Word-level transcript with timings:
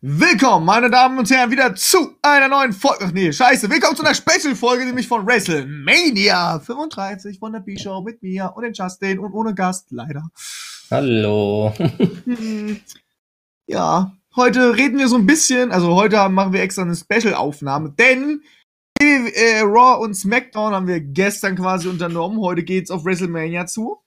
Willkommen, 0.00 0.64
meine 0.64 0.90
Damen 0.90 1.18
und 1.18 1.28
Herren, 1.28 1.50
wieder 1.50 1.74
zu 1.74 2.14
einer 2.22 2.46
neuen 2.46 2.72
Folge. 2.72 3.04
Ach 3.04 3.10
nee, 3.10 3.32
scheiße. 3.32 3.68
Willkommen 3.68 3.96
zu 3.96 4.04
einer 4.04 4.14
Special-Folge, 4.14 4.84
nämlich 4.84 5.08
von 5.08 5.26
WrestleMania 5.26 6.60
35 6.60 7.40
von 7.40 7.52
der 7.52 7.58
B-Show 7.58 8.02
mit 8.02 8.22
mir 8.22 8.52
und 8.54 8.62
den 8.62 8.72
Justin 8.72 9.18
und 9.18 9.32
ohne 9.32 9.56
Gast, 9.56 9.88
leider. 9.90 10.30
Hallo. 10.88 11.74
Hm, 11.76 12.78
ja, 13.66 14.12
heute 14.36 14.76
reden 14.76 14.98
wir 14.98 15.08
so 15.08 15.16
ein 15.16 15.26
bisschen, 15.26 15.72
also 15.72 15.96
heute 15.96 16.28
machen 16.28 16.52
wir 16.52 16.62
extra 16.62 16.82
eine 16.82 16.94
Special-Aufnahme, 16.94 17.92
denn 17.98 18.42
äh, 19.00 19.62
Raw 19.62 20.00
und 20.04 20.14
SmackDown 20.14 20.74
haben 20.74 20.86
wir 20.86 21.00
gestern 21.00 21.56
quasi 21.56 21.88
unternommen. 21.88 22.40
Heute 22.40 22.62
geht's 22.62 22.92
auf 22.92 23.04
WrestleMania 23.04 23.66
zu. 23.66 23.98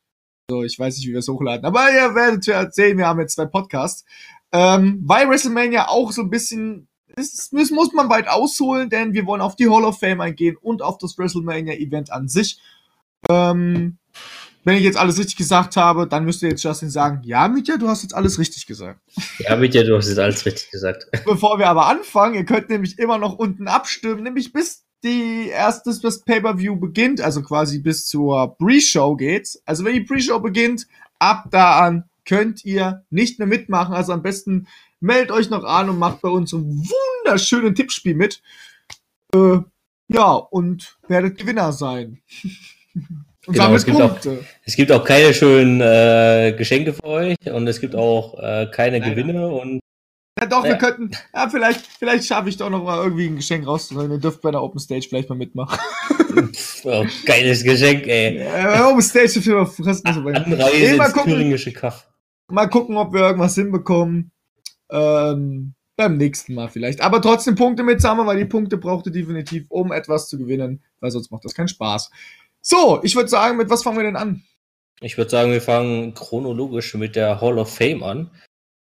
So, 0.50 0.64
ich 0.64 0.80
weiß 0.80 0.96
nicht, 0.96 1.08
wie 1.08 1.12
wir 1.12 1.20
es 1.20 1.28
hochladen, 1.28 1.66
aber 1.66 1.92
ihr 1.92 2.16
werdet 2.16 2.46
ja 2.46 2.62
erzählen, 2.62 2.98
wir 2.98 3.08
haben 3.08 3.20
jetzt 3.20 3.36
zwei 3.36 3.46
Podcasts. 3.46 4.06
Ähm, 4.52 5.02
weil 5.06 5.30
WrestleMania 5.30 5.88
auch 5.88 6.12
so 6.12 6.22
ein 6.22 6.30
bisschen, 6.30 6.88
das, 7.16 7.50
das 7.52 7.72
muss 7.72 7.94
man 7.94 8.10
weit 8.10 8.28
ausholen, 8.28 8.90
denn 8.90 9.14
wir 9.14 9.26
wollen 9.26 9.42
auf 9.42 9.56
die 9.56 9.70
Hall 9.70 9.84
of 9.84 10.00
Fame 10.00 10.22
eingehen 10.22 10.58
und 10.60 10.82
auf 10.82 10.98
das 10.98 11.18
WrestleMania-Event 11.18 12.12
an 12.12 12.28
sich. 12.28 12.60
Ähm, 13.30 13.98
wenn 14.64 14.78
ich 14.78 14.84
jetzt 14.84 14.98
alles 14.98 15.18
richtig 15.18 15.38
gesagt 15.38 15.76
habe, 15.76 16.08
dann 16.08 16.26
müsste 16.26 16.48
jetzt 16.48 16.64
Justin 16.64 16.90
sagen, 16.90 17.22
ja, 17.24 17.48
Mitya, 17.48 17.78
du 17.78 17.88
hast 17.88 18.04
jetzt 18.04 18.14
alles 18.14 18.38
richtig 18.38 18.68
gesagt. 18.68 19.00
Ja, 19.40 19.56
Mitya, 19.56 19.84
du 19.84 19.98
hast 19.98 20.08
jetzt 20.08 20.20
alles 20.20 20.46
richtig 20.46 20.70
gesagt. 20.70 21.08
Bevor 21.26 21.58
wir 21.58 21.68
aber 21.68 21.88
anfangen, 21.88 22.36
ihr 22.36 22.46
könnt 22.46 22.70
nämlich 22.70 23.00
immer 23.00 23.18
noch 23.18 23.34
unten 23.34 23.68
abstimmen, 23.68 24.24
nämlich 24.24 24.54
bis 24.54 24.86
die 25.04 25.50
erste 25.50 25.98
das 26.00 26.24
Pay-Per-View 26.24 26.76
beginnt, 26.76 27.22
also 27.22 27.42
quasi 27.42 27.80
bis 27.80 28.06
zur 28.06 28.56
Pre-Show 28.58 29.16
geht's. 29.16 29.60
Also 29.66 29.84
wenn 29.84 29.94
die 29.94 30.02
Pre-Show 30.02 30.40
beginnt, 30.40 30.86
ab 31.18 31.46
da 31.50 31.80
an 31.80 32.04
könnt 32.26 32.64
ihr 32.66 33.06
nicht 33.10 33.40
mehr 33.40 33.48
mitmachen. 33.48 33.94
Also 33.94 34.14
am 34.14 34.22
besten 34.22 34.68
meldet 35.00 35.32
euch 35.32 35.50
noch 35.50 35.64
an 35.64 35.90
und 35.90 36.00
macht 36.00 36.22
bei 36.22 36.30
uns 36.30 36.54
ein 36.54 36.66
wunderschönen 37.24 37.76
Tippspiel 37.76 38.16
mit. 38.16 38.42
Äh, 39.34 39.60
ja, 40.08 40.32
und 40.34 40.98
werdet 41.08 41.38
Gewinner 41.38 41.72
sein. 41.72 42.22
und 43.48 43.54
genau, 43.54 43.74
es 43.74 43.86
gibt, 43.86 44.02
auch, 44.02 44.18
es 44.66 44.76
gibt 44.76 44.92
auch 44.92 45.04
keine 45.04 45.34
schönen 45.34 45.82
äh, 45.82 46.54
Geschenke 46.58 46.94
für 46.94 47.04
euch 47.06 47.38
und 47.52 47.68
es 47.68 47.80
gibt 47.80 47.96
auch 47.96 48.38
äh, 48.40 48.68
keine 48.72 49.00
Leider. 49.00 49.16
Gewinne 49.16 49.48
und 49.48 49.82
ja 50.40 50.48
doch, 50.48 50.64
wir 50.64 50.78
könnten, 50.78 51.12
ja, 51.36 51.50
vielleicht, 51.50 51.86
vielleicht 51.86 52.26
schaffe 52.26 52.50
ich 52.50 52.58
doch 52.58 52.70
noch 52.70 52.84
mal 52.84 53.04
irgendwie 53.04 53.28
ein 53.28 53.36
Geschenk 53.36 53.68
rauszuholen. 53.68 54.12
Ihr 54.12 54.18
dürft 54.18 54.42
bei 54.42 54.50
der 54.50 54.64
Open 54.64 54.80
Stage 54.80 55.06
vielleicht 55.08 55.30
mal 55.30 55.36
mitmachen. 55.36 55.78
oh, 56.86 57.06
geiles 57.26 57.64
Geschenk, 57.64 58.08
ey. 58.08 58.40
Ja, 58.40 58.90
Open 58.90 59.02
Stage 59.02 59.42
für 59.42 59.66
kostenlos. 59.66 60.36
Anreise 60.36 60.96
ins 60.96 61.14
thüringische 61.14 61.74
Kaff. 61.74 62.08
Mal 62.52 62.68
gucken, 62.68 62.98
ob 62.98 63.14
wir 63.14 63.22
irgendwas 63.22 63.56
hinbekommen. 63.56 64.32
Ähm, 64.92 65.74
beim 66.02 66.18
nächsten 66.18 66.56
Mal 66.56 66.68
vielleicht. 66.70 67.02
Aber 67.02 67.22
trotzdem 67.22 67.56
Punkte 67.56 67.84
mitsammeln, 67.84 68.28
weil 68.28 68.38
die 68.38 68.46
Punkte 68.46 68.78
braucht 68.78 69.06
ihr 69.06 69.12
definitiv, 69.12 69.66
um 69.70 69.92
etwas 69.92 70.28
zu 70.30 70.38
gewinnen, 70.38 70.84
weil 71.00 71.12
sonst 71.12 71.32
macht 71.32 71.46
das 71.46 71.54
keinen 71.54 71.68
Spaß. 71.68 72.10
So, 72.62 73.00
ich 73.04 73.16
würde 73.16 73.30
sagen, 73.30 73.58
mit 73.58 73.70
was 73.70 73.84
fangen 73.84 73.98
wir 73.98 74.04
denn 74.04 74.16
an? 74.16 74.44
Ich 75.02 75.18
würde 75.18 75.32
sagen, 75.32 75.52
wir 75.52 75.62
fangen 75.62 76.14
chronologisch 76.14 76.94
mit 76.96 77.16
der 77.16 77.42
Hall 77.42 77.58
of 77.58 77.76
Fame 77.76 78.04
an. 78.04 78.32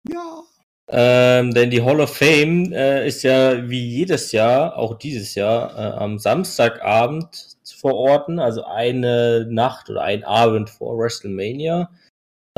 Ja. 0.09 0.43
Ähm, 0.91 1.53
denn 1.53 1.70
die 1.70 1.83
Hall 1.83 2.00
of 2.00 2.17
Fame 2.17 2.72
äh, 2.72 3.06
ist 3.06 3.22
ja 3.22 3.69
wie 3.69 3.87
jedes 3.87 4.33
Jahr, 4.33 4.77
auch 4.77 4.95
dieses 4.95 5.34
Jahr, 5.34 5.77
äh, 5.77 5.98
am 5.98 6.19
Samstagabend 6.19 7.59
zu 7.62 7.78
verorten, 7.78 8.39
also 8.39 8.65
eine 8.65 9.47
Nacht 9.50 9.91
oder 9.91 10.03
ein 10.03 10.25
Abend 10.25 10.70
vor 10.70 10.98
WrestleMania. 10.98 11.91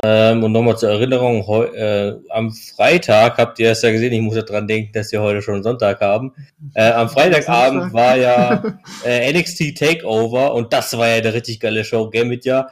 Ähm, 0.03 0.43
und 0.43 0.51
nochmal 0.51 0.77
zur 0.77 0.89
Erinnerung, 0.89 1.45
äh, 1.75 2.15
am 2.29 2.51
Freitag 2.51 3.37
habt 3.37 3.59
ihr 3.59 3.71
es 3.71 3.83
ja 3.83 3.91
gesehen, 3.91 4.13
ich 4.13 4.21
muss 4.21 4.35
ja 4.35 4.41
dran 4.41 4.67
denken, 4.67 4.91
dass 4.93 5.11
wir 5.11 5.21
heute 5.21 5.43
schon 5.43 5.61
Sonntag 5.61 6.01
haben. 6.01 6.33
Äh, 6.73 6.91
am 6.91 7.07
Freitagabend 7.07 7.93
war 7.93 8.17
ja 8.17 8.63
äh, 9.05 9.31
NXT 9.31 9.77
Takeover 9.77 10.55
und 10.55 10.73
das 10.73 10.97
war 10.97 11.07
ja 11.07 11.15
eine 11.15 11.33
richtig 11.33 11.59
geile 11.59 11.83
Show, 11.83 12.09
gell, 12.09 12.25
mit 12.25 12.45
ja. 12.45 12.69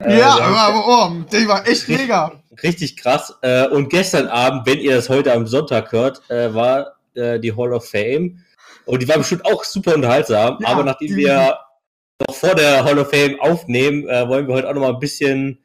Äh, 0.00 0.18
ja, 0.18 0.30
aber 0.30 0.84
oh, 0.86 1.24
die 1.30 1.46
war 1.46 1.66
echt 1.68 1.88
mega. 1.88 2.32
Richtig 2.62 2.96
krass. 2.96 3.32
Äh, 3.42 3.68
und 3.68 3.88
gestern 3.88 4.26
Abend, 4.26 4.66
wenn 4.66 4.78
ihr 4.78 4.96
das 4.96 5.08
heute 5.08 5.32
am 5.32 5.46
Sonntag 5.46 5.92
hört, 5.92 6.28
äh, 6.30 6.52
war 6.52 6.96
äh, 7.14 7.38
die 7.38 7.56
Hall 7.56 7.72
of 7.72 7.88
Fame. 7.88 8.42
Und 8.86 9.02
die 9.02 9.08
war 9.08 9.18
bestimmt 9.18 9.44
auch 9.44 9.62
super 9.62 9.94
unterhaltsam. 9.94 10.58
Ja, 10.60 10.68
aber 10.68 10.82
nachdem 10.82 11.14
wir 11.14 11.58
noch 12.26 12.34
vor 12.34 12.54
der 12.56 12.84
Hall 12.84 12.98
of 12.98 13.10
Fame 13.10 13.40
aufnehmen, 13.40 14.08
äh, 14.08 14.26
wollen 14.28 14.48
wir 14.48 14.54
heute 14.54 14.68
auch 14.68 14.74
noch 14.74 14.80
mal 14.80 14.94
ein 14.94 14.98
bisschen 14.98 15.61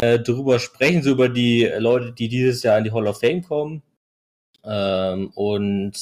äh, 0.00 0.18
drüber 0.18 0.58
sprechen, 0.58 1.02
so 1.02 1.10
über 1.10 1.28
die 1.28 1.70
Leute, 1.78 2.12
die 2.12 2.28
dieses 2.28 2.62
Jahr 2.62 2.78
in 2.78 2.84
die 2.84 2.92
Hall 2.92 3.06
of 3.06 3.20
Fame 3.20 3.42
kommen. 3.42 3.82
Ähm, 4.64 5.30
und 5.34 5.92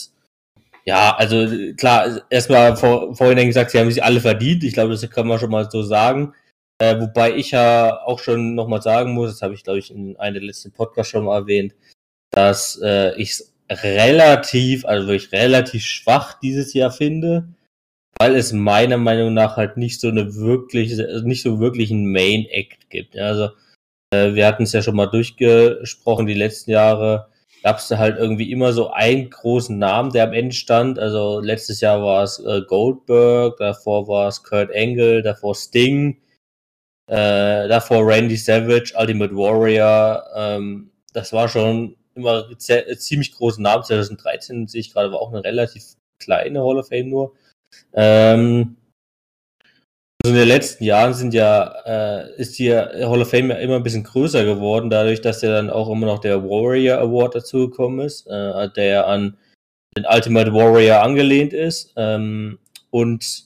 ja, 0.85 1.17
also 1.17 1.49
klar, 1.77 2.23
erstmal 2.31 2.77
vor, 2.77 3.15
vorhin 3.17 3.47
gesagt, 3.47 3.71
sie 3.71 3.79
haben 3.79 3.91
sich 3.91 4.05
alle 4.05 4.21
verdient. 4.21 4.65
Ich 4.65 4.75
glaube, 4.75 4.93
das 4.93 5.11
kann 5.11 5.27
man 5.27 5.39
schon 5.39 5.51
mal 5.51 5.71
so 5.71 5.83
sagen. 5.83 6.35
Äh, 6.79 7.01
wobei 7.01 7.35
ich 7.35 7.53
ja 7.53 8.03
auch 8.05 8.19
schon 8.19 8.55
nochmal 8.55 8.83
sagen 8.83 9.13
muss, 9.15 9.31
das 9.33 9.43
habe 9.43 9.55
ich, 9.55 9.65
glaube 9.65 9.79
ich, 9.79 9.91
in 9.91 10.17
einem 10.19 10.35
der 10.35 10.43
letzten 10.45 10.73
Podcasts 10.73 11.11
schon 11.11 11.25
mal 11.25 11.39
erwähnt, 11.39 11.75
dass 12.31 12.79
äh, 12.83 13.15
ich 13.21 13.31
es 13.31 13.55
relativ, 13.71 14.85
also 14.85 15.09
wirklich 15.09 15.33
relativ 15.33 15.85
schwach 15.85 16.39
dieses 16.39 16.75
Jahr 16.75 16.91
finde, 16.91 17.49
weil 18.19 18.37
es 18.37 18.53
meiner 18.53 18.99
Meinung 18.99 19.35
nach 19.35 19.57
halt 19.57 19.77
nicht 19.77 20.01
so 20.01 20.09
eine 20.09 20.35
wirklich, 20.37 20.97
nicht 21.25 21.43
so 21.43 21.61
wirklich 21.61 21.91
einen 21.91 22.13
Main 22.13 22.47
Act 22.47 22.91
gibt. 22.91 23.17
Also 23.17 23.47
äh, 23.47 23.66
wir 24.13 24.47
hatten 24.47 24.63
es 24.63 24.73
ja 24.73 24.83
schon 24.83 24.97
mal 24.97 25.07
durchgesprochen, 25.07 26.27
die 26.27 26.35
letzten 26.35 26.71
Jahre 26.71 27.29
gab 27.67 27.79
es 27.79 27.91
halt 27.91 28.17
irgendwie 28.19 28.53
immer 28.53 28.73
so 28.73 28.91
einen 28.91 29.29
großen 29.29 29.77
Namen, 29.77 30.13
der 30.13 30.25
am 30.25 30.33
Ende 30.33 30.55
stand. 30.55 31.01
Also 31.01 31.41
letztes 31.41 31.81
Jahr 31.81 32.01
war 32.01 32.23
es 32.23 32.39
äh, 32.39 32.63
Goldberg, 32.63 33.57
davor 33.57 34.07
war 34.07 34.29
es 34.29 34.45
Kurt 34.45 34.71
Angle, 34.73 35.23
davor 35.23 35.57
Sting, 35.57 36.17
äh, 37.09 37.67
davor 37.67 38.07
Randy 38.07 38.37
Savage, 38.37 38.95
Ultimate 38.97 39.35
Warrior. 39.35 40.25
Ähm, 40.37 40.93
das 41.13 41.33
war 41.33 41.49
schon 41.49 41.97
immer 42.15 42.49
sehr, 42.59 42.87
ziemlich 42.99 43.33
große 43.33 43.61
Namen. 43.61 43.83
2013 43.83 44.69
sehe 44.69 44.81
ich 44.81 44.93
gerade, 44.93 45.11
war 45.11 45.21
auch 45.21 45.33
eine 45.33 45.43
relativ 45.43 45.97
kleine 46.21 46.61
Hall 46.61 46.79
of 46.79 46.89
Fame 46.89 47.09
nur. 47.09 47.33
Ähm, 47.95 48.77
also 50.27 50.35
in 50.35 50.41
den 50.41 50.49
letzten 50.49 50.83
Jahren 50.83 51.15
sind 51.15 51.35
ja, 51.35 51.63
äh, 51.87 52.35
ist 52.37 52.59
die 52.59 52.75
Hall 52.75 53.23
of 53.23 53.31
Fame 53.31 53.51
ja 53.51 53.59
immer 53.59 53.77
ein 53.77 53.85
bisschen 53.85 54.03
größer 54.03 54.45
geworden, 54.45 54.91
dadurch, 54.91 55.21
dass 55.21 55.41
ja 55.43 55.51
dann 55.51 55.71
auch 55.71 55.89
immer 55.89 56.07
noch 56.07 56.19
der 56.19 56.43
Warrior 56.43 56.99
Award 56.99 57.37
dazugekommen 57.37 58.05
ist, 58.05 58.27
äh, 58.27 58.69
der 58.71 59.07
an 59.07 59.37
den 59.97 60.05
Ultimate 60.05 60.53
Warrior 60.53 61.03
angelehnt 61.03 61.53
ist. 61.53 61.93
Ähm, 61.97 62.59
und 62.91 63.45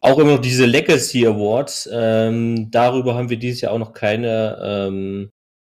auch 0.00 0.18
immer 0.18 0.36
noch 0.36 0.40
diese 0.40 0.64
Legacy 0.64 1.26
Awards. 1.26 1.86
Ähm, 1.92 2.70
darüber 2.70 3.14
haben 3.14 3.28
wir 3.28 3.38
dieses 3.38 3.60
Jahr 3.60 3.72
auch 3.72 3.78
noch 3.78 3.92
keine. 3.92 4.58
Ähm, 4.62 5.28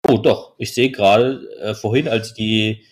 oh, 0.09 0.19
doch, 0.19 0.55
ich 0.59 0.73
sehe 0.73 0.93
gerade, 0.93 1.49
äh, 1.61 1.75
vorhin, 1.75 2.07
als 2.07 2.29
ich 2.29 2.35
die 2.35 2.85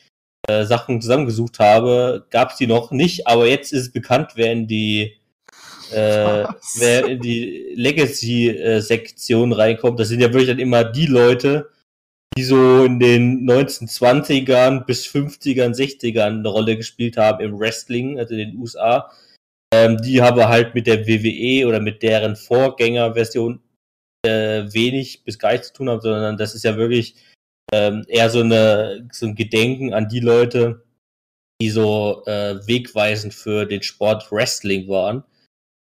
äh, 0.48 0.64
Sachen 0.64 1.00
zusammengesucht 1.00 1.60
habe, 1.60 2.26
gab 2.31 2.50
es 2.50 2.56
die 2.56 2.66
noch 2.66 2.91
nicht, 2.91 3.28
aber 3.28 3.47
jetzt 3.47 3.72
ist 3.72 3.92
bekannt, 3.92 4.32
wer 4.34 4.50
in 4.50 4.66
die 4.66 5.17
äh, 5.93 6.47
wer 6.78 7.06
in 7.06 7.21
die 7.21 7.72
Legacy-Sektion 7.75 9.53
reinkommt, 9.53 9.99
das 9.99 10.09
sind 10.09 10.21
ja 10.21 10.32
wirklich 10.32 10.49
dann 10.49 10.59
immer 10.59 10.84
die 10.84 11.06
Leute, 11.06 11.71
die 12.37 12.44
so 12.44 12.84
in 12.84 13.00
den 13.00 13.49
1920ern 13.49 14.84
bis 14.84 15.06
50ern, 15.06 15.75
60ern 15.75 16.38
eine 16.38 16.49
Rolle 16.49 16.76
gespielt 16.76 17.16
haben 17.16 17.43
im 17.44 17.59
Wrestling, 17.59 18.19
also 18.19 18.34
in 18.34 18.50
den 18.50 18.59
USA. 18.59 19.10
Ähm, 19.75 19.99
die 19.99 20.22
haben 20.22 20.43
halt 20.47 20.75
mit 20.75 20.87
der 20.87 21.06
WWE 21.06 21.66
oder 21.66 21.81
mit 21.81 22.03
deren 22.03 22.37
Vorgängerversion 22.37 23.60
äh, 24.25 24.65
wenig 24.72 25.25
bis 25.25 25.38
gar 25.38 25.53
nichts 25.53 25.69
zu 25.69 25.75
tun 25.75 25.91
haben, 25.91 26.00
sondern 26.00 26.37
das 26.37 26.55
ist 26.55 26.65
ja 26.65 26.76
wirklich 26.76 27.16
ähm, 27.72 28.05
eher 28.09 28.31
so, 28.31 28.41
eine, 28.41 29.09
so 29.12 29.26
ein 29.26 29.34
Gedenken 29.34 29.93
an 29.93 30.09
die 30.09 30.20
Leute, 30.20 30.84
die 31.61 31.70
so 31.70 32.23
äh, 32.26 32.67
wegweisend 32.67 33.34
für 33.34 33.67
den 33.67 33.82
Sport 33.82 34.31
Wrestling 34.31 34.88
waren. 34.88 35.25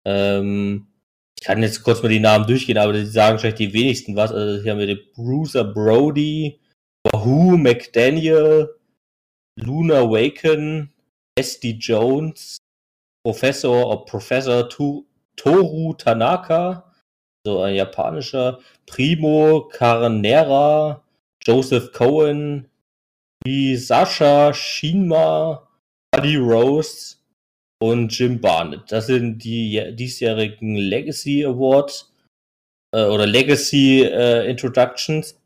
Ähm, 0.05 0.87
ich 1.37 1.45
kann 1.45 1.61
jetzt 1.61 1.83
kurz 1.83 2.01
mal 2.01 2.09
die 2.09 2.19
Namen 2.19 2.47
durchgehen, 2.47 2.77
aber 2.77 2.93
die 2.93 3.05
sagen 3.05 3.39
vielleicht 3.39 3.59
die 3.59 3.73
wenigsten 3.73 4.15
was. 4.15 4.31
Also 4.31 4.61
hier 4.61 4.71
haben 4.71 4.79
wir 4.79 4.87
den 4.87 5.01
Bruiser 5.13 5.63
Brody, 5.63 6.59
Wahoo 7.03 7.57
McDaniel, 7.57 8.69
Luna 9.59 10.09
Waken, 10.09 10.93
SD 11.35 11.71
Jones, 11.71 12.57
Professor 13.25 13.87
oder 13.87 14.05
Professor 14.05 14.69
tu, 14.69 15.05
Toru 15.35 15.93
Tanaka, 15.93 16.93
so 17.45 17.61
ein 17.61 17.75
japanischer, 17.75 18.59
Primo 18.85 19.67
Carnera, 19.71 21.03
Joseph 21.45 21.91
Cohen, 21.91 22.69
wie 23.43 23.75
Sascha 23.75 24.53
Shinma, 24.53 25.67
Buddy 26.11 26.37
Rose, 26.37 27.17
und 27.83 28.17
Jim 28.17 28.39
Barnett. 28.39 28.83
Das 28.87 29.07
sind 29.07 29.43
die 29.43 29.93
diesjährigen 29.93 30.77
Legacy 30.77 31.45
Awards 31.45 32.13
äh, 32.95 33.03
oder 33.03 33.27
Legacy 33.27 34.03
äh, 34.03 34.49
Introductions. 34.49 35.37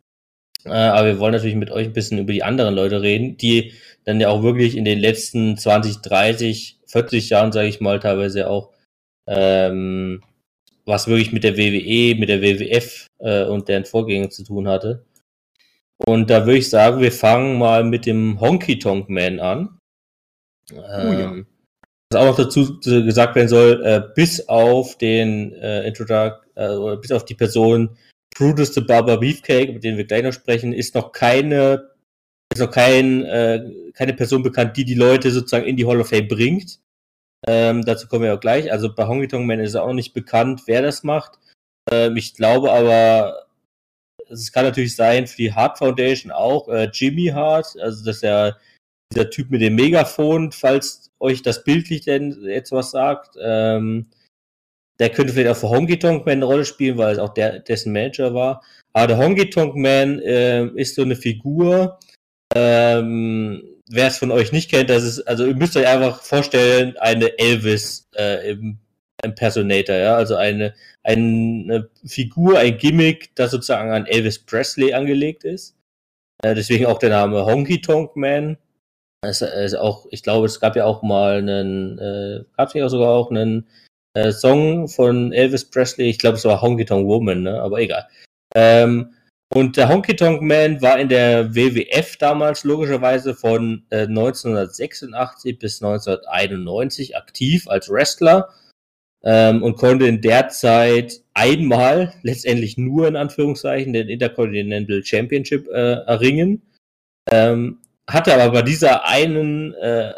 Äh, 0.63 0.69
aber 0.69 1.07
wir 1.07 1.19
wollen 1.19 1.34
natürlich 1.34 1.56
mit 1.56 1.72
euch 1.72 1.88
ein 1.88 1.94
bisschen 1.94 2.19
über 2.19 2.31
die 2.31 2.44
anderen 2.44 2.75
Leute 2.75 3.01
reden, 3.01 3.38
die 3.38 3.74
dann 4.04 4.22
ja 4.22 4.30
auch 4.30 4.44
wirklich 4.44 4.78
in 4.78 4.86
den 4.86 5.00
letzten 5.00 5.57
20, 5.57 5.98
30, 5.98 6.78
40 6.86 7.30
Jahren, 7.31 7.51
sage 7.51 7.69
ich 7.69 7.81
mal, 7.81 8.00
teilweise 8.00 8.48
auch 8.48 8.69
ähm, 9.25 10.22
was 10.86 11.07
wirklich 11.07 11.31
mit 11.31 11.44
der 11.44 11.57
WWE, 11.57 12.19
mit 12.19 12.30
der 12.30 12.44
WWF 12.44 13.07
äh, 13.18 13.45
und 13.45 13.68
deren 13.68 13.86
Vorgängen 13.86 14.30
zu 14.30 14.44
tun 14.44 14.68
hatte. 14.68 15.04
Und 15.98 16.30
da 16.30 16.45
würde 16.45 16.60
ich 16.60 16.69
sagen, 16.69 17.01
wir 17.01 17.12
fangen 17.12 17.57
mal 17.57 17.83
mit 17.83 18.06
dem 18.06 18.40
Honky 18.40 18.78
Tonk 18.78 19.10
Man 19.10 19.40
an. 19.40 19.80
Ähm, 20.72 20.78
oh 20.78 21.13
ja. 21.13 21.56
Was 22.09 22.21
auch 22.21 22.25
noch 22.25 22.38
dazu 22.38 22.80
gesagt 22.80 23.36
werden 23.36 23.50
soll, 23.50 23.83
äh, 23.83 24.01
bis 24.15 24.48
auf 24.48 24.98
den 24.98 25.54
äh, 25.54 25.86
Introduct, 25.88 26.39
äh, 26.56 26.95
bis 27.01 27.12
auf 27.12 27.25
die 27.25 27.36
Person 27.36 27.98
Brutus 28.38 28.74
the 28.74 28.81
Barber 28.81 29.18
Beefcake, 29.18 29.74
mit 29.74 29.83
dem 29.83 29.98
wir 29.98 30.06
gleich 30.06 30.24
noch 30.24 30.33
sprechen, 30.33 30.71
ist 30.71 30.95
noch 30.95 31.12
keine, 31.12 31.89
ist 32.54 32.62
noch 32.62 32.71
kein, 32.71 33.24
äh, 33.25 33.92
keine 33.94 34.13
Person 34.13 34.44
bekannt, 34.44 34.77
die 34.77 34.86
die 34.86 34.94
Leute 34.94 35.31
sozusagen 35.31 35.65
in 35.65 35.75
die 35.75 35.86
Hall 35.86 36.00
of 36.00 36.09
Fame 36.09 36.27
bringt. 36.27 36.80
Ähm, 37.45 37.83
dazu 37.83 38.07
kommen 38.07 38.24
wir 38.24 38.33
auch 38.33 38.39
gleich. 38.39 38.71
Also 38.71 38.94
bei 38.94 39.07
Honky 39.07 39.27
Tonk 39.27 39.45
Man 39.45 39.59
ist 39.59 39.75
auch 39.75 39.88
noch 39.88 39.94
nicht 39.94 40.13
bekannt, 40.13 40.63
wer 40.65 40.81
das 40.81 41.04
macht. 41.04 41.39
Ähm, 41.92 42.15
ich 42.15 42.36
glaube 42.36 42.71
aber, 42.71 43.48
es 44.30 44.51
kann 44.51 44.65
natürlich 44.65 44.95
sein 44.95 45.27
für 45.27 45.38
die 45.38 45.54
Hart 45.54 45.77
Foundation 45.77 46.31
auch 46.31 46.68
äh, 46.69 46.89
Jimmy 46.94 47.27
Hart, 47.27 47.75
also 47.80 48.06
dass 48.06 48.24
er 48.24 48.57
dieser 49.12 49.30
Typ 49.30 49.50
mit 49.50 49.62
dem 49.62 49.75
Megafon, 49.75 50.51
falls 50.51 51.06
euch 51.19 51.42
das 51.42 51.64
bildlich 51.64 52.02
denn 52.06 52.38
jetzt 52.44 52.72
was 52.72 52.92
sagt. 52.92 53.36
Ähm, 53.42 54.08
der 55.00 55.10
könnte 55.10 55.34
vielleicht 55.34 55.50
auch 55.52 55.60
für 55.60 55.69
Honky 55.69 56.00
Tonk 56.00 56.25
Man 56.25 56.38
eine 56.38 56.46
Rolle 56.46 56.66
spielen, 56.66 56.98
weil 56.98 57.14
es 57.14 57.19
auch 57.19 57.34
der, 57.34 57.60
dessen 57.60 57.94
Manager 57.94 58.34
war. 58.34 58.64
Aber 58.94 59.08
der 59.08 59.18
Honky 59.18 59.50
Tonk 59.50 59.75
Man 59.75 60.19
äh, 60.19 60.66
ist 60.75 60.96
so 60.96 61.04
eine 61.04 61.16
Figur. 61.16 62.00
Ähm, 62.56 63.78
Wer 63.90 64.08
es 64.08 64.18
von 64.18 64.31
euch 64.31 64.52
nicht 64.52 64.69
kennt, 64.69 64.90
das 64.90 65.04
ist, 65.04 65.22
also 65.22 65.46
ihr 65.46 65.56
müsst 65.56 65.78
euch 65.78 65.88
einfach 65.88 66.22
vorstellen, 66.22 66.98
eine 66.98 67.40
Elvis 67.40 68.10
äh, 68.18 68.52
im 68.52 68.80
Impersonator, 69.24 69.96
ja, 69.96 70.16
also 70.16 70.36
eine, 70.36 70.74
eine 71.04 71.90
Figur, 72.06 72.60
ein 72.60 72.78
Gimmick, 72.78 73.34
das 73.36 73.52
sozusagen 73.52 73.92
an 73.92 74.06
Elvis 74.06 74.40
Presley 74.40 74.94
angelegt 74.94 75.46
ist. 75.46 75.75
Äh, 76.44 76.54
deswegen 76.54 76.86
auch 76.86 77.00
der 77.00 77.12
Name 77.12 77.46
Honky 77.46 77.80
Tonk 77.81 78.16
Man. 78.18 78.58
Es 79.22 79.42
ist 79.42 79.75
auch, 79.75 80.06
ich 80.12 80.24
glaube, 80.24 80.46
es 80.46 80.60
gab 80.60 80.75
ja 80.75 80.86
auch 80.86 81.02
mal 81.02 81.38
einen, 81.38 81.98
äh, 81.98 82.44
gab 82.56 82.68
es 82.68 82.74
ja 82.75 82.88
sogar 82.88 83.10
auch 83.10 83.31
einen 83.31 83.68
äh, 84.14 84.31
Song 84.31 84.88
von 84.88 85.34
Elvis 85.34 85.66
Presley. 85.66 86.10
Ich 86.10 86.19
glaube, 86.19 86.38
es 86.38 86.46
war 86.46 86.62
Honky 86.62 86.86
Tonk 86.86 87.08
Woman, 87.08 87.44
ne? 87.44 87.62
aber 87.62 87.80
egal. 87.80 88.08
Ähm, 88.56 89.14
und 89.54 89.78
der 89.78 89.90
Honky 89.90 90.16
Tonk 90.16 90.42
Man 90.42 90.81
war 90.81 91.00
in 91.00 91.10
der 91.10 91.56
WWF 91.56 92.18
damals 92.18 92.64
logischerweise 92.64 93.34
von 93.34 93.86
äh, 93.90 94.02
1986 94.02 95.58
bis 95.58 95.81
1991 95.81 97.16
aktiv 97.16 97.68
als 97.68 97.90
Wrestler 97.90 98.50
ähm, 99.24 99.64
und 99.64 99.78
konnte 99.78 100.06
in 100.06 100.22
der 100.22 100.50
Zeit 100.50 101.22
einmal, 101.34 102.14
letztendlich 102.24 102.78
nur 102.78 103.08
in 103.08 103.16
Anführungszeichen, 103.16 103.94
den 103.94 104.10
Intercontinental 104.10 105.04
Championship 105.04 105.68
äh, 105.69 106.04
erringen. 106.06 106.62
Ähm, 107.31 107.80
hatte 108.09 108.33
aber 108.33 108.51
bei 108.51 108.62
dieser 108.62 109.06
einen, 109.06 109.74
äh, 109.75 110.13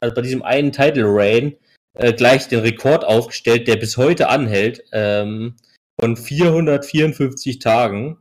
also 0.00 0.14
bei 0.14 0.22
diesem 0.22 0.42
einen 0.42 0.72
Title 0.72 1.06
Reign 1.06 1.56
äh, 1.94 2.12
gleich 2.12 2.48
den 2.48 2.60
Rekord 2.60 3.04
aufgestellt, 3.04 3.68
der 3.68 3.76
bis 3.76 3.96
heute 3.96 4.28
anhält, 4.28 4.84
ähm, 4.92 5.56
von 6.00 6.16
454 6.16 7.58
Tagen. 7.58 8.18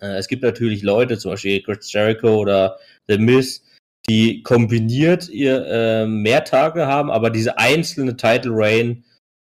Äh, 0.00 0.16
es 0.16 0.28
gibt 0.28 0.42
natürlich 0.42 0.82
Leute, 0.82 1.18
zum 1.18 1.32
Beispiel 1.32 1.62
Chris 1.62 1.92
Jericho 1.92 2.36
oder 2.36 2.78
The 3.08 3.18
Miz, 3.18 3.62
die 4.08 4.42
kombiniert 4.42 5.28
ihr 5.28 5.66
äh, 5.66 6.06
mehr 6.06 6.44
Tage 6.44 6.86
haben, 6.86 7.10
aber 7.10 7.30
diese 7.30 7.58
einzelne 7.58 8.16
Title 8.16 8.52
Reign 8.54 9.04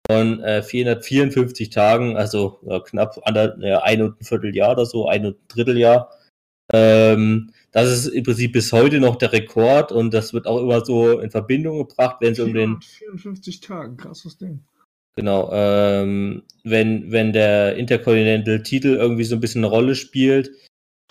von 0.09 0.43
äh, 0.43 0.61
454 0.61 1.69
Tagen, 1.69 2.17
also 2.17 2.59
ja, 2.63 2.79
knapp 2.79 3.19
ander, 3.23 3.57
ja, 3.59 3.81
ein 3.83 4.01
und 4.01 4.21
ein 4.21 4.25
Vierteljahr 4.25 4.71
oder 4.71 4.85
so, 4.85 5.07
ein 5.07 5.25
und 5.25 5.35
ein 5.35 5.47
Dritteljahr, 5.47 6.11
ähm, 6.71 7.51
das 7.71 7.89
ist 7.89 8.07
im 8.07 8.23
Prinzip 8.23 8.53
bis 8.53 8.71
heute 8.71 8.99
noch 8.99 9.15
der 9.15 9.33
Rekord 9.33 9.91
und 9.91 10.13
das 10.13 10.33
wird 10.33 10.45
auch 10.45 10.59
immer 10.59 10.85
so 10.85 11.19
in 11.19 11.31
Verbindung 11.31 11.79
gebracht, 11.79 12.17
wenn 12.21 12.33
es 12.33 12.39
um 12.39 12.53
den 12.53 12.79
54 12.81 13.59
Tagen, 13.61 13.97
krasses 13.97 14.37
Ding. 14.37 14.63
Genau, 15.15 15.51
ähm, 15.53 16.43
wenn, 16.63 17.11
wenn 17.11 17.33
der 17.33 17.75
Intercontinental 17.75 18.63
Titel 18.63 18.95
irgendwie 18.95 19.23
so 19.23 19.35
ein 19.35 19.41
bisschen 19.41 19.63
eine 19.63 19.73
Rolle 19.73 19.95
spielt, 19.95 20.51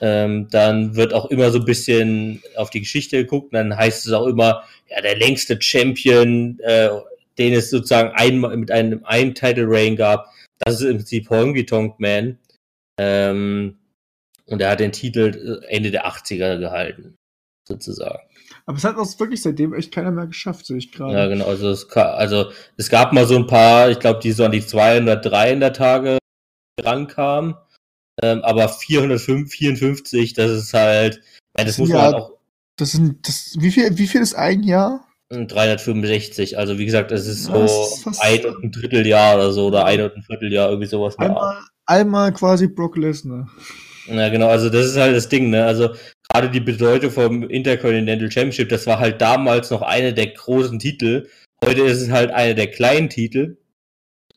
ähm, 0.01 0.49
dann 0.51 0.97
wird 0.97 1.13
auch 1.15 1.31
immer 1.31 1.51
so 1.51 1.59
ein 1.59 1.65
bisschen 1.65 2.43
auf 2.57 2.71
die 2.71 2.81
Geschichte 2.81 3.19
geguckt 3.19 3.53
und 3.53 3.55
dann 3.55 3.77
heißt 3.77 4.07
es 4.07 4.13
auch 4.13 4.27
immer, 4.27 4.65
ja, 4.89 5.01
der 5.01 5.17
längste 5.17 5.61
Champion, 5.61 6.59
äh, 6.61 6.91
den 7.39 7.55
es 7.55 7.71
sozusagen 7.71 8.11
einmal 8.15 8.57
mit 8.57 8.71
einem 8.71 9.05
einen 9.05 9.35
Title 9.35 9.67
Reign 9.69 9.97
gab, 9.97 10.29
das 10.59 10.81
ist 10.81 10.87
im 10.87 10.97
Prinzip 10.97 11.31
Honky 11.31 11.67
Tonk 11.67 11.99
Man. 11.99 12.39
Ähm, 12.99 13.79
und 14.47 14.61
er 14.61 14.71
hat 14.71 14.81
den 14.81 14.93
Titel 14.93 15.61
äh, 15.62 15.67
Ende 15.67 15.91
der 15.91 16.06
80er 16.06 16.59
gehalten, 16.59 17.17
sozusagen. 17.67 18.21
Aber 18.67 18.77
es 18.77 18.85
hat 18.85 18.97
auch 18.97 19.19
wirklich 19.19 19.43
seitdem 19.43 19.75
echt 19.75 19.93
keiner 19.93 20.11
mehr 20.11 20.27
geschafft, 20.27 20.67
sehe 20.67 20.77
ich 20.77 20.93
gerade. 20.93 21.15
Ja, 21.15 21.27
genau. 21.27 21.47
Also 21.47 21.71
es, 21.71 21.91
also 21.91 22.50
es 22.77 22.89
gab 22.89 23.12
mal 23.12 23.27
so 23.27 23.37
ein 23.37 23.47
paar, 23.47 23.91
ich 23.91 23.99
glaube, 23.99 24.21
die 24.21 24.33
so 24.33 24.44
an 24.44 24.53
die 24.53 24.65
200, 24.65 25.25
300 25.25 25.77
Tage 25.77 26.19
rankamen. 26.81 27.55
Ähm, 28.23 28.43
aber 28.43 28.69
454, 28.69 30.35
das 30.35 30.50
ist 30.50 30.75
halt, 30.75 31.23
ja, 31.56 31.65
das 31.65 31.79
muss 31.79 31.89
ja, 31.89 31.97
man 31.97 32.05
halt 32.05 32.15
auch. 32.15 32.39
Das 32.77 32.93
sind, 32.93 33.27
das, 33.27 33.56
wie 33.59 33.71
viel, 33.71 33.97
wie 33.99 34.06
viel 34.06 34.21
ist 34.21 34.35
ein 34.35 34.62
Jahr? 34.62 35.06
365, 35.31 36.59
also 36.59 36.79
wie 36.79 36.85
gesagt, 36.85 37.11
es 37.11 37.27
ist 37.27 37.44
so 37.44 37.65
ist 37.65 38.21
ein 38.21 38.44
und 38.44 38.65
ein 38.65 38.71
Dritteljahr 38.71 39.37
oder 39.37 39.53
so, 39.53 39.69
oder 39.69 39.87
ein 39.87 40.03
und 40.03 40.15
ein 40.15 40.23
Vierteljahr, 40.23 40.69
irgendwie 40.69 40.89
sowas. 40.89 41.19
Einmal, 41.19 41.59
einmal 41.87 42.33
quasi 42.33 42.69
Brock 42.69 42.99
Lesnar. 42.99 43.49
Ja, 44.07 44.29
genau, 44.29 44.49
also 44.49 44.69
das 44.69 44.87
ist 44.87 44.97
halt 44.97 45.17
das 45.17 45.29
Ding, 45.29 45.51
ne? 45.51 45.65
Also 45.65 45.95
gerade 46.29 46.51
die 46.51 46.61
Bedeutung 46.61 47.11
vom 47.11 47.49
Intercontinental 47.49 48.31
Championship, 48.31 48.69
das 48.69 48.87
war 48.87 48.99
halt 48.99 49.21
damals 49.21 49.71
noch 49.71 49.83
eine 49.83 50.13
der 50.13 50.29
großen 50.29 50.79
Titel. 50.79 51.29
Heute 51.65 51.83
ist 51.83 52.03
es 52.03 52.11
halt 52.11 52.31
eine 52.31 52.55
der 52.55 52.69
kleinen 52.69 53.09
Titel. 53.09 53.59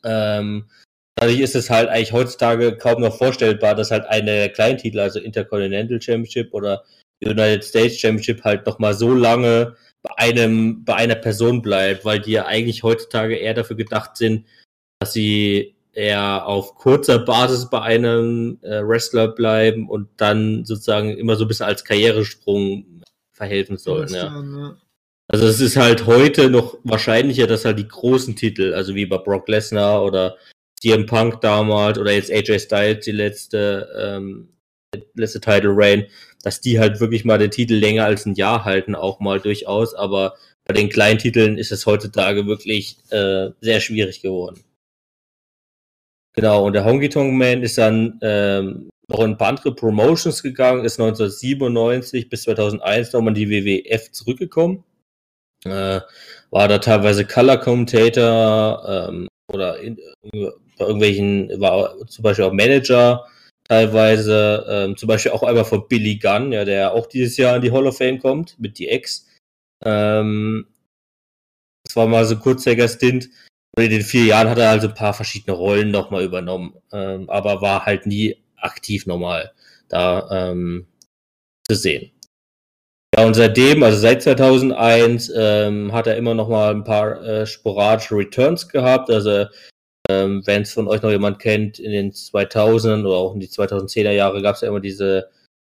Ähm, 0.04 0.70
dadurch 1.16 1.40
ist 1.40 1.56
es 1.56 1.70
halt 1.70 1.90
eigentlich 1.90 2.12
heutzutage 2.12 2.78
kaum 2.78 3.02
noch 3.02 3.18
vorstellbar, 3.18 3.76
dass 3.76 3.92
halt 3.92 4.06
eine 4.06 4.26
der 4.26 4.50
kleinen 4.50 4.78
Titel, 4.78 5.00
also 5.00 5.20
Intercontinental 5.20 6.02
Championship 6.02 6.54
oder 6.54 6.84
United 7.24 7.64
States 7.64 8.00
Championship 8.00 8.44
halt 8.44 8.66
noch 8.66 8.78
mal 8.78 8.94
so 8.94 9.14
lange 9.14 9.76
bei 10.04 10.12
einem, 10.18 10.84
bei 10.84 10.96
einer 10.96 11.16
Person 11.16 11.62
bleibt, 11.62 12.06
weil 12.06 12.20
die 12.20 12.34
ja 12.34 12.46
eigentlich 12.46 12.84
heutzutage 12.84 13.36
eher 13.36 13.54
dafür 13.56 13.76
gedacht 13.76 14.18
sind, 14.18 14.46
dass 15.00 15.14
sie 15.14 15.75
eher 15.96 16.46
auf 16.46 16.76
kurzer 16.76 17.20
Basis 17.20 17.70
bei 17.70 17.82
einem 17.82 18.60
äh, 18.62 18.82
Wrestler 18.86 19.30
bleiben 19.30 19.90
und 19.90 20.10
dann 20.18 20.66
sozusagen 20.66 21.18
immer 21.18 21.36
so 21.36 21.46
ein 21.46 21.48
bisschen 21.48 21.66
als 21.66 21.84
Karrieresprung 21.84 23.02
verhelfen 23.32 23.78
sollen. 23.78 24.10
Ja. 24.10 24.26
ja. 24.26 24.78
Also 25.28 25.48
es 25.48 25.60
ist 25.60 25.78
halt 25.78 26.06
heute 26.06 26.50
noch 26.50 26.78
wahrscheinlicher, 26.84 27.48
dass 27.48 27.66
halt 27.66 27.80
die 27.80 27.88
großen 27.88 28.36
Titel, 28.36 28.74
also 28.74 28.94
wie 28.94 29.06
bei 29.06 29.18
Brock 29.18 29.48
Lesnar 29.48 30.04
oder 30.04 30.38
CM 30.80 31.06
Punk 31.06 31.42
damals 31.42 31.98
oder 31.98 32.12
jetzt 32.12 32.32
AJ 32.32 32.60
Styles 32.60 33.06
die 33.06 33.12
letzte 33.12 33.90
ähm, 33.98 34.50
letzte 35.16 35.42
Title 35.42 35.72
Reign, 35.74 36.06
dass 36.44 36.62
die 36.62 36.80
halt 36.80 37.00
wirklich 37.00 37.26
mal 37.26 37.38
den 37.38 37.52
Titel 37.52 37.74
länger 37.74 38.06
als 38.06 38.26
ein 38.26 38.36
Jahr 38.36 38.66
halten, 38.66 38.96
auch 38.96 39.20
mal 39.20 39.40
durchaus. 39.40 39.94
Aber 39.94 40.36
bei 40.66 40.74
den 40.74 40.90
kleinen 40.90 41.20
Titeln 41.20 41.58
ist 41.58 41.72
es 41.72 41.86
heutzutage 41.86 42.46
wirklich 42.46 42.98
äh, 43.10 43.50
sehr 43.62 43.80
schwierig 43.82 44.22
geworden. 44.22 44.64
Genau, 46.36 46.66
und 46.66 46.74
der 46.74 46.84
Honky 46.84 47.10
Tonk 47.10 47.34
Man 47.34 47.64
ist 47.64 47.78
dann 47.78 48.20
ähm, 48.22 48.90
noch 49.08 49.20
in 49.22 49.32
ein 49.32 49.38
paar 49.38 49.50
andere 49.50 49.74
Promotions 49.74 50.44
gegangen, 50.44 50.84
ist 50.84 51.00
1997 51.00 52.30
bis 52.30 52.44
2001 52.44 53.14
nochmal 53.14 53.38
in 53.38 53.50
die 53.50 53.50
WWF 53.50 54.12
zurückgekommen. 54.12 54.84
Äh, 55.64 56.02
war 56.52 56.68
da 56.68 56.78
teilweise 56.78 57.26
Color 57.26 57.58
Commentator 57.58 59.10
ähm, 59.10 59.28
oder 59.52 59.80
in, 59.80 59.98
bei 60.32 60.86
irgendwelchen, 60.86 61.50
war 61.60 62.06
zum 62.08 62.24
Beispiel 62.24 62.46
auch 62.46 62.54
Manager 62.54 63.26
teilweise, 63.68 64.66
ähm, 64.70 64.98
zum 64.98 65.08
Beispiel 65.08 65.32
auch 65.32 65.44
einmal 65.44 65.66
von 65.66 65.88
Billy 65.88 66.18
Gunn, 66.18 66.52
ja, 66.52 66.66
der 66.66 66.94
auch 66.94 67.08
dieses 67.08 67.38
Jahr 67.38 67.56
in 67.56 67.62
die 67.62 67.72
Hall 67.72 67.88
of 67.88 67.98
Fame 67.98 68.20
kommt 68.20 68.60
mit 68.60 68.78
die 68.78 68.90
Ex. 68.90 69.28
Ähm, 69.84 70.68
das 71.86 71.96
war 71.96 72.08
mal 72.08 72.26
so 72.26 72.36
ein 72.36 72.42
kurzzeitiger 72.42 72.88
Stint 72.88 73.30
in 73.78 73.90
den 73.90 74.02
vier 74.02 74.26
Jahren 74.26 74.50
hat 74.50 74.58
er 74.58 74.70
also 74.70 74.88
ein 74.88 74.94
paar 74.94 75.14
verschiedene 75.14 75.56
Rollen 75.56 75.92
nochmal 75.92 76.24
übernommen, 76.24 76.76
ähm, 76.92 77.30
aber 77.30 77.62
war 77.62 77.86
halt 77.86 78.06
nie 78.06 78.38
aktiv 78.58 79.06
normal 79.06 79.52
da 79.90 80.28
ähm, 80.32 80.88
zu 81.68 81.76
sehen. 81.76 82.12
Ja, 83.16 83.26
und 83.26 83.34
seitdem, 83.34 83.84
also 83.84 83.98
seit 83.98 84.24
2001, 84.24 85.32
ähm, 85.36 85.94
hat 85.94 86.08
er 86.08 86.18
immer 86.18 86.34
noch 86.34 86.50
mal 86.50 86.72
ein 86.72 86.84
paar 86.84 87.22
äh, 87.24 87.46
sporadische 87.46 88.16
Returns 88.16 88.68
gehabt. 88.68 89.10
Also, 89.10 89.46
ähm, 90.10 90.46
wenn 90.46 90.64
es 90.64 90.74
von 90.74 90.88
euch 90.88 91.02
noch 91.02 91.12
jemand 91.12 91.40
kennt, 91.40 91.80
in 91.80 91.92
den 91.92 92.12
2000ern 92.12 93.06
oder 93.06 93.16
auch 93.16 93.34
in 93.34 93.40
die 93.40 93.48
2010er 93.48 94.12
Jahre 94.12 94.42
gab 94.42 94.56
es 94.56 94.62
ja 94.62 94.68
immer 94.68 94.82
diese 94.82 95.30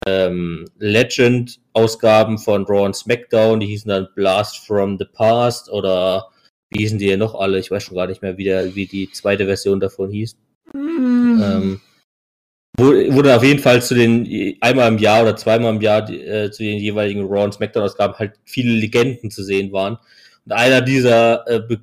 ähm, 0.07 0.65
Legend-Ausgaben 0.79 2.39
von 2.39 2.65
Raw 2.65 2.87
und 2.87 2.97
SmackDown, 2.97 3.61
die 3.61 3.67
hießen 3.67 3.89
dann 3.89 4.09
Blast 4.15 4.67
from 4.67 4.99
the 4.99 5.05
Past 5.05 5.71
oder 5.71 6.31
wie 6.71 6.81
hießen 6.81 6.99
die 6.99 7.07
ja 7.07 7.17
noch 7.17 7.35
alle? 7.35 7.59
Ich 7.59 7.71
weiß 7.71 7.83
schon 7.83 7.97
gar 7.97 8.07
nicht 8.07 8.23
mehr, 8.23 8.37
wie, 8.39 8.45
der, 8.45 8.75
wie 8.75 8.87
die 8.87 9.11
zweite 9.11 9.47
Version 9.47 9.81
davon 9.81 10.11
hieß. 10.11 10.37
Mhm. 10.73 11.43
Ähm, 11.43 11.81
wurde 12.79 13.37
auf 13.37 13.45
jeden 13.45 13.61
Fall 13.61 13.81
zu 13.83 13.95
den 13.95 14.57
einmal 14.61 14.89
im 14.89 14.99
Jahr 14.99 15.23
oder 15.23 15.37
zweimal 15.37 15.75
im 15.75 15.81
Jahr 15.81 16.09
äh, 16.11 16.51
zu 16.51 16.63
den 16.63 16.79
jeweiligen 16.79 17.25
Raw 17.25 17.45
und 17.45 17.55
SmackDown 17.55 17.85
Ausgaben 17.85 18.15
halt 18.15 18.35
viele 18.45 18.73
Legenden 18.73 19.31
zu 19.31 19.43
sehen 19.43 19.73
waren. 19.73 19.99
Und 20.45 20.53
einer 20.53 20.83
dieser 20.83 21.47
äh, 21.49 21.77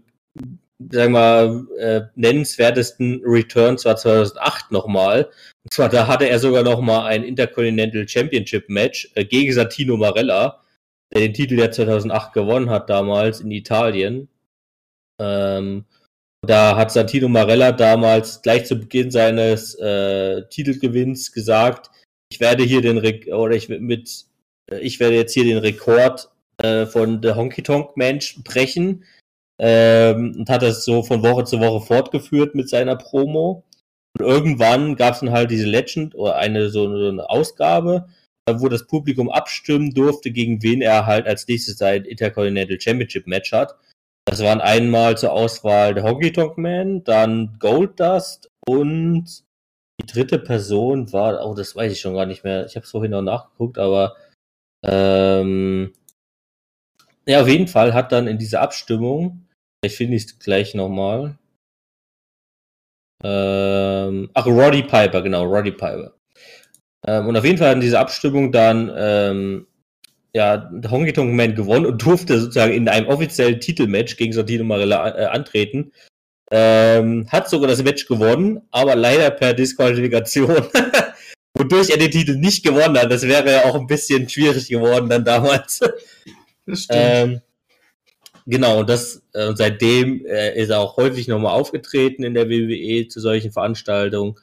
sagen 0.91 1.13
wir 1.13 1.65
äh, 1.79 2.01
nennenswertesten 2.15 3.21
Returns 3.25 3.85
war 3.85 3.95
2008 3.95 4.71
nochmal. 4.71 5.29
Und 5.63 5.73
zwar 5.73 5.89
da 5.89 6.07
hatte 6.07 6.29
er 6.29 6.39
sogar 6.39 6.63
nochmal 6.63 7.07
ein 7.07 7.23
Intercontinental 7.23 8.07
Championship 8.07 8.69
Match 8.69 9.09
äh, 9.15 9.25
gegen 9.25 9.53
Santino 9.53 9.97
Marella, 9.97 10.61
der 11.13 11.21
den 11.21 11.33
Titel 11.33 11.59
ja 11.59 11.71
2008 11.71 12.33
gewonnen 12.33 12.69
hat 12.69 12.89
damals 12.89 13.41
in 13.41 13.51
Italien. 13.51 14.27
Ähm, 15.19 15.85
da 16.45 16.75
hat 16.75 16.91
Santino 16.91 17.29
Marella 17.29 17.71
damals 17.71 18.41
gleich 18.41 18.65
zu 18.65 18.75
Beginn 18.75 19.11
seines 19.11 19.75
äh, 19.75 20.43
Titelgewinns 20.49 21.31
gesagt, 21.31 21.89
ich 22.29 22.39
werde 22.39 22.63
hier 22.63 22.81
den 22.81 22.97
Re 22.97 23.21
oder 23.33 23.55
ich 23.55 23.69
mit 23.69 24.25
äh, 24.69 24.79
ich 24.79 24.99
werde 24.99 25.15
jetzt 25.15 25.33
hier 25.33 25.45
den 25.45 25.57
Rekord 25.57 26.29
äh, 26.57 26.85
von 26.85 27.21
The 27.21 27.33
Honky 27.33 27.63
Tonk 27.63 27.95
Mensch 27.97 28.43
brechen 28.43 29.05
ähm, 29.59 30.35
und 30.39 30.49
hat 30.49 30.61
das 30.63 30.85
so 30.85 31.03
von 31.03 31.23
Woche 31.23 31.45
zu 31.45 31.59
Woche 31.59 31.85
fortgeführt 31.85 32.55
mit 32.55 32.69
seiner 32.69 32.95
Promo. 32.95 33.63
Und 34.17 34.25
irgendwann 34.25 34.95
gab 34.95 35.15
es 35.15 35.21
dann 35.21 35.31
halt 35.31 35.49
diese 35.51 35.65
Legend 35.67 36.15
oder 36.15 36.35
eine 36.35 36.69
so, 36.69 36.89
so 36.97 37.09
eine 37.09 37.29
Ausgabe, 37.29 38.07
wo 38.47 38.67
das 38.67 38.85
Publikum 38.85 39.29
abstimmen 39.29 39.93
durfte, 39.93 40.31
gegen 40.31 40.61
wen 40.61 40.81
er 40.81 41.05
halt 41.05 41.25
als 41.27 41.47
nächstes 41.47 41.77
sein 41.77 42.05
Intercontinental 42.05 42.79
Championship 42.79 43.25
Match 43.27 43.51
hat. 43.51 43.75
Das 44.33 44.41
waren 44.41 44.61
einmal 44.61 45.15
zur 45.15 45.31
Auswahl 45.31 45.93
der 45.93 46.05
Honky 46.05 46.31
Tonk 46.31 46.57
Man, 46.57 47.03
dann 47.03 47.55
Gold 47.59 47.99
Dust 47.99 48.49
und 48.67 49.25
die 50.01 50.07
dritte 50.07 50.39
Person 50.39 51.13
war, 51.13 51.45
oh, 51.45 51.53
das 51.53 51.75
weiß 51.75 51.91
ich 51.91 51.99
schon 51.99 52.15
gar 52.15 52.25
nicht 52.25 52.43
mehr. 52.43 52.65
Ich 52.65 52.75
habe 52.75 52.83
es 52.83 52.89
vorhin 52.89 53.11
noch 53.11 53.21
nachgeguckt, 53.21 53.77
aber 53.77 54.15
ähm, 54.83 55.93
ja, 57.27 57.43
auf 57.43 57.47
jeden 57.47 57.67
Fall 57.67 57.93
hat 57.93 58.11
dann 58.11 58.25
in 58.25 58.39
dieser 58.39 58.61
Abstimmung, 58.61 59.47
ich 59.85 59.95
finde 59.95 60.17
es 60.17 60.39
gleich 60.39 60.73
nochmal. 60.73 61.37
Ähm, 63.23 64.31
ach, 64.33 64.47
Roddy 64.47 64.81
Piper, 64.81 65.21
genau, 65.21 65.43
Roddy 65.43 65.73
Piper. 65.73 66.15
Ähm, 67.05 67.27
und 67.27 67.37
auf 67.37 67.45
jeden 67.45 67.59
Fall 67.59 67.67
hat 67.67 67.75
in 67.75 67.81
dieser 67.81 67.99
Abstimmung 67.99 68.51
dann 68.51 68.91
ähm, 68.97 69.67
ja, 70.35 70.71
Honky 70.89 71.13
Tonk 71.13 71.33
Man 71.33 71.55
gewonnen 71.55 71.85
und 71.85 72.03
durfte 72.03 72.39
sozusagen 72.39 72.73
in 72.73 72.89
einem 72.89 73.07
offiziellen 73.07 73.59
Titelmatch 73.59 74.17
gegen 74.17 74.33
Santino 74.33 74.63
Marella 74.63 75.15
äh, 75.15 75.25
antreten. 75.25 75.91
Ähm, 76.51 77.27
hat 77.29 77.49
sogar 77.49 77.67
das 77.67 77.83
Match 77.83 78.07
gewonnen, 78.07 78.61
aber 78.71 78.95
leider 78.95 79.31
per 79.31 79.53
Disqualifikation. 79.53 80.65
Wodurch 81.55 81.91
er 81.91 81.97
den 81.97 82.11
Titel 82.11 82.35
nicht 82.35 82.65
gewonnen 82.65 82.97
hat. 82.97 83.11
Das 83.11 83.23
wäre 83.23 83.51
ja 83.51 83.65
auch 83.65 83.75
ein 83.75 83.87
bisschen 83.87 84.27
schwierig 84.27 84.67
geworden 84.67 85.09
dann 85.09 85.25
damals. 85.25 85.79
Das 86.65 86.83
stimmt. 86.83 86.99
Ähm, 87.03 87.41
genau, 88.45 88.79
und 88.79 88.89
das, 88.89 89.21
äh, 89.33 89.51
seitdem 89.53 90.25
äh, 90.25 90.57
ist 90.57 90.69
er 90.69 90.79
auch 90.79 90.95
häufig 90.95 91.27
nochmal 91.27 91.59
aufgetreten 91.59 92.23
in 92.23 92.33
der 92.33 92.47
WWE 92.47 93.09
zu 93.09 93.19
solchen 93.19 93.51
Veranstaltungen. 93.51 94.35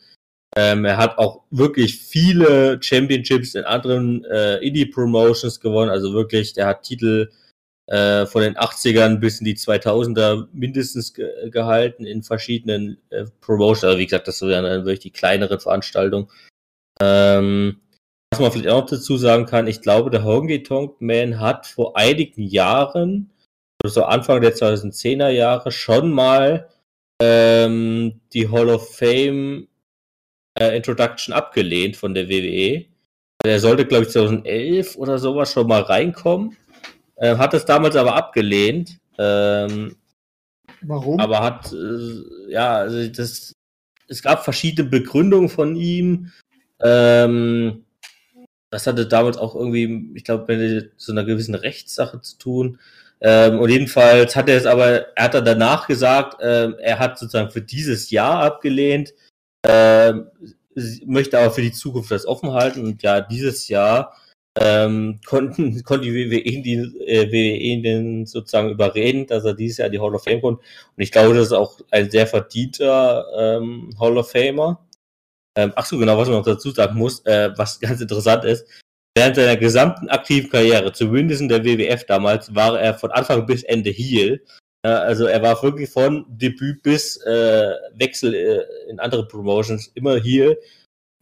Ähm, 0.56 0.84
er 0.84 0.96
hat 0.96 1.18
auch 1.18 1.42
wirklich 1.50 1.98
viele 1.98 2.82
Championships 2.82 3.54
in 3.54 3.64
anderen 3.64 4.24
äh, 4.24 4.56
Indie-Promotions 4.56 5.60
gewonnen. 5.60 5.90
Also 5.90 6.12
wirklich, 6.12 6.54
der 6.54 6.66
hat 6.66 6.82
Titel 6.82 7.30
äh, 7.86 8.26
von 8.26 8.42
den 8.42 8.56
80ern 8.56 9.18
bis 9.18 9.40
in 9.40 9.44
die 9.44 9.56
2000er 9.56 10.48
mindestens 10.52 11.14
ge 11.14 11.50
gehalten 11.50 12.04
in 12.04 12.22
verschiedenen 12.22 12.98
äh, 13.10 13.24
Promotions. 13.40 13.84
Also 13.84 13.98
wie 13.98 14.06
gesagt, 14.06 14.28
das 14.28 14.42
wären 14.42 14.64
dann 14.64 14.84
wirklich 14.84 15.00
die 15.00 15.12
kleineren 15.12 15.60
Veranstaltungen. 15.60 16.28
Ähm, 17.00 17.80
was 18.32 18.40
man 18.40 18.52
vielleicht 18.52 18.68
auch 18.68 18.86
dazu 18.86 19.16
sagen 19.16 19.46
kann, 19.46 19.66
ich 19.66 19.82
glaube, 19.82 20.10
der 20.10 20.24
Honky 20.24 20.62
Tonk 20.62 21.00
Man 21.00 21.40
hat 21.40 21.66
vor 21.66 21.96
einigen 21.96 22.42
Jahren, 22.42 23.30
so 23.84 24.04
Anfang 24.04 24.40
der 24.40 24.54
2010er 24.54 25.30
Jahre, 25.30 25.72
schon 25.72 26.12
mal 26.12 26.68
ähm, 27.20 28.20
die 28.32 28.48
Hall 28.48 28.68
of 28.68 28.96
Fame 28.96 29.66
äh, 30.58 30.76
Introduction 30.76 31.32
abgelehnt 31.32 31.96
von 31.96 32.14
der 32.14 32.28
WWE. 32.28 32.86
Er 33.42 33.60
sollte, 33.60 33.86
glaube 33.86 34.04
ich, 34.04 34.10
2011 34.10 34.96
oder 34.96 35.18
sowas 35.18 35.52
schon 35.52 35.66
mal 35.66 35.82
reinkommen. 35.82 36.56
Äh, 37.16 37.36
hat 37.36 37.54
es 37.54 37.64
damals 37.64 37.96
aber 37.96 38.14
abgelehnt. 38.14 38.98
Ähm, 39.18 39.96
Warum? 40.82 41.20
Aber 41.20 41.42
hat, 41.42 41.72
äh, 41.72 42.52
ja, 42.52 42.76
also 42.76 43.08
das, 43.08 43.54
es 44.08 44.22
gab 44.22 44.44
verschiedene 44.44 44.88
Begründungen 44.88 45.48
von 45.48 45.76
ihm. 45.76 46.32
Ähm, 46.82 47.84
das 48.70 48.86
hatte 48.86 49.06
damals 49.06 49.36
auch 49.36 49.54
irgendwie, 49.54 50.12
ich 50.14 50.24
glaube, 50.24 50.56
mit 50.56 50.92
so 50.96 51.12
einer 51.12 51.24
gewissen 51.24 51.54
Rechtssache 51.54 52.20
zu 52.20 52.38
tun. 52.38 52.78
Ähm, 53.20 53.58
und 53.58 53.68
jedenfalls 53.68 54.36
hat 54.36 54.48
er 54.48 54.56
es 54.56 54.66
aber, 54.66 55.16
er 55.16 55.24
hat 55.24 55.34
dann 55.34 55.44
danach 55.44 55.86
gesagt, 55.86 56.38
ähm, 56.40 56.76
er 56.78 56.98
hat 56.98 57.18
sozusagen 57.18 57.50
für 57.50 57.60
dieses 57.60 58.10
Jahr 58.10 58.42
abgelehnt, 58.42 59.12
ähm, 59.66 60.26
möchte 61.06 61.38
aber 61.38 61.50
für 61.50 61.62
die 61.62 61.72
Zukunft 61.72 62.10
das 62.10 62.26
offen 62.26 62.52
halten 62.52 62.84
und 62.84 63.02
ja, 63.02 63.20
dieses 63.20 63.68
Jahr 63.68 64.16
ähm, 64.58 65.20
konnten, 65.26 65.82
konnte 65.84 66.06
die 66.06 66.30
WWE, 66.30 66.62
die, 66.62 66.76
äh, 67.06 67.30
WWE 67.30 67.82
den 67.82 68.26
sozusagen 68.26 68.70
überreden, 68.70 69.26
dass 69.26 69.44
er 69.44 69.54
dieses 69.54 69.78
Jahr 69.78 69.88
die 69.88 70.00
Hall 70.00 70.14
of 70.14 70.24
Fame 70.24 70.40
kommt. 70.40 70.58
Und 70.58 71.02
ich 71.02 71.12
glaube, 71.12 71.34
das 71.34 71.48
ist 71.48 71.52
auch 71.52 71.80
ein 71.90 72.10
sehr 72.10 72.26
verdienter 72.26 73.26
ähm, 73.36 73.94
Hall 73.98 74.18
of 74.18 74.30
Famer. 74.30 74.84
Ähm, 75.56 75.72
ach 75.76 75.84
so, 75.86 75.98
genau, 75.98 76.16
was 76.16 76.28
man 76.28 76.38
noch 76.38 76.44
dazu 76.44 76.70
sagen 76.70 76.96
muss, 76.96 77.24
äh, 77.26 77.50
was 77.56 77.80
ganz 77.80 78.00
interessant 78.00 78.44
ist. 78.44 78.66
Während 79.16 79.36
seiner 79.36 79.56
gesamten 79.56 80.08
aktiven 80.08 80.50
Karriere, 80.50 80.92
zumindest 80.92 81.40
in 81.40 81.48
der 81.48 81.64
WWF 81.64 82.04
damals, 82.06 82.54
war 82.54 82.80
er 82.80 82.94
von 82.94 83.10
Anfang 83.10 83.44
bis 83.44 83.64
Ende 83.64 83.90
Heel. 83.90 84.44
Also 84.82 85.26
er 85.26 85.42
war 85.42 85.62
wirklich 85.62 85.90
von 85.90 86.24
Debüt 86.28 86.82
bis 86.82 87.16
äh, 87.24 87.72
Wechsel 87.94 88.34
äh, 88.34 88.90
in 88.90 88.98
andere 88.98 89.26
Promotions 89.28 89.90
immer 89.94 90.16
hier. 90.16 90.56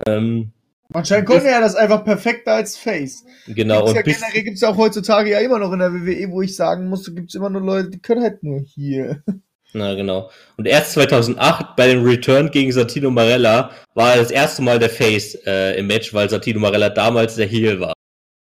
Ähm, 0.07 0.53
Anscheinend 0.93 1.27
konnte 1.27 1.49
er 1.49 1.61
das 1.61 1.75
einfach 1.75 2.05
perfekter 2.05 2.53
als 2.55 2.77
Face. 2.77 3.25
Genau. 3.47 3.85
Gibt's 3.85 3.91
und 3.91 3.97
ja 3.97 4.03
generell 4.03 4.43
gibt 4.43 4.55
es 4.55 4.61
ja 4.63 4.71
auch 4.71 4.77
heutzutage 4.77 5.31
ja 5.31 5.41
immer 5.41 5.59
noch 5.59 5.73
in 5.73 5.81
der 5.81 5.93
WWE, 5.93 6.31
wo 6.31 6.41
ich 6.41 6.57
sagen 6.57 6.89
muss, 6.89 7.15
gibt 7.15 7.29
es 7.29 7.35
immer 7.35 7.51
nur 7.51 7.61
Leute, 7.61 7.91
die 7.91 8.01
können 8.01 8.23
halt 8.23 8.43
nur 8.43 8.61
hier. 8.61 9.23
Na 9.75 9.95
genau. 9.95 10.31
Und 10.57 10.67
erst 10.67 10.93
2008 10.93 11.77
bei 11.77 11.89
dem 11.89 12.03
Return 12.03 12.51
gegen 12.51 12.73
Santino 12.73 13.11
Marella 13.11 13.71
war 13.95 14.17
das 14.17 14.31
erste 14.31 14.63
Mal 14.63 14.79
der 14.79 14.89
Face 14.89 15.35
äh, 15.47 15.79
im 15.79 15.89
Match, 15.89 16.15
weil 16.15 16.31
Santino 16.31 16.59
Marella 16.59 16.89
damals 16.89 17.35
der 17.35 17.47
Heel 17.47 17.81
war. 17.81 17.93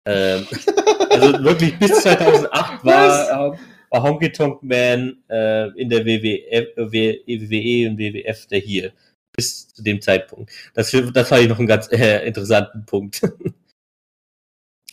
Ähm, 0.06 0.46
also 1.10 1.42
wirklich 1.42 1.78
bis 1.78 2.02
2008 2.02 2.84
war, 2.84 3.58
war 3.90 4.02
Honky 4.02 4.32
Tonk 4.32 4.62
Man 4.62 5.22
äh, 5.28 5.68
in 5.80 5.88
der 5.88 6.04
WWE, 6.04 6.72
WWE 6.76 7.90
und 7.90 7.98
WWF 7.98 8.46
der 8.46 8.60
Heel. 8.60 8.92
Bis 9.32 9.68
zu 9.68 9.82
dem 9.82 10.00
Zeitpunkt. 10.00 10.50
Das, 10.74 10.90
das 10.90 11.28
fand 11.28 11.42
ich 11.42 11.48
noch 11.48 11.58
einen 11.58 11.68
ganz 11.68 11.90
äh, 11.92 12.26
interessanten 12.26 12.86
Punkt. 12.86 13.20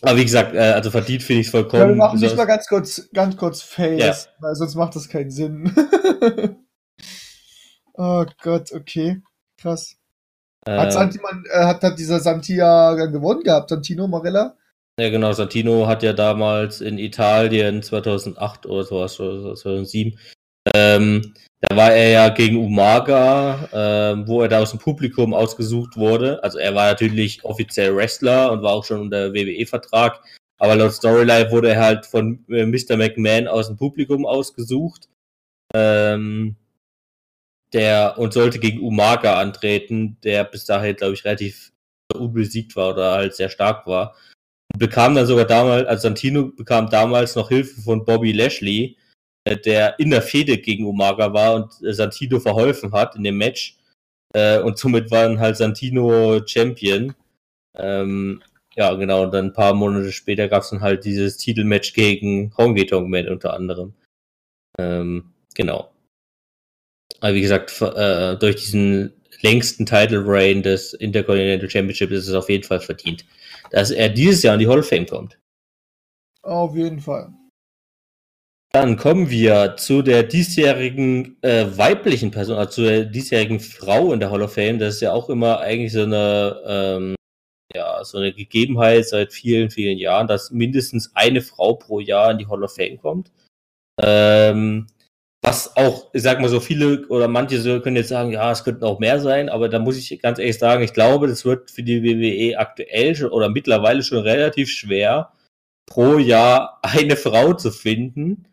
Aber 0.02 0.18
wie 0.18 0.24
gesagt, 0.24 0.54
äh, 0.54 0.58
also 0.58 0.90
verdient 0.90 1.22
finde 1.22 1.40
ich 1.40 1.46
es 1.46 1.50
vollkommen. 1.50 1.82
Ja, 1.82 1.88
wir 1.88 1.94
machen 1.94 2.20
nicht 2.20 2.36
mal 2.36 2.44
ganz 2.44 2.66
kurz, 2.66 3.08
ganz 3.14 3.36
kurz 3.36 3.62
Face, 3.62 3.98
ja. 4.00 4.14
weil 4.40 4.54
sonst 4.54 4.74
macht 4.74 4.94
das 4.96 5.08
keinen 5.08 5.30
Sinn. 5.30 5.72
oh 7.94 8.26
Gott, 8.42 8.72
okay. 8.72 9.22
Krass. 9.56 9.96
Äh, 10.66 10.76
hat, 10.76 10.92
Santiman, 10.92 11.44
äh, 11.50 11.64
hat, 11.64 11.82
hat 11.82 11.98
dieser 11.98 12.20
Santia 12.20 12.94
gewonnen 12.94 13.42
gehabt, 13.42 13.70
Santino 13.70 14.06
Marella? 14.06 14.56
Ja, 15.00 15.10
genau. 15.10 15.32
Santino 15.32 15.86
hat 15.88 16.02
ja 16.02 16.12
damals 16.12 16.80
in 16.80 16.98
Italien 16.98 17.82
2008 17.82 18.66
oder 18.66 18.84
sowas, 18.84 19.16
2007, 19.16 20.16
ähm, 20.74 21.34
da 21.60 21.76
war 21.76 21.92
er 21.92 22.10
ja 22.10 22.28
gegen 22.28 22.56
Umaga, 22.56 23.68
äh, 23.72 24.26
wo 24.26 24.42
er 24.42 24.48
da 24.48 24.60
aus 24.60 24.70
dem 24.70 24.78
Publikum 24.80 25.34
ausgesucht 25.34 25.96
wurde. 25.96 26.42
Also 26.42 26.58
er 26.58 26.74
war 26.74 26.88
natürlich 26.90 27.44
offiziell 27.44 27.94
Wrestler 27.94 28.52
und 28.52 28.62
war 28.62 28.72
auch 28.72 28.84
schon 28.84 29.00
unter 29.00 29.32
WWE-Vertrag. 29.32 30.22
Aber 30.58 30.76
laut 30.76 30.92
Storyline 30.92 31.50
wurde 31.50 31.70
er 31.70 31.82
halt 31.82 32.06
von 32.06 32.44
äh, 32.48 32.66
Mr. 32.66 32.96
McMahon 32.96 33.48
aus 33.48 33.68
dem 33.68 33.76
Publikum 33.76 34.26
ausgesucht. 34.26 35.08
Ähm, 35.74 36.56
der 37.72 38.18
und 38.18 38.32
sollte 38.32 38.58
gegen 38.60 38.80
Umaga 38.80 39.40
antreten, 39.40 40.18
der 40.22 40.44
bis 40.44 40.64
dahin, 40.64 40.96
glaube 40.96 41.14
ich, 41.14 41.24
relativ 41.24 41.72
unbesiegt 42.14 42.76
war 42.76 42.90
oder 42.90 43.12
halt 43.12 43.34
sehr 43.34 43.48
stark 43.48 43.86
war. 43.86 44.14
Bekam 44.76 45.14
dann 45.14 45.26
sogar 45.26 45.44
damals, 45.44 45.86
also 45.86 46.02
Santino 46.02 46.50
bekam 46.50 46.90
damals 46.90 47.36
noch 47.36 47.48
Hilfe 47.48 47.80
von 47.80 48.04
Bobby 48.04 48.32
Lashley, 48.32 48.96
äh, 49.44 49.56
der 49.56 49.98
in 49.98 50.10
der 50.10 50.22
Fehde 50.22 50.58
gegen 50.58 50.86
Umaga 50.86 51.32
war 51.32 51.54
und 51.54 51.82
äh, 51.82 51.92
Santino 51.92 52.40
verholfen 52.40 52.92
hat 52.92 53.14
in 53.16 53.24
dem 53.24 53.38
Match. 53.38 53.76
Äh, 54.34 54.58
und 54.60 54.78
somit 54.78 55.10
waren 55.10 55.38
halt 55.38 55.56
Santino 55.56 56.44
Champion. 56.46 57.14
Ähm, 57.76 58.42
ja, 58.76 58.92
genau. 58.94 59.22
Und 59.24 59.32
dann 59.32 59.46
ein 59.46 59.52
paar 59.52 59.74
Monate 59.74 60.12
später 60.12 60.48
gab 60.48 60.62
es 60.62 60.70
dann 60.70 60.80
halt 60.80 61.04
dieses 61.04 61.36
Titelmatch 61.36 61.94
gegen 61.94 62.50
Tonk 62.50 63.08
Man 63.08 63.28
unter 63.28 63.54
anderem. 63.54 63.94
Ähm, 64.78 65.32
genau. 65.54 65.92
Aber 67.20 67.34
wie 67.34 67.42
gesagt, 67.42 67.80
äh, 67.80 68.36
durch 68.36 68.56
diesen 68.56 69.12
längsten 69.42 69.86
Title 69.86 70.24
Reign 70.26 70.62
des 70.62 70.94
Intercontinental 70.94 71.70
Championship 71.70 72.10
ist 72.10 72.28
es 72.28 72.34
auf 72.34 72.48
jeden 72.48 72.64
Fall 72.64 72.80
verdient, 72.80 73.24
dass 73.74 73.90
er 73.90 74.08
dieses 74.08 74.44
Jahr 74.44 74.54
in 74.54 74.60
die 74.60 74.68
Hall 74.68 74.78
of 74.78 74.88
Fame 74.88 75.04
kommt. 75.04 75.36
Auf 76.42 76.76
jeden 76.76 77.00
Fall. 77.00 77.32
Dann 78.72 78.96
kommen 78.96 79.30
wir 79.30 79.74
zu 79.76 80.02
der 80.02 80.22
diesjährigen 80.22 81.36
äh, 81.42 81.66
weiblichen 81.76 82.30
Person, 82.30 82.56
also 82.56 82.70
zu 82.70 82.82
der 82.82 83.04
diesjährigen 83.04 83.58
Frau 83.58 84.12
in 84.12 84.20
der 84.20 84.30
Hall 84.30 84.42
of 84.42 84.54
Fame. 84.54 84.78
Das 84.78 84.94
ist 84.94 85.00
ja 85.00 85.12
auch 85.12 85.28
immer 85.28 85.58
eigentlich 85.58 85.92
so 85.92 86.02
eine, 86.02 86.62
ähm, 86.66 87.14
ja, 87.74 88.04
so 88.04 88.18
eine 88.18 88.32
Gegebenheit 88.32 89.08
seit 89.08 89.32
vielen, 89.32 89.70
vielen 89.70 89.98
Jahren, 89.98 90.28
dass 90.28 90.52
mindestens 90.52 91.10
eine 91.14 91.40
Frau 91.40 91.74
pro 91.74 91.98
Jahr 91.98 92.30
in 92.30 92.38
die 92.38 92.46
Hall 92.46 92.62
of 92.62 92.74
Fame 92.74 92.98
kommt. 92.98 93.32
Ähm, 94.00 94.86
was 95.44 95.76
auch, 95.76 96.08
ich 96.14 96.22
sag 96.22 96.40
mal 96.40 96.48
so, 96.48 96.58
viele 96.58 97.06
oder 97.08 97.28
manche 97.28 97.80
können 97.82 97.96
jetzt 97.96 98.08
sagen, 98.08 98.30
ja, 98.30 98.50
es 98.50 98.64
könnten 98.64 98.84
auch 98.84 98.98
mehr 98.98 99.20
sein, 99.20 99.50
aber 99.50 99.68
da 99.68 99.78
muss 99.78 99.98
ich 99.98 100.22
ganz 100.22 100.38
ehrlich 100.38 100.58
sagen, 100.58 100.82
ich 100.82 100.94
glaube, 100.94 101.28
das 101.28 101.44
wird 101.44 101.70
für 101.70 101.82
die 101.82 102.02
WWE 102.02 102.58
aktuell 102.58 103.14
schon, 103.14 103.30
oder 103.30 103.50
mittlerweile 103.50 104.02
schon 104.02 104.18
relativ 104.18 104.70
schwer, 104.70 105.32
pro 105.86 106.16
Jahr 106.16 106.80
eine 106.82 107.16
Frau 107.16 107.52
zu 107.52 107.70
finden, 107.70 108.46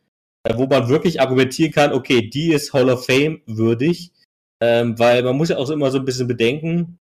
äh, 0.43 0.57
wo 0.57 0.65
man 0.65 0.89
wirklich 0.89 1.21
argumentieren 1.21 1.71
kann, 1.71 1.93
okay, 1.93 2.29
die 2.29 2.51
ist 2.51 2.73
Hall 2.73 2.89
of 2.89 3.05
Fame 3.05 3.41
würdig, 3.45 4.11
ähm, 4.61 4.99
weil 4.99 5.23
man 5.23 5.37
muss 5.37 5.47
ja 5.47 5.57
auch 5.57 5.69
immer 5.69 5.91
so 5.91 5.97
ein 5.97 6.05
bisschen 6.05 6.27
bedenken, 6.27 6.99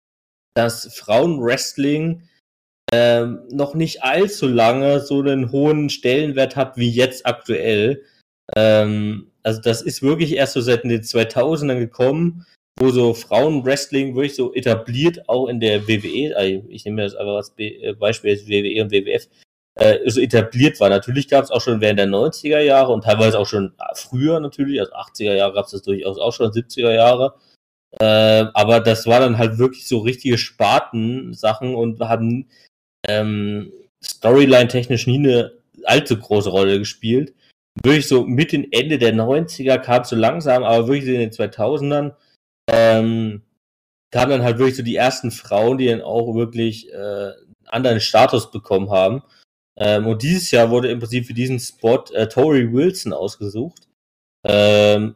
dass 0.54 0.94
Frauenwrestling 0.94 2.22
ähm, 2.92 3.40
noch 3.50 3.74
nicht 3.74 4.04
allzu 4.04 4.46
lange 4.46 5.00
so 5.00 5.20
einen 5.20 5.50
hohen 5.50 5.90
Stellenwert 5.90 6.54
hat 6.54 6.76
wie 6.76 6.90
jetzt 6.90 7.26
aktuell. 7.26 8.04
Ähm, 8.54 9.31
also 9.42 9.60
das 9.60 9.82
ist 9.82 10.02
wirklich 10.02 10.34
erst 10.36 10.54
so 10.54 10.60
seit 10.60 10.84
den 10.84 11.02
2000ern 11.02 11.78
gekommen, 11.78 12.46
wo 12.78 12.90
so 12.90 13.14
Frauenwrestling 13.14 14.14
wirklich 14.14 14.36
so 14.36 14.54
etabliert, 14.54 15.28
auch 15.28 15.48
in 15.48 15.60
der 15.60 15.86
WWE, 15.86 16.36
also 16.36 16.64
ich 16.68 16.84
nehme 16.84 17.02
das 17.02 17.14
einfach 17.14 17.36
als 17.36 17.52
äh, 17.58 17.92
Beispiel 17.94 18.36
WWE 18.46 18.82
und 18.82 18.90
WWF, 18.90 19.28
äh, 19.74 20.10
so 20.10 20.20
etabliert 20.20 20.80
war. 20.80 20.88
Natürlich 20.88 21.28
gab 21.28 21.44
es 21.44 21.50
auch 21.50 21.60
schon 21.60 21.80
während 21.80 21.98
der 21.98 22.08
90er 22.08 22.60
Jahre 22.60 22.92
und 22.92 23.04
teilweise 23.04 23.38
auch 23.38 23.46
schon 23.46 23.72
früher 23.94 24.40
natürlich, 24.40 24.80
also 24.80 24.92
80er 24.92 25.34
Jahre 25.34 25.54
gab 25.54 25.66
es 25.66 25.72
das 25.72 25.82
durchaus 25.82 26.18
auch 26.18 26.32
schon, 26.32 26.50
70er 26.50 26.92
Jahre. 26.92 27.34
Äh, 28.00 28.46
aber 28.54 28.80
das 28.80 29.06
war 29.06 29.20
dann 29.20 29.38
halt 29.38 29.58
wirklich 29.58 29.86
so 29.86 29.98
richtige 29.98 30.38
Spaten-Sachen 30.38 31.74
und 31.74 32.00
haben 32.00 32.48
ähm, 33.06 33.72
Storyline-technisch 34.02 35.06
nie 35.06 35.18
eine 35.18 35.52
allzu 35.84 36.16
große 36.16 36.48
Rolle 36.48 36.78
gespielt 36.78 37.34
wirklich 37.82 38.08
so 38.08 38.24
mit 38.24 38.52
den 38.52 38.70
Ende 38.72 38.98
der 38.98 39.14
90er 39.14 39.78
kam 39.78 40.04
so 40.04 40.16
langsam, 40.16 40.64
aber 40.64 40.88
wirklich 40.88 41.08
in 41.08 41.20
den 41.20 41.30
2000ern 41.30 42.14
ähm, 42.70 43.42
kamen 44.10 44.30
dann 44.30 44.42
halt 44.42 44.58
wirklich 44.58 44.76
so 44.76 44.82
die 44.82 44.96
ersten 44.96 45.30
Frauen, 45.30 45.78
die 45.78 45.86
dann 45.86 46.02
auch 46.02 46.34
wirklich 46.34 46.92
äh, 46.92 47.32
anderen 47.66 48.00
Status 48.00 48.50
bekommen 48.50 48.90
haben. 48.90 49.22
Ähm, 49.76 50.06
und 50.06 50.22
dieses 50.22 50.50
Jahr 50.50 50.70
wurde 50.70 50.90
im 50.90 50.98
Prinzip 50.98 51.26
für 51.26 51.34
diesen 51.34 51.58
Spot 51.58 52.04
äh, 52.12 52.28
Tori 52.28 52.72
Wilson 52.72 53.12
ausgesucht. 53.12 53.88
Ähm, 54.44 55.14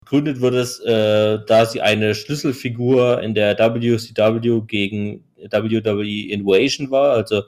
begründet 0.00 0.40
wurde 0.40 0.60
es, 0.60 0.78
äh, 0.80 1.38
da 1.46 1.66
sie 1.66 1.80
eine 1.80 2.14
Schlüsselfigur 2.14 3.20
in 3.22 3.34
der 3.34 3.58
WCW 3.58 4.60
gegen 4.66 5.24
WWE 5.36 6.32
Invasion 6.32 6.90
war. 6.90 7.12
Also 7.12 7.42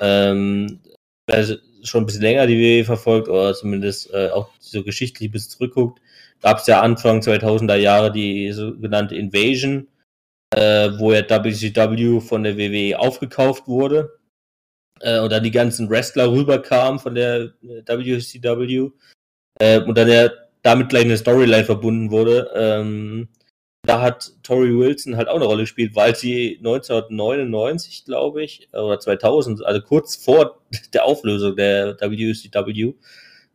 ähm, 0.00 0.80
schon 1.82 2.02
ein 2.02 2.06
bisschen 2.06 2.22
länger 2.22 2.46
die 2.46 2.58
WWE 2.58 2.84
verfolgt 2.84 3.28
oder 3.28 3.54
zumindest 3.54 4.12
äh, 4.12 4.30
auch 4.30 4.50
so 4.58 4.82
geschichtlich 4.82 5.30
bis 5.30 5.48
zurückguckt, 5.48 6.00
gab 6.40 6.58
es 6.58 6.66
ja 6.66 6.80
Anfang 6.80 7.20
2000er 7.20 7.76
Jahre 7.76 8.12
die 8.12 8.52
sogenannte 8.52 9.16
Invasion, 9.16 9.88
äh, 10.54 10.90
wo 10.98 11.12
ja 11.12 11.22
WCW 11.22 12.20
von 12.20 12.42
der 12.42 12.56
WWE 12.56 12.98
aufgekauft 12.98 13.66
wurde 13.66 14.18
äh, 15.00 15.20
und 15.20 15.30
dann 15.30 15.42
die 15.42 15.50
ganzen 15.50 15.90
Wrestler 15.90 16.30
rüberkamen 16.30 16.98
von 16.98 17.14
der 17.14 17.52
WCW 17.62 18.90
äh, 19.60 19.80
und 19.80 19.98
dann 19.98 20.08
ja 20.08 20.30
damit 20.62 20.88
gleich 20.88 21.04
eine 21.04 21.16
Storyline 21.16 21.64
verbunden 21.64 22.10
wurde. 22.10 22.50
Ähm, 22.54 23.28
da 23.88 24.02
hat 24.02 24.32
Tori 24.42 24.76
Wilson 24.78 25.16
halt 25.16 25.28
auch 25.28 25.36
eine 25.36 25.46
Rolle 25.46 25.62
gespielt, 25.62 25.96
weil 25.96 26.14
sie 26.14 26.58
1999, 26.58 28.04
glaube 28.04 28.44
ich, 28.44 28.68
oder 28.74 29.00
2000, 29.00 29.64
also 29.64 29.80
kurz 29.80 30.14
vor 30.16 30.60
der 30.92 31.06
Auflösung 31.06 31.56
der 31.56 31.98
WCW, 31.98 32.92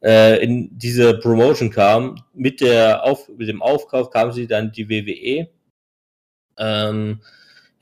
äh, 0.03 0.43
in 0.43 0.69
diese 0.75 1.13
Promotion 1.19 1.69
kam. 1.69 2.23
Mit, 2.33 2.61
der 2.61 3.03
Auf 3.03 3.29
mit 3.29 3.47
dem 3.47 3.61
Aufkauf 3.61 4.09
kam 4.09 4.31
sie 4.31 4.47
dann 4.47 4.71
die 4.71 4.89
WWE. 4.89 5.49
Ähm, 6.57 7.21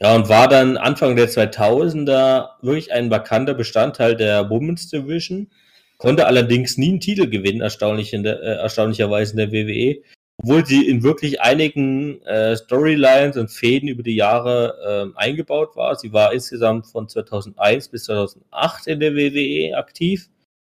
ja, 0.01 0.15
und 0.15 0.27
war 0.27 0.49
dann 0.49 0.75
Anfang 0.75 1.15
der 1.15 1.29
2000er 1.29 2.49
wirklich 2.61 2.91
ein 2.91 3.07
markanter 3.07 3.53
Bestandteil 3.53 4.17
der 4.17 4.49
Women's 4.49 4.89
Division. 4.89 5.49
Konnte 5.97 6.27
allerdings 6.27 6.77
nie 6.77 6.89
einen 6.89 6.99
Titel 6.99 7.29
gewinnen, 7.29 7.61
erstaunlich 7.61 8.11
in 8.11 8.23
der, 8.23 8.41
äh, 8.41 8.55
erstaunlicherweise 8.57 9.31
in 9.33 9.37
der 9.37 9.51
WWE 9.53 10.01
obwohl 10.43 10.65
sie 10.65 10.87
in 10.87 11.03
wirklich 11.03 11.41
einigen 11.41 12.21
äh, 12.23 12.55
Storylines 12.55 13.37
und 13.37 13.51
Fäden 13.51 13.87
über 13.87 14.03
die 14.03 14.15
Jahre 14.15 14.75
ähm, 14.87 15.13
eingebaut 15.15 15.75
war. 15.75 15.95
Sie 15.95 16.13
war 16.13 16.33
insgesamt 16.33 16.87
von 16.87 17.07
2001 17.07 17.89
bis 17.89 18.05
2008 18.05 18.87
in 18.87 18.99
der 18.99 19.15
WWE 19.15 19.77
aktiv 19.77 20.29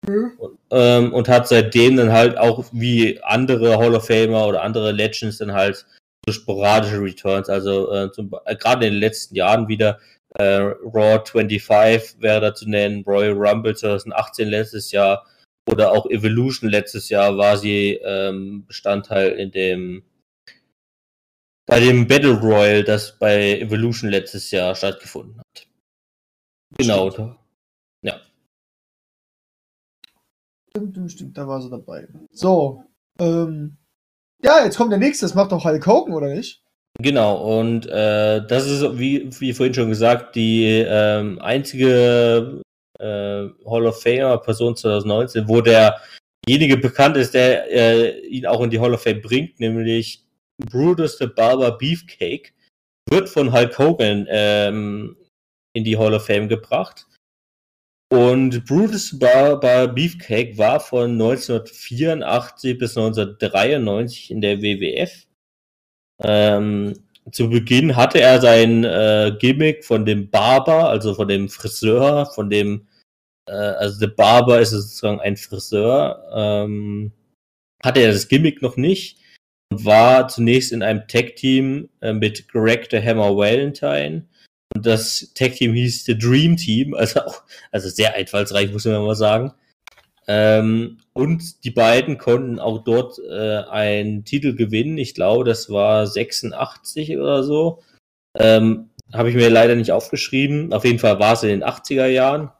mhm. 0.07 0.31
und, 0.37 0.57
ähm, 0.71 1.13
und 1.13 1.29
hat 1.29 1.47
seitdem 1.47 1.97
dann 1.97 2.11
halt 2.11 2.37
auch 2.37 2.65
wie 2.71 3.21
andere 3.21 3.77
Hall 3.77 3.93
of 3.93 4.07
Famer 4.07 4.47
oder 4.47 4.63
andere 4.63 4.91
Legends 4.91 5.37
dann 5.37 5.53
halt 5.53 5.85
so 6.25 6.33
sporadische 6.33 7.01
Returns, 7.01 7.49
also 7.49 7.91
äh, 7.91 8.09
äh, 8.45 8.55
gerade 8.55 8.85
in 8.85 8.93
den 8.93 8.99
letzten 8.99 9.35
Jahren 9.35 9.67
wieder 9.67 9.99
äh, 10.35 10.73
Raw 10.93 11.23
25 11.25 12.21
wäre 12.21 12.41
da 12.41 12.53
zu 12.53 12.69
nennen, 12.69 13.03
Royal 13.05 13.33
Rumble 13.33 13.75
2018 13.75 14.47
letztes 14.47 14.91
Jahr, 14.91 15.25
oder 15.69 15.91
auch 15.91 16.09
Evolution 16.09 16.69
letztes 16.69 17.09
Jahr 17.09 17.37
war 17.37 17.57
sie 17.57 17.99
ähm, 18.03 18.65
Bestandteil 18.65 19.31
in 19.33 19.51
dem 19.51 20.03
bei 21.65 21.79
dem 21.79 22.07
Battle 22.07 22.39
Royal, 22.39 22.83
das 22.83 23.17
bei 23.17 23.59
Evolution 23.59 24.09
letztes 24.09 24.51
Jahr 24.51 24.75
stattgefunden 24.75 25.39
hat. 25.39 25.67
Genau. 26.77 27.11
Stimmt. 27.11 27.37
Ja. 28.01 28.19
Stimmt, 30.69 31.11
stimmt, 31.11 31.37
da 31.37 31.47
war 31.47 31.61
sie 31.61 31.69
dabei. 31.69 32.07
So, 32.31 32.83
ähm, 33.19 33.77
ja, 34.43 34.63
jetzt 34.65 34.77
kommt 34.77 34.91
der 34.91 34.99
nächste, 34.99 35.25
das 35.25 35.35
macht 35.35 35.51
doch 35.51 35.63
Hulk 35.63 35.85
Hogan, 35.85 36.13
oder 36.13 36.33
nicht? 36.33 36.63
Genau, 36.99 37.59
und 37.59 37.87
äh, 37.87 38.45
das 38.45 38.69
ist, 38.69 38.99
wie, 38.99 39.29
wie 39.39 39.53
vorhin 39.53 39.73
schon 39.73 39.89
gesagt, 39.89 40.35
die 40.35 40.65
ähm, 40.65 41.39
einzige 41.39 42.61
äh, 43.01 43.49
Hall 43.69 43.87
of 43.87 44.01
Famer 44.01 44.37
Person 44.37 44.75
2019, 44.75 45.47
wo 45.47 45.61
derjenige 45.61 46.77
bekannt 46.77 47.17
ist, 47.17 47.33
der 47.33 47.69
äh, 47.71 48.19
ihn 48.27 48.45
auch 48.45 48.61
in 48.61 48.69
die 48.69 48.79
Hall 48.79 48.93
of 48.93 49.03
Fame 49.03 49.21
bringt, 49.21 49.59
nämlich 49.59 50.23
Brutus 50.57 51.17
the 51.17 51.27
Barber 51.27 51.77
Beefcake, 51.77 52.53
wird 53.09 53.29
von 53.29 53.51
Hulk 53.51 53.77
Hogan 53.77 54.27
ähm, 54.29 55.17
in 55.73 55.83
die 55.83 55.97
Hall 55.97 56.13
of 56.13 56.25
Fame 56.25 56.47
gebracht. 56.47 57.07
Und 58.11 58.65
Brutus 58.65 59.17
Barber 59.17 59.87
Beefcake 59.87 60.57
war 60.57 60.81
von 60.81 61.11
1984 61.11 62.77
bis 62.77 62.97
1993 62.97 64.31
in 64.31 64.41
der 64.41 64.61
WWF. 64.61 65.27
Ähm, 66.21 66.93
zu 67.31 67.49
Beginn 67.49 67.95
hatte 67.95 68.19
er 68.19 68.41
sein 68.41 68.83
äh, 68.83 69.31
Gimmick 69.39 69.85
von 69.85 70.05
dem 70.05 70.29
Barber, 70.29 70.89
also 70.89 71.13
von 71.13 71.27
dem 71.27 71.47
Friseur, 71.47 72.25
von 72.25 72.49
dem 72.49 72.87
äh, 73.51 73.75
also 73.77 73.99
der 73.99 74.07
Barber 74.07 74.59
ist 74.61 74.71
sozusagen 74.71 75.19
ein 75.19 75.35
Friseur, 75.35 76.23
ähm, 76.33 77.11
hatte 77.83 77.99
er 77.99 78.13
das 78.13 78.27
Gimmick 78.27 78.61
noch 78.61 78.77
nicht 78.77 79.17
und 79.71 79.85
war 79.85 80.27
zunächst 80.29 80.71
in 80.71 80.83
einem 80.83 81.07
Tag-Team 81.07 81.89
äh, 82.01 82.13
mit 82.13 82.47
Greg 82.47 82.87
the 82.89 83.01
Hammer 83.01 83.35
Valentine. 83.35 84.27
Und 84.73 84.85
das 84.85 85.33
Tag-Team 85.35 85.73
hieß 85.73 86.05
The 86.05 86.17
Dream 86.17 86.55
Team, 86.55 86.93
also 86.97 87.21
auch, 87.21 87.43
also 87.71 87.89
sehr 87.89 88.15
einfallsreich, 88.15 88.71
muss 88.71 88.85
man 88.85 89.03
mal 89.03 89.15
sagen. 89.15 89.53
Ähm, 90.27 90.99
und 91.13 91.65
die 91.65 91.71
beiden 91.71 92.17
konnten 92.17 92.59
auch 92.59 92.83
dort 92.83 93.19
äh, 93.19 93.63
einen 93.69 94.23
Titel 94.23 94.55
gewinnen. 94.55 94.97
Ich 94.97 95.13
glaube, 95.13 95.43
das 95.43 95.69
war 95.69 96.07
86 96.07 97.17
oder 97.17 97.43
so. 97.43 97.81
Ähm, 98.37 98.91
Habe 99.11 99.29
ich 99.29 99.35
mir 99.35 99.49
leider 99.49 99.75
nicht 99.75 99.91
aufgeschrieben. 99.91 100.71
Auf 100.71 100.85
jeden 100.85 100.99
Fall 100.99 101.19
war 101.19 101.33
es 101.33 101.43
in 101.43 101.49
den 101.49 101.63
80er 101.65 102.05
Jahren. 102.05 102.51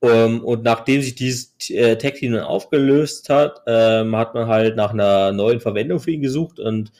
Um, 0.00 0.10
ähm, 0.10 0.44
und 0.44 0.62
nachdem 0.62 1.02
sich 1.02 1.16
dieses 1.16 1.54
äh, 1.70 1.96
Tag-Team 1.96 2.32
dann 2.32 2.44
aufgelöst 2.44 3.30
hat, 3.30 3.62
ähm, 3.66 4.14
hat 4.14 4.32
man 4.32 4.46
halt 4.46 4.76
nach 4.76 4.92
einer 4.92 5.32
neuen 5.32 5.58
Verwendung 5.58 5.98
für 5.98 6.12
ihn 6.12 6.22
gesucht 6.22 6.60
und 6.60 6.92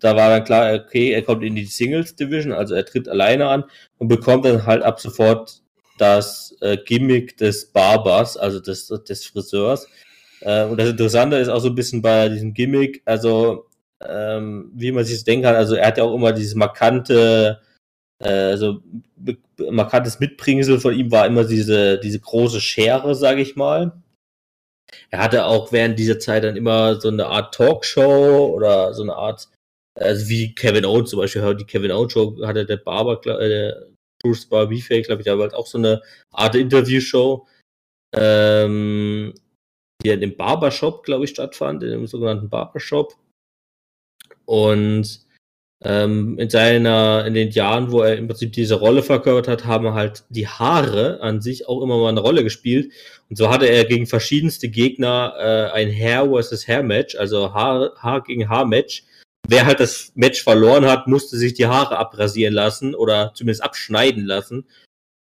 da 0.00 0.16
war 0.16 0.30
dann 0.30 0.44
klar, 0.44 0.74
okay, 0.74 1.10
er 1.12 1.22
kommt 1.22 1.42
in 1.42 1.54
die 1.54 1.66
Singles 1.66 2.16
Division, 2.16 2.52
also 2.52 2.74
er 2.74 2.84
tritt 2.84 3.08
alleine 3.08 3.48
an 3.48 3.64
und 3.98 4.08
bekommt 4.08 4.44
dann 4.44 4.66
halt 4.66 4.82
ab 4.82 5.00
sofort 5.00 5.60
das 5.98 6.54
äh, 6.60 6.76
Gimmick 6.76 7.36
des 7.36 7.66
Barbers, 7.66 8.36
also 8.36 8.60
des, 8.60 8.88
des 8.88 9.26
Friseurs. 9.26 9.88
Äh, 10.40 10.64
und 10.64 10.78
das 10.78 10.90
Interessante 10.90 11.36
ist 11.36 11.48
auch 11.48 11.60
so 11.60 11.68
ein 11.68 11.74
bisschen 11.74 12.02
bei 12.02 12.28
diesem 12.28 12.52
Gimmick, 12.54 13.02
also 13.04 13.66
ähm, 14.06 14.70
wie 14.74 14.92
man 14.92 15.04
sich 15.04 15.24
denken 15.24 15.44
kann, 15.44 15.56
also 15.56 15.74
er 15.74 15.86
hat 15.88 15.98
ja 15.98 16.04
auch 16.04 16.14
immer 16.14 16.32
dieses 16.32 16.54
markante, 16.54 17.60
äh, 18.18 18.56
so 18.56 18.82
markantes 19.70 20.20
Mitbringsel 20.20 20.80
von 20.80 20.94
ihm 20.94 21.10
war 21.10 21.26
immer 21.26 21.44
diese, 21.44 21.98
diese 21.98 22.20
große 22.20 22.60
Schere, 22.60 23.14
sage 23.14 23.42
ich 23.42 23.56
mal. 23.56 23.92
Er 25.10 25.20
hatte 25.20 25.44
auch 25.44 25.72
während 25.72 25.98
dieser 25.98 26.18
Zeit 26.18 26.44
dann 26.44 26.56
immer 26.56 27.00
so 27.00 27.08
eine 27.08 27.26
Art 27.26 27.54
Talkshow 27.54 28.46
oder 28.54 28.94
so 28.94 29.02
eine 29.02 29.14
Art, 29.14 29.48
also 29.98 30.28
wie 30.28 30.54
Kevin 30.54 30.84
Owens 30.84 31.10
zum 31.10 31.20
Beispiel, 31.20 31.54
die 31.56 31.64
Kevin 31.64 31.92
Owens 31.92 32.12
Show 32.12 32.36
hatte 32.44 32.64
der 32.64 32.76
Barber, 32.76 33.20
äh, 33.40 33.48
der 33.48 33.86
Bruce 34.22 34.46
Barber 34.46 34.74
glaube 34.74 35.20
ich, 35.20 35.24
da 35.24 35.36
war 35.36 35.44
halt 35.44 35.54
auch 35.54 35.66
so 35.66 35.78
eine 35.78 36.02
Art 36.32 36.54
Interviewshow, 36.54 37.46
ähm, 38.14 39.34
die 40.02 40.10
in 40.10 40.20
dem 40.20 40.36
Barbershop, 40.36 41.04
glaube 41.04 41.24
ich, 41.24 41.30
stattfand, 41.30 41.82
in 41.82 41.90
dem 41.90 42.06
sogenannten 42.06 42.48
Barbershop. 42.48 43.16
Und 44.44 45.25
ähm, 45.84 46.38
in 46.38 46.48
seiner, 46.48 47.26
in 47.26 47.34
den 47.34 47.50
Jahren, 47.50 47.92
wo 47.92 48.00
er 48.00 48.16
im 48.16 48.28
Prinzip 48.28 48.52
diese 48.52 48.76
Rolle 48.76 49.02
verkörpert 49.02 49.48
hat, 49.48 49.66
haben 49.66 49.92
halt 49.92 50.24
die 50.30 50.48
Haare 50.48 51.20
an 51.20 51.40
sich 51.40 51.68
auch 51.68 51.82
immer 51.82 51.98
mal 51.98 52.08
eine 52.08 52.20
Rolle 52.20 52.44
gespielt. 52.44 52.92
Und 53.28 53.36
so 53.36 53.50
hatte 53.50 53.66
er 53.66 53.84
gegen 53.84 54.06
verschiedenste 54.06 54.68
Gegner 54.68 55.34
äh, 55.38 55.72
ein 55.72 55.90
Hair 55.90 56.30
versus 56.30 56.66
Hair 56.66 56.82
Match, 56.82 57.16
also 57.16 57.52
Haar, 57.52 57.92
Haar 57.98 58.22
gegen 58.22 58.48
Haar 58.48 58.64
Match. 58.64 59.04
Wer 59.48 59.66
halt 59.66 59.78
das 59.78 60.12
Match 60.14 60.42
verloren 60.42 60.86
hat, 60.86 61.06
musste 61.06 61.36
sich 61.36 61.54
die 61.54 61.66
Haare 61.66 61.98
abrasieren 61.98 62.54
lassen 62.54 62.94
oder 62.94 63.32
zumindest 63.34 63.62
abschneiden 63.62 64.24
lassen. 64.24 64.66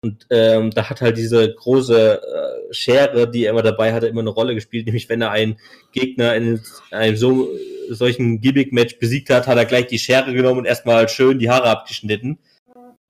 Und 0.06 0.28
ähm, 0.30 0.70
da 0.70 0.88
hat 0.88 1.02
halt 1.02 1.18
diese 1.18 1.56
große 1.56 2.22
äh, 2.22 2.74
Schere, 2.74 3.28
die 3.28 3.46
er 3.46 3.50
immer 3.50 3.64
dabei 3.64 3.92
hatte, 3.92 4.06
immer 4.06 4.22
eine 4.22 4.30
Rolle 4.30 4.54
gespielt. 4.54 4.86
Nämlich 4.86 5.10
wenn 5.10 5.24
er 5.24 5.32
einen 5.32 5.58
Gegner 5.94 6.36
in 6.36 6.62
einem 6.92 7.18
so 7.18 7.50
solchen 7.90 8.40
Gimmick-Match 8.40 9.00
besiegt 9.00 9.32
hat, 9.32 9.48
hat 9.48 9.58
er 9.58 9.66
gleich 9.66 9.88
die 9.88 9.98
Schere 9.98 10.32
genommen 10.32 10.60
und 10.60 10.66
erstmal 10.66 11.10
schön 11.10 11.40
die 11.40 11.50
Haare 11.50 11.70
abgeschnitten. 11.70 12.38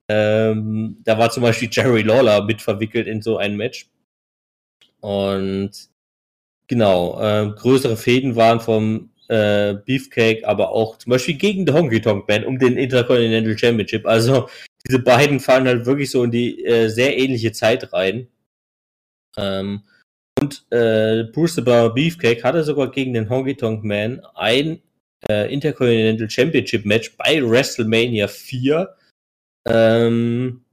Ähm, 0.07 0.97
da 1.03 1.17
war 1.17 1.31
zum 1.31 1.43
Beispiel 1.43 1.67
Jerry 1.69 2.01
Lawler 2.01 2.45
mit 2.45 2.61
verwickelt 2.61 3.07
in 3.07 3.21
so 3.21 3.35
ein 3.35 3.57
Match. 3.57 3.89
Und 5.01 5.71
genau, 6.67 7.19
äh, 7.19 7.51
größere 7.57 7.97
Fäden 7.97 8.37
waren 8.37 8.61
vom 8.61 9.09
äh, 9.27 9.73
Beefcake, 9.85 10.47
aber 10.47 10.69
auch 10.71 10.97
zum 10.97 11.09
Beispiel 11.09 11.35
gegen 11.35 11.65
die 11.65 11.73
Honky 11.73 11.99
Tonk 11.99 12.25
Band 12.25 12.45
um 12.45 12.57
den 12.57 12.77
Intercontinental 12.77 13.57
Championship. 13.57 14.05
Also 14.05 14.47
diese 14.87 14.99
beiden 14.99 15.39
fallen 15.39 15.67
halt 15.67 15.85
wirklich 15.85 16.11
so 16.11 16.23
in 16.23 16.31
die 16.31 16.63
äh, 16.63 16.89
sehr 16.89 17.17
ähnliche 17.17 17.51
Zeit 17.51 17.91
rein. 17.93 18.27
Ähm, 19.37 19.83
und 20.39 20.65
äh, 20.71 21.23
Bruce 21.31 21.55
the 21.55 21.61
Beefcake 21.61 22.43
hatte 22.43 22.63
sogar 22.63 22.91
gegen 22.91 23.13
den 23.13 23.29
Honky 23.29 23.55
Tonk 23.55 23.83
Man 23.83 24.21
ein 24.35 24.81
äh, 25.29 25.51
Intercontinental 25.51 26.29
Championship 26.29 26.85
Match 26.85 27.15
bei 27.17 27.41
WrestleMania 27.41 28.27
4, 28.27 28.95
ähm, 29.67 30.65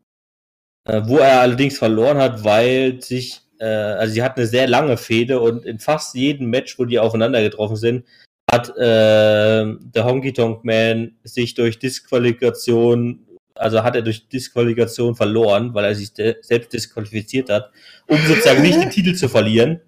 äh, 0.84 1.00
wo 1.04 1.18
er 1.18 1.40
allerdings 1.40 1.78
verloren 1.78 2.18
hat, 2.18 2.44
weil 2.44 3.00
sich, 3.00 3.40
äh, 3.60 3.64
also 3.64 4.12
sie 4.12 4.22
hat 4.22 4.36
eine 4.36 4.46
sehr 4.46 4.68
lange 4.68 4.96
Fehde 4.96 5.40
und 5.40 5.64
in 5.64 5.78
fast 5.78 6.14
jedem 6.14 6.50
Match, 6.50 6.78
wo 6.78 6.84
die 6.84 6.98
aufeinander 6.98 7.40
getroffen 7.40 7.76
sind, 7.76 8.04
hat 8.50 8.68
äh, 8.76 9.64
der 9.64 10.04
Honky 10.04 10.32
Tonk 10.32 10.64
Man 10.64 11.16
sich 11.22 11.54
durch 11.54 11.78
Disqualifikation 11.78 13.26
also 13.54 13.82
hat 13.82 13.96
er 13.96 14.02
durch 14.02 14.28
Disqualifikation 14.28 15.14
verloren, 15.14 15.74
weil 15.74 15.84
er 15.84 15.94
sich 15.94 16.12
selbst 16.14 16.72
disqualifiziert 16.72 17.50
hat, 17.50 17.70
um 18.06 18.18
sozusagen 18.26 18.62
nicht 18.62 18.80
den 18.80 18.90
Titel 18.90 19.14
zu 19.14 19.28
verlieren. 19.28 19.80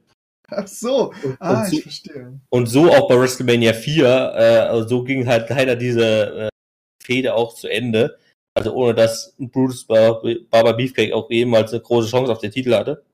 Ach 0.48 0.68
so, 0.68 1.12
und, 1.22 1.36
ah, 1.40 1.60
und 1.60 1.70
so, 1.70 1.76
ich 1.76 1.82
verstehe. 1.82 2.40
Und 2.50 2.66
so 2.66 2.92
auch 2.92 3.08
bei 3.08 3.18
WrestleMania 3.18 3.72
4, 3.72 4.34
äh, 4.36 4.88
so 4.88 5.02
ging 5.02 5.26
halt 5.26 5.48
leider 5.48 5.74
diese 5.74 6.48
äh, 6.48 6.48
Fehde 7.02 7.34
auch 7.34 7.54
zu 7.54 7.68
Ende. 7.68 8.18
Also 8.56 8.72
ohne 8.72 8.94
dass 8.94 9.34
Bruce 9.38 9.84
Barber 9.84 10.74
Beefcake 10.74 11.12
auch 11.12 11.28
jemals 11.28 11.72
eine 11.72 11.82
große 11.82 12.08
Chance 12.08 12.30
auf 12.30 12.38
den 12.38 12.52
Titel 12.52 12.74
hatte. 12.74 13.04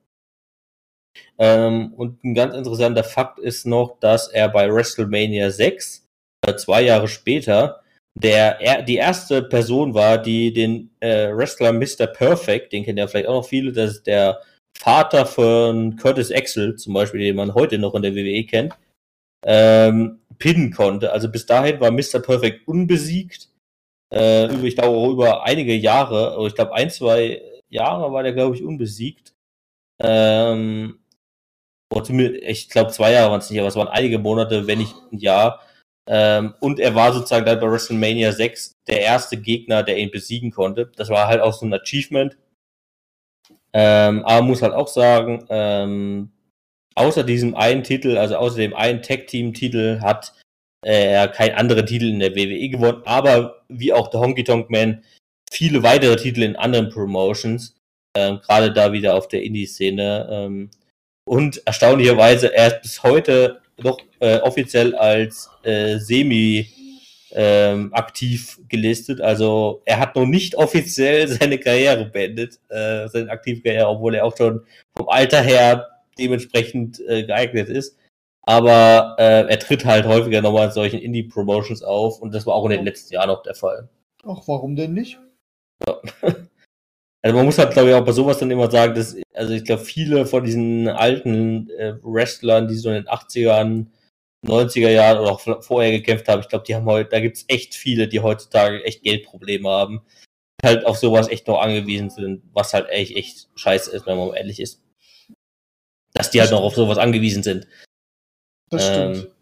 Ähm, 1.39 1.93
und 1.95 2.23
ein 2.23 2.35
ganz 2.35 2.53
interessanter 2.53 3.03
Fakt 3.03 3.39
ist 3.39 3.65
noch, 3.65 3.99
dass 3.99 4.27
er 4.27 4.49
bei 4.49 4.71
WrestleMania 4.71 5.49
6, 5.49 6.07
äh, 6.45 6.55
zwei 6.55 6.83
Jahre 6.83 7.07
später, 7.07 7.80
der 8.15 8.59
er, 8.59 8.81
die 8.81 8.97
erste 8.97 9.41
Person 9.41 9.93
war, 9.93 10.17
die 10.17 10.53
den 10.53 10.91
äh, 10.99 11.33
Wrestler 11.33 11.71
Mr. 11.71 12.07
Perfect, 12.07 12.73
den 12.73 12.83
kennen 12.83 12.97
ja 12.97 13.07
vielleicht 13.07 13.27
auch 13.27 13.41
noch 13.41 13.47
viele, 13.47 13.71
das 13.71 13.91
ist 13.91 14.07
der 14.07 14.41
Vater 14.77 15.25
von 15.25 15.95
Curtis 15.95 16.31
Axel, 16.31 16.75
zum 16.75 16.93
Beispiel, 16.93 17.21
den 17.21 17.35
man 17.35 17.53
heute 17.53 17.77
noch 17.77 17.95
in 17.95 18.01
der 18.01 18.15
WWE 18.15 18.45
kennt, 18.45 18.73
ähm, 19.45 20.19
pinnen 20.37 20.71
konnte. 20.71 21.11
Also 21.11 21.29
bis 21.29 21.45
dahin 21.45 21.79
war 21.79 21.91
Mr. 21.91 22.19
Perfect 22.19 22.67
unbesiegt. 22.67 23.49
Äh, 24.13 24.53
über, 24.53 24.63
ich 24.63 24.75
glaube, 24.75 25.11
über 25.11 25.43
einige 25.43 25.73
Jahre, 25.73 26.31
also 26.31 26.47
ich 26.47 26.55
glaube 26.55 26.73
ein, 26.73 26.89
zwei 26.89 27.41
Jahre 27.69 28.11
war 28.11 28.23
der, 28.23 28.33
glaube 28.33 28.55
ich, 28.55 28.63
unbesiegt. 28.63 29.33
Ähm, 30.01 30.99
ich 31.93 32.69
glaube, 32.69 32.91
zwei 32.91 33.11
Jahre 33.13 33.31
waren 33.31 33.39
es 33.39 33.49
nicht, 33.49 33.59
aber 33.59 33.67
es 33.67 33.75
waren 33.75 33.87
einige 33.87 34.17
Monate, 34.19 34.67
wenn 34.67 34.79
nicht 34.79 34.95
ein 35.11 35.19
Jahr. 35.19 35.61
Ähm, 36.13 36.55
und 36.59 36.81
er 36.81 36.93
war 36.93 37.13
sozusagen 37.13 37.45
dann 37.45 37.61
bei 37.61 37.71
WrestleMania 37.71 38.33
6 38.33 38.75
der 38.85 38.99
erste 38.99 39.37
Gegner, 39.37 39.81
der 39.81 39.97
ihn 39.97 40.11
besiegen 40.11 40.51
konnte. 40.51 40.91
Das 40.97 41.07
war 41.07 41.27
halt 41.27 41.39
auch 41.39 41.53
so 41.53 41.65
ein 41.65 41.73
Achievement. 41.73 42.37
Ähm, 43.71 44.25
aber 44.25 44.45
muss 44.45 44.61
halt 44.61 44.73
auch 44.73 44.89
sagen, 44.89 45.45
ähm, 45.49 46.31
außer 46.95 47.23
diesem 47.23 47.55
einen 47.55 47.83
Titel, 47.83 48.17
also 48.17 48.35
außer 48.35 48.57
dem 48.57 48.75
einen 48.75 49.01
Tag-Team-Titel, 49.01 50.01
hat 50.01 50.33
äh, 50.85 51.13
er 51.13 51.29
keinen 51.29 51.55
anderen 51.55 51.85
Titel 51.85 52.09
in 52.09 52.19
der 52.19 52.35
WWE 52.35 52.67
gewonnen. 52.67 53.03
Aber 53.05 53.63
wie 53.69 53.93
auch 53.93 54.09
der 54.09 54.19
Honky 54.19 54.43
Tonk 54.43 54.69
Man, 54.69 55.05
viele 55.49 55.81
weitere 55.81 56.17
Titel 56.17 56.43
in 56.43 56.57
anderen 56.57 56.89
Promotions. 56.89 57.77
Ähm, 58.17 58.41
Gerade 58.41 58.73
da 58.73 58.91
wieder 58.91 59.15
auf 59.15 59.29
der 59.29 59.43
Indie-Szene. 59.43 60.27
Ähm, 60.29 60.71
und 61.25 61.65
erstaunlicherweise, 61.65 62.53
er 62.53 62.67
ist 62.67 62.81
bis 62.81 63.03
heute 63.03 63.60
noch 63.83 63.99
äh, 64.19 64.39
offiziell 64.39 64.95
als 64.95 65.49
äh, 65.63 65.97
semi 65.97 66.67
ähm, 67.33 67.93
aktiv 67.93 68.59
gelistet. 68.67 69.21
Also 69.21 69.81
er 69.85 69.99
hat 69.99 70.15
noch 70.15 70.25
nicht 70.25 70.55
offiziell 70.55 71.27
seine 71.27 71.57
Karriere 71.57 72.05
beendet, 72.05 72.59
äh, 72.69 73.07
seine 73.07 73.29
aktive 73.31 73.61
Karriere, 73.61 73.87
obwohl 73.87 74.15
er 74.15 74.25
auch 74.25 74.35
schon 74.35 74.65
vom 74.95 75.09
Alter 75.09 75.41
her 75.41 75.87
dementsprechend 76.17 76.99
äh, 77.07 77.23
geeignet 77.23 77.69
ist. 77.69 77.97
Aber 78.43 79.15
äh, 79.19 79.47
er 79.47 79.59
tritt 79.59 79.85
halt 79.85 80.05
häufiger 80.05 80.41
nochmal 80.41 80.67
in 80.67 80.71
solchen 80.71 80.99
Indie-Promotions 80.99 81.83
auf 81.83 82.19
und 82.19 82.33
das 82.33 82.45
war 82.45 82.55
auch 82.55 82.65
in 82.65 82.71
den 82.71 82.85
letzten 82.85 83.13
Jahren 83.13 83.29
noch 83.29 83.43
der 83.43 83.55
Fall. 83.55 83.87
Ach, 84.23 84.41
warum 84.47 84.75
denn 84.75 84.93
nicht? 84.93 85.19
Ja. 85.87 86.01
Also 87.23 87.37
man 87.37 87.45
muss 87.45 87.57
halt, 87.57 87.73
glaube 87.73 87.89
ich, 87.89 87.95
auch 87.95 88.03
bei 88.03 88.11
sowas 88.11 88.39
dann 88.39 88.49
immer 88.49 88.69
sagen, 88.69 88.95
dass, 88.95 89.15
also 89.33 89.53
ich 89.53 89.63
glaube, 89.63 89.83
viele 89.83 90.25
von 90.25 90.43
diesen 90.43 90.87
alten 90.87 91.69
äh, 91.71 91.93
Wrestlern, 92.01 92.67
die 92.67 92.75
so 92.75 92.89
in 92.89 92.95
den 92.95 93.07
80ern, 93.07 93.87
90er 94.43 94.89
Jahren 94.89 95.19
oder 95.19 95.31
auch 95.31 95.63
vorher 95.63 95.91
gekämpft 95.91 96.27
haben, 96.27 96.41
ich 96.41 96.49
glaube, 96.49 96.65
die 96.65 96.73
haben 96.73 96.85
heute, 96.85 97.09
da 97.09 97.19
gibt's 97.19 97.45
echt 97.47 97.75
viele, 97.75 98.07
die 98.07 98.21
heutzutage 98.21 98.83
echt 98.83 99.03
Geldprobleme 99.03 99.69
haben, 99.69 100.01
halt 100.63 100.85
auf 100.85 100.97
sowas 100.97 101.27
echt 101.27 101.47
noch 101.47 101.61
angewiesen 101.61 102.09
sind, 102.09 102.43
was 102.53 102.73
halt 102.73 102.89
echt, 102.89 103.15
echt 103.15 103.49
scheiße 103.55 103.91
ist, 103.91 104.07
wenn 104.07 104.17
man 104.17 104.33
ehrlich 104.33 104.59
ist. 104.59 104.81
Dass 106.13 106.31
die 106.31 106.41
halt 106.41 106.51
noch 106.51 106.61
auf 106.61 106.75
sowas 106.75 106.97
angewiesen 106.97 107.43
sind. 107.43 107.67
Das 108.69 108.87
ähm, 108.87 109.15
stimmt. 109.15 109.35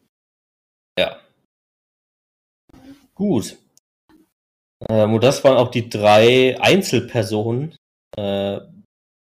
Ja. 0.99 1.19
Gut. 3.15 3.57
Ähm, 4.87 5.13
und 5.13 5.23
das 5.23 5.43
waren 5.43 5.57
auch 5.57 5.71
die 5.71 5.89
drei 5.89 6.59
Einzelpersonen 6.59 7.75
äh, 8.17 8.59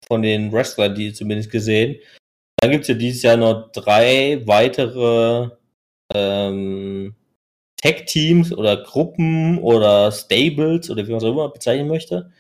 von 0.07 0.23
den 0.23 0.53
Wrestlern, 0.53 0.95
die 0.95 1.13
zumindest 1.13 1.51
gesehen. 1.51 1.97
Dann 2.57 2.71
gibt 2.71 2.83
es 2.83 2.89
ja 2.89 2.95
dieses 2.95 3.23
Jahr 3.23 3.37
noch 3.37 3.73
drei 3.73 4.43
weitere 4.47 5.51
ähm, 6.15 7.15
Tech-Teams 7.77 8.53
oder 8.55 8.83
Gruppen 8.83 9.59
oder 9.59 10.11
Stables 10.11 10.89
oder 10.89 11.07
wie 11.07 11.11
man 11.11 11.19
es 11.19 11.25
auch 11.25 11.33
immer 11.33 11.51
bezeichnen 11.51 11.89
möchte. 11.89 12.31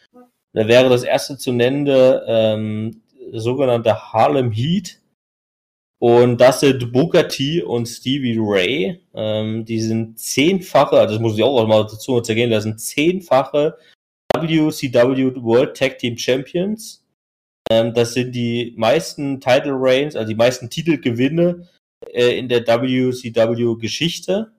Da 0.54 0.68
wäre 0.68 0.88
das 0.88 1.02
erste 1.02 1.36
zu 1.36 1.52
nennende 1.52 2.24
ähm, 2.26 3.02
sogenannte 3.32 4.12
Harlem 4.12 4.52
Heat. 4.52 5.00
Und 5.98 6.38
das 6.38 6.60
sind 6.60 6.92
Booker 6.92 7.28
T 7.28 7.62
und 7.62 7.86
Stevie 7.86 8.38
Ray. 8.38 9.00
Ähm, 9.14 9.64
die 9.64 9.80
sind 9.80 10.18
zehnfache, 10.18 10.98
also 10.98 11.14
das 11.14 11.22
muss 11.22 11.36
ich 11.36 11.42
auch 11.42 11.66
mal 11.66 11.82
dazu 11.82 12.20
zergehen 12.20 12.50
lassen, 12.50 12.78
zehnfache 12.78 13.76
WCW 14.36 15.34
World 15.42 15.76
Tag 15.76 15.98
Team 15.98 16.18
Champions. 16.18 17.04
Ähm, 17.70 17.94
das 17.94 18.14
sind 18.14 18.32
die 18.32 18.74
meisten 18.76 19.40
Title 19.40 19.74
Reigns, 19.76 20.16
also 20.16 20.28
die 20.28 20.34
meisten 20.34 20.68
Titelgewinne 20.68 21.68
äh, 22.12 22.38
in 22.38 22.48
der 22.48 22.66
WCW 22.66 23.76
Geschichte. 23.80 24.52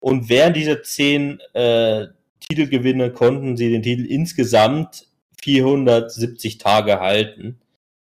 Und 0.00 0.28
während 0.28 0.56
dieser 0.56 0.82
zehn 0.82 1.40
äh, 1.52 2.06
Titelgewinne 2.48 3.12
konnten 3.12 3.56
sie 3.56 3.70
den 3.70 3.82
Titel 3.82 4.06
insgesamt 4.06 5.08
470 5.42 6.58
Tage 6.58 7.00
halten. 7.00 7.60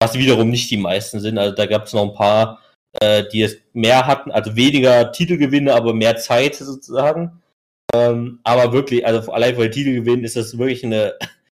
Was 0.02 0.18
wiederum 0.18 0.50
nicht 0.50 0.70
die 0.70 0.78
meisten 0.78 1.20
sind. 1.20 1.38
Also 1.38 1.56
da 1.56 1.66
gab 1.66 1.86
es 1.86 1.94
noch 1.94 2.04
ein 2.04 2.14
paar, 2.14 2.62
äh, 3.02 3.24
die 3.32 3.42
es 3.42 3.58
mehr 3.74 4.08
hatten, 4.08 4.32
also 4.32 4.56
weniger 4.56 5.12
Titelgewinne, 5.12 5.74
aber 5.74 5.94
mehr 5.94 6.18
Zeit 6.18 6.56
sozusagen. 6.56 7.42
Ähm, 7.94 8.40
aber 8.44 8.74
wirklich, 8.74 9.06
also 9.06 9.32
allein 9.32 9.56
für 9.56 9.70
Titel 9.70 9.94
gewinnen 9.94 10.24
ist 10.24 10.36
das 10.36 10.58
wirklich 10.58 10.84
eine 10.84 11.14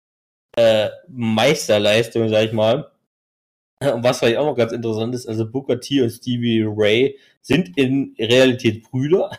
äh, 0.57 0.89
Meisterleistung, 1.07 2.29
sag 2.29 2.45
ich 2.45 2.53
mal. 2.53 2.91
Und 3.81 4.03
was 4.03 4.19
vielleicht 4.19 4.37
auch 4.37 4.45
noch 4.45 4.57
ganz 4.57 4.73
interessant 4.73 5.15
ist, 5.15 5.27
also 5.27 5.49
Booker 5.49 5.79
T 5.79 6.01
und 6.01 6.09
Stevie 6.09 6.65
Ray 6.67 7.17
sind 7.41 7.77
in 7.77 8.13
Realität 8.19 8.83
Brüder. 8.83 9.31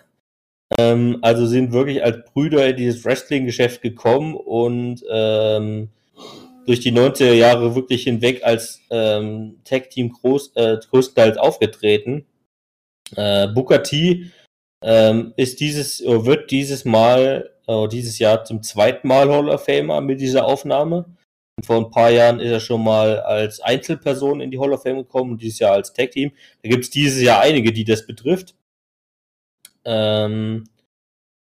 Ähm, 0.79 1.19
also 1.23 1.47
sind 1.47 1.73
wirklich 1.73 2.03
als 2.03 2.25
Brüder 2.33 2.69
in 2.69 2.77
dieses 2.77 3.05
Wrestling-Geschäft 3.05 3.83
gekommen 3.83 4.35
und 4.35 5.05
ähm, 5.11 5.91
durch 6.71 6.79
die 6.79 6.93
90er 6.93 7.33
Jahre 7.33 7.75
wirklich 7.75 8.05
hinweg 8.05 8.45
als 8.45 8.81
ähm, 8.91 9.59
Tag-Team 9.65 10.13
groß, 10.13 10.53
äh, 10.55 10.77
größtenteils 10.89 11.37
aufgetreten. 11.37 12.27
Äh, 13.17 13.49
Booker 13.49 13.83
T 13.83 14.31
ähm, 14.81 15.35
ist 15.37 15.59
dieses, 15.59 15.99
wird 16.01 16.53
dieses 16.53 16.85
Mal, 16.85 17.51
äh, 17.67 17.89
dieses 17.89 18.21
Jahr 18.21 18.45
zum 18.45 18.63
zweiten 18.63 19.09
Mal 19.09 19.29
Hall 19.29 19.49
of 19.49 19.65
Famer 19.65 20.01
mit 20.01 20.21
dieser 20.21 20.45
Aufnahme. 20.45 21.07
Und 21.57 21.67
vor 21.67 21.79
ein 21.79 21.91
paar 21.91 22.11
Jahren 22.11 22.39
ist 22.39 22.53
er 22.53 22.61
schon 22.61 22.85
mal 22.85 23.19
als 23.19 23.59
Einzelperson 23.59 24.41
in 24.41 24.53
die 24.53 24.61
Hall 24.61 24.73
of 24.73 24.85
Fame 24.85 24.99
gekommen 24.99 25.33
und 25.33 25.43
dieses 25.43 25.59
Jahr 25.59 25.73
als 25.73 25.93
Tag 25.93 26.13
Team. 26.13 26.31
Da 26.63 26.69
gibt 26.69 26.85
es 26.85 26.91
dieses 26.91 27.21
Jahr 27.21 27.41
einige, 27.41 27.73
die 27.73 27.83
das 27.83 28.07
betrifft. 28.07 28.55
Ähm, 29.85 30.69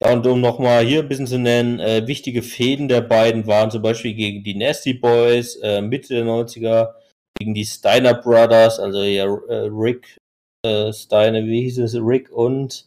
ja, 0.03 0.13
und 0.13 0.27
um 0.27 0.41
nochmal 0.41 0.85
hier 0.85 1.01
ein 1.01 1.09
bisschen 1.09 1.27
zu 1.27 1.39
nennen, 1.39 1.81
äh, 1.81 2.07
wichtige 2.07 2.43
Fäden 2.43 2.89
der 2.89 3.01
beiden 3.01 3.47
waren 3.47 3.71
zum 3.71 3.83
Beispiel 3.83 4.15
gegen 4.15 4.43
die 4.43 4.55
Nasty 4.55 4.93
Boys, 4.95 5.57
äh, 5.57 5.81
Mitte 5.81 6.15
der 6.15 6.25
90er, 6.25 6.95
gegen 7.39 7.55
die 7.55 7.65
Steiner 7.65 8.15
Brothers, 8.15 8.79
also 8.79 9.03
ja, 9.03 9.25
äh, 9.25 9.69
Rick 9.71 10.19
äh, 10.67 10.93
Steiner, 10.93 11.45
wie 11.45 11.63
hieß 11.63 11.79
es, 11.79 11.95
Rick 11.97 12.31
und 12.31 12.87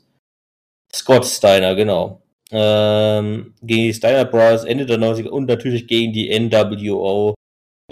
Scott 0.93 1.25
Steiner, 1.25 1.75
genau. 1.75 2.21
Ähm, 2.51 3.53
gegen 3.61 3.83
die 3.83 3.93
Steiner 3.93 4.25
Brothers 4.25 4.65
Ende 4.65 4.85
der 4.85 4.97
90er 4.97 5.29
und 5.29 5.47
natürlich 5.47 5.87
gegen 5.87 6.13
die 6.13 6.29
NWO 6.39 7.35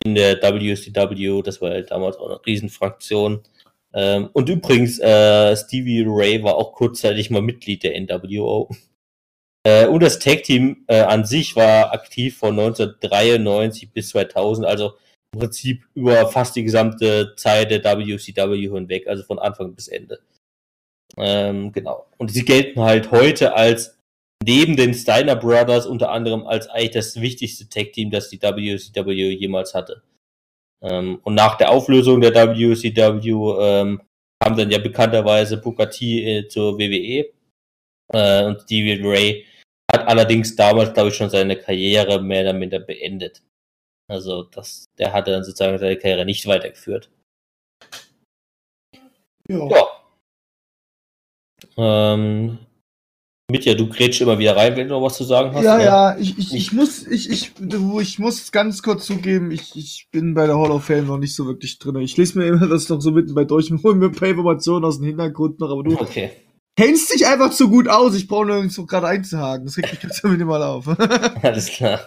in 0.04 0.16
der 0.16 0.42
WCW. 0.42 1.42
Das 1.44 1.62
war 1.62 1.72
halt 1.72 1.92
damals 1.92 2.18
auch 2.18 2.30
eine 2.30 2.46
Riesenfraktion. 2.46 3.42
Ähm, 3.94 4.30
und 4.34 4.50
übrigens, 4.50 5.00
äh, 5.00 5.56
Stevie 5.56 6.06
Ray 6.08 6.44
war 6.44 6.56
auch 6.56 6.74
kurzzeitig 6.74 7.30
mal 7.30 7.42
Mitglied 7.42 7.84
der 7.84 8.00
NWO. 8.00 8.70
Äh, 9.68 9.88
und 9.88 10.02
das 10.02 10.20
Tag-Team 10.20 10.86
äh, 10.88 11.02
an 11.02 11.26
sich 11.26 11.58
war 11.58 11.92
aktiv 11.92 12.38
von 12.38 12.58
1993 12.58 13.92
bis 13.92 14.10
2000, 14.10 14.66
also 14.66 14.94
im 15.34 15.40
Prinzip 15.42 15.84
über 15.94 16.26
fast 16.30 16.56
die 16.56 16.64
gesamte 16.64 17.36
Zeit 17.36 17.72
der 17.72 17.84
WCW 17.84 18.70
hinweg, 18.70 19.08
also 19.08 19.24
von 19.24 19.40
Anfang 19.40 19.76
bis 19.76 19.90
Ende. 19.90 20.22
Ähm, 21.18 21.74
genau. 21.74 22.06
Und 22.18 22.32
sie 22.32 22.46
gelten 22.46 22.80
halt 22.80 23.12
heute 23.12 23.56
als 23.56 23.98
neben 24.42 24.78
den 24.78 24.94
Steiner 24.94 25.36
Brothers 25.36 25.86
unter 25.86 26.12
anderem 26.12 26.48
als 26.48 26.70
eigentlich 26.70 26.92
das 26.92 27.20
wichtigste 27.20 27.68
Tag-Team, 27.68 28.10
das 28.10 28.30
die 28.30 28.42
WCW 28.42 29.32
jemals 29.34 29.74
hatte. 29.74 30.02
Ähm, 30.82 31.20
und 31.24 31.36
nach 31.36 31.58
der 31.58 31.72
Auflösung 31.72 32.22
der 32.22 32.34
WCW 32.34 33.30
ähm, 33.60 34.02
kam 34.42 34.56
dann 34.56 34.72
ja 34.72 34.78
bekannterweise 34.78 35.58
Booker 35.58 35.90
T 35.90 36.24
äh, 36.24 36.48
zur 36.48 36.80
WWE 36.80 37.26
äh, 38.14 38.46
und 38.46 38.62
Stevie 38.62 39.02
Ray 39.04 39.46
hat 40.00 40.08
allerdings 40.08 40.56
damals, 40.56 40.94
glaube 40.94 41.10
ich, 41.10 41.16
schon 41.16 41.30
seine 41.30 41.58
Karriere 41.58 42.22
mehr 42.22 42.42
oder 42.42 42.54
minder 42.54 42.80
beendet. 42.80 43.42
Also 44.10 44.44
das, 44.44 44.86
der 44.98 45.14
hatte 45.14 45.32
dann 45.32 45.44
sozusagen 45.44 45.78
seine 45.78 45.98
Karriere 45.98 46.26
nicht 46.26 46.48
weitergeführt. 46.48 47.10
Ja. 49.50 49.68
ja. 49.70 49.88
Ähm, 51.78 52.60
Mitja, 53.50 53.76
du 53.76 53.88
grätsch 53.88 54.20
immer 54.20 54.40
wieder 54.40 54.58
rein, 54.58 54.76
wenn 54.76 54.90
du 54.90 54.96
noch 54.96 55.02
was 55.02 55.16
zu 55.18 55.24
sagen 55.24 55.54
hast. 55.54 55.64
Ja, 55.64 55.78
ne? 55.78 55.84
ja, 55.84 56.18
ich, 56.18 56.38
ich, 56.38 56.54
ich 56.54 56.74
muss, 56.74 57.08
ich, 57.08 57.30
ich, 57.30 57.54
ich 58.02 58.20
muss 58.20 58.52
ganz 58.52 58.84
kurz 58.84 59.06
zugeben, 59.06 59.52
ich, 59.52 59.76
ich 59.76 60.10
bin 60.12 60.34
bei 60.34 60.48
der 60.48 60.58
Hall 60.58 60.72
of 60.72 60.84
Fame 60.84 61.08
noch 61.08 61.18
nicht 61.18 61.34
so 61.34 61.46
wirklich 61.46 61.80
drin. 61.80 61.96
Ich 61.98 62.18
lese 62.18 62.38
mir 62.38 62.46
immer 62.46 62.68
das 62.68 62.90
noch 62.90 63.00
so 63.00 63.12
mitten 63.12 63.34
bei 63.34 63.46
durch 63.46 63.72
und 63.72 63.84
hole 63.84 63.96
mir 63.96 64.08
ein 64.08 64.12
paar 64.12 64.28
Informationen 64.28 64.84
aus 64.84 64.98
dem 64.98 65.06
Hintergrund 65.06 65.60
noch, 65.60 65.72
aber 65.72 65.84
du 65.84 66.00
okay. 66.00 66.32
Kennst 66.78 67.14
dich 67.14 67.28
einfach 67.28 67.52
zu 67.52 67.70
gut 67.70 67.90
aus. 67.90 68.16
Ich 68.16 68.28
brauche 68.28 68.46
nur 68.46 68.70
so 68.70 68.86
gerade 68.86 69.08
einzuhaken. 69.08 69.66
Das 69.66 69.78
regt 69.78 69.92
mich 69.92 70.02
ganz 70.02 70.24
mal 70.24 70.64
auf. 70.64 70.88
Alles 71.44 71.68
klar. 71.68 72.00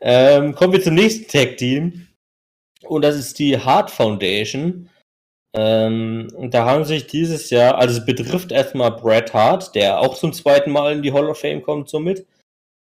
Ähm, 0.00 0.54
kommen 0.54 0.72
wir 0.72 0.82
zum 0.82 0.94
nächsten 0.94 1.30
Tag-Team. 1.30 2.06
Und 2.82 3.02
das 3.02 3.16
ist 3.16 3.38
die 3.38 3.58
Hart 3.58 3.90
Foundation. 3.90 4.88
Ähm, 5.54 6.28
und 6.34 6.54
da 6.54 6.64
haben 6.64 6.84
sich 6.84 7.06
dieses 7.06 7.50
Jahr, 7.50 7.78
also 7.78 7.98
es 7.98 8.06
betrifft 8.06 8.52
erstmal 8.52 8.92
Bret 8.92 9.34
Hart, 9.34 9.74
der 9.74 10.00
auch 10.00 10.16
zum 10.16 10.32
zweiten 10.32 10.70
Mal 10.70 10.92
in 10.92 11.02
die 11.02 11.12
Hall 11.12 11.28
of 11.28 11.40
Fame 11.40 11.62
kommt 11.62 11.88
somit. 11.88 12.26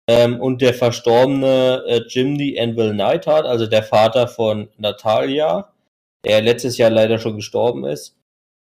Ähm, 0.08 0.40
und 0.40 0.60
der 0.60 0.74
verstorbene 0.74 1.82
äh, 1.86 2.02
Jimmy 2.08 2.58
Anvil 2.60 2.92
Neidhart, 2.92 3.46
also 3.46 3.66
der 3.66 3.82
Vater 3.82 4.28
von 4.28 4.68
Natalia, 4.76 5.72
der 6.24 6.42
letztes 6.42 6.76
Jahr 6.76 6.90
leider 6.90 7.18
schon 7.18 7.36
gestorben 7.36 7.84
ist. 7.84 8.16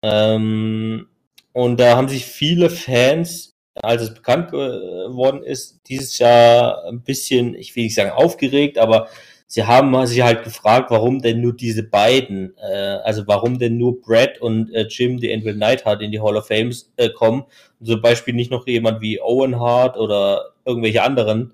Ähm, 0.01 1.09
und 1.55 1.79
da 1.79 1.95
haben 1.95 2.09
sich 2.09 2.25
viele 2.25 2.69
Fans, 2.69 3.53
als 3.75 4.01
es 4.01 4.13
bekannt 4.13 4.51
geworden 4.51 5.41
ist, 5.41 5.79
dieses 5.87 6.17
Jahr 6.17 6.83
ein 6.83 7.01
bisschen, 7.01 7.55
ich 7.55 7.73
will 7.75 7.85
nicht 7.85 7.95
sagen 7.95 8.11
aufgeregt, 8.11 8.77
aber 8.77 9.07
sie 9.47 9.63
haben 9.63 10.05
sich 10.05 10.21
halt 10.21 10.43
gefragt, 10.43 10.91
warum 10.91 11.21
denn 11.21 11.39
nur 11.39 11.53
diese 11.53 11.83
beiden, 11.83 12.57
äh, 12.57 12.99
also 13.05 13.25
warum 13.27 13.57
denn 13.57 13.77
nur 13.77 14.01
Brad 14.01 14.41
und 14.41 14.69
äh, 14.73 14.87
Jim, 14.89 15.17
die 15.17 15.33
Anvil 15.33 15.55
Neidhart 15.55 16.01
in 16.01 16.11
die 16.11 16.19
Hall 16.19 16.35
of 16.35 16.47
Fame 16.47 16.75
äh, 16.97 17.09
kommen. 17.09 17.45
Und 17.79 17.85
zum 17.85 18.01
Beispiel 18.01 18.33
nicht 18.33 18.51
noch 18.51 18.67
jemand 18.67 18.99
wie 18.99 19.21
Owen 19.21 19.57
Hart 19.57 19.95
oder 19.95 20.55
irgendwelche 20.65 21.03
anderen, 21.03 21.53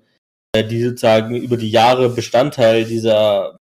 äh, 0.52 0.64
die 0.64 0.82
sozusagen 0.82 1.36
über 1.36 1.56
die 1.56 1.70
Jahre 1.70 2.08
Bestandteil 2.08 2.86
dieser 2.86 3.56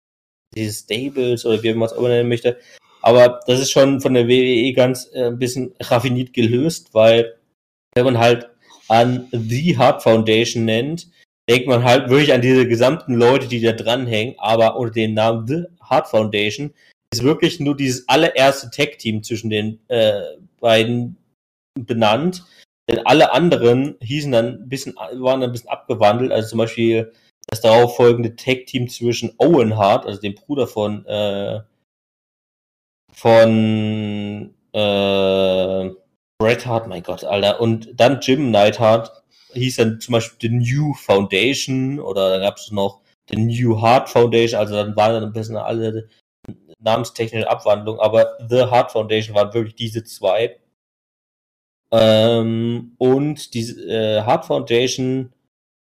dieses 0.54 0.80
Stables 0.80 1.44
oder 1.44 1.62
wie 1.62 1.74
man 1.74 1.86
es 1.86 1.92
auch 1.92 2.08
nennen 2.08 2.30
möchte. 2.30 2.58
Aber 3.02 3.40
das 3.46 3.60
ist 3.60 3.70
schon 3.70 4.00
von 4.00 4.14
der 4.14 4.28
WWE 4.28 4.72
ganz 4.72 5.10
äh, 5.12 5.26
ein 5.26 5.38
bisschen 5.38 5.74
raffiniert 5.80 6.32
gelöst, 6.32 6.90
weil 6.92 7.36
wenn 7.94 8.04
man 8.04 8.18
halt 8.18 8.48
an 8.88 9.28
The 9.32 9.78
Heart 9.78 10.02
Foundation 10.02 10.64
nennt, 10.64 11.08
denkt 11.48 11.66
man 11.66 11.84
halt 11.84 12.10
wirklich 12.10 12.32
an 12.32 12.42
diese 12.42 12.66
gesamten 12.68 13.14
Leute, 13.14 13.48
die 13.48 13.60
da 13.60 13.72
dranhängen, 13.72 14.34
aber 14.38 14.76
unter 14.76 14.94
dem 14.94 15.14
Namen 15.14 15.46
The 15.46 15.64
Heart 15.88 16.08
Foundation 16.08 16.72
ist 17.12 17.22
wirklich 17.22 17.58
nur 17.58 17.76
dieses 17.76 18.08
allererste 18.08 18.70
Tech-Team 18.70 19.22
zwischen 19.22 19.50
den 19.50 19.80
äh, 19.88 20.20
beiden 20.60 21.16
benannt. 21.74 22.44
Denn 22.88 23.04
alle 23.06 23.32
anderen 23.32 23.96
hießen 24.00 24.32
dann 24.32 24.62
ein 24.62 24.68
bisschen, 24.68 24.94
waren 24.94 25.42
ein 25.42 25.52
bisschen 25.52 25.70
abgewandelt. 25.70 26.32
Also 26.32 26.50
zum 26.50 26.58
Beispiel 26.58 27.12
das 27.48 27.60
darauf 27.60 27.96
folgende 27.96 28.36
Tag-Team 28.36 28.88
zwischen 28.88 29.32
Owen 29.38 29.76
Hart, 29.76 30.06
also 30.06 30.20
dem 30.20 30.34
Bruder 30.34 30.66
von 30.66 31.04
äh, 31.06 31.60
von 33.12 34.54
äh, 34.72 35.90
Bret 36.38 36.66
Hart, 36.66 36.88
mein 36.88 37.02
Gott, 37.02 37.24
Alter, 37.24 37.60
und 37.60 37.88
dann 37.94 38.20
Jim 38.20 38.50
Neidhart 38.50 39.12
hieß 39.52 39.76
dann 39.76 40.00
zum 40.00 40.12
Beispiel 40.12 40.50
The 40.50 40.56
New 40.56 40.94
Foundation 40.94 42.00
oder 42.00 42.30
dann 42.30 42.42
gab 42.42 42.56
es 42.56 42.70
noch 42.70 43.00
The 43.28 43.36
New 43.36 43.80
Heart 43.80 44.08
Foundation, 44.08 44.58
also 44.58 44.74
dann 44.74 44.96
waren 44.96 45.14
dann 45.14 45.24
ein 45.24 45.32
bisschen 45.32 45.56
alle 45.56 46.08
namenstechnische 46.80 47.48
Abwandlungen, 47.48 48.00
aber 48.00 48.38
The 48.48 48.66
Heart 48.70 48.92
Foundation 48.92 49.34
waren 49.34 49.52
wirklich 49.54 49.74
diese 49.74 50.04
zwei. 50.04 50.58
Ähm, 51.92 52.94
und 52.98 53.54
diese 53.54 53.82
äh, 53.88 54.22
Heart 54.22 54.46
Foundation 54.46 55.32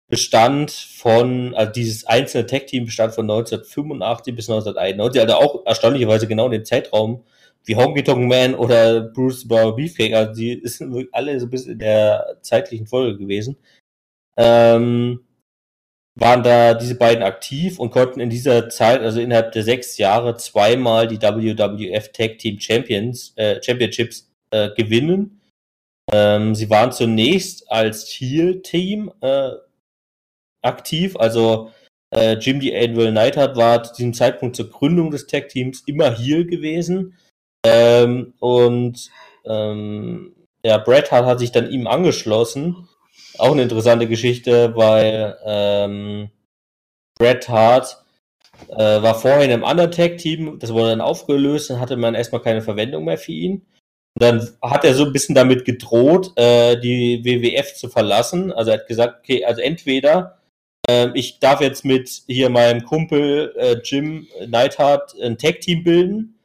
bestand 0.08 0.70
von, 0.70 1.54
also 1.54 1.72
dieses 1.72 2.06
einzelne 2.06 2.46
Tech-Team 2.46 2.86
bestand 2.86 3.14
von 3.14 3.30
1985 3.30 4.34
bis 4.34 4.48
1991, 4.48 5.20
also 5.20 5.34
auch 5.34 5.66
erstaunlicherweise 5.66 6.26
genau 6.26 6.48
dem 6.48 6.64
Zeitraum, 6.64 7.24
wie 7.64 7.76
Honky 7.76 8.02
Tonk 8.02 8.26
Man 8.26 8.54
oder 8.54 9.02
Bruce 9.02 9.46
Bauer 9.46 9.76
Beefcake, 9.76 10.14
also 10.16 10.32
die 10.32 10.60
sind 10.64 11.08
alle 11.12 11.38
so 11.38 11.46
ein 11.46 11.50
bisschen 11.50 11.72
in 11.72 11.78
der 11.78 12.38
zeitlichen 12.40 12.86
Folge 12.86 13.18
gewesen, 13.18 13.58
ähm, 14.38 15.20
waren 16.14 16.42
da 16.42 16.74
diese 16.74 16.96
beiden 16.96 17.22
aktiv 17.22 17.78
und 17.78 17.90
konnten 17.90 18.20
in 18.20 18.30
dieser 18.30 18.70
Zeit, 18.70 19.02
also 19.02 19.20
innerhalb 19.20 19.52
der 19.52 19.62
sechs 19.62 19.98
Jahre, 19.98 20.36
zweimal 20.36 21.06
die 21.06 21.20
WWF 21.20 22.12
Tag 22.12 22.38
Team 22.38 22.58
Champions, 22.58 23.34
äh, 23.36 23.62
Championships 23.62 24.30
äh, 24.50 24.70
gewinnen. 24.70 25.40
Ähm, 26.10 26.54
sie 26.54 26.70
waren 26.70 26.90
zunächst 26.90 27.70
als 27.70 28.08
Heel-Team 28.08 29.12
äh, 29.20 29.50
aktiv, 30.68 31.16
also 31.16 31.70
äh, 32.14 32.34
Jim 32.38 32.60
D. 32.60 32.76
Anvil 32.76 33.10
Neidhart 33.12 33.56
war 33.56 33.82
zu 33.82 33.94
diesem 33.94 34.14
Zeitpunkt 34.14 34.54
zur 34.56 34.70
Gründung 34.70 35.10
des 35.10 35.26
Tag 35.26 35.48
Teams 35.48 35.82
immer 35.86 36.16
Heel 36.16 36.46
gewesen 36.46 37.16
ähm, 37.66 38.34
und 38.38 39.10
ähm, 39.44 40.34
ja, 40.64 40.78
Bret 40.78 41.10
Hart 41.10 41.26
hat 41.26 41.38
sich 41.40 41.52
dann 41.52 41.70
ihm 41.70 41.86
angeschlossen. 41.86 42.88
Auch 43.38 43.52
eine 43.52 43.62
interessante 43.62 44.06
Geschichte, 44.06 44.76
weil 44.76 45.36
ähm, 45.44 46.30
Bret 47.18 47.48
Hart 47.48 48.04
Äh, 48.70 49.02
war 49.02 49.14
vorher 49.14 49.44
in 49.44 49.52
einem 49.52 49.64
anderen 49.64 49.92
Tag-Team, 49.92 50.58
das 50.58 50.72
wurde 50.72 50.90
dann 50.90 51.00
aufgelöst, 51.00 51.70
dann 51.70 51.78
hatte 51.78 51.96
man 51.96 52.16
erstmal 52.16 52.42
keine 52.42 52.60
Verwendung 52.60 53.04
mehr 53.04 53.16
für 53.16 53.30
ihn. 53.30 53.62
Und 54.14 54.22
dann 54.22 54.48
hat 54.60 54.84
er 54.84 54.94
so 54.94 55.04
ein 55.04 55.12
bisschen 55.12 55.36
damit 55.36 55.64
gedroht, 55.64 56.32
äh, 56.36 56.76
die 56.80 57.24
WWF 57.24 57.74
zu 57.76 57.88
verlassen. 57.88 58.52
Also 58.52 58.72
er 58.72 58.78
hat 58.78 58.88
gesagt, 58.88 59.20
okay, 59.20 59.44
also 59.44 59.60
entweder 59.60 60.37
äh, 60.88 61.10
ich 61.14 61.38
darf 61.38 61.60
jetzt 61.60 61.84
mit 61.84 62.22
hier 62.26 62.50
meinem 62.50 62.84
Kumpel 62.84 63.54
äh, 63.56 63.76
Jim 63.82 64.26
Neidhart 64.46 65.14
ein 65.20 65.38
Tag-Team 65.38 65.84
bilden 65.84 66.38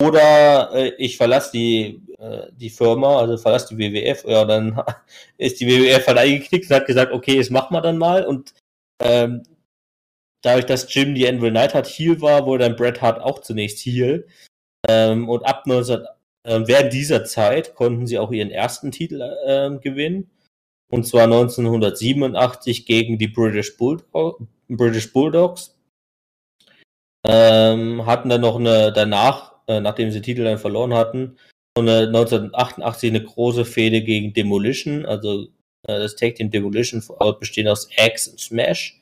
oder 0.00 0.70
äh, 0.74 0.92
ich 0.98 1.16
verlasse 1.16 1.52
die, 1.52 2.02
äh, 2.18 2.50
die 2.52 2.70
Firma, 2.70 3.18
also 3.18 3.36
verlasse 3.38 3.74
die 3.74 3.78
WWF. 3.78 4.24
Ja, 4.26 4.44
dann 4.44 4.80
ist 5.38 5.60
die 5.60 5.66
WWF 5.66 6.06
halt 6.06 6.18
eingeknickt 6.18 6.70
und 6.70 6.76
hat 6.76 6.86
gesagt, 6.86 7.12
okay, 7.12 7.38
das 7.38 7.50
machen 7.50 7.74
wir 7.74 7.80
dann 7.80 7.98
mal. 7.98 8.24
Und 8.26 8.52
ähm, 9.02 9.42
dadurch, 10.42 10.66
dass 10.66 10.92
Jim 10.92 11.14
die 11.14 11.26
Anvil 11.28 11.50
Neidhart 11.50 11.86
Heal 11.86 12.20
war, 12.20 12.46
wurde 12.46 12.64
dann 12.64 12.76
Bret 12.76 13.00
Hart 13.00 13.20
auch 13.20 13.40
zunächst 13.40 13.78
Heal. 13.84 14.26
Ähm, 14.88 15.28
und 15.28 15.44
ab 15.46 15.66
19, 15.66 16.04
äh, 16.44 16.60
während 16.66 16.92
dieser 16.92 17.24
Zeit 17.24 17.74
konnten 17.74 18.06
sie 18.06 18.18
auch 18.18 18.30
ihren 18.30 18.50
ersten 18.50 18.92
Titel 18.92 19.22
äh, 19.22 19.70
gewinnen. 19.80 20.30
Und 20.88 21.06
zwar 21.06 21.24
1987 21.24 22.86
gegen 22.86 23.18
die 23.18 23.28
British, 23.28 23.76
Bulldog, 23.76 24.40
British 24.68 25.12
Bulldogs. 25.12 25.76
Ähm, 27.26 28.06
hatten 28.06 28.28
dann 28.28 28.40
noch 28.40 28.56
eine, 28.56 28.92
danach, 28.92 29.54
äh, 29.66 29.80
nachdem 29.80 30.12
sie 30.12 30.20
Titel 30.20 30.44
dann 30.44 30.58
verloren 30.58 30.94
hatten, 30.94 31.36
eine 31.76 32.06
1988 32.06 33.10
eine 33.10 33.22
große 33.22 33.64
Fehde 33.64 34.02
gegen 34.02 34.32
Demolition, 34.32 35.04
also 35.04 35.48
äh, 35.88 35.98
das 35.98 36.16
Tag 36.16 36.36
Team 36.36 36.50
Demolition, 36.50 37.02
bestehend 37.40 37.68
aus 37.68 37.88
Axe 37.98 38.30
und 38.30 38.40
Smash. 38.40 39.00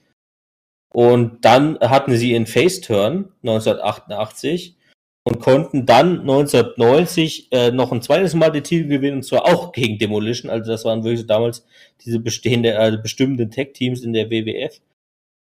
Und 0.93 1.45
dann 1.45 1.79
hatten 1.81 2.17
sie 2.17 2.33
ihren 2.33 2.47
Face-Turn 2.47 3.33
1988 3.43 4.77
und 5.25 5.41
konnten 5.41 5.87
dann 5.87 6.21
1990 6.21 7.49
äh, 7.51 7.71
noch 7.71 7.93
ein 7.93 8.03
zweites 8.03 8.35
Mal 8.35 8.51
den 8.51 8.63
Titel 8.63 8.89
gewinnen, 8.89 9.17
und 9.19 9.23
zwar 9.23 9.47
auch 9.47 9.73
gegen 9.73 9.99
Demolition. 9.99 10.51
Also 10.51 10.71
das 10.71 10.85
waren 10.85 11.03
wirklich 11.03 11.27
damals 11.27 11.67
diese 12.05 12.21
bestehende, 12.21 12.79
also 12.79 13.01
bestimmenden 13.01 13.51
Tech-Teams 13.51 14.03
in 14.03 14.13
der 14.13 14.31
WWF. 14.31 14.81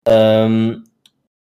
Ähm, 0.07 0.85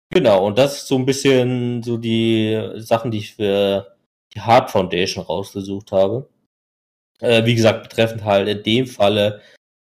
genau, 0.10 0.46
und 0.48 0.58
das 0.58 0.80
ist 0.80 0.88
so 0.88 0.96
ein 0.96 1.06
bisschen 1.06 1.84
so 1.84 1.98
die 1.98 2.72
Sachen, 2.78 3.12
die 3.12 3.20
ich 3.20 3.36
für 3.36 3.96
die 4.34 4.42
Hard 4.42 4.72
Foundation 4.72 5.24
rausgesucht 5.24 5.92
habe. 5.92 6.28
Äh, 7.20 7.46
wie 7.46 7.56
gesagt, 7.56 7.84
betreffend 7.84 8.24
halt 8.24 8.48
in 8.48 8.64
dem 8.64 8.88
Falle 8.88 9.42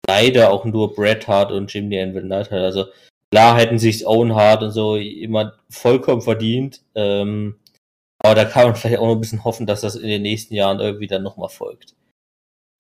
leider 0.09 0.51
auch 0.53 0.65
nur 0.65 0.95
Bret 0.95 1.27
Hart 1.29 1.53
und 1.53 1.73
Jim 1.73 1.91
the 1.91 2.01
Anvil 2.01 2.23
Knight. 2.23 2.53
Also 2.53 2.87
klar 3.33 3.59
hätten 3.59 3.79
sich 3.79 4.07
Owen 4.07 4.35
Hart 4.35 4.63
und 4.63 4.71
so 4.71 4.97
jemand 4.97 5.55
vollkommen 5.69 6.23
verdient. 6.23 6.83
Ähm, 6.95 7.57
aber 8.19 8.35
da 8.35 8.45
kann 8.45 8.67
man 8.67 8.77
vielleicht 8.77 8.99
auch 8.99 9.07
noch 9.07 9.15
ein 9.15 9.21
bisschen 9.21 9.45
hoffen, 9.45 9.67
dass 9.67 9.81
das 9.81 9.97
in 9.97 10.09
den 10.09 10.23
nächsten 10.23 10.55
Jahren 10.55 10.81
irgendwie 10.81 11.07
dann 11.07 11.23
nochmal 11.23 11.49
folgt. 11.49 11.95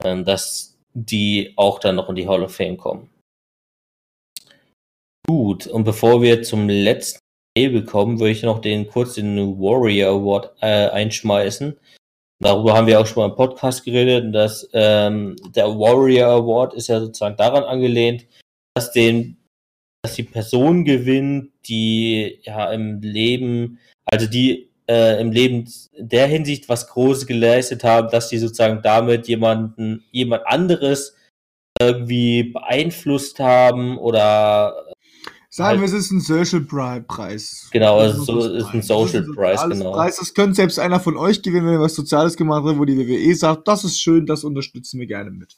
Ähm, 0.04 0.24
dass 0.24 0.76
die 0.94 1.52
auch 1.56 1.78
dann 1.78 1.96
noch 1.96 2.08
in 2.08 2.16
die 2.16 2.28
Hall 2.28 2.42
of 2.42 2.54
Fame 2.54 2.76
kommen. 2.76 3.10
Gut, 5.26 5.66
und 5.66 5.84
bevor 5.84 6.22
wir 6.22 6.42
zum 6.42 6.68
letzten 6.68 7.20
Label 7.56 7.84
kommen, 7.84 8.18
würde 8.18 8.32
ich 8.32 8.42
noch 8.42 8.60
den 8.60 8.88
kurz 8.88 9.14
den 9.14 9.36
Warrior 9.58 10.12
Award 10.12 10.56
äh, 10.60 10.88
einschmeißen. 10.88 11.76
Darüber 12.40 12.74
haben 12.74 12.86
wir 12.86 13.00
auch 13.00 13.06
schon 13.06 13.22
mal 13.22 13.30
im 13.30 13.36
Podcast 13.36 13.84
geredet, 13.84 14.32
dass 14.34 14.68
ähm, 14.72 15.36
der 15.54 15.66
Warrior 15.66 16.28
Award 16.28 16.74
ist 16.74 16.88
ja 16.88 17.00
sozusagen 17.00 17.36
daran 17.36 17.64
angelehnt, 17.64 18.26
dass 18.74 18.92
den, 18.92 19.36
dass 20.02 20.14
die 20.14 20.22
Person 20.22 20.84
gewinnt, 20.84 21.50
die 21.66 22.38
ja 22.42 22.70
im 22.72 23.00
Leben, 23.02 23.80
also 24.06 24.26
die 24.26 24.67
äh, 24.88 25.20
im 25.20 25.32
Leben 25.32 25.70
der 25.96 26.26
Hinsicht 26.26 26.68
was 26.68 26.88
Großes 26.88 27.26
geleistet 27.26 27.84
haben, 27.84 28.08
dass 28.10 28.28
die 28.28 28.38
sozusagen 28.38 28.80
damit 28.82 29.28
jemanden, 29.28 30.04
jemand 30.10 30.46
anderes 30.46 31.14
irgendwie 31.80 32.44
beeinflusst 32.44 33.38
haben 33.38 33.98
oder 33.98 34.88
Sagen 35.50 35.80
halt, 35.80 35.90
wir, 35.90 35.98
es 35.98 36.04
ist 36.04 36.10
ein 36.10 36.20
Social 36.20 36.60
Preis. 36.60 37.68
Genau, 37.72 38.00
es 38.02 38.16
so, 38.16 38.38
ist 38.38 38.72
ein 38.74 38.82
Social 38.82 39.24
Preis, 39.34 39.60
genau. 39.66 39.92
Preis. 39.92 40.16
Das 40.18 40.34
könnte 40.34 40.54
selbst 40.54 40.78
einer 40.78 41.00
von 41.00 41.16
euch 41.16 41.42
gewinnen, 41.42 41.66
wenn 41.66 41.74
er 41.74 41.80
was 41.80 41.94
Soziales 41.94 42.36
gemacht 42.36 42.64
hat, 42.64 42.78
wo 42.78 42.84
die 42.84 42.98
WWE 42.98 43.34
sagt, 43.34 43.66
das 43.66 43.82
ist 43.82 43.98
schön, 43.98 44.26
das 44.26 44.44
unterstützen 44.44 45.00
wir 45.00 45.06
gerne 45.06 45.30
mit. 45.30 45.56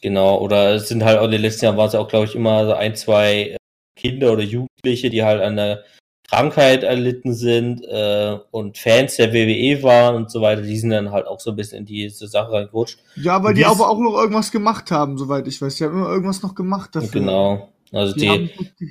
Genau, 0.00 0.38
oder 0.38 0.76
es 0.76 0.88
sind 0.88 1.04
halt 1.04 1.18
auch 1.18 1.26
in 1.26 1.32
den 1.32 1.42
letzten 1.42 1.66
Jahren 1.66 1.76
war 1.76 1.86
es 1.86 1.94
auch, 1.94 2.08
glaube 2.08 2.24
ich, 2.24 2.34
immer 2.34 2.64
so 2.64 2.72
ein, 2.72 2.96
zwei 2.96 3.56
Kinder 3.96 4.32
oder 4.32 4.42
Jugendliche, 4.42 5.10
die 5.10 5.22
halt 5.22 5.42
an 5.42 5.56
der 5.56 5.84
Krankheit 6.30 6.82
erlitten 6.82 7.32
sind 7.32 7.82
äh, 7.84 8.38
und 8.50 8.76
Fans 8.76 9.16
der 9.16 9.32
WWE 9.32 9.82
waren 9.82 10.14
und 10.14 10.30
so 10.30 10.42
weiter, 10.42 10.60
die 10.60 10.78
sind 10.78 10.90
dann 10.90 11.10
halt 11.10 11.26
auch 11.26 11.40
so 11.40 11.50
ein 11.50 11.56
bisschen 11.56 11.78
in 11.78 11.84
diese 11.86 12.28
Sache 12.28 12.52
reingerutscht. 12.52 12.98
Ja, 13.16 13.42
weil 13.42 13.54
die, 13.54 13.60
die 13.60 13.66
aber 13.66 13.88
auch 13.88 13.98
noch 13.98 14.14
irgendwas 14.14 14.52
gemacht 14.52 14.90
haben, 14.90 15.16
soweit 15.16 15.48
ich 15.48 15.60
weiß. 15.60 15.76
Die 15.76 15.84
haben 15.84 15.94
immer 15.94 16.08
irgendwas 16.08 16.42
noch 16.42 16.54
gemacht 16.54 16.94
dafür. 16.94 17.10
Genau. 17.10 17.72
Also 17.92 18.12
die, 18.12 18.20
die, 18.20 18.28
haben, 18.28 18.50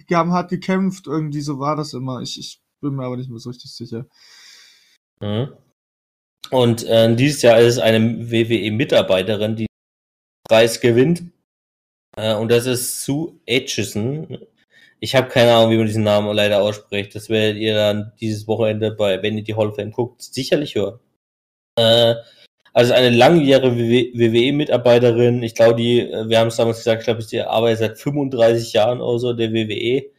die 0.09 0.15
haben 0.15 0.33
hart 0.33 0.49
gekämpft, 0.49 1.05
irgendwie 1.05 1.41
so 1.41 1.59
war 1.59 1.75
das 1.75 1.93
immer. 1.93 2.21
Ich, 2.21 2.39
ich 2.39 2.59
bin 2.81 2.95
mir 2.95 3.05
aber 3.05 3.17
nicht 3.17 3.29
mehr 3.29 3.39
so 3.39 3.49
richtig 3.49 3.71
sicher. 3.71 4.07
Mhm. 5.21 5.49
Und 6.49 6.85
äh, 6.85 7.13
dieses 7.15 7.41
Jahr 7.43 7.59
ist 7.59 7.73
es 7.73 7.79
eine 7.79 8.31
WWE-Mitarbeiterin, 8.31 9.55
die 9.55 9.65
den 9.65 10.47
Preis 10.47 10.79
gewinnt. 10.79 11.23
Äh, 12.15 12.33
und 12.35 12.49
das 12.49 12.65
ist 12.65 13.03
Sue 13.03 13.33
Aitchison. 13.47 14.39
Ich 14.99 15.15
habe 15.15 15.27
keine 15.29 15.53
Ahnung, 15.53 15.71
wie 15.71 15.77
man 15.77 15.85
diesen 15.85 16.03
Namen 16.03 16.33
leider 16.35 16.61
ausspricht. 16.61 17.13
Das 17.15 17.29
werdet 17.29 17.57
ihr 17.57 17.75
dann 17.75 18.13
dieses 18.19 18.47
Wochenende 18.47 18.91
bei, 18.91 19.21
wenn 19.21 19.37
ihr 19.37 19.43
die 19.43 19.55
Hall 19.55 19.67
of 19.69 19.75
Fame 19.75 19.91
guckt, 19.91 20.21
sicherlich 20.21 20.75
hören. 20.75 20.99
Äh, 21.77 22.15
also 22.73 22.93
eine 22.93 23.09
langjährige 23.09 23.75
WWE-Mitarbeiterin. 23.75 25.43
Ich 25.43 25.55
glaube, 25.55 25.75
die, 25.75 26.01
äh, 26.01 26.29
wir 26.29 26.39
haben 26.39 26.47
es 26.47 26.57
damals 26.57 26.77
gesagt, 26.77 27.01
ich 27.01 27.05
glaube, 27.05 27.23
die 27.23 27.41
arbeitet 27.41 27.79
seit 27.79 27.97
35 27.99 28.73
Jahren 28.73 29.01
oder 29.01 29.19
so 29.19 29.33
der 29.33 29.51
WWE. 29.53 30.11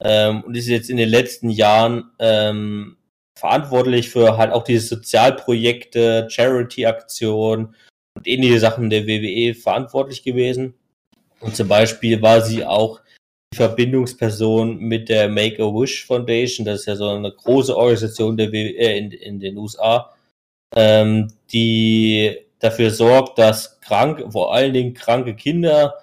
Ähm, 0.00 0.42
und 0.44 0.56
ist 0.56 0.68
jetzt 0.68 0.90
in 0.90 0.96
den 0.96 1.08
letzten 1.08 1.50
Jahren 1.50 2.10
ähm, 2.18 2.96
verantwortlich 3.38 4.10
für 4.10 4.36
halt 4.36 4.52
auch 4.52 4.64
diese 4.64 4.86
Sozialprojekte, 4.86 6.28
Charity-Aktionen 6.30 7.74
und 8.14 8.26
ähnliche 8.26 8.60
Sachen 8.60 8.90
der 8.90 9.06
WWE 9.06 9.54
verantwortlich 9.54 10.22
gewesen. 10.22 10.74
Und 11.40 11.56
zum 11.56 11.68
Beispiel 11.68 12.20
war 12.22 12.40
sie 12.40 12.64
auch 12.64 13.00
Verbindungsperson 13.54 14.78
mit 14.78 15.08
der 15.08 15.28
Make-A-Wish 15.28 16.06
Foundation, 16.06 16.66
das 16.66 16.80
ist 16.80 16.86
ja 16.86 16.96
so 16.96 17.08
eine 17.08 17.32
große 17.32 17.76
Organisation 17.76 18.36
der 18.36 18.52
äh, 18.52 18.98
in, 18.98 19.10
in 19.10 19.40
den 19.40 19.56
USA, 19.56 20.14
ähm, 20.74 21.28
die 21.52 22.36
dafür 22.58 22.90
sorgt, 22.90 23.38
dass 23.38 23.80
krank, 23.80 24.24
vor 24.30 24.54
allen 24.54 24.72
Dingen 24.72 24.94
kranke 24.94 25.34
Kinder, 25.34 25.94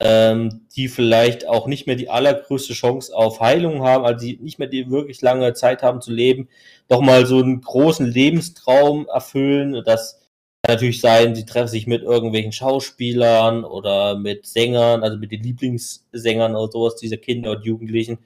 ähm, 0.00 0.66
die 0.74 0.88
vielleicht 0.88 1.46
auch 1.48 1.66
nicht 1.66 1.86
mehr 1.86 1.96
die 1.96 2.10
allergrößte 2.10 2.74
Chance 2.74 3.14
auf 3.14 3.40
Heilung 3.40 3.82
haben, 3.82 4.04
also 4.04 4.26
die 4.26 4.38
nicht 4.38 4.58
mehr 4.58 4.68
die 4.68 4.90
wirklich 4.90 5.22
lange 5.22 5.54
Zeit 5.54 5.82
haben 5.82 6.00
zu 6.00 6.12
leben, 6.12 6.48
doch 6.88 7.00
mal 7.00 7.26
so 7.26 7.38
einen 7.38 7.60
großen 7.60 8.06
Lebenstraum 8.06 9.06
erfüllen, 9.08 9.82
dass 9.84 10.25
natürlich 10.68 11.00
sein, 11.00 11.34
sie 11.34 11.46
treffen 11.46 11.68
sich 11.68 11.86
mit 11.86 12.02
irgendwelchen 12.02 12.52
Schauspielern 12.52 13.64
oder 13.64 14.16
mit 14.16 14.46
Sängern, 14.46 15.02
also 15.02 15.18
mit 15.18 15.32
den 15.32 15.42
Lieblingssängern 15.42 16.54
oder 16.54 16.70
sowas 16.70 16.96
dieser 16.96 17.16
Kinder 17.16 17.52
und 17.52 17.64
Jugendlichen. 17.64 18.18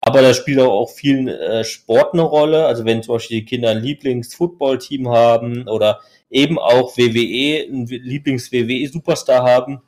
Aber 0.00 0.22
da 0.22 0.32
spielt 0.32 0.60
auch 0.60 0.90
viel 0.90 1.28
äh, 1.28 1.64
Sport 1.64 2.14
eine 2.14 2.22
Rolle. 2.22 2.66
Also 2.66 2.84
wenn 2.84 3.02
zum 3.02 3.16
Beispiel 3.16 3.40
die 3.40 3.46
Kinder 3.46 3.70
ein 3.70 3.82
Lieblings-Football-Team 3.82 5.08
haben 5.08 5.68
oder 5.68 6.00
eben 6.30 6.58
auch 6.58 6.96
WWE, 6.96 7.66
ein 7.68 7.86
Lieblings-WWE-Superstar 7.86 9.42
haben, 9.42 9.82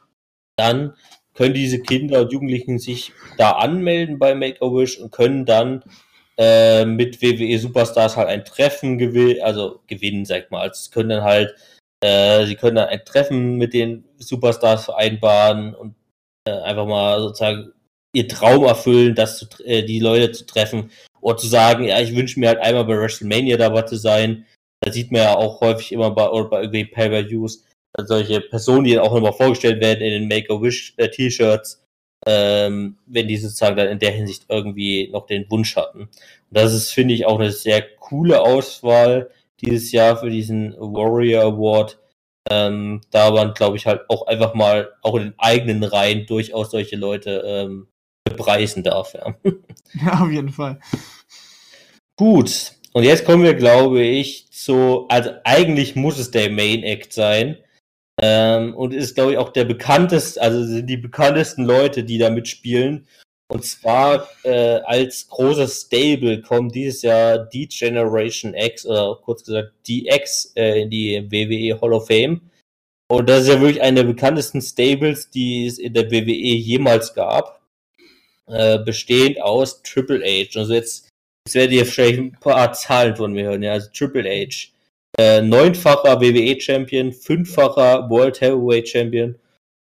dann 0.57 0.95
können 1.35 1.55
diese 1.55 1.81
Kinder 1.81 2.23
und 2.23 2.33
Jugendlichen 2.33 2.79
sich 2.79 3.13
da 3.39 3.53
anmelden 3.53 4.19
bei 4.19 4.35
Make-A-Wish 4.35 4.99
und 4.99 5.13
können 5.13 5.47
dann 5.47 5.85
äh, 6.37 6.85
mit 6.85 7.22
WWE-Superstars 7.22 8.16
halt 8.16 8.29
ein 8.29 8.45
Treffen 8.45 8.99
gewinnen, 8.99 9.43
also 9.43 9.81
gewinnen, 9.87 10.24
sag 10.24 10.45
ich 10.45 10.51
mal. 10.51 10.62
Also 10.62 10.91
können 10.91 11.11
dann 11.11 11.22
halt 11.22 11.55
äh, 12.03 12.46
sie 12.46 12.57
können 12.57 12.76
dann 12.76 12.88
ein 12.88 13.05
Treffen 13.05 13.57
mit 13.57 13.74
den 13.74 14.05
Superstars 14.18 14.86
vereinbaren 14.86 15.74
und 15.74 15.94
äh, 16.46 16.53
einfach 16.53 16.86
mal 16.86 17.20
sozusagen 17.20 17.72
ihr 18.14 18.28
Traum 18.28 18.64
erfüllen, 18.64 19.14
das 19.14 19.38
zu, 19.38 19.46
äh, 19.64 19.82
die 19.82 20.01
Leute 20.01 20.32
zu 20.32 20.46
treffen 20.46 20.90
oder 21.20 21.36
zu 21.36 21.46
sagen, 21.46 21.84
ja, 21.84 22.01
ich 22.01 22.14
wünsche 22.14 22.40
mir 22.40 22.48
halt 22.48 22.61
einmal 22.61 22.84
bei 22.84 22.98
WrestleMania 22.98 23.57
dabei 23.57 23.82
zu 23.82 23.96
sein. 23.96 24.46
Da 24.80 24.90
sieht 24.90 25.12
man 25.12 25.20
ja 25.20 25.36
auch 25.36 25.61
häufig 25.61 25.92
immer 25.92 26.11
bei, 26.11 26.28
oder 26.28 26.48
bei 26.48 26.61
irgendwie 26.62 26.86
Pay-Per-Views 26.86 27.64
solche 27.98 28.40
Personen, 28.40 28.84
die 28.84 28.94
dann 28.94 29.05
auch 29.05 29.14
immer 29.14 29.32
vorgestellt 29.32 29.80
werden 29.80 30.01
in 30.01 30.12
den 30.12 30.28
Make-A-Wish-T-Shirts, 30.28 31.84
ähm, 32.26 32.98
wenn 33.07 33.28
die 33.28 33.36
sozusagen 33.36 33.76
dann 33.76 33.88
in 33.88 33.98
der 33.98 34.12
Hinsicht 34.12 34.44
irgendwie 34.48 35.09
noch 35.09 35.26
den 35.26 35.51
Wunsch 35.51 35.76
hatten. 35.76 36.03
Und 36.03 36.11
das 36.51 36.72
ist, 36.72 36.92
finde 36.92 37.14
ich, 37.14 37.26
auch 37.26 37.38
eine 37.38 37.51
sehr 37.51 37.82
coole 37.82 38.40
Auswahl 38.40 39.30
dieses 39.61 39.93
Jahr 39.93 40.17
für 40.17 40.31
diesen 40.31 40.75
Warrior 40.79 41.45
Award. 41.45 41.99
Ähm, 42.51 43.03
da 43.11 43.31
man, 43.31 43.55
glaube 43.55 43.77
ich, 43.77 43.87
halt 43.87 44.03
auch 44.09 44.27
einfach 44.27 44.55
mal 44.55 44.93
auch 45.03 45.15
in 45.17 45.25
den 45.25 45.35
eigenen 45.39 45.85
Reihen 45.85 46.27
durchaus 46.27 46.71
solche 46.71 46.97
Leute 46.97 47.43
ähm, 47.45 47.89
bepreisen 48.25 48.83
darf. 48.83 49.15
Ja. 49.15 49.35
ja, 50.05 50.21
auf 50.21 50.31
jeden 50.31 50.49
Fall. 50.49 50.81
Gut, 52.17 52.73
und 52.93 53.05
jetzt 53.05 53.25
kommen 53.25 53.45
wir, 53.45 53.55
glaube 53.55 54.03
ich, 54.03 54.51
zu, 54.51 55.07
also 55.09 55.31
eigentlich 55.45 55.97
muss 55.97 56.19
es 56.19 56.31
der 56.31 56.51
Main 56.51 56.83
Act 56.83 57.13
sein. 57.13 57.59
Ähm, 58.21 58.75
und 58.75 58.93
ist, 58.93 59.15
glaube 59.15 59.33
ich, 59.33 59.39
auch 59.39 59.51
der 59.51 59.65
bekannteste, 59.65 60.43
also 60.43 60.63
sind 60.65 60.87
die 60.87 60.99
bekanntesten 60.99 61.65
Leute, 61.65 62.05
die 62.05 62.19
da 62.19 62.29
mitspielen. 62.31 63.07
Und 63.51 63.64
zwar 63.64 64.28
äh, 64.44 64.78
als 64.84 65.28
großes 65.28 65.82
Stable 65.82 66.40
kommt 66.40 66.72
dieses 66.72 67.03
Jahr 67.03 67.36
die 67.36 67.66
Generation 67.66 68.55
X 68.55 68.86
oder 68.86 69.18
kurz 69.24 69.44
gesagt 69.44 69.72
DX 69.88 70.53
äh, 70.55 70.82
in 70.82 70.90
die 70.90 71.26
WWE 71.30 71.80
Hall 71.80 71.92
of 71.92 72.07
Fame. 72.07 72.42
Und 73.11 73.28
das 73.28 73.42
ist 73.42 73.48
ja 73.48 73.61
wirklich 73.61 73.82
eine 73.82 74.05
der 74.05 74.12
bekanntesten 74.12 74.62
Stables, 74.62 75.30
die 75.30 75.66
es 75.66 75.80
in 75.80 75.94
der 75.94 76.12
WWE 76.12 76.30
jemals 76.30 77.12
gab. 77.12 77.61
Äh, 78.46 78.78
bestehend 78.84 79.42
aus 79.42 79.82
Triple 79.82 80.24
H. 80.24 80.57
Also 80.57 80.72
jetzt, 80.72 81.09
jetzt 81.44 81.55
werdet 81.57 81.72
ihr 81.72 81.86
vielleicht 81.86 82.20
ein 82.20 82.32
paar 82.38 82.72
Zahlen 82.72 83.16
von 83.16 83.32
mir 83.32 83.46
hören. 83.46 83.64
Ja, 83.64 83.72
also 83.72 83.90
Triple 83.92 84.30
H. 84.30 84.68
Äh, 85.18 85.42
neunfacher 85.42 86.20
WWE 86.20 86.61
Champion, 86.61 87.12
fünffacher 87.12 88.09
World 88.09 88.40
Heavyweight 88.40 88.88
Champion, 88.88 89.34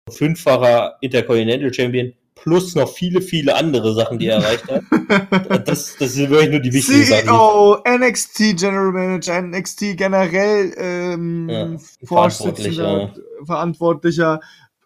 fünffacher 0.09 0.97
Intercontinental 1.01 1.73
Champion, 1.73 2.13
plus 2.41 2.75
noch 2.75 2.91
viele, 2.91 3.21
viele 3.21 3.55
andere 3.55 3.93
Sachen, 3.93 4.19
die 4.19 4.27
er 4.27 4.37
erreicht 4.37 4.65
hat. 4.69 4.83
Das, 5.67 5.95
das 5.97 6.13
sind 6.13 6.29
wirklich 6.29 6.49
nur 6.49 6.59
die 6.59 6.73
wichtigen 6.73 7.03
CEO, 7.03 7.77
Sachen. 7.83 8.01
NXT 8.01 8.57
General 8.57 8.91
Manager, 8.91 9.41
NXT 9.41 9.97
generell 9.97 10.73
ähm, 10.77 11.49
ja, 11.49 11.77
Vorsitzender, 12.03 13.13
Verantwortlicher, 13.45 13.45
Verantwortlicher 13.45 14.39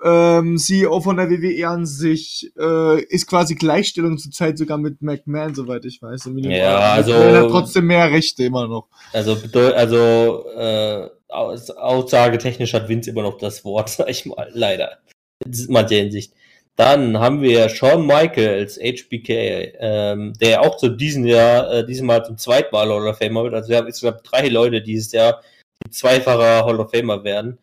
ähm, 0.04 0.58
CEO 0.58 0.99
von 1.02 1.18
der 1.18 1.30
WWE 1.30 1.68
an 1.68 1.86
sich, 1.86 2.52
äh, 2.58 3.02
ist 3.04 3.28
quasi 3.28 3.56
Gleichstellung 3.56 4.18
zurzeit 4.18 4.58
sogar 4.58 4.78
mit 4.78 5.02
McMahon, 5.02 5.54
soweit 5.54 5.86
ich 5.86 6.02
weiß. 6.02 6.30
Ja, 6.36 6.93
also. 6.93 7.12
McMahon 7.12 7.36
hat 7.36 7.49
trotzdem 7.49 7.86
mehr 7.86 8.12
Rechte 8.12 8.43
immer 8.43 8.68
noch. 8.68 8.88
Also, 9.14 9.38
also 9.76 10.45
äh, 10.58 11.10
aussagetechnisch 11.30 12.74
hat 12.74 12.89
Vince 12.89 13.10
immer 13.10 13.24
noch 13.24 13.38
das 13.38 13.64
Wort, 13.64 13.89
sag 13.97 14.10
ich 14.10 14.26
mal, 14.26 14.49
leider. 14.54 14.97
In 15.45 15.52
mancher 15.70 15.95
Hinsicht. 15.95 16.34
Dann 16.82 17.19
haben 17.19 17.43
wir 17.43 17.69
Shawn 17.69 18.07
Michaels, 18.07 18.79
HBK, 18.79 19.75
ähm, 19.79 20.34
der 20.41 20.61
auch 20.63 20.77
zu 20.77 20.89
diesem 20.89 21.27
Jahr, 21.27 21.71
äh, 21.71 21.86
diesem 21.86 22.07
Mal 22.07 22.25
zum 22.25 22.39
zweiten 22.39 22.73
Mal 22.73 22.89
Hall 22.89 23.07
of 23.07 23.19
Famer 23.19 23.43
wird. 23.43 23.53
Also 23.53 23.69
wir 23.69 23.77
haben 23.77 23.86
insgesamt 23.86 24.21
drei 24.23 24.47
Leute 24.47 24.82
dieses 24.82 25.11
Jahr, 25.11 25.43
die 25.86 25.91
zweifacher 25.91 26.65
Hall 26.65 26.79
of 26.79 26.89
Famer 26.89 27.23
werden. 27.23 27.59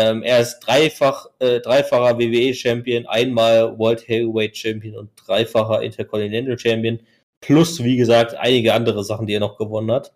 Ähm, 0.00 0.24
er 0.24 0.40
ist 0.40 0.58
dreifach, 0.58 1.26
äh, 1.38 1.60
dreifacher 1.60 2.18
WWE-Champion, 2.18 3.06
einmal 3.06 3.78
World 3.78 4.08
Heavyweight 4.08 4.56
Champion 4.56 4.96
und 4.96 5.10
dreifacher 5.14 5.82
Intercontinental 5.82 6.58
Champion. 6.58 6.98
Plus, 7.40 7.84
wie 7.84 7.96
gesagt, 7.96 8.34
einige 8.34 8.74
andere 8.74 9.04
Sachen, 9.04 9.28
die 9.28 9.34
er 9.34 9.40
noch 9.40 9.58
gewonnen 9.58 9.92
hat. 9.92 10.12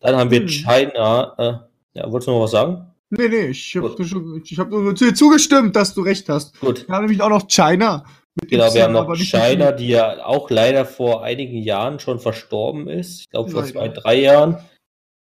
Dann 0.00 0.16
haben 0.16 0.32
wir 0.32 0.40
hm. 0.40 0.48
China. 0.48 1.34
Äh, 1.38 2.00
ja, 2.00 2.10
wolltest 2.10 2.26
du 2.26 2.32
noch 2.32 2.42
was 2.42 2.50
sagen? 2.50 2.91
Nee, 3.14 3.28
nee, 3.28 3.46
ich 3.48 3.76
habe 3.76 3.94
ich 4.42 4.58
hab 4.58 4.70
nur 4.70 4.96
zu 4.96 5.04
dir 5.04 5.14
zugestimmt, 5.14 5.76
dass 5.76 5.92
du 5.92 6.00
recht 6.00 6.30
hast. 6.30 6.58
Gut. 6.60 6.88
Wir 6.88 6.94
haben 6.94 7.04
nämlich 7.04 7.20
auch 7.20 7.28
noch 7.28 7.46
China. 7.46 8.06
Genau, 8.48 8.72
wir 8.72 8.84
haben 8.84 8.94
noch 8.94 9.14
China, 9.14 9.70
die 9.72 9.88
ja 9.88 10.24
auch 10.24 10.48
leider 10.48 10.86
vor 10.86 11.22
einigen 11.22 11.58
Jahren 11.58 11.98
schon 11.98 12.18
verstorben 12.18 12.88
ist. 12.88 13.20
Ich 13.20 13.28
glaube 13.28 13.50
vor 13.50 13.66
zwei, 13.66 13.88
drei 13.88 14.14
Jahren. 14.14 14.54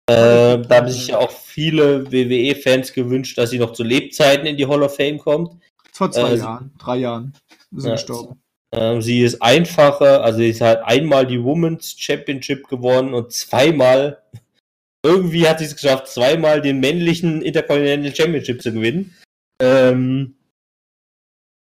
Äh, 0.06 0.62
da 0.62 0.76
haben 0.76 0.88
sich 0.88 1.08
ja 1.08 1.18
auch 1.18 1.32
viele 1.32 2.12
WWE-Fans 2.12 2.92
gewünscht, 2.92 3.36
dass 3.36 3.50
sie 3.50 3.58
noch 3.58 3.72
zu 3.72 3.82
Lebzeiten 3.82 4.46
in 4.46 4.56
die 4.56 4.68
Hall 4.68 4.84
of 4.84 4.94
Fame 4.94 5.18
kommt. 5.18 5.60
Vor 5.92 6.12
zwei 6.12 6.34
äh, 6.34 6.36
Jahren, 6.36 6.72
drei 6.78 6.98
Jahren 6.98 7.34
ist 7.72 7.82
sie 7.82 7.88
ja, 7.88 7.94
gestorben. 7.94 8.40
Äh, 8.70 9.00
sie 9.00 9.22
ist 9.22 9.42
einfacher, 9.42 10.22
also 10.22 10.38
sie 10.38 10.54
hat 10.54 10.84
einmal 10.84 11.26
die 11.26 11.42
Women's 11.42 11.96
Championship 11.98 12.68
gewonnen 12.68 13.14
und 13.14 13.32
zweimal 13.32 14.22
irgendwie 15.04 15.48
hat 15.48 15.58
sie 15.58 15.64
es 15.64 15.76
geschafft, 15.76 16.08
zweimal 16.08 16.60
den 16.60 16.80
männlichen 16.80 17.42
Intercontinental 17.42 18.14
Championship 18.14 18.62
zu 18.62 18.72
gewinnen. 18.72 19.16
Ähm, 19.60 20.36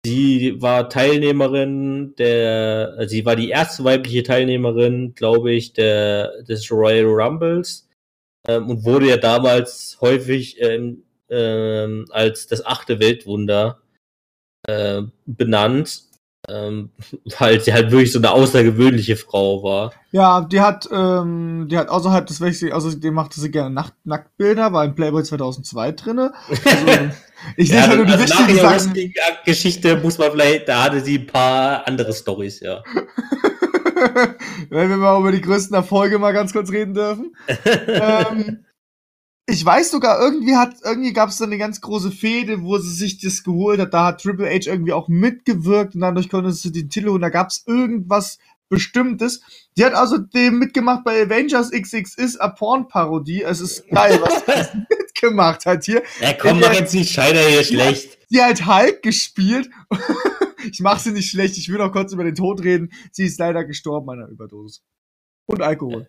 sie 0.04 0.60
war 0.60 0.88
Teilnehmerin 0.88 2.14
der, 2.16 2.94
also 2.96 3.10
sie 3.10 3.24
war 3.24 3.36
die 3.36 3.50
erste 3.50 3.84
weibliche 3.84 4.22
Teilnehmerin, 4.22 5.14
glaube 5.14 5.52
ich, 5.52 5.72
der, 5.72 6.42
des 6.42 6.70
Royal 6.70 7.06
Rumbles 7.06 7.88
ähm, 8.46 8.68
und 8.68 8.84
wurde 8.84 9.08
ja 9.08 9.16
damals 9.16 9.98
häufig 10.00 10.60
ähm, 10.60 11.04
ähm, 11.30 12.06
als 12.10 12.46
das 12.46 12.64
achte 12.64 12.98
Weltwunder 12.98 13.80
äh, 14.66 15.02
benannt 15.26 16.09
ähm, 16.52 16.90
weil 17.38 17.60
sie 17.60 17.72
halt 17.72 17.90
wirklich 17.90 18.12
so 18.12 18.18
eine 18.18 18.30
außergewöhnliche 18.32 19.16
Frau 19.16 19.62
war. 19.62 19.92
Ja, 20.12 20.40
die 20.40 20.60
hat, 20.60 20.88
ähm, 20.92 21.68
die 21.70 21.78
hat 21.78 21.88
außerhalb 21.88 22.26
des 22.26 22.40
Wechsels, 22.40 22.72
also 22.72 22.92
die 22.92 23.10
machte 23.10 23.40
sie 23.40 23.50
gerne 23.50 23.70
Nacht 23.70 23.94
Nacktbilder, 24.04 24.72
war 24.72 24.84
in 24.84 24.94
Playboy 24.94 25.22
2002 25.22 25.92
drinne. 25.92 26.32
Also, 26.48 26.66
ich 27.56 27.68
ja, 27.68 27.86
halt 27.86 27.96
nur 27.96 28.06
die 28.06 28.12
also 28.12 28.24
wichtigen 28.24 28.58
Sachen. 28.58 28.94
Geschichte 29.44 29.96
muss 29.96 30.18
man 30.18 30.32
vielleicht, 30.32 30.68
da 30.68 30.84
hatte 30.84 31.00
sie 31.00 31.18
ein 31.18 31.26
paar 31.26 31.86
andere 31.86 32.12
Stories, 32.12 32.60
ja. 32.60 32.82
Wenn 34.70 34.88
wir 34.88 34.96
mal 34.96 35.20
über 35.20 35.32
die 35.32 35.40
größten 35.40 35.74
Erfolge 35.74 36.18
mal 36.18 36.32
ganz 36.32 36.52
kurz 36.52 36.70
reden 36.70 36.94
dürfen. 36.94 37.36
ähm, 37.86 38.64
ich 39.50 39.64
weiß 39.64 39.90
sogar, 39.90 40.20
irgendwie 40.20 40.56
hat, 40.56 40.76
irgendwie 40.84 41.12
gab 41.12 41.30
es 41.30 41.38
da 41.38 41.44
eine 41.44 41.58
ganz 41.58 41.80
große 41.80 42.10
Fehde, 42.10 42.62
wo 42.62 42.78
sie 42.78 42.92
sich 42.92 43.20
das 43.20 43.42
geholt 43.42 43.80
hat. 43.80 43.92
Da 43.92 44.06
hat 44.06 44.22
Triple 44.22 44.48
H 44.48 44.70
irgendwie 44.70 44.92
auch 44.92 45.08
mitgewirkt 45.08 45.94
und 45.94 46.00
dadurch 46.00 46.28
konnte 46.28 46.52
sie 46.52 46.72
den 46.72 46.88
Titel 46.88 47.08
und 47.08 47.20
da 47.20 47.28
gab 47.28 47.48
es 47.48 47.64
irgendwas 47.66 48.38
Bestimmtes. 48.68 49.42
Die 49.76 49.84
hat 49.84 49.94
also 49.94 50.16
dem 50.18 50.58
mitgemacht 50.58 51.04
bei 51.04 51.22
Avengers 51.22 51.72
XX 51.72 52.14
ist 52.14 52.40
a 52.40 52.48
Porn-Parodie. 52.48 53.42
Es 53.42 53.60
ist 53.60 53.88
geil, 53.88 54.20
was 54.22 54.44
sie 54.72 54.86
mitgemacht 54.88 55.66
hat 55.66 55.84
hier. 55.84 56.02
Ja, 56.20 56.32
komm, 56.32 56.60
mach 56.60 56.72
jetzt 56.72 56.94
nicht 56.94 57.12
Scheider 57.12 57.40
hier 57.40 57.64
schlecht. 57.64 58.18
Die 58.30 58.40
hat 58.40 58.64
Hulk 58.64 59.02
gespielt. 59.02 59.68
ich 60.70 60.80
mach 60.80 61.00
sie 61.00 61.10
nicht 61.10 61.28
schlecht. 61.28 61.58
Ich 61.58 61.68
will 61.68 61.78
noch 61.78 61.92
kurz 61.92 62.12
über 62.12 62.22
den 62.24 62.36
Tod 62.36 62.62
reden. 62.62 62.92
Sie 63.10 63.24
ist 63.24 63.40
leider 63.40 63.64
gestorben 63.64 64.08
an 64.10 64.20
einer 64.20 64.28
Überdosis. 64.28 64.82
Und 65.46 65.62
Alkohol. 65.62 66.06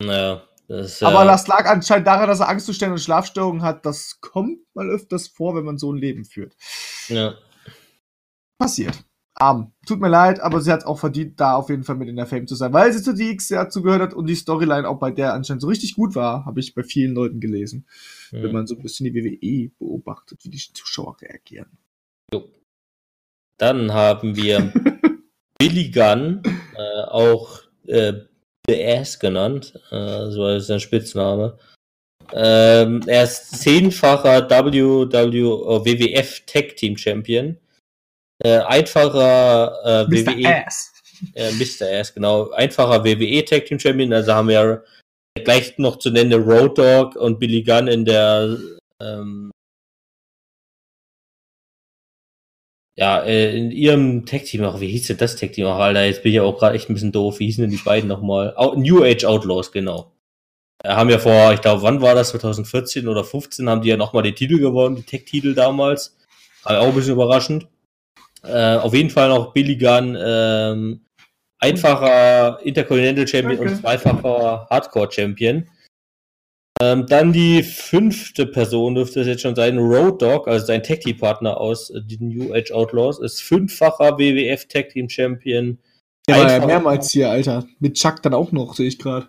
Naja. 0.00 0.44
Das, 0.68 1.02
Aber 1.02 1.22
äh, 1.22 1.26
das 1.26 1.46
lag 1.46 1.66
anscheinend 1.66 2.06
daran, 2.06 2.28
dass 2.28 2.40
er 2.40 2.48
Angstzustände 2.48 2.94
und 2.94 3.00
Schlafstörungen 3.00 3.62
hat. 3.62 3.86
Das 3.86 4.20
kommt 4.20 4.58
mal 4.74 4.88
öfters 4.88 5.28
vor, 5.28 5.54
wenn 5.54 5.64
man 5.64 5.78
so 5.78 5.92
ein 5.92 5.98
Leben 5.98 6.24
führt. 6.24 6.56
Ja. 7.08 7.34
Passiert. 8.58 9.04
Arm. 9.38 9.72
Tut 9.86 10.00
mir 10.00 10.08
leid, 10.08 10.40
aber 10.40 10.60
sie 10.60 10.72
hat 10.72 10.86
auch 10.86 10.98
verdient, 10.98 11.38
da 11.38 11.56
auf 11.56 11.68
jeden 11.68 11.84
Fall 11.84 11.96
mit 11.96 12.08
in 12.08 12.16
der 12.16 12.26
Fame 12.26 12.46
zu 12.46 12.54
sein, 12.54 12.72
weil 12.72 12.92
sie 12.92 13.02
zu 13.02 13.14
DX 13.14 13.48
dazu 13.48 13.82
gehört 13.82 14.00
hat 14.00 14.14
und 14.14 14.26
die 14.26 14.34
Storyline 14.34 14.88
auch 14.88 14.98
bei 14.98 15.10
der 15.10 15.34
anscheinend 15.34 15.60
so 15.60 15.68
richtig 15.68 15.94
gut 15.94 16.14
war, 16.14 16.46
habe 16.46 16.60
ich 16.60 16.74
bei 16.74 16.82
vielen 16.82 17.14
Leuten 17.14 17.38
gelesen. 17.38 17.86
Mhm. 18.32 18.42
Wenn 18.42 18.52
man 18.52 18.66
so 18.66 18.74
ein 18.74 18.82
bisschen 18.82 19.04
die 19.04 19.14
WWE 19.14 19.70
beobachtet, 19.78 20.42
wie 20.42 20.48
die 20.48 20.58
Zuschauer 20.58 21.20
reagieren. 21.20 21.78
Jo. 22.32 22.48
Dann 23.58 23.92
haben 23.92 24.36
wir 24.36 24.72
Billy 25.58 25.90
Gunn, 25.90 26.42
äh, 26.74 27.02
auch 27.08 27.60
äh, 27.86 28.14
The 28.68 28.84
Ass 28.84 29.18
genannt, 29.18 29.78
äh, 29.90 30.30
so 30.30 30.48
ist 30.48 30.66
sein 30.66 30.80
Spitzname. 30.80 31.58
Ähm, 32.32 33.02
er 33.06 33.24
ist 33.24 33.60
zehnfacher 33.60 34.48
WWF 34.50 36.40
Tag 36.46 36.76
Team 36.76 36.96
Champion. 36.96 37.56
Äh, 38.42 38.58
einfacher 38.58 39.72
äh, 39.84 40.04
Mr. 40.04 40.32
WWE. 40.32 40.66
Ass. 40.66 40.92
Äh, 41.34 41.52
Mr. 41.52 42.00
Ass, 42.00 42.12
genau. 42.12 42.50
Einfacher 42.50 43.04
WWE 43.04 43.44
Tag 43.44 43.66
Team 43.66 43.78
Champion. 43.78 44.12
Also 44.12 44.34
haben 44.34 44.48
wir 44.48 44.84
gleich 45.44 45.78
noch 45.78 45.98
zu 45.98 46.10
nennen 46.10 46.42
Road 46.42 46.78
Dog 46.78 47.16
und 47.16 47.38
Billy 47.38 47.62
Gunn 47.62 47.88
in 47.88 48.04
der 48.04 48.58
ähm, 49.00 49.50
ja, 52.96 53.20
äh, 53.22 53.56
in 53.56 53.70
ihrem 53.70 54.24
Tag-Team 54.24 54.64
auch, 54.64 54.80
wie 54.80 54.88
hieß 54.88 55.08
denn 55.08 55.18
das 55.18 55.36
Tag-Team 55.36 55.66
auch, 55.66 55.78
Alter? 55.78 56.04
Jetzt 56.04 56.22
bin 56.22 56.30
ich 56.30 56.36
ja 56.36 56.42
auch 56.42 56.58
gerade 56.58 56.74
echt 56.74 56.88
ein 56.88 56.94
bisschen 56.94 57.12
doof. 57.12 57.38
Wie 57.38 57.46
hießen 57.46 57.62
denn 57.62 57.70
die 57.70 57.76
beiden 57.76 58.08
nochmal? 58.08 58.54
New 58.76 59.04
Age 59.04 59.24
Outlaws, 59.26 59.70
genau. 59.70 60.12
Haben 60.84 61.10
ja 61.10 61.18
vor, 61.18 61.52
ich 61.52 61.60
glaube, 61.60 61.82
wann 61.82 62.00
war 62.00 62.14
das? 62.14 62.30
2014 62.30 63.06
oder 63.06 63.22
15 63.22 63.68
haben 63.68 63.82
die 63.82 63.88
ja 63.88 63.96
nochmal 63.96 64.22
den 64.22 64.34
Titel 64.34 64.58
gewonnen, 64.58 64.96
die 64.96 65.02
Tech-Titel 65.02 65.54
damals. 65.54 66.16
War 66.62 66.80
auch 66.80 66.88
ein 66.88 66.94
bisschen 66.94 67.12
überraschend. 67.12 67.66
Äh, 68.42 68.76
auf 68.76 68.94
jeden 68.94 69.10
Fall 69.10 69.28
noch 69.28 69.52
Billy 69.52 69.76
Gunn, 69.76 70.16
ähm, 70.18 71.00
einfacher 71.58 72.60
Intercontinental 72.62 73.26
Champion 73.26 73.60
okay. 73.60 73.68
und 73.68 73.80
zweifacher 73.80 74.66
Hardcore 74.70 75.10
Champion. 75.10 75.68
Ähm, 76.80 77.06
dann 77.06 77.32
die 77.32 77.62
fünfte 77.62 78.46
Person 78.46 78.94
dürfte 78.94 79.20
es 79.20 79.26
jetzt 79.26 79.40
schon 79.40 79.56
sein, 79.56 79.78
Road 79.78 80.20
Dog, 80.20 80.46
also 80.46 80.66
sein 80.66 80.82
Tag 80.82 81.00
Team 81.00 81.16
Partner 81.16 81.58
aus 81.58 81.90
äh, 81.90 82.02
den 82.02 82.28
New 82.28 82.52
Age 82.52 82.70
Outlaws, 82.72 83.18
ist 83.18 83.42
fünffacher 83.42 84.18
WWF 84.18 84.66
Tag 84.66 84.90
Team 84.90 85.08
Champion. 85.08 85.78
Ja, 86.28 86.38
war 86.38 86.50
ja 86.50 86.66
mehrmals 86.66 87.10
hier, 87.10 87.30
Alter. 87.30 87.64
Mit 87.78 87.94
Chuck 87.94 88.22
dann 88.22 88.34
auch 88.34 88.52
noch, 88.52 88.74
sehe 88.74 88.88
ich 88.88 88.98
gerade. 88.98 89.28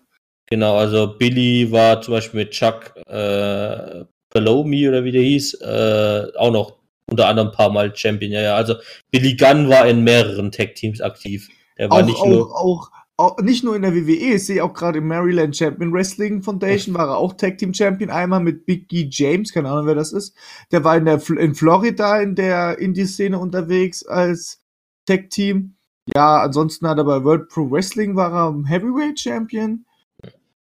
Genau, 0.49 0.75
also 0.75 1.15
Billy 1.17 1.71
war 1.71 2.01
zum 2.01 2.15
Beispiel 2.15 2.41
mit 2.41 2.51
Chuck 2.51 2.93
äh, 3.05 4.03
Below 4.33 4.63
Me 4.63 4.87
oder 4.87 5.03
wie 5.03 5.11
der 5.11 5.21
hieß, 5.21 5.61
äh, 5.61 6.27
auch 6.37 6.51
noch 6.51 6.77
unter 7.09 7.27
anderem 7.27 7.49
ein 7.49 7.53
paar 7.53 7.71
Mal 7.71 7.95
Champion. 7.95 8.31
Ja, 8.31 8.41
ja, 8.41 8.55
also 8.55 8.75
Billy 9.11 9.35
Gunn 9.35 9.69
war 9.69 9.87
in 9.87 10.03
mehreren 10.03 10.51
Tag 10.51 10.75
Teams 10.75 11.01
aktiv. 11.01 11.49
Der 11.77 11.89
war 11.89 12.01
auch, 12.01 12.05
nicht 12.05 12.25
nur. 12.25 12.55
Auch, 12.55 12.89
auch 13.17 13.39
nicht 13.39 13.63
nur 13.63 13.75
in 13.75 13.81
der 13.81 13.95
WWE, 13.95 14.35
ich 14.35 14.45
sehe 14.45 14.63
auch 14.63 14.73
gerade 14.73 14.99
im 14.99 15.07
Maryland 15.07 15.57
Champion 15.57 15.91
Wrestling 15.91 16.43
Foundation 16.43 16.93
war 16.93 17.07
er 17.07 17.17
auch 17.17 17.33
Tag 17.33 17.57
Team 17.57 17.73
Champion 17.73 18.11
einmal 18.11 18.39
mit 18.39 18.65
Big 18.67 18.93
E 18.93 19.07
James, 19.09 19.51
keine 19.51 19.69
Ahnung 19.69 19.87
wer 19.87 19.95
das 19.95 20.13
ist. 20.13 20.35
Der 20.71 20.83
war 20.83 20.97
in 20.97 21.05
der 21.05 21.21
in 21.31 21.55
Florida 21.55 22.21
in 22.21 22.35
der 22.35 22.77
Indie-Szene 22.77 23.39
unterwegs 23.39 24.05
als 24.05 24.61
Tag 25.07 25.31
Team. 25.31 25.75
Ja, 26.15 26.41
ansonsten 26.41 26.87
hat 26.87 26.99
er 26.99 27.05
bei 27.05 27.23
World 27.23 27.49
Pro 27.49 27.69
Wrestling 27.69 28.15
war 28.15 28.31
er 28.31 28.69
Heavyweight 28.69 29.19
Champion. 29.19 29.85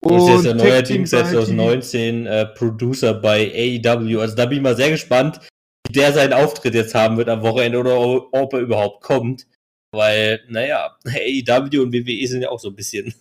Und 0.01 0.17
das 0.17 0.39
ist 0.39 0.45
ja 0.45 0.53
neuerdings 0.53 1.11
seit 1.11 1.27
2019 1.27 2.25
äh, 2.25 2.45
Producer 2.47 3.13
bei 3.13 3.79
AEW. 3.85 4.19
Also 4.19 4.35
da 4.35 4.45
bin 4.45 4.57
ich 4.57 4.63
mal 4.63 4.75
sehr 4.75 4.89
gespannt, 4.89 5.39
wie 5.87 5.93
der 5.93 6.11
seinen 6.11 6.33
Auftritt 6.33 6.73
jetzt 6.73 6.93
haben 6.93 7.15
wird 7.15 7.29
am 7.29 7.41
Wochenende 7.41 7.79
oder 7.79 8.33
ob 8.33 8.53
er 8.53 8.59
überhaupt 8.59 9.01
kommt. 9.01 9.47
Weil, 9.93 10.41
naja, 10.49 10.97
AEW 11.05 11.83
und 11.83 11.93
WWE 11.93 12.27
sind 12.27 12.41
ja 12.41 12.49
auch 12.49 12.59
so 12.59 12.69
ein 12.69 12.75
bisschen. 12.75 13.13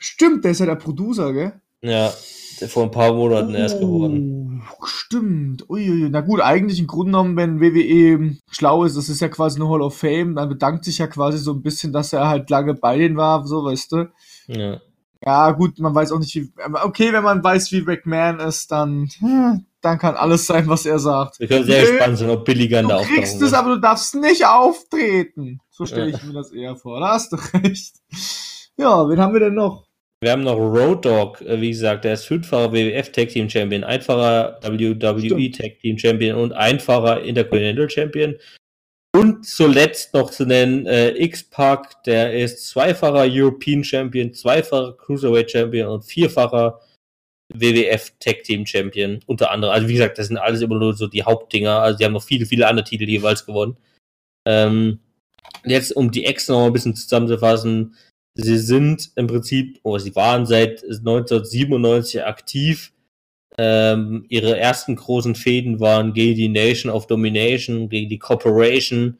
Stimmt, 0.00 0.44
der 0.44 0.50
ist 0.50 0.58
ja 0.58 0.66
der 0.66 0.74
Producer, 0.74 1.32
gell? 1.32 1.52
Ja, 1.82 2.12
der 2.60 2.68
vor 2.68 2.82
ein 2.82 2.90
paar 2.90 3.14
Monaten 3.14 3.54
oh, 3.54 3.58
erst 3.58 3.78
geworden. 3.78 4.62
Stimmt. 4.84 5.70
Uiuiui. 5.70 6.10
Na 6.10 6.20
gut, 6.20 6.40
eigentlich 6.40 6.80
im 6.80 6.88
Grunde 6.88 7.12
genommen, 7.12 7.36
wenn 7.36 7.60
WWE 7.60 8.36
schlau 8.50 8.84
ist, 8.84 8.96
das 8.96 9.08
ist 9.08 9.20
ja 9.20 9.28
quasi 9.28 9.60
eine 9.60 9.70
Hall 9.70 9.80
of 9.80 9.96
Fame, 9.96 10.34
dann 10.34 10.48
bedankt 10.48 10.84
sich 10.84 10.98
ja 10.98 11.06
quasi 11.06 11.38
so 11.38 11.52
ein 11.52 11.62
bisschen, 11.62 11.92
dass 11.92 12.12
er 12.12 12.26
halt 12.26 12.50
lange 12.50 12.74
bei 12.74 12.98
denen 12.98 13.16
war, 13.16 13.46
so 13.46 13.64
weißt 13.64 13.92
du. 13.92 14.10
Ja. 14.48 14.80
Ja, 15.24 15.50
gut, 15.50 15.78
man 15.78 15.94
weiß 15.94 16.12
auch 16.12 16.18
nicht, 16.18 16.34
wie. 16.34 16.50
Okay, 16.84 17.12
wenn 17.12 17.24
man 17.24 17.42
weiß, 17.42 17.72
wie 17.72 17.82
McMahon 17.82 18.38
ist, 18.40 18.70
dann, 18.70 19.08
hm, 19.18 19.66
dann 19.80 19.98
kann 19.98 20.14
alles 20.14 20.46
sein, 20.46 20.68
was 20.68 20.86
er 20.86 20.98
sagt. 20.98 21.40
Wir 21.40 21.48
können 21.48 21.64
sehr 21.64 21.82
nee, 21.82 21.90
gespannt 21.90 22.18
sein, 22.18 22.30
ob 22.30 22.44
Billy 22.44 22.68
Gunn 22.68 22.88
da 22.88 22.96
auftauchen 22.96 23.14
Du 23.14 23.20
kriegst 23.20 23.42
es, 23.42 23.52
aber 23.52 23.74
du 23.74 23.80
darfst 23.80 24.14
nicht 24.14 24.46
auftreten. 24.46 25.60
So 25.70 25.86
stelle 25.86 26.10
ich 26.10 26.22
mir 26.22 26.34
das 26.34 26.52
eher 26.52 26.76
vor. 26.76 27.00
Da 27.00 27.10
hast 27.10 27.32
du 27.32 27.36
recht. 27.54 27.96
Ja, 28.76 29.08
wen 29.08 29.20
haben 29.20 29.32
wir 29.32 29.40
denn 29.40 29.54
noch? 29.54 29.88
Wir 30.20 30.32
haben 30.32 30.42
noch 30.42 30.56
Road 30.56 31.04
Dog, 31.04 31.40
äh, 31.42 31.60
wie 31.60 31.70
gesagt, 31.70 32.04
der 32.04 32.14
ist 32.14 32.24
fünffacher 32.24 32.72
WWF 32.72 33.12
Tag 33.12 33.28
Team 33.28 33.48
Champion, 33.48 33.84
einfacher 33.84 34.58
WWE 34.62 35.50
Tag 35.52 35.78
Team 35.80 35.96
Champion 35.96 36.36
und 36.36 36.52
einfacher 36.52 37.22
Intercontinental 37.22 37.88
Champion. 37.88 38.34
Und 39.18 39.44
zuletzt 39.44 40.14
noch 40.14 40.30
zu 40.30 40.46
nennen 40.46 40.86
äh, 40.86 41.10
X-Pac, 41.10 42.04
der 42.04 42.38
ist 42.38 42.68
zweifacher 42.68 43.26
European 43.28 43.82
Champion, 43.82 44.32
zweifacher 44.32 44.96
Cruiserweight 44.96 45.50
Champion 45.50 45.88
und 45.88 46.04
vierfacher 46.04 46.78
WWF 47.52 48.12
Tag 48.20 48.44
Team 48.44 48.64
Champion, 48.64 49.18
unter 49.26 49.50
anderem. 49.50 49.74
Also 49.74 49.88
wie 49.88 49.94
gesagt, 49.94 50.18
das 50.18 50.28
sind 50.28 50.36
alles 50.36 50.60
immer 50.60 50.78
nur 50.78 50.94
so 50.94 51.08
die 51.08 51.24
Hauptdinger. 51.24 51.80
Also 51.80 51.98
die 51.98 52.04
haben 52.04 52.12
noch 52.12 52.22
viele, 52.22 52.46
viele 52.46 52.68
andere 52.68 52.84
Titel 52.84 53.08
jeweils 53.08 53.44
gewonnen. 53.44 53.76
Ähm, 54.46 55.00
jetzt, 55.64 55.96
um 55.96 56.12
die 56.12 56.24
Ex 56.24 56.46
noch 56.46 56.66
ein 56.66 56.72
bisschen 56.72 56.94
zusammenzufassen, 56.94 57.96
sie 58.34 58.58
sind 58.58 59.10
im 59.16 59.26
Prinzip, 59.26 59.80
oder 59.82 59.96
oh, 59.96 59.98
sie 59.98 60.14
waren 60.14 60.46
seit 60.46 60.84
1997 60.84 62.24
aktiv. 62.24 62.92
Ähm, 63.60 64.24
ihre 64.28 64.56
ersten 64.56 64.94
großen 64.94 65.34
Fäden 65.34 65.80
waren 65.80 66.12
gegen 66.12 66.36
die 66.36 66.48
Nation 66.48 66.92
of 66.92 67.08
Domination, 67.08 67.88
gegen 67.88 68.08
die 68.08 68.18
Corporation 68.18 69.18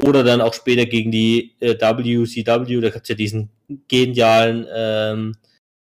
oder 0.00 0.22
dann 0.22 0.40
auch 0.40 0.54
später 0.54 0.86
gegen 0.86 1.10
die 1.10 1.56
äh, 1.60 1.74
WCW. 1.74 2.80
Da 2.80 2.90
gab 2.90 3.02
es 3.02 3.08
ja 3.08 3.16
diesen 3.16 3.50
genialen 3.88 4.66
ähm, 4.72 5.34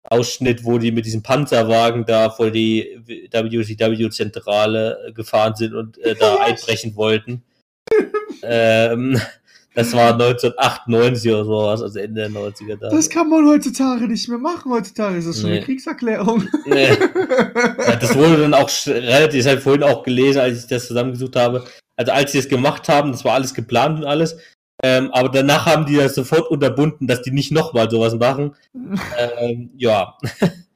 Ausschnitt, 0.03 0.63
wo 0.63 0.77
die 0.77 0.91
mit 0.91 1.05
diesem 1.05 1.23
Panzerwagen 1.23 2.05
da 2.05 2.29
vor 2.29 2.51
die 2.51 2.99
WCW-Zentrale 3.05 5.11
gefahren 5.13 5.55
sind 5.55 5.73
und 5.73 5.97
äh, 5.99 6.15
da 6.15 6.35
einbrechen 6.41 6.95
wollten. 6.95 7.43
ähm, 8.43 9.19
das 9.77 9.93
war 9.93 10.13
1998 10.13 11.31
oder 11.31 11.45
sowas, 11.45 11.83
also 11.83 11.99
Ende 11.99 12.21
der 12.21 12.31
90er. 12.31 12.77
Da. 12.77 12.89
Das 12.89 13.07
kann 13.11 13.29
man 13.29 13.45
heutzutage 13.47 14.07
nicht 14.07 14.27
mehr 14.27 14.39
machen. 14.39 14.71
Heutzutage 14.71 15.17
ist 15.17 15.27
das 15.27 15.39
schon 15.39 15.51
nee. 15.51 15.57
eine 15.57 15.65
Kriegserklärung. 15.65 16.47
Nee. 16.65 16.89
Ja, 17.87 17.95
das 17.95 18.15
wurde 18.15 18.37
dann 18.37 18.53
auch 18.55 18.69
relativ, 18.87 19.45
ich 19.45 19.51
habe 19.51 19.61
vorhin 19.61 19.83
auch 19.83 20.03
gelesen, 20.03 20.39
als 20.39 20.61
ich 20.61 20.67
das 20.67 20.87
zusammengesucht 20.87 21.35
habe. 21.35 21.63
Also 21.95 22.11
als 22.11 22.31
sie 22.31 22.39
es 22.39 22.49
gemacht 22.49 22.89
haben, 22.89 23.11
das 23.11 23.23
war 23.23 23.33
alles 23.33 23.53
geplant 23.53 23.99
und 23.99 24.05
alles. 24.05 24.37
Ähm, 24.83 25.11
aber 25.11 25.29
danach 25.29 25.67
haben 25.67 25.85
die 25.85 25.95
das 25.95 26.15
sofort 26.15 26.49
unterbunden, 26.49 27.05
dass 27.05 27.21
die 27.21 27.31
nicht 27.31 27.51
nochmal 27.51 27.89
sowas 27.89 28.15
machen. 28.15 28.55
ähm, 29.39 29.69
ja. 29.77 30.17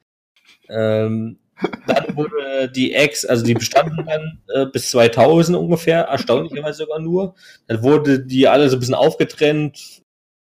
ähm, 0.68 1.38
dann 1.86 2.16
wurde 2.16 2.70
die 2.70 2.94
Ex, 2.94 3.24
also 3.24 3.44
die 3.44 3.54
bestanden 3.54 4.06
dann 4.06 4.40
äh, 4.54 4.66
bis 4.66 4.90
2000 4.90 5.56
ungefähr, 5.56 6.02
erstaunlicherweise 6.02 6.78
sogar 6.78 6.98
nur. 6.98 7.34
Dann 7.66 7.82
wurde 7.82 8.20
die 8.20 8.48
alle 8.48 8.68
so 8.68 8.76
ein 8.76 8.80
bisschen 8.80 8.94
aufgetrennt. 8.94 10.02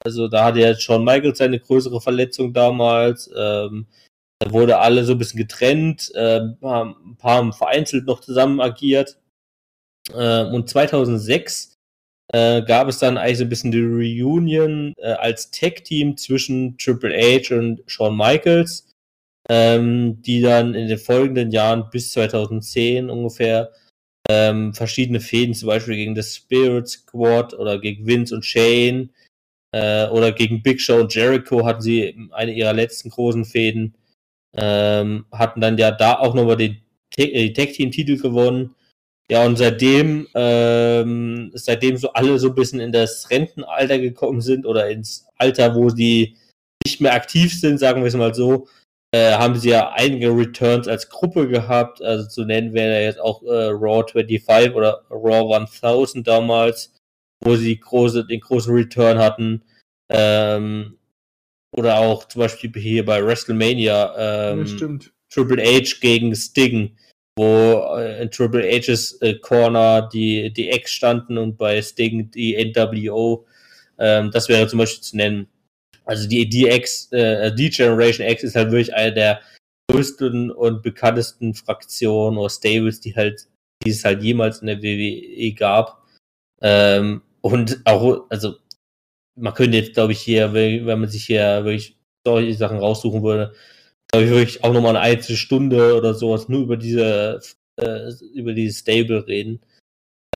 Also 0.04 0.28
da 0.28 0.46
hatte 0.46 0.60
ja 0.60 0.76
Shawn 0.76 1.04
Michaels 1.04 1.38
seine 1.38 1.60
größere 1.60 2.02
Verletzung 2.02 2.54
damals. 2.54 3.30
Ähm, 3.36 3.88
da 4.40 4.52
wurde 4.52 4.80
alle 4.80 5.06
so 5.06 5.14
ein 5.14 5.18
bisschen 5.18 5.40
getrennt. 5.40 6.12
Äh, 6.16 6.40
ein 6.40 6.58
paar 6.60 7.38
haben 7.38 7.54
vereinzelt 7.54 8.06
noch 8.06 8.20
zusammen 8.20 8.60
agiert. 8.60 9.18
Äh, 10.14 10.44
und 10.46 10.70
2006 10.70 11.76
äh, 12.34 12.62
gab 12.64 12.88
es 12.88 13.00
dann 13.00 13.18
eigentlich 13.18 13.38
so 13.38 13.44
ein 13.46 13.50
bisschen 13.50 13.72
die 13.72 13.82
Reunion 13.82 14.94
äh, 14.98 15.14
als 15.14 15.52
Tag-Team 15.52 16.18
zwischen 16.18 16.78
Triple 16.78 17.16
H 17.16 17.56
und 17.56 17.82
Shawn 17.86 18.18
Michaels 18.18 18.93
ähm, 19.50 20.22
die 20.22 20.42
dann 20.42 20.74
in 20.74 20.88
den 20.88 20.98
folgenden 20.98 21.52
Jahren 21.52 21.90
bis 21.92 22.12
2010 22.12 23.10
ungefähr 23.10 23.72
ähm, 24.30 24.74
verschiedene 24.74 25.20
Fäden, 25.20 25.54
zum 25.54 25.68
Beispiel 25.68 25.96
gegen 25.96 26.16
das 26.16 26.36
Spirit 26.36 26.88
Squad 26.88 27.54
oder 27.54 27.80
gegen 27.80 28.08
Vince 28.08 28.34
und 28.34 28.46
Shane 28.46 29.10
äh, 29.74 30.08
oder 30.08 30.32
gegen 30.32 30.64
Big 30.64 30.80
Show 30.80 31.00
und 31.00 31.14
Jericho 31.14 31.66
hatten 31.66 31.82
sie 31.82 32.16
eine 32.32 32.54
ihrer 32.54 32.74
letzten 32.74 33.10
großen 33.10 33.44
Fäden, 33.44 33.96
ähm, 34.56 35.26
hatten 35.32 35.60
dann 35.60 35.78
ja 35.78 35.92
da 35.92 36.20
auch 36.20 36.34
nochmal 36.34 36.58
den 36.58 36.78
äh, 37.18 37.52
Tag 37.52 37.74
Team 37.74 37.92
Titel 37.92 38.18
gewonnen. 38.18 38.76
Ja, 39.30 39.46
und 39.46 39.58
seitdem, 39.58 40.28
ähm, 40.36 41.52
seitdem 41.54 41.98
so 41.98 42.12
alle 42.14 42.38
so 42.40 42.50
ein 42.50 42.56
bisschen 42.56 42.80
in 42.80 42.92
das 42.92 43.30
Rentenalter 43.30 43.98
gekommen 43.98 44.42
sind 44.42 44.66
oder 44.66 44.90
ins 44.90 45.26
Alter, 45.38 45.76
wo 45.76 45.90
sie 45.90 46.36
nicht 46.86 47.00
mehr 47.02 47.14
aktiv 47.14 47.58
sind, 47.58 47.80
sagen 47.80 48.02
wir 48.02 48.08
es 48.08 48.16
mal 48.16 48.36
so, 48.36 48.68
äh, 49.14 49.34
haben 49.34 49.56
sie 49.56 49.70
ja 49.70 49.92
einige 49.92 50.36
Returns 50.36 50.88
als 50.88 51.08
Gruppe 51.08 51.48
gehabt. 51.48 52.02
Also 52.02 52.28
zu 52.28 52.46
nennen 52.46 52.74
wäre 52.74 53.04
jetzt 53.04 53.20
auch 53.20 53.44
äh, 53.44 53.70
Raw 53.70 54.04
25 54.12 54.74
oder 54.74 55.04
Raw 55.12 55.56
1000 55.56 56.28
damals, 56.28 56.92
wo 57.44 57.56
sie 57.56 57.80
große, 57.80 58.26
den 58.26 58.40
großen 58.40 58.74
Return 58.74 59.20
hatten. 59.20 59.64
Ähm, 60.10 60.98
oder 61.76 62.00
auch 62.00 62.28
zum 62.28 62.40
Beispiel 62.40 62.72
hier 62.76 63.06
bei 63.06 63.24
WrestleMania 63.24 64.52
ähm, 64.52 64.66
ja, 64.66 64.88
Triple 65.30 65.64
H 65.64 66.00
gegen 66.02 66.36
Sting, 66.36 66.98
wo 67.38 67.96
äh, 67.96 68.24
in 68.24 68.32
Triple 68.32 68.64
H's 68.64 69.22
äh, 69.22 69.36
Corner 69.36 70.10
die, 70.12 70.52
die 70.52 70.72
X 70.72 70.92
standen 70.92 71.38
und 71.38 71.58
bei 71.58 71.80
Sting 71.84 72.32
die 72.32 72.56
NWO. 72.56 73.46
Ähm, 74.00 74.32
das 74.32 74.50
wäre 74.50 74.68
zum 74.68 74.80
Beispiel 74.80 75.04
zu 75.04 75.18
nennen. 75.18 75.48
Also 76.06 76.28
die 76.28 76.48
DX, 76.48 77.12
äh, 77.12 77.54
die 77.54 77.70
Generation 77.70 78.28
X 78.28 78.44
ist 78.44 78.56
halt 78.56 78.72
wirklich 78.72 78.94
eine 78.94 79.14
der 79.14 79.42
größten 79.90 80.52
und 80.52 80.82
bekanntesten 80.82 81.54
Fraktionen 81.54 82.38
oder 82.38 82.50
Stables, 82.50 83.00
die 83.00 83.16
halt, 83.16 83.48
die 83.84 83.92
es 83.92 84.04
halt 84.04 84.24
jemals 84.24 84.60
in 84.60 84.68
der 84.68 84.82
WWE 84.82 85.54
gab. 85.54 86.04
Ähm, 86.62 87.22
und 87.42 87.82
auch, 87.86 88.26
also 88.30 88.56
man 89.36 89.54
könnte 89.54 89.78
jetzt, 89.78 89.94
glaube 89.94 90.14
ich, 90.14 90.20
hier, 90.20 90.54
wenn 90.54 90.86
man 90.86 91.10
sich 91.10 91.26
hier 91.26 91.64
wirklich 91.64 91.98
solche 92.26 92.54
Sachen 92.54 92.78
raussuchen 92.78 93.24
würde, 93.24 93.54
glaube 94.12 94.26
ich, 94.26 94.32
wirklich 94.32 94.64
auch 94.64 94.72
nochmal 94.72 94.96
eine 94.96 95.06
einzelne 95.06 95.38
Stunde 95.38 95.96
oder 95.98 96.14
sowas 96.14 96.48
nur 96.48 96.62
über 96.62 96.78
diese, 96.78 97.42
äh, 97.78 98.12
über 98.34 98.54
dieses 98.54 98.80
Stable 98.80 99.28
reden. 99.28 99.60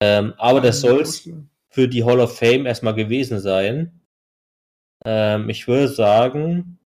Ähm, 0.01 0.33
aber 0.37 0.61
das 0.61 0.81
soll 0.81 1.01
es 1.01 1.29
für 1.69 1.87
die 1.87 2.03
Hall 2.03 2.19
of 2.19 2.37
Fame 2.37 2.65
erstmal 2.65 2.95
gewesen 2.95 3.39
sein. 3.39 3.96
Ähm, 5.05 5.49
ich 5.49 5.67
würde 5.67 5.87
sagen, 5.87 6.77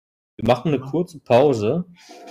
wir 0.40 0.46
machen 0.48 0.72
eine 0.72 0.80
kurze 0.80 1.18
Pause. 1.18 1.84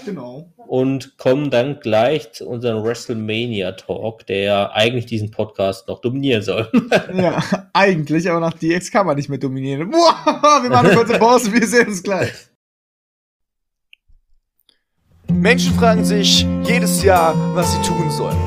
Genau. 0.04 0.52
Und 0.68 1.18
kommen 1.18 1.52
dann 1.52 1.80
gleich 1.80 2.32
zu 2.32 2.48
unserem 2.48 2.84
WrestleMania 2.84 3.74
Talk, 3.74 4.26
der 4.26 4.74
eigentlich 4.74 5.06
diesen 5.06 5.30
Podcast 5.30 5.88
noch 5.88 6.02
dominieren 6.02 6.42
soll. 6.42 6.68
ja, 7.14 7.40
eigentlich, 7.74 8.30
aber 8.30 8.40
nach 8.40 8.54
DX 8.54 8.92
kann 8.92 9.06
man 9.06 9.16
nicht 9.16 9.30
mehr 9.30 9.38
dominieren. 9.38 9.92
Boah, 9.92 10.60
wir 10.64 10.70
machen 10.70 10.88
eine 10.88 10.96
kurze 10.96 11.20
Pause, 11.20 11.54
wir 11.54 11.68
sehen 11.68 11.88
uns 11.88 12.02
gleich. 12.02 12.34
Menschen 15.32 15.76
fragen 15.76 16.04
sich 16.04 16.48
jedes 16.64 17.04
Jahr, 17.04 17.36
was 17.54 17.74
sie 17.74 17.82
tun 17.84 18.10
sollen. 18.10 18.38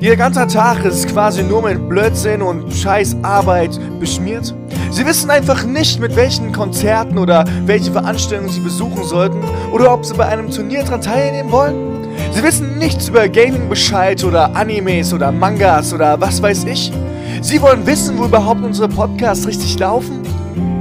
Ihr 0.00 0.16
ganzer 0.16 0.48
Tag 0.48 0.84
ist 0.84 1.08
quasi 1.08 1.44
nur 1.44 1.62
mit 1.62 1.88
Blödsinn 1.88 2.42
und 2.42 2.72
scheiß 2.72 3.16
Arbeit 3.22 3.78
beschmiert. 4.00 4.52
Sie 4.90 5.06
wissen 5.06 5.30
einfach 5.30 5.64
nicht, 5.64 6.00
mit 6.00 6.16
welchen 6.16 6.52
Konzerten 6.52 7.18
oder 7.18 7.44
welche 7.66 7.92
Veranstaltungen 7.92 8.50
sie 8.50 8.60
besuchen 8.60 9.04
sollten 9.04 9.42
oder 9.72 9.92
ob 9.92 10.04
sie 10.04 10.14
bei 10.14 10.26
einem 10.26 10.50
Turnier 10.50 10.84
daran 10.84 11.00
teilnehmen 11.00 11.50
wollen. 11.50 12.08
Sie 12.32 12.42
wissen 12.42 12.78
nichts 12.78 13.08
über 13.08 13.28
Gaming 13.28 13.68
Bescheid 13.68 14.22
oder 14.24 14.54
Animes 14.54 15.12
oder 15.12 15.32
Mangas 15.32 15.92
oder 15.92 16.20
was 16.20 16.40
weiß 16.40 16.64
ich. 16.64 16.92
Sie 17.40 17.60
wollen 17.60 17.86
wissen, 17.86 18.18
wo 18.18 18.24
überhaupt 18.24 18.62
unsere 18.62 18.88
Podcasts 18.88 19.46
richtig 19.46 19.78
laufen? 19.78 20.22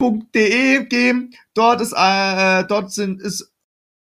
www.de 0.00 0.84
gehen. 0.86 1.34
Dort 1.54 1.80
ist, 1.80 1.94
äh, 1.96 2.64
dort 2.64 2.92
sind, 2.92 3.20
ist 3.20 3.49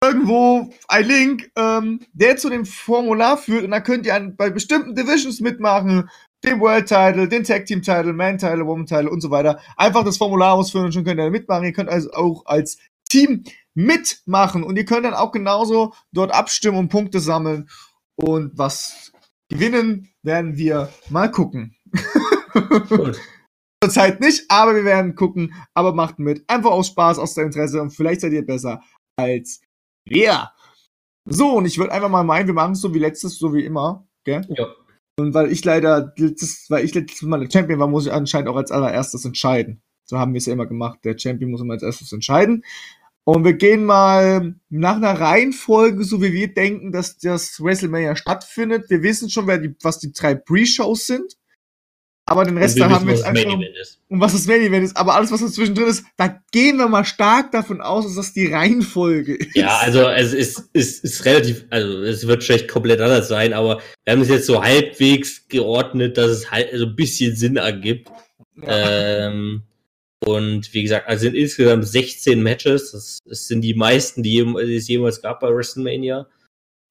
irgendwo 0.02 0.70
ein 0.88 1.04
Link, 1.06 1.50
ähm, 1.56 2.00
der 2.12 2.36
zu 2.36 2.50
dem 2.50 2.66
Formular 2.66 3.38
führt 3.38 3.64
und 3.64 3.70
da 3.70 3.80
könnt 3.80 4.04
ihr 4.04 4.14
an, 4.14 4.36
bei 4.36 4.50
bestimmten 4.50 4.94
Divisions 4.94 5.40
mitmachen. 5.40 6.10
Den 6.44 6.58
World 6.58 6.86
Title, 6.86 7.28
den 7.28 7.44
Tag 7.44 7.66
Team 7.66 7.82
Title, 7.82 8.12
Man 8.12 8.36
Title, 8.36 8.66
Woman 8.66 8.84
Title 8.84 9.08
und 9.08 9.20
so 9.20 9.30
weiter. 9.30 9.60
Einfach 9.76 10.04
das 10.04 10.16
Formular 10.16 10.54
ausfüllen 10.54 10.86
und 10.86 10.92
schon 10.92 11.04
könnt 11.04 11.20
ihr 11.20 11.30
mitmachen. 11.30 11.64
Ihr 11.64 11.72
könnt 11.72 11.88
also 11.88 12.10
auch 12.10 12.44
als 12.46 12.78
Team 13.08 13.44
mitmachen 13.74 14.64
und 14.64 14.76
ihr 14.76 14.84
könnt 14.84 15.06
dann 15.06 15.14
auch 15.14 15.30
genauso 15.30 15.94
dort 16.10 16.34
abstimmen 16.34 16.78
und 16.78 16.88
Punkte 16.88 17.20
sammeln. 17.20 17.68
Und 18.16 18.58
was 18.58 19.12
gewinnen, 19.48 20.08
werden 20.24 20.56
wir 20.56 20.92
mal 21.10 21.30
gucken. 21.30 21.76
Gut. 22.88 23.20
Zeit 23.88 24.20
nicht, 24.20 24.44
aber 24.48 24.74
wir 24.74 24.84
werden 24.84 25.14
gucken. 25.14 25.54
Aber 25.74 25.94
macht 25.94 26.18
mit. 26.18 26.42
Einfach 26.48 26.70
aus 26.70 26.88
Spaß, 26.88 27.18
aus 27.18 27.34
der 27.34 27.44
Interesse 27.44 27.80
und 27.80 27.90
vielleicht 27.90 28.20
seid 28.22 28.32
ihr 28.32 28.44
besser 28.44 28.82
als 29.16 29.60
wir. 30.04 30.50
So, 31.24 31.52
und 31.52 31.66
ich 31.66 31.78
würde 31.78 31.92
einfach 31.92 32.08
mal 32.08 32.24
meinen, 32.24 32.46
wir 32.46 32.54
machen 32.54 32.72
es 32.72 32.80
so 32.80 32.94
wie 32.94 32.98
letztes, 32.98 33.38
so 33.38 33.54
wie 33.54 33.64
immer. 33.64 34.06
Gell? 34.24 34.46
Ja. 34.48 34.68
Und 35.18 35.34
weil 35.34 35.52
ich 35.52 35.64
leider, 35.64 36.12
letztes, 36.16 36.66
weil 36.68 36.84
ich 36.84 36.94
letztes 36.94 37.22
Mal 37.22 37.40
der 37.40 37.50
Champion 37.50 37.78
war, 37.78 37.88
muss 37.88 38.06
ich 38.06 38.12
anscheinend 38.12 38.48
auch 38.48 38.56
als 38.56 38.70
allererstes 38.70 39.24
entscheiden. 39.24 39.82
So 40.04 40.18
haben 40.18 40.32
wir 40.32 40.38
es 40.38 40.46
ja 40.46 40.52
immer 40.52 40.66
gemacht. 40.66 41.00
Der 41.04 41.18
Champion 41.18 41.50
muss 41.50 41.60
immer 41.60 41.74
als 41.74 41.82
erstes 41.82 42.12
entscheiden. 42.12 42.64
Und 43.24 43.44
wir 43.44 43.52
gehen 43.52 43.84
mal 43.84 44.56
nach 44.68 44.96
einer 44.96 45.20
Reihenfolge, 45.20 46.02
so 46.02 46.20
wie 46.22 46.32
wir 46.32 46.52
denken, 46.52 46.90
dass 46.90 47.18
das 47.18 47.62
WrestleMania 47.62 48.16
stattfindet. 48.16 48.90
Wir 48.90 49.02
wissen 49.02 49.30
schon, 49.30 49.46
wer 49.46 49.58
die, 49.58 49.76
was 49.82 50.00
die 50.00 50.12
drei 50.12 50.34
Pre-Shows 50.34 51.06
sind. 51.06 51.36
Aber 52.24 52.44
den 52.44 52.56
Rest 52.56 52.78
da 52.78 52.88
haben 52.88 53.06
wir 53.06 53.14
jetzt 53.14 53.24
einfach. 53.24 53.44
Und 54.08 54.20
was 54.20 54.32
das 54.32 54.46
Main 54.46 54.60
Event 54.60 54.84
ist. 54.84 54.96
Aber 54.96 55.14
alles, 55.14 55.32
was 55.32 55.40
dazwischen 55.40 55.74
drin 55.74 55.88
ist, 55.88 56.04
da 56.16 56.40
gehen 56.52 56.76
wir 56.76 56.88
mal 56.88 57.04
stark 57.04 57.50
davon 57.50 57.80
aus, 57.80 58.04
dass 58.04 58.14
das 58.14 58.32
die 58.32 58.46
Reihenfolge 58.46 59.34
ist. 59.34 59.56
Ja, 59.56 59.78
also 59.78 60.08
es 60.08 60.32
ist, 60.32 60.70
ist, 60.72 61.04
ist 61.04 61.24
relativ, 61.24 61.64
also 61.70 62.02
es 62.02 62.26
wird 62.26 62.44
vielleicht 62.44 62.68
komplett 62.68 63.00
anders 63.00 63.28
sein, 63.28 63.52
aber 63.52 63.80
wir 64.04 64.12
haben 64.12 64.22
es 64.22 64.28
jetzt 64.28 64.46
so 64.46 64.62
halbwegs 64.62 65.48
geordnet, 65.48 66.16
dass 66.16 66.30
es 66.30 66.50
halt 66.50 66.68
so 66.68 66.72
also 66.74 66.86
ein 66.86 66.96
bisschen 66.96 67.34
Sinn 67.34 67.56
ergibt. 67.56 68.08
Ja. 68.56 69.26
Ähm, 69.26 69.62
und 70.24 70.72
wie 70.72 70.82
gesagt, 70.82 71.08
also 71.08 71.22
sind 71.22 71.34
insgesamt 71.34 71.86
16 71.86 72.40
Matches. 72.40 72.92
Das, 72.92 73.18
das 73.24 73.48
sind 73.48 73.62
die 73.62 73.74
meisten, 73.74 74.22
die, 74.22 74.44
die 74.44 74.76
es 74.76 74.86
jemals 74.86 75.20
gab 75.20 75.40
bei 75.40 75.48
WrestleMania. 75.48 76.28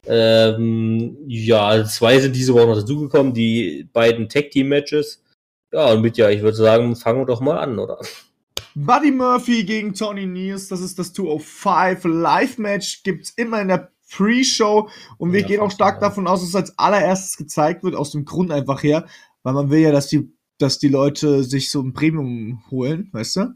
Ähm, 0.07 1.17
ja, 1.27 1.85
zwei 1.85 2.19
sind 2.19 2.35
diese 2.35 2.53
Woche 2.53 2.67
noch 2.67 2.75
dazugekommen, 2.75 3.33
die 3.33 3.87
beiden 3.93 4.29
Tag-Team-Matches. 4.29 5.23
Ja, 5.71 5.93
und 5.93 6.01
mit 6.01 6.17
ja, 6.17 6.29
ich 6.29 6.41
würde 6.41 6.57
sagen, 6.57 6.95
fangen 6.95 7.19
wir 7.19 7.25
doch 7.25 7.41
mal 7.41 7.57
an, 7.57 7.79
oder? 7.79 7.99
Buddy 8.75 9.11
Murphy 9.11 9.63
gegen 9.63 9.93
Tony 9.93 10.25
Neals, 10.25 10.69
das 10.69 10.81
ist 10.81 10.97
das 10.97 11.13
205 11.13 12.05
Live-Match, 12.05 13.03
gibt's 13.03 13.31
immer 13.31 13.61
in 13.61 13.67
der 13.67 13.91
Pre-Show 14.09 14.89
und 15.17 15.33
wir 15.33 15.41
ja, 15.41 15.47
gehen 15.47 15.59
auch 15.59 15.71
stark 15.71 15.95
ja. 15.95 16.09
davon 16.09 16.27
aus, 16.27 16.39
dass 16.39 16.49
es 16.49 16.55
als 16.55 16.77
allererstes 16.77 17.37
gezeigt 17.37 17.83
wird, 17.83 17.95
aus 17.95 18.11
dem 18.11 18.25
Grund 18.25 18.51
einfach 18.51 18.83
her, 18.83 19.07
weil 19.43 19.53
man 19.53 19.69
will 19.69 19.79
ja, 19.79 19.91
dass 19.91 20.07
die, 20.07 20.33
dass 20.57 20.79
die 20.79 20.89
Leute 20.89 21.43
sich 21.43 21.69
so 21.69 21.81
ein 21.81 21.93
Premium 21.93 22.63
holen, 22.69 23.09
weißt 23.11 23.35
du? 23.37 23.53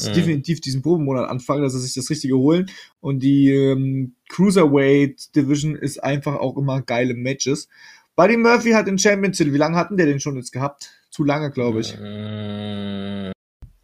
Mhm. 0.00 0.12
definitiv 0.14 0.60
diesen 0.60 0.82
Probenmonat 0.82 1.28
anfangen, 1.28 1.62
dass 1.62 1.72
sie 1.72 1.80
sich 1.80 1.94
das 1.94 2.10
Richtige 2.10 2.36
holen. 2.36 2.70
Und 3.00 3.22
die 3.22 3.50
ähm, 3.50 4.14
Cruiserweight 4.28 5.34
Division 5.34 5.76
ist 5.76 6.02
einfach 6.02 6.36
auch 6.36 6.56
immer 6.56 6.82
geile 6.82 7.14
Matches. 7.14 7.68
Buddy 8.16 8.36
Murphy 8.36 8.72
hat 8.72 8.86
den 8.86 8.98
Champion 8.98 9.32
Titel. 9.32 9.52
Wie 9.52 9.58
lange 9.58 9.76
hatten 9.76 9.96
der 9.96 10.06
den 10.06 10.20
schon 10.20 10.36
jetzt 10.36 10.52
gehabt? 10.52 10.90
Zu 11.10 11.24
lange, 11.24 11.50
glaube 11.50 11.80
ich. 11.80 11.96
Mm, 11.98 13.32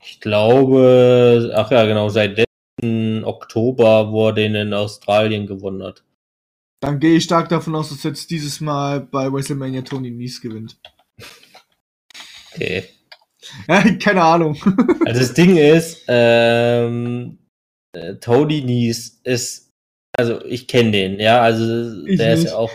ich 0.02 0.20
glaube, 0.20 1.52
ach 1.54 1.70
ja, 1.70 1.84
genau, 1.86 2.08
seit 2.08 2.36
letzten 2.36 3.24
Oktober, 3.24 4.12
wo 4.12 4.28
er 4.28 4.34
den 4.34 4.54
in 4.54 4.74
Australien 4.74 5.46
gewonnen 5.46 5.82
hat. 5.82 6.04
Dann 6.80 7.00
gehe 7.00 7.16
ich 7.16 7.24
stark 7.24 7.48
davon 7.48 7.74
aus, 7.74 7.88
dass 7.90 8.04
jetzt 8.04 8.30
dieses 8.30 8.60
Mal 8.60 9.00
bei 9.00 9.32
WrestleMania 9.32 9.82
Tony 9.82 10.10
Nies 10.10 10.40
gewinnt. 10.40 10.78
Okay. 12.54 12.84
Keine 14.00 14.22
Ahnung. 14.22 14.56
also 15.06 15.20
das 15.20 15.34
Ding 15.34 15.56
ist, 15.56 16.04
ähm, 16.08 17.38
äh, 17.92 18.14
Tony 18.16 18.62
Nies 18.62 19.20
ist, 19.24 19.70
also 20.16 20.44
ich 20.44 20.66
kenne 20.66 20.90
den, 20.90 21.20
ja, 21.20 21.40
also 21.40 22.04
ich 22.06 22.18
der 22.18 22.34
nicht. 22.34 22.44
ist 22.44 22.50
ja 22.50 22.56
auch, 22.56 22.72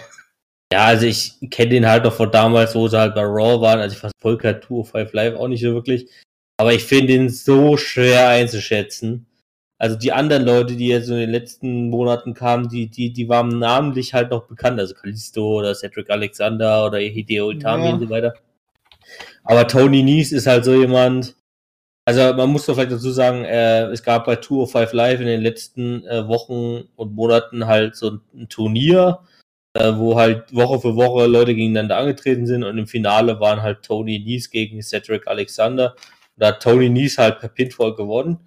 ja, 0.72 0.86
also 0.86 1.06
ich 1.06 1.36
kenne 1.52 1.72
den 1.72 1.88
halt 1.88 2.04
noch 2.04 2.14
von 2.14 2.32
damals, 2.32 2.76
wo 2.76 2.88
sie 2.88 2.98
halt 2.98 3.16
bei 3.16 3.24
Raw 3.24 3.62
waren, 3.62 3.80
also 3.80 3.94
ich 3.94 4.00
fand 4.00 4.14
Polka 4.22 4.60
205 4.62 5.14
Live 5.14 5.36
auch 5.36 5.48
nicht 5.48 5.62
so 5.62 5.74
wirklich, 5.74 6.10
aber 6.58 6.74
ich 6.74 6.84
finde 6.84 7.14
ihn 7.14 7.30
so 7.30 7.78
schwer 7.78 8.30
einzuschätzen. 8.30 9.28
Also 9.80 9.98
die 9.98 10.14
anderen 10.14 10.46
Leute, 10.46 10.78
die 10.78 10.88
jetzt 10.88 11.10
in 11.10 11.18
den 11.18 11.30
letzten 11.32 11.90
Monaten 11.90 12.34
kamen, 12.34 12.70
die, 12.70 12.88
die, 12.88 13.12
die 13.12 13.28
waren 13.28 13.60
namentlich 13.60 14.14
halt 14.14 14.32
noch 14.32 14.48
bekannt, 14.48 14.80
also 14.80 14.94
Kalisto 14.96 15.60
oder 15.60 15.76
Cedric 15.76 16.10
Alexander 16.10 16.86
oder 16.86 17.00
Hideo 17.00 17.52
Itami 17.52 17.88
ja. 17.88 17.94
und 17.94 18.00
so 18.00 18.10
weiter. 18.10 18.34
Aber 19.44 19.68
Tony 19.68 20.04
Nies 20.04 20.32
ist 20.32 20.48
halt 20.48 20.66
so 20.66 20.74
jemand, 20.74 21.36
also 22.06 22.34
man 22.34 22.50
muss 22.50 22.66
doch 22.66 22.76
vielleicht 22.76 22.92
dazu 22.92 23.12
sagen, 23.12 23.44
äh, 23.46 23.86
es 23.88 24.04
gab 24.04 24.26
bei 24.26 24.38
205 24.38 24.94
Live 24.94 25.20
in 25.20 25.28
den 25.28 25.42
letzten 25.42 26.06
äh, 26.06 26.28
Wochen 26.28 26.86
und 26.96 27.14
Monaten 27.14 27.68
halt 27.68 27.96
so 27.96 28.20
ein 28.34 28.50
Turnier, 28.50 29.20
äh, 29.74 29.94
wo 29.96 30.18
halt 30.18 30.54
Woche 30.54 30.80
für 30.80 30.96
Woche 30.96 31.28
Leute 31.28 31.56
gegeneinander 31.56 31.98
angetreten 31.98 32.46
sind 32.48 32.64
und 32.64 32.78
im 32.78 32.88
Finale 32.88 33.40
waren 33.40 33.62
halt 33.62 33.84
Tony 33.84 34.20
Nies 34.20 34.50
gegen 34.50 34.82
Cedric 34.82 35.28
Alexander. 35.28 35.96
Da 36.38 36.48
hat 36.48 36.64
Tony 36.64 36.90
Nies 36.90 37.18
halt 37.18 37.40
per 37.40 37.50
Pinfall 37.50 37.96
gewonnen 37.96 38.40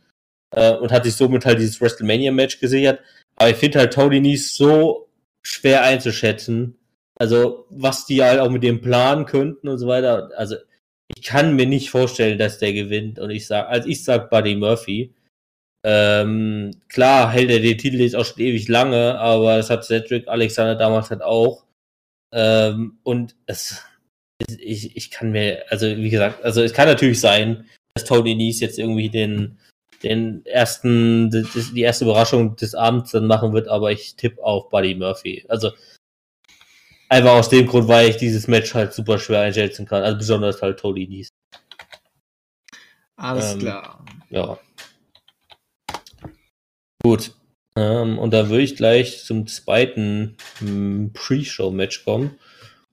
äh, 0.55 0.73
und 0.73 0.93
hat 0.93 1.05
sich 1.05 1.15
somit 1.15 1.45
halt 1.45 1.59
dieses 1.59 1.81
WrestleMania-Match 1.81 2.61
gesichert. 2.61 3.01
Aber 3.37 3.51
ich 3.51 3.57
finde 3.57 3.81
halt 3.81 3.93
Tony 3.93 4.21
Nies 4.21 4.57
so 4.57 5.09
schwer 5.43 5.83
einzuschätzen. 5.83 6.79
Also, 7.19 7.67
was 7.71 8.07
die 8.07 8.23
halt 8.23 8.41
auch 8.41 8.51
mit 8.51 8.63
dem 8.63 8.81
planen 8.81 9.27
könnten 9.27 9.69
und 9.69 9.79
so 9.79 9.87
weiter. 9.87 10.31
Also, 10.37 10.57
ich 11.09 11.23
kann 11.23 11.57
mir 11.57 11.67
nicht 11.67 11.91
vorstellen, 11.91 12.39
dass 12.39 12.59
der 12.59 12.73
gewinnt. 12.73 13.19
Und 13.19 13.31
ich 13.31 13.47
sag, 13.47 13.69
als 13.69 13.87
ich 13.87 14.05
sag 14.05 14.31
Buddy 14.31 14.57
Murphy. 14.57 15.15
Ähm, 15.85 16.73
klar 16.89 17.31
hält 17.31 17.51
er 17.51 17.61
den 17.61 17.79
Titel 17.79 18.01
jetzt 18.01 18.17
auch 18.17 18.25
schon 18.25 18.43
ewig 18.43 18.67
lange, 18.67 19.19
aber 19.21 19.57
das 19.57 19.71
hat 19.71 19.85
Cedric 19.85 20.27
Alexander 20.27 20.75
damals 20.75 21.11
halt 21.11 21.23
auch. 21.23 21.65
Ähm, 22.35 22.99
und 23.05 23.37
es, 23.47 23.85
ich, 24.59 24.97
ich 24.97 25.11
kann 25.13 25.31
mir, 25.31 25.65
also 25.71 25.87
wie 25.87 26.11
gesagt, 26.11 26.45
also 26.45 26.61
es 26.63 26.73
kann 26.73 26.89
natürlich 26.89 27.21
sein, 27.21 27.67
dass 27.95 28.05
Tony 28.05 28.35
Nies 28.35 28.59
jetzt 28.61 28.81
irgendwie 28.81 29.11
den, 29.11 29.59
den 30.03 30.45
ersten, 30.45 31.31
die 31.31 31.83
erste 31.83 32.05
Überraschung 32.05 32.57
des 32.57 32.75
Abends 32.75 33.13
dann 33.13 33.27
machen 33.27 33.53
wird, 33.53 33.69
aber 33.69 33.93
ich 33.93 34.17
tippe 34.17 34.43
auf 34.43 34.69
Buddy 34.71 34.97
Murphy. 34.97 35.45
Also 35.49 35.71
Einfach 37.09 37.33
aus 37.33 37.49
dem 37.49 37.67
Grund, 37.67 37.89
weil 37.89 38.11
ich 38.11 38.17
dieses 38.17 38.49
Match 38.49 38.75
halt 38.75 38.93
super 38.93 39.19
schwer 39.19 39.41
einschätzen 39.41 39.87
kann. 39.87 40.03
Also 40.03 40.19
besonders 40.19 40.61
halt 40.61 40.81
Tony 40.81 41.07
Nies. 41.07 41.29
Alles 43.17 43.53
ähm, 43.53 43.59
klar. 43.61 44.05
Ja. 44.31 44.59
Gut. 47.03 47.33
Ähm, 47.77 48.19
und 48.19 48.33
da 48.33 48.49
würde 48.49 48.63
ich 48.63 48.77
gleich 48.77 49.25
zum 49.25 49.47
zweiten 49.47 50.37
hm, 50.59 51.13
Pre-Show-Match 51.13 52.05
kommen. 52.05 52.39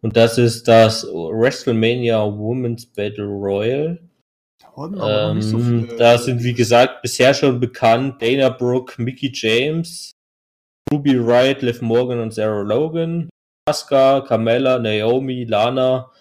Und 0.02 0.18
das 0.18 0.38
ist 0.38 0.68
das 0.68 1.06
WrestleMania 1.06 2.22
Women's 2.26 2.86
Battle 2.86 3.26
Royal. 3.26 4.00
Aber 4.76 5.32
ähm, 5.32 5.42
so. 5.42 5.96
Da 5.98 6.18
sind, 6.18 6.44
wie 6.44 6.54
gesagt, 6.54 7.02
bisher 7.02 7.34
schon 7.34 7.60
bekannt 7.60 8.22
Dana 8.22 8.50
Brooke, 8.50 9.02
Mickey 9.02 9.32
James, 9.34 10.12
Ruby 10.92 11.26
Wright, 11.26 11.62
Liv 11.62 11.82
Morgan 11.82 12.20
und 12.20 12.34
Sarah 12.34 12.62
Logan, 12.62 13.30
Asuka, 13.66 14.22
Carmella, 14.22 14.80
Naomi, 14.80 15.46
Lana, 15.46 16.12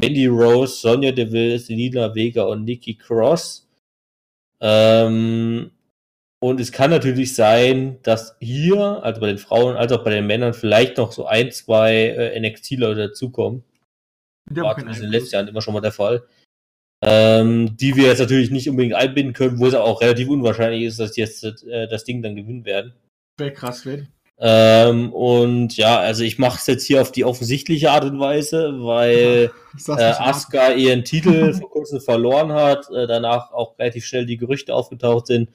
Mandy 0.00 0.26
Rose, 0.26 0.80
Sonja 0.80 1.12
Deville, 1.12 1.58
Selina 1.58 2.14
Vega 2.14 2.44
und 2.44 2.64
Nikki 2.64 2.94
Cross. 2.94 3.68
Ähm, 4.60 5.70
und 6.40 6.60
es 6.60 6.72
kann 6.72 6.90
natürlich 6.90 7.34
sein, 7.34 7.98
dass 8.02 8.36
hier, 8.40 8.78
also 9.02 9.20
bei 9.20 9.28
den 9.28 9.38
Frauen 9.38 9.76
als 9.76 9.92
auch 9.92 10.02
bei 10.02 10.10
den 10.10 10.26
Männern, 10.26 10.54
vielleicht 10.54 10.96
noch 10.96 11.12
so 11.12 11.26
ein, 11.26 11.50
zwei 11.52 11.94
äh, 11.94 12.40
NXT-Leute 12.40 13.08
dazukommen. 13.08 13.64
War 14.50 14.76
in 14.78 14.86
den 14.86 15.10
letzten 15.10 15.34
Jahren 15.34 15.48
immer 15.48 15.62
schon 15.62 15.74
mal 15.74 15.80
der 15.80 15.92
Fall. 15.92 16.24
Ähm, 17.04 17.76
die 17.76 17.96
wir 17.96 18.06
jetzt 18.06 18.20
natürlich 18.20 18.50
nicht 18.50 18.68
unbedingt 18.68 18.94
einbinden 18.94 19.34
können, 19.34 19.58
wo 19.58 19.66
es 19.66 19.74
auch 19.74 20.00
relativ 20.00 20.28
unwahrscheinlich 20.28 20.84
ist, 20.84 21.00
dass 21.00 21.16
jetzt 21.16 21.44
äh, 21.44 21.88
das 21.88 22.04
Ding 22.04 22.22
dann 22.22 22.36
gewinnen 22.36 22.64
werden. 22.64 22.92
Wäre 23.38 23.52
krass 23.52 23.84
werden. 23.84 24.08
Ähm, 24.44 25.12
und 25.12 25.76
ja, 25.76 26.00
also 26.00 26.24
ich 26.24 26.36
mache 26.36 26.58
es 26.58 26.66
jetzt 26.66 26.84
hier 26.84 27.00
auf 27.00 27.12
die 27.12 27.24
offensichtliche 27.24 27.92
Art 27.92 28.04
und 28.04 28.18
Weise, 28.18 28.72
weil 28.78 29.52
äh, 29.88 29.92
Asuka 29.92 30.72
ihren 30.72 31.04
Titel 31.04 31.54
vor 31.60 31.70
kurzem 31.70 32.00
verloren 32.00 32.52
hat, 32.52 32.90
äh, 32.90 33.06
danach 33.06 33.52
auch 33.52 33.78
relativ 33.78 34.04
schnell 34.04 34.26
die 34.26 34.38
Gerüchte 34.38 34.74
aufgetaucht 34.74 35.28
sind, 35.28 35.48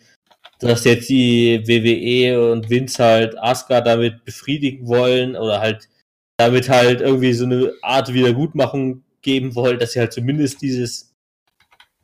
dass 0.59 0.85
jetzt 0.85 1.09
die 1.09 1.67
WWE 1.67 2.53
und 2.53 2.69
Vince 2.69 3.03
halt 3.03 3.37
Asuka 3.37 3.81
damit 3.81 4.23
befriedigen 4.23 4.87
wollen 4.87 5.35
oder 5.35 5.59
halt 5.59 5.89
damit 6.37 6.69
halt 6.69 7.01
irgendwie 7.01 7.33
so 7.33 7.43
eine 7.43 7.73
Art 7.81 8.13
Wiedergutmachung 8.13 9.03
geben 9.21 9.53
wollen, 9.55 9.79
dass 9.79 9.91
sie 9.91 9.99
halt 9.99 10.13
zumindest 10.13 10.61
dieses 10.61 11.13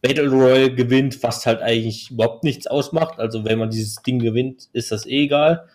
Battle 0.01 0.27
Royale 0.27 0.75
gewinnt, 0.75 1.23
was 1.23 1.45
halt 1.45 1.61
eigentlich 1.61 2.11
überhaupt 2.11 2.43
nichts 2.43 2.67
ausmacht. 2.67 3.19
Also 3.19 3.45
wenn 3.45 3.59
man 3.59 3.69
dieses 3.69 3.95
Ding 4.01 4.19
gewinnt, 4.19 4.67
ist 4.73 4.91
das 4.91 5.05
eh 5.05 5.23
egal. 5.23 5.69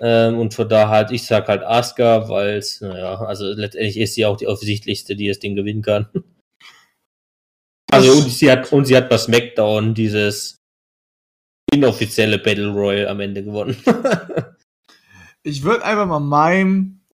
Ähm, 0.00 0.38
und 0.38 0.52
von 0.54 0.68
da 0.68 0.88
halt, 0.88 1.10
ich 1.10 1.24
sag 1.24 1.48
halt 1.48 1.62
Asuka, 1.62 2.28
weil 2.28 2.56
es, 2.56 2.80
naja, 2.80 3.18
also 3.20 3.46
letztendlich 3.46 3.96
ist 3.98 4.14
sie 4.14 4.26
auch 4.26 4.36
die 4.36 4.46
offensichtlichste, 4.46 5.16
die 5.16 5.28
das 5.28 5.38
Ding 5.38 5.56
gewinnen 5.56 5.82
kann. 5.82 6.08
Also 7.88 8.12
und 8.12 8.28
sie 8.28 8.50
hat 8.50 8.72
und 8.72 8.84
sie 8.84 8.96
hat 8.96 9.08
bei 9.08 9.16
SmackDown 9.16 9.94
dieses 9.94 10.58
inoffizielle 11.72 12.38
Battle 12.38 12.68
Royale 12.68 13.08
am 13.08 13.20
Ende 13.20 13.44
gewonnen. 13.44 13.76
ich 15.44 15.62
würde 15.62 15.84
einfach 15.84 16.06
mal 16.06 16.20
meinen, 16.20 17.06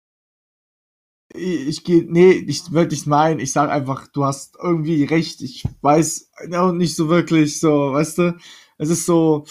ich, 1.35 1.68
ich 1.68 1.85
gehe, 1.85 2.05
nee, 2.09 2.33
ich 2.33 2.72
würde 2.72 2.95
nicht 2.95 3.07
meinen, 3.07 3.39
ich 3.39 3.53
sag 3.53 3.70
einfach, 3.70 4.09
du 4.09 4.24
hast 4.24 4.57
irgendwie 4.61 5.05
recht, 5.05 5.43
ich 5.43 5.64
weiß 5.83 6.30
auch 6.55 6.72
nicht 6.72 6.97
so 6.97 7.09
wirklich, 7.09 7.61
so, 7.61 7.93
weißt 7.93 8.18
du, 8.18 8.39
es 8.78 8.89
ist 8.89 9.07
so, 9.07 9.45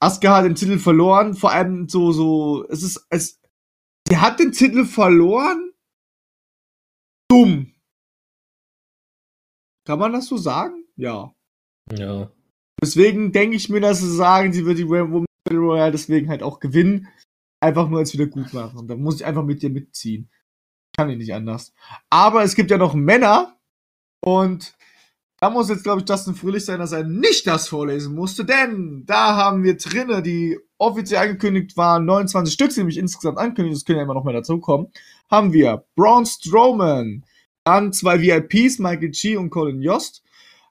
Asuka 0.00 0.36
hat 0.36 0.44
den 0.46 0.54
Titel 0.54 0.78
verloren, 0.78 1.34
vor 1.34 1.52
allem 1.52 1.88
so, 1.88 2.12
so, 2.12 2.66
es 2.68 2.82
ist, 2.82 3.06
es, 3.10 3.40
sie 4.08 4.16
hat 4.16 4.40
den 4.40 4.52
Titel 4.52 4.84
verloren? 4.84 5.72
Dumm. 7.30 7.74
Kann 9.86 9.98
man 9.98 10.12
das 10.12 10.26
so 10.26 10.36
sagen? 10.36 10.84
Ja. 10.96 11.34
Ja. 11.92 12.30
Deswegen 12.80 13.32
denke 13.32 13.56
ich 13.56 13.68
mir, 13.68 13.80
dass 13.80 14.00
sie 14.00 14.14
sagen, 14.14 14.52
sie 14.52 14.64
wird 14.64 14.78
die 14.78 14.88
Women's 14.88 15.26
Battle 15.44 15.60
Royale 15.60 15.92
deswegen 15.92 16.28
halt 16.28 16.42
auch 16.42 16.60
gewinnen. 16.60 17.08
Einfach 17.62 17.88
nur 17.88 17.98
als 17.98 18.12
wieder 18.14 18.26
gut 18.26 18.54
machen. 18.54 18.88
Da 18.88 18.96
muss 18.96 19.16
ich 19.16 19.26
einfach 19.26 19.44
mit 19.44 19.62
dir 19.62 19.70
mitziehen. 19.70 20.30
Kann 20.96 21.10
ich 21.10 21.18
nicht 21.18 21.34
anders. 21.34 21.74
Aber 22.08 22.42
es 22.42 22.54
gibt 22.54 22.70
ja 22.70 22.78
noch 22.78 22.94
Männer 22.94 23.58
und 24.24 24.76
da 25.40 25.48
muss 25.48 25.70
jetzt, 25.70 25.84
glaube 25.84 26.02
ich, 26.02 26.08
Justin 26.08 26.34
Fröhlich 26.34 26.66
sein, 26.66 26.80
dass 26.80 26.92
er 26.92 27.02
nicht 27.02 27.46
das 27.46 27.66
vorlesen 27.68 28.14
musste, 28.14 28.44
denn 28.44 29.04
da 29.06 29.36
haben 29.36 29.64
wir 29.64 29.78
drinne, 29.78 30.20
die 30.20 30.58
offiziell 30.76 31.22
angekündigt 31.22 31.78
waren, 31.78 32.04
29 32.04 32.52
Stück, 32.52 32.70
die 32.74 32.80
nämlich 32.80 32.98
insgesamt 32.98 33.38
ankündigen, 33.38 33.74
das 33.74 33.86
können 33.86 33.98
ja 33.98 34.04
immer 34.04 34.14
noch 34.14 34.24
mehr 34.24 34.34
dazukommen, 34.34 34.88
haben 35.30 35.54
wir 35.54 35.84
Braun 35.96 36.26
Strowman, 36.26 37.24
dann 37.64 37.92
zwei 37.94 38.20
VIPs, 38.20 38.78
Michael 38.80 39.10
G. 39.10 39.36
und 39.36 39.48
Colin 39.48 39.80
Yost, 39.80 40.22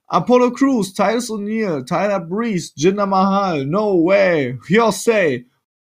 Apollo 0.06 0.52
Crews, 0.54 0.94
Titus 0.94 1.32
O'Neill, 1.32 1.84
Tyler 1.86 2.20
Breeze, 2.20 2.72
Jinder 2.76 3.08
Mahal, 3.08 3.66
No 3.66 4.06
Way, 4.06 4.60
Hyosei, 4.68 5.48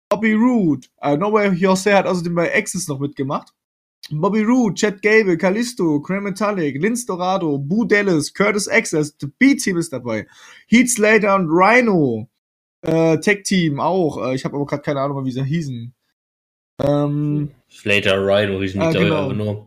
Bobby 0.10 0.34
Roode, 0.34 0.88
äh, 1.02 1.18
No 1.18 1.32
Way, 1.32 1.56
Hyosei 1.56 1.94
hat 1.94 2.08
außerdem 2.08 2.34
bei 2.34 2.56
Access 2.56 2.88
noch 2.88 3.00
mitgemacht, 3.00 3.54
Bobby 4.20 4.42
Roode, 4.42 4.76
Chad 4.76 5.02
Gable, 5.02 5.38
Kalisto, 5.38 6.02
Cram 6.02 6.24
Metallic, 6.24 6.82
Linz 6.82 7.06
Dorado, 7.06 7.58
Boo 7.58 7.86
Dallas, 7.86 8.34
Curtis 8.34 8.68
Access, 8.68 9.16
The 9.20 9.28
B-Team 9.28 9.78
ist 9.78 9.94
dabei, 9.94 10.28
Heath 10.68 10.90
Slater 10.90 11.36
und 11.36 11.50
Rhino, 11.50 12.28
äh, 12.82 13.18
Tech 13.20 13.44
Team 13.44 13.80
auch, 13.80 14.26
äh, 14.26 14.36
ich 14.36 14.44
habe 14.44 14.56
aber 14.56 14.66
gerade 14.66 14.82
keine 14.82 15.02
Ahnung, 15.02 15.24
wie 15.24 15.32
sie 15.32 15.44
hießen. 15.44 15.94
Ähm, 16.84 17.52
Slater, 17.70 18.18
Rhino 18.18 18.60
hießen 18.62 18.82
die 18.82 18.88
äh, 18.88 19.04
genau. 19.04 19.32
nur. 19.32 19.66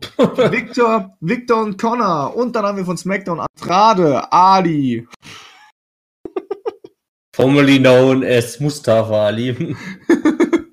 Victor, 0.51 1.17
Victor 1.21 1.63
und 1.63 1.77
Connor 1.77 2.35
und 2.35 2.55
dann 2.55 2.65
haben 2.65 2.77
wir 2.77 2.85
von 2.85 2.97
SmackDown 2.97 3.39
Andrade, 3.39 4.31
Ali. 4.31 5.07
Formerly 7.33 7.79
known 7.79 8.23
as 8.23 8.59
Mustafa 8.59 9.27
Ali. 9.27 9.75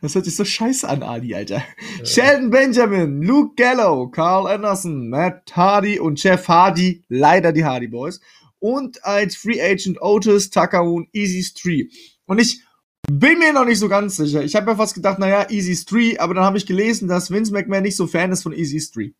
Das 0.00 0.14
hört 0.14 0.24
sich 0.24 0.36
so 0.36 0.44
scheiße 0.44 0.88
an, 0.88 1.02
Ali, 1.02 1.34
Alter. 1.34 1.62
Ja. 1.98 2.04
Sheldon 2.04 2.50
Benjamin, 2.50 3.22
Luke 3.22 3.54
Gallow, 3.56 4.08
Carl 4.08 4.46
Anderson, 4.46 5.08
Matt 5.08 5.56
Hardy 5.56 5.98
und 5.98 6.22
Jeff 6.22 6.46
Hardy, 6.48 7.04
leider 7.08 7.52
die 7.52 7.64
Hardy 7.64 7.88
Boys. 7.88 8.20
Und 8.60 9.04
als 9.04 9.36
Free 9.36 9.60
Agent 9.60 10.00
Otis, 10.00 10.50
und 10.50 11.08
Easy 11.12 11.42
Street. 11.42 11.92
Und 12.26 12.40
ich 12.40 12.62
bin 13.10 13.38
mir 13.38 13.52
noch 13.52 13.64
nicht 13.64 13.78
so 13.78 13.88
ganz 13.88 14.16
sicher. 14.16 14.42
Ich 14.42 14.54
habe 14.54 14.70
mir 14.70 14.76
fast 14.76 14.94
gedacht, 14.94 15.18
naja, 15.18 15.48
Easy 15.50 15.74
Street, 15.74 16.20
aber 16.20 16.34
dann 16.34 16.44
habe 16.44 16.58
ich 16.58 16.66
gelesen, 16.66 17.08
dass 17.08 17.30
Vince 17.30 17.52
McMahon 17.52 17.82
nicht 17.82 17.96
so 17.96 18.06
Fan 18.06 18.32
ist 18.32 18.42
von 18.42 18.52
Easy 18.52 18.80
Street. 18.80 19.14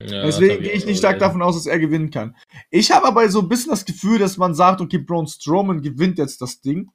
Ja, 0.00 0.24
Deswegen 0.24 0.62
gehe 0.62 0.72
ich 0.72 0.84
nicht 0.84 0.98
stark 0.98 1.18
davon 1.18 1.42
aus, 1.42 1.54
dass 1.54 1.66
er 1.66 1.78
gewinnen 1.78 2.10
kann. 2.10 2.36
Ich 2.70 2.90
habe 2.90 3.06
aber 3.06 3.28
so 3.30 3.40
ein 3.40 3.48
bisschen 3.48 3.70
das 3.70 3.84
Gefühl, 3.84 4.18
dass 4.18 4.36
man 4.36 4.54
sagt, 4.54 4.80
okay, 4.80 4.98
Braun 4.98 5.26
Strowman 5.26 5.80
gewinnt 5.80 6.18
jetzt 6.18 6.40
das 6.40 6.60
Ding. 6.60 6.90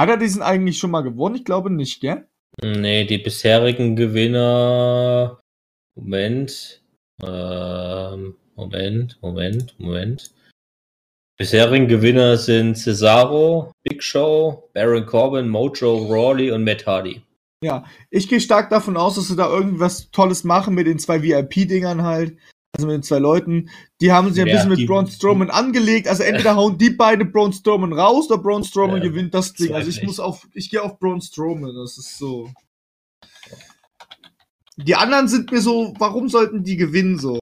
Hat 0.00 0.08
er 0.08 0.16
diesen 0.16 0.40
eigentlich 0.40 0.78
schon 0.78 0.92
mal 0.92 1.02
gewonnen? 1.02 1.34
Ich 1.34 1.44
glaube 1.44 1.68
nicht, 1.68 2.00
gell? 2.00 2.26
Nee, 2.62 3.04
die 3.04 3.18
bisherigen 3.18 3.96
Gewinner. 3.96 5.38
Moment. 5.94 6.82
Ähm, 7.22 8.34
Moment, 8.56 9.18
Moment, 9.20 9.78
Moment. 9.78 10.30
Bisherigen 11.36 11.86
Gewinner 11.86 12.38
sind 12.38 12.78
Cesaro, 12.78 13.72
Big 13.82 14.02
Show, 14.02 14.70
Baron 14.72 15.04
Corbin, 15.04 15.50
Mojo 15.50 16.06
Rawley 16.06 16.50
und 16.50 16.64
Matt 16.64 16.86
Hardy. 16.86 17.20
Ja, 17.62 17.84
ich 18.08 18.26
gehe 18.26 18.40
stark 18.40 18.70
davon 18.70 18.96
aus, 18.96 19.16
dass 19.16 19.28
sie 19.28 19.36
da 19.36 19.50
irgendwas 19.50 20.10
Tolles 20.12 20.44
machen 20.44 20.74
mit 20.74 20.86
den 20.86 20.98
zwei 20.98 21.22
VIP-Dingern 21.22 22.04
halt 22.04 22.38
also 22.80 22.86
mit 22.86 22.94
den 22.94 23.02
zwei 23.02 23.18
Leuten, 23.18 23.70
die 24.00 24.12
haben 24.12 24.32
sich 24.32 24.40
ein 24.40 24.48
ja, 24.48 24.54
bisschen 24.54 24.70
mit 24.70 24.86
Braun 24.86 25.06
Strowman 25.06 25.50
angelegt. 25.50 26.08
Also 26.08 26.22
entweder 26.22 26.56
hauen 26.56 26.78
die 26.78 26.90
beide 26.90 27.24
Braun 27.24 27.52
Strowman 27.52 27.92
raus 27.92 28.30
oder 28.30 28.42
Braun 28.42 28.64
Strowman 28.64 29.02
ja, 29.02 29.08
gewinnt 29.08 29.34
das 29.34 29.52
Ding. 29.52 29.74
Also 29.74 29.90
ich 29.90 30.02
muss 30.02 30.20
auf, 30.20 30.48
ich 30.54 30.70
gehe 30.70 30.82
auf 30.82 30.98
Braun 30.98 31.20
Strowman. 31.20 31.74
Das 31.74 31.98
ist 31.98 32.18
so. 32.18 32.50
Die 34.76 34.94
anderen 34.94 35.28
sind 35.28 35.52
mir 35.52 35.60
so, 35.60 35.92
warum 35.98 36.28
sollten 36.28 36.64
die 36.64 36.76
gewinnen 36.76 37.18
so? 37.18 37.38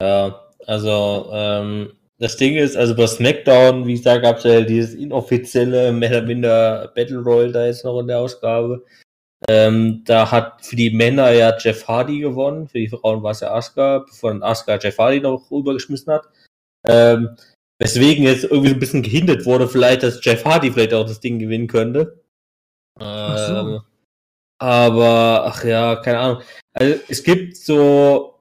Ja, 0.00 0.40
also 0.66 1.28
ähm, 1.32 1.92
das 2.18 2.36
Ding 2.36 2.56
ist, 2.56 2.76
also 2.76 2.94
bei 2.94 3.06
SmackDown, 3.06 3.86
wie 3.86 3.94
ich 3.94 4.02
sage, 4.02 4.22
gab 4.22 4.38
es 4.38 4.44
ja 4.44 4.60
dieses 4.60 4.94
inoffizielle, 4.94 5.92
mehr 5.92 6.10
oder 6.10 6.22
minder 6.22 6.92
Battle 6.94 7.18
Royale 7.18 7.52
da 7.52 7.66
jetzt 7.66 7.84
noch 7.84 7.98
in 7.98 8.06
der 8.06 8.20
Ausgabe. 8.20 8.84
Ähm, 9.48 10.02
da 10.04 10.30
hat 10.30 10.64
für 10.64 10.76
die 10.76 10.90
Männer 10.90 11.30
ja 11.30 11.56
Jeff 11.58 11.88
Hardy 11.88 12.20
gewonnen, 12.20 12.68
für 12.68 12.78
die 12.78 12.88
Frauen 12.88 13.22
war 13.22 13.30
es 13.30 13.40
ja 13.40 13.52
Asuka, 13.52 14.00
bevor 14.00 14.30
dann 14.30 14.42
Asuka 14.42 14.78
Jeff 14.78 14.98
Hardy 14.98 15.20
noch 15.20 15.50
rübergeschmissen 15.50 16.12
hat. 16.12 16.28
Ähm, 16.86 17.36
weswegen 17.78 18.24
jetzt 18.24 18.44
irgendwie 18.44 18.70
ein 18.70 18.78
bisschen 18.78 19.02
gehindert 19.02 19.46
wurde, 19.46 19.66
vielleicht, 19.66 20.02
dass 20.02 20.22
Jeff 20.22 20.44
Hardy 20.44 20.70
vielleicht 20.70 20.92
auch 20.92 21.06
das 21.06 21.20
Ding 21.20 21.38
gewinnen 21.38 21.68
könnte. 21.68 22.22
Ähm, 23.00 23.36
so. 23.36 23.82
Aber, 24.58 25.44
ach 25.46 25.64
ja, 25.64 25.96
keine 25.96 26.18
Ahnung. 26.18 26.42
Also 26.74 27.00
es 27.08 27.22
gibt 27.22 27.56
so, 27.56 28.40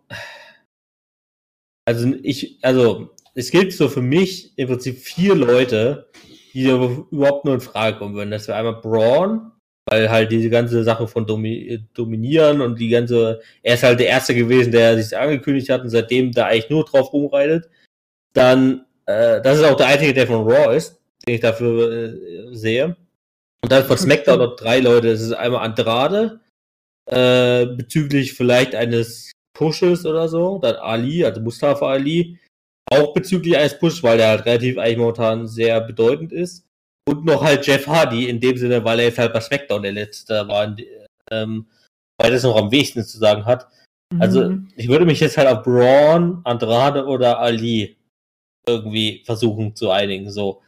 also 1.86 2.14
ich, 2.22 2.60
also 2.62 3.16
es 3.36 3.52
gibt 3.52 3.72
so 3.72 3.88
für 3.88 4.02
mich 4.02 4.58
im 4.58 4.68
Prinzip 4.68 4.98
vier 4.98 5.34
Leute, 5.34 6.10
die 6.54 6.66
überhaupt 6.66 7.46
nur 7.46 7.54
in 7.54 7.62
Frage 7.62 7.98
kommen 7.98 8.16
würden. 8.16 8.32
Das 8.32 8.50
wäre 8.50 8.58
einmal 8.58 8.82
Braun, 8.82 9.54
weil 9.90 10.10
halt 10.10 10.32
diese 10.32 10.50
ganze 10.50 10.84
Sache 10.84 11.08
von 11.08 11.26
Domi 11.26 11.84
Dominieren 11.94 12.62
und 12.62 12.80
die 12.80 12.90
ganze, 12.90 13.42
er 13.64 13.74
ist 13.74 13.84
halt 13.84 14.00
der 14.00 14.08
Erste 14.08 14.36
gewesen, 14.36 14.72
der 14.72 15.02
sich 15.02 15.18
angekündigt 15.18 15.70
hat 15.70 15.82
und 15.82 15.90
seitdem 15.90 16.32
da 16.32 16.46
eigentlich 16.46 16.70
nur 16.70 16.86
drauf 16.86 17.12
rumreitet. 17.12 17.70
Dann, 18.34 18.86
äh, 19.06 19.42
das 19.42 19.58
ist 19.58 19.64
auch 19.64 19.76
der 19.76 19.88
Einzige, 19.88 20.14
der 20.14 20.28
von 20.28 20.48
Raw 20.48 20.76
ist, 20.76 21.00
den 21.26 21.36
ich 21.36 21.42
dafür 21.42 21.92
äh, 21.92 22.56
sehe. 22.56 22.96
Und 23.62 23.72
dann 23.72 23.84
von 23.84 23.98
SmackDown 23.98 24.40
noch 24.40 24.56
drei 24.56 24.80
Leute. 24.80 25.12
Das 25.12 25.22
ist 25.22 25.34
einmal 25.34 25.66
Andrade, 25.66 26.40
äh, 27.08 27.66
bezüglich 27.66 28.34
vielleicht 28.34 28.76
eines 28.76 29.32
Pushes 29.54 30.06
oder 30.06 30.30
so. 30.30 30.60
Dann 30.60 30.76
Ali, 30.76 31.26
also 31.26 31.42
Mustafa 31.42 31.90
Ali, 31.90 32.38
auch 32.92 33.14
bezüglich 33.14 33.58
eines 33.58 33.78
Pushes, 33.78 34.04
weil 34.04 34.18
der 34.18 34.30
halt 34.30 34.46
relativ 34.46 34.78
eigentlich 34.78 34.98
momentan 34.98 35.48
sehr 35.48 35.82
bedeutend 35.82 36.32
ist. 36.32 36.69
Und 37.10 37.26
noch 37.26 37.44
halt 37.44 37.66
Jeff 37.66 37.88
Hardy, 37.88 38.30
in 38.30 38.40
dem 38.40 38.56
Sinne, 38.56 38.84
weil 38.84 39.00
er 39.00 39.06
jetzt 39.06 39.18
halt 39.18 39.34
bei 39.34 39.42
SmackDown 39.42 39.82
der 39.82 39.94
Letzte 39.94 40.48
war, 40.48 40.76
ähm, 41.32 41.66
weil 42.20 42.32
das 42.32 42.44
noch 42.44 42.56
am 42.56 42.72
wenigsten 42.72 43.04
zu 43.04 43.18
sagen 43.18 43.46
hat. 43.46 43.68
Also, 44.20 44.48
mhm. 44.48 44.68
ich 44.76 44.90
würde 44.90 45.06
mich 45.06 45.20
jetzt 45.20 45.36
halt 45.36 45.48
auf 45.48 45.64
Braun, 45.64 46.42
Andrade 46.44 47.08
oder 47.08 47.40
Ali 47.40 47.98
irgendwie 48.68 49.24
versuchen 49.26 49.76
zu 49.76 49.90
einigen, 49.90 50.30
so. 50.30 50.62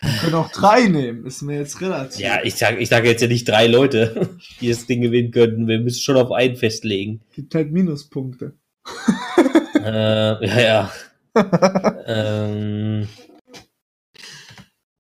Wir 0.00 0.10
können 0.20 0.34
auch 0.36 0.50
drei 0.50 0.88
nehmen, 0.88 1.26
ist 1.26 1.42
mir 1.42 1.58
jetzt 1.58 1.82
relativ. 1.82 2.18
Ja, 2.18 2.42
ich 2.42 2.54
sage 2.54 2.78
ich 2.78 2.88
sag 2.88 3.04
jetzt 3.04 3.20
ja 3.20 3.28
nicht 3.28 3.46
drei 3.46 3.66
Leute, 3.66 4.38
die 4.60 4.70
das 4.70 4.86
Ding 4.86 5.02
gewinnen 5.02 5.32
könnten. 5.32 5.68
Wir 5.68 5.80
müssen 5.80 6.00
schon 6.00 6.16
auf 6.16 6.32
einen 6.32 6.56
festlegen. 6.56 7.20
Gibt 7.34 7.54
halt 7.54 7.72
Minuspunkte. 7.72 8.54
äh, 9.84 10.46
ja, 10.46 10.60
ja. 10.60 10.92
ähm, 12.06 13.06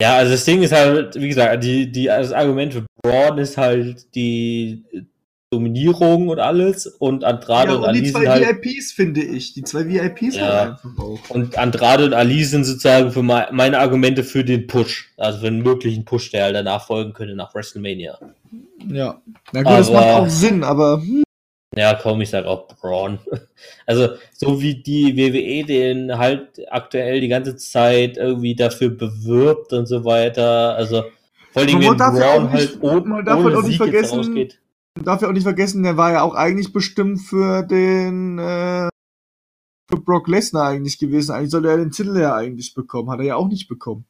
ja, 0.07 0.17
also 0.19 0.33
das 0.33 0.45
Ding 0.45 0.63
ist 0.63 0.73
halt, 0.73 1.21
wie 1.21 1.29
gesagt, 1.29 1.65
die, 1.65 1.91
die, 1.91 2.05
das 2.05 2.33
Argument 2.33 2.73
für 2.73 2.85
Braun 3.03 3.39
ist 3.39 3.57
halt 3.57 4.15
die 4.15 4.85
Dominierung 5.51 6.29
und 6.29 6.39
alles 6.39 6.87
und 6.87 7.25
Andrade 7.25 7.71
ja, 7.71 7.77
und, 7.77 7.83
und 7.83 7.89
Ali 7.89 8.03
die 8.03 8.13
zwei 8.13 8.29
halt, 8.29 8.65
VIPs 8.65 8.93
finde 8.93 9.23
ich, 9.23 9.53
die 9.55 9.65
zwei 9.65 9.89
VIPs 9.89 10.37
ja. 10.37 10.43
halt 10.43 10.71
einfach 10.71 10.99
auch. 10.99 11.31
Und 11.31 11.59
Andrade 11.59 12.05
und 12.05 12.15
Ali 12.15 12.45
sind 12.45 12.65
sozusagen 12.65 13.11
für 13.11 13.25
meine 13.25 13.79
Argumente 13.81 14.23
für 14.23 14.45
den 14.45 14.69
Push, 14.69 15.13
also 15.17 15.41
für 15.41 15.49
einen 15.49 15.63
möglichen 15.63 16.05
Push, 16.05 16.31
der 16.31 16.45
halt 16.45 16.55
danach 16.55 16.87
folgen 16.87 17.13
könnte 17.13 17.35
nach 17.35 17.53
WrestleMania. 17.53 18.17
Ja, 18.89 19.21
na 19.53 19.63
gut, 19.63 19.67
aber, 19.67 19.79
das 19.79 19.91
macht 19.91 20.07
auch 20.07 20.29
Sinn, 20.29 20.63
aber 20.63 21.01
hm. 21.01 21.26
Ja, 21.77 21.95
komm, 21.95 22.23
ich 22.23 22.31
sag 22.31 22.47
auch 22.47 22.67
Braun. 22.69 23.19
Also, 23.87 24.09
so 24.33 24.61
wie 24.61 24.83
die 24.83 25.17
WWE 25.17 25.65
den 25.65 26.19
halt 26.19 26.61
aktuell 26.71 27.21
die 27.21 27.29
ganze 27.29 27.57
Zeit 27.57 28.17
irgendwie 28.17 28.55
dafür 28.55 28.91
bewirbt 28.91 29.73
und 29.73 29.87
so 29.87 30.05
weiter. 30.05 30.75
Also, 30.75 31.05
vor 31.53 31.63
allem, 31.63 31.81
wenn 31.81 31.97
Braun 31.97 32.51
halt 32.51 32.79
ohne, 32.83 33.25
ohne 33.25 33.63
Sieg 33.63 33.81
jetzt 33.87 34.13
rausgeht. 34.13 34.61
Man 34.97 35.05
darf 35.05 35.23
ja 35.23 35.29
auch 35.29 35.33
nicht 35.33 35.45
vergessen, 35.45 35.85
der 35.85 35.97
war 35.97 36.13
ja 36.13 36.23
auch 36.23 36.35
eigentlich 36.35 36.73
bestimmt 36.73 37.21
für 37.21 37.63
den 37.63 38.39
äh, 38.39 38.89
für 39.89 40.01
Brock 40.01 40.29
Lesnar 40.29 40.69
eigentlich 40.69 40.99
gewesen. 40.99 41.33
Eigentlich 41.33 41.51
sollte 41.51 41.69
er 41.69 41.77
den 41.77 41.93
Titel 41.93 42.19
ja 42.19 42.35
eigentlich 42.35 42.75
bekommen. 42.75 43.11
Hat 43.11 43.21
er 43.21 43.27
ja 43.27 43.37
auch 43.37 43.49
nicht 43.49 43.69
bekommen. 43.69 44.05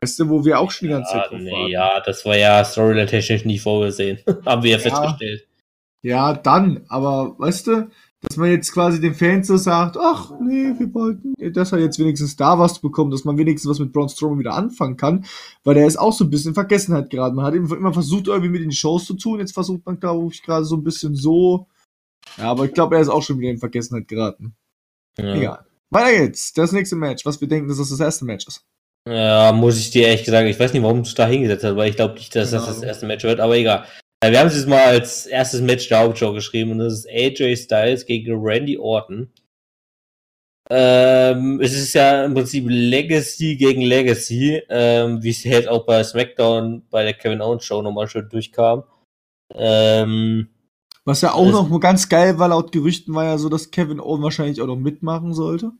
Weißt 0.00 0.18
du, 0.18 0.28
wo 0.28 0.44
wir 0.44 0.58
auch 0.58 0.70
schon 0.70 0.88
die 0.88 0.94
ganze 0.94 1.12
Zeit 1.12 1.30
drauf 1.30 1.40
nee, 1.40 1.50
waren. 1.50 1.68
Ja, 1.68 2.00
das 2.00 2.24
war 2.24 2.36
ja 2.36 2.64
storyline-technisch 2.64 3.44
nie 3.44 3.58
vorgesehen. 3.58 4.18
Haben 4.46 4.62
wir 4.62 4.70
ja, 4.70 4.78
ja 4.78 4.82
festgestellt. 4.82 5.46
Ja, 6.02 6.32
dann, 6.34 6.84
aber 6.88 7.38
weißt 7.38 7.66
du, 7.66 7.90
dass 8.22 8.36
man 8.36 8.50
jetzt 8.50 8.72
quasi 8.72 9.00
den 9.00 9.14
Fans 9.14 9.46
so 9.46 9.56
sagt, 9.56 9.96
ach 9.98 10.32
nee, 10.40 10.74
wir 10.78 10.92
wollten, 10.92 11.34
dass 11.52 11.72
er 11.72 11.78
jetzt 11.78 11.98
wenigstens 11.98 12.36
da 12.36 12.58
was 12.58 12.80
bekommt, 12.80 13.12
dass 13.12 13.24
man 13.24 13.38
wenigstens 13.38 13.70
was 13.70 13.78
mit 13.78 13.92
Braun 13.92 14.08
Strowman 14.08 14.38
wieder 14.38 14.54
anfangen 14.54 14.96
kann, 14.96 15.24
weil 15.64 15.74
der 15.74 15.86
ist 15.86 15.98
auch 15.98 16.12
so 16.12 16.24
ein 16.24 16.30
bisschen 16.30 16.50
in 16.50 16.54
Vergessenheit 16.54 17.10
gerade. 17.10 17.34
Man 17.34 17.44
hat 17.44 17.54
immer 17.54 17.92
versucht, 17.92 18.28
irgendwie 18.28 18.50
mit 18.50 18.62
in 18.62 18.70
die 18.70 18.76
Shows 18.76 19.06
zu 19.06 19.14
tun, 19.14 19.40
jetzt 19.40 19.54
versucht 19.54 19.86
man, 19.86 19.98
glaube 19.98 20.32
ich, 20.32 20.42
gerade 20.42 20.64
so 20.64 20.76
ein 20.76 20.84
bisschen 20.84 21.14
so. 21.14 21.66
Ja, 22.36 22.50
aber 22.50 22.66
ich 22.66 22.74
glaube, 22.74 22.96
er 22.96 23.02
ist 23.02 23.08
auch 23.08 23.22
schon 23.22 23.38
wieder 23.38 23.50
in 23.50 23.58
Vergessenheit 23.58 24.06
geraten. 24.06 24.54
Ja. 25.18 25.34
Egal. 25.34 25.66
Weiter 25.90 26.18
geht's. 26.18 26.52
Das 26.52 26.72
nächste 26.72 26.96
Match, 26.96 27.24
was 27.26 27.40
wir 27.40 27.48
denken, 27.48 27.68
dass 27.68 27.78
das 27.78 27.90
das 27.90 28.00
erste 28.00 28.24
Match 28.24 28.46
ist. 28.46 28.64
Ja, 29.08 29.52
muss 29.52 29.78
ich 29.78 29.90
dir 29.90 30.06
ehrlich 30.06 30.24
gesagt, 30.24 30.46
ich 30.46 30.60
weiß 30.60 30.72
nicht, 30.72 30.82
warum 30.82 31.02
du 31.02 31.14
da 31.14 31.26
hingesetzt 31.26 31.64
hast, 31.64 31.74
weil 31.74 31.88
ich 31.88 31.96
glaube 31.96 32.14
nicht, 32.14 32.34
dass 32.36 32.50
genau. 32.50 32.66
das 32.66 32.76
das 32.76 32.82
erste 32.82 33.06
Match 33.06 33.24
wird, 33.24 33.40
aber 33.40 33.56
egal. 33.56 33.86
Wir 34.22 34.38
haben 34.38 34.48
es 34.48 34.56
jetzt 34.56 34.68
mal 34.68 34.82
als 34.82 35.24
erstes 35.24 35.62
Match 35.62 35.88
der 35.88 36.00
Hauptshow 36.00 36.34
geschrieben 36.34 36.72
und 36.72 36.78
das 36.78 36.92
ist 36.92 37.08
AJ 37.08 37.56
Styles 37.56 38.04
gegen 38.04 38.38
Randy 38.38 38.76
Orton. 38.76 39.32
Ähm, 40.68 41.58
es 41.60 41.72
ist 41.72 41.94
ja 41.94 42.24
im 42.24 42.34
Prinzip 42.34 42.66
Legacy 42.68 43.56
gegen 43.56 43.80
Legacy, 43.80 44.62
ähm, 44.68 45.22
wie 45.22 45.30
es 45.30 45.42
jetzt 45.42 45.68
auch 45.68 45.86
bei 45.86 46.04
SmackDown 46.04 46.86
bei 46.90 47.02
der 47.02 47.14
Kevin 47.14 47.40
Owens 47.40 47.64
Show 47.64 47.80
nochmal 47.80 48.08
schön 48.08 48.28
durchkam. 48.28 48.84
Ähm, 49.54 50.48
Was 51.04 51.22
ja 51.22 51.32
auch 51.32 51.50
noch 51.50 51.80
ganz 51.80 52.08
geil 52.08 52.38
war, 52.38 52.48
laut 52.48 52.72
Gerüchten 52.72 53.14
war 53.14 53.24
ja 53.24 53.38
so, 53.38 53.48
dass 53.48 53.70
Kevin 53.70 54.00
Owens 54.00 54.22
wahrscheinlich 54.22 54.60
auch 54.60 54.66
noch 54.66 54.76
mitmachen 54.76 55.32
sollte. 55.32 55.72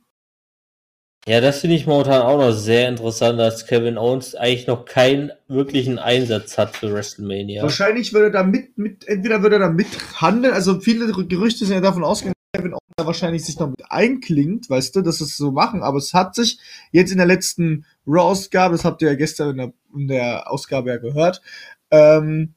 Ja, 1.29 1.41
das 1.43 1.61
finde 1.61 1.77
ich 1.77 1.87
momentan 1.87 2.23
auch 2.23 2.39
noch 2.39 2.53
sehr 2.53 2.89
interessant, 2.89 3.39
dass 3.39 3.67
Kevin 3.67 3.99
Owens 3.99 4.35
eigentlich 4.35 4.67
noch 4.67 4.87
keinen 4.87 5.31
wirklichen 5.49 5.99
Einsatz 5.99 6.57
hat 6.57 6.77
für 6.77 6.93
WrestleMania. 6.93 7.63
Wahrscheinlich 7.63 8.15
würde 8.15 8.27
er 8.27 8.33
da 8.33 8.43
mit, 8.43 8.79
mit 8.79 9.07
entweder 9.07 9.43
würde 9.43 9.57
er 9.57 9.61
da 9.61 9.71
mithandeln, 9.71 10.55
also 10.55 10.81
viele 10.81 11.13
Gerüchte 11.13 11.67
sind 11.67 11.75
ja 11.75 11.81
davon 11.83 12.05
ausgegangen, 12.05 12.35
dass 12.53 12.61
Kevin 12.61 12.73
Owens 12.73 12.95
da 12.97 13.07
wahrscheinlich 13.07 13.45
sich 13.45 13.59
noch 13.59 13.69
mit 13.69 13.83
einklingt, 13.91 14.71
weißt 14.71 14.97
du, 14.97 15.03
dass 15.03 15.19
sie 15.19 15.25
es 15.25 15.37
so 15.37 15.53
machen, 15.53 15.83
aber 15.83 15.99
es 15.99 16.15
hat 16.15 16.35
sich 16.35 16.59
jetzt 16.91 17.13
in 17.13 17.19
der 17.19 17.27
letzten 17.27 17.85
Raw-Ausgabe, 18.07 18.75
das 18.75 18.87
habt 18.87 19.03
ihr 19.03 19.09
ja 19.09 19.15
gestern 19.15 19.51
in 19.51 19.57
der, 19.59 19.73
in 19.95 20.09
der 20.09 20.51
Ausgabe 20.51 20.89
ja 20.89 20.97
gehört, 20.97 21.43
ähm, 21.91 22.55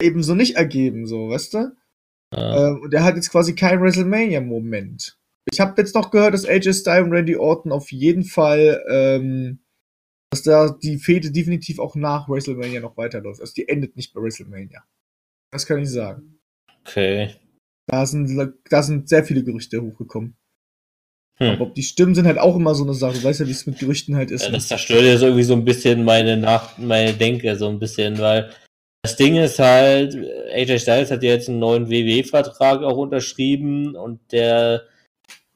ebenso 0.00 0.36
nicht 0.36 0.54
ergeben, 0.54 1.06
so, 1.06 1.30
weißt 1.30 1.54
du? 1.54 1.76
Ja. 2.32 2.68
Ähm, 2.68 2.80
und 2.82 2.94
er 2.94 3.02
hat 3.02 3.16
jetzt 3.16 3.30
quasi 3.30 3.56
keinen 3.56 3.82
WrestleMania-Moment. 3.82 5.16
Ich 5.52 5.60
habe 5.60 5.74
jetzt 5.76 5.94
noch 5.94 6.10
gehört, 6.10 6.34
dass 6.34 6.46
AJ 6.46 6.72
Styles 6.72 7.04
und 7.04 7.12
Randy 7.12 7.36
Orton 7.36 7.72
auf 7.72 7.92
jeden 7.92 8.24
Fall, 8.24 8.82
ähm, 8.88 9.60
dass 10.30 10.42
da 10.42 10.70
die 10.82 10.98
Fehde 10.98 11.30
definitiv 11.30 11.78
auch 11.78 11.94
nach 11.94 12.28
WrestleMania 12.28 12.80
noch 12.80 12.96
weiterläuft. 12.96 13.40
Also 13.40 13.52
die 13.54 13.68
endet 13.68 13.96
nicht 13.96 14.14
bei 14.14 14.22
WrestleMania. 14.22 14.84
Das 15.52 15.66
kann 15.66 15.80
ich 15.80 15.90
sagen. 15.90 16.40
Okay. 16.86 17.34
Da 17.86 18.06
sind, 18.06 18.54
da 18.70 18.82
sind 18.82 19.08
sehr 19.08 19.24
viele 19.24 19.44
Gerüchte 19.44 19.80
hochgekommen. 19.82 20.36
Hm. 21.36 21.50
Aber 21.50 21.62
ob 21.62 21.74
die 21.74 21.82
Stimmen 21.82 22.14
sind 22.14 22.26
halt 22.26 22.38
auch 22.38 22.56
immer 22.56 22.74
so 22.74 22.84
eine 22.84 22.94
Sache. 22.94 23.18
Du 23.18 23.24
weißt 23.24 23.40
ja, 23.40 23.46
wie 23.46 23.52
es 23.52 23.66
mit 23.66 23.78
Gerüchten 23.78 24.16
halt 24.16 24.30
ist. 24.30 24.44
Ja, 24.44 24.52
das 24.52 24.68
zerstört 24.68 25.02
ja 25.02 25.16
so 25.18 25.26
irgendwie 25.26 25.44
so 25.44 25.54
ein 25.54 25.64
bisschen 25.64 26.04
meine 26.04 26.36
Nach 26.36 26.78
meine 26.78 27.12
Denke, 27.12 27.56
so 27.56 27.68
ein 27.68 27.78
bisschen, 27.78 28.18
weil 28.18 28.50
das 29.02 29.16
Ding 29.16 29.36
ist 29.36 29.58
halt, 29.58 30.16
AJ 30.54 30.78
Styles 30.78 31.10
hat 31.10 31.22
ja 31.22 31.32
jetzt 31.32 31.48
einen 31.48 31.58
neuen 31.58 31.90
WWE-Vertrag 31.90 32.82
auch 32.82 32.96
unterschrieben 32.96 33.96
und 33.96 34.32
der 34.32 34.84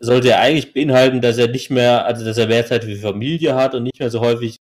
sollte 0.01 0.31
er 0.31 0.41
eigentlich 0.41 0.73
beinhalten, 0.73 1.21
dass 1.21 1.39
er 1.39 1.49
nicht 1.49 1.71
mehr, 1.71 2.05
also 2.07 2.25
dass 2.25 2.39
er 2.39 2.47
mehr 2.47 2.67
Zeit 2.67 2.85
für 2.85 2.97
Familie 2.97 3.55
hat 3.55 3.75
und 3.75 3.83
nicht 3.83 3.99
mehr 3.99 4.11
so 4.11 4.21
häufig, 4.21 4.57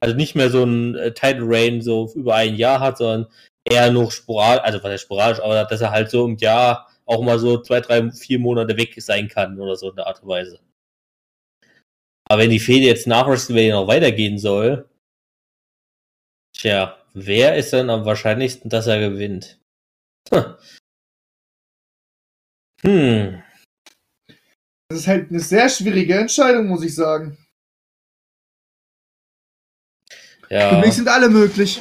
also 0.00 0.16
nicht 0.16 0.34
mehr 0.34 0.50
so 0.50 0.64
ein 0.64 0.94
äh, 0.96 1.12
Title 1.12 1.44
Reign 1.44 1.82
so 1.82 2.10
über 2.14 2.34
ein 2.34 2.56
Jahr 2.56 2.80
hat, 2.80 2.98
sondern 2.98 3.26
eher 3.64 3.90
noch 3.92 4.10
sporadisch, 4.10 4.64
also 4.64 4.82
was 4.82 4.92
heißt 4.92 5.04
sporadisch, 5.04 5.40
aber 5.42 5.64
dass 5.64 5.80
er 5.80 5.90
halt 5.90 6.10
so 6.10 6.24
im 6.26 6.36
Jahr 6.36 6.88
auch 7.06 7.22
mal 7.22 7.38
so 7.38 7.60
zwei, 7.60 7.80
drei, 7.80 8.10
vier 8.12 8.38
Monate 8.38 8.76
weg 8.76 8.94
sein 9.02 9.28
kann 9.28 9.58
oder 9.60 9.76
so 9.76 9.90
in 9.90 9.96
der 9.96 10.06
Art 10.06 10.22
und 10.22 10.28
Weise. 10.28 10.60
Aber 12.28 12.42
wenn 12.42 12.50
die 12.50 12.60
Fehde 12.60 12.86
jetzt 12.86 13.06
nach 13.08 13.26
WrestleMania 13.26 13.74
noch 13.74 13.88
weitergehen 13.88 14.38
soll, 14.38 14.88
tja, 16.56 16.96
wer 17.12 17.56
ist 17.56 17.72
dann 17.72 17.90
am 17.90 18.04
wahrscheinlichsten, 18.04 18.70
dass 18.70 18.86
er 18.86 19.00
gewinnt? 19.00 19.58
Hm. 22.82 23.42
Das 24.90 24.98
ist 24.98 25.06
halt 25.06 25.30
eine 25.30 25.38
sehr 25.38 25.68
schwierige 25.68 26.18
Entscheidung, 26.18 26.66
muss 26.66 26.82
ich 26.82 26.96
sagen. 26.96 27.38
Ja. 30.48 30.70
Für 30.70 30.80
mich 30.84 30.94
sind 30.94 31.06
alle 31.06 31.28
möglich. 31.28 31.80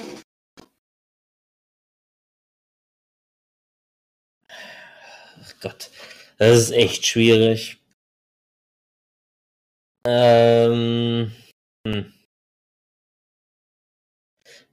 Ach 4.47 5.59
Gott, 5.59 5.89
das 6.37 6.59
ist 6.59 6.71
echt 6.71 7.03
schwierig. 7.03 7.81
Ähm, 10.05 11.31
hm. 11.87 12.13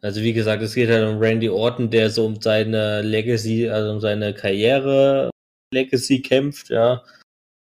Also 0.03 0.21
wie 0.21 0.35
gesagt, 0.35 0.63
es 0.63 0.75
geht 0.75 0.91
halt 0.91 1.09
um 1.09 1.19
Randy 1.19 1.49
Orton, 1.49 1.91
der 1.91 2.11
so 2.11 2.27
um 2.27 2.39
seine 2.39 3.01
Legacy, 3.01 3.71
also 3.71 3.93
um 3.93 4.01
seine 4.01 4.35
Karriere 4.35 5.31
Legacy 5.73 6.21
kämpft, 6.21 6.69
ja. 6.69 7.03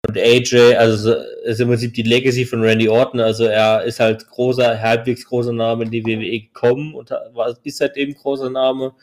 Und 0.06 0.18
AJ, 0.18 0.76
also 0.76 1.14
ist 1.44 1.60
im 1.60 1.68
Prinzip 1.68 1.94
die 1.94 2.02
Legacy 2.02 2.44
von 2.44 2.62
Randy 2.62 2.88
Orton, 2.88 3.20
also 3.20 3.44
er 3.44 3.82
ist 3.84 3.98
halt 3.98 4.26
großer, 4.28 4.80
halbwegs 4.80 5.24
großer 5.24 5.52
Name 5.52 5.84
in 5.84 5.90
die 5.90 6.04
WWE 6.04 6.40
gekommen 6.40 6.94
und 6.94 7.10
war, 7.10 7.56
ist 7.64 7.78
seitdem 7.78 8.14
großer 8.14 8.50
Name. 8.50 8.94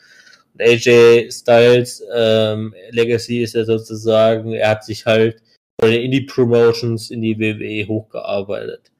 Und 0.52 0.62
AJ 0.62 1.30
Styles 1.30 2.02
ähm, 2.14 2.74
Legacy 2.90 3.42
ist 3.42 3.54
ja 3.54 3.64
sozusagen, 3.64 4.52
er 4.52 4.70
hat 4.70 4.84
sich 4.84 5.04
halt 5.04 5.42
von 5.80 5.90
den 5.90 6.02
Indie-Promotions 6.02 7.10
in 7.10 7.22
die 7.22 7.38
WWE 7.38 7.86
hochgearbeitet. 7.88 8.92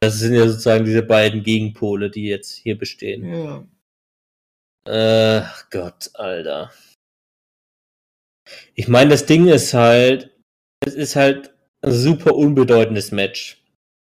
Das 0.00 0.18
sind 0.18 0.34
ja 0.34 0.46
sozusagen 0.46 0.84
diese 0.84 1.02
beiden 1.02 1.42
Gegenpole, 1.42 2.10
die 2.10 2.26
jetzt 2.26 2.54
hier 2.54 2.76
bestehen. 2.76 3.32
Ja. 3.32 3.66
Äh, 4.88 5.44
Gott, 5.70 6.10
Alter. 6.14 6.70
Ich 8.74 8.88
meine, 8.88 9.10
das 9.10 9.26
Ding 9.26 9.48
ist 9.48 9.74
halt, 9.74 10.35
es 10.86 10.94
ist 10.94 11.16
halt 11.16 11.52
ein 11.82 11.92
super 11.92 12.34
unbedeutendes 12.34 13.12
Match. 13.12 13.62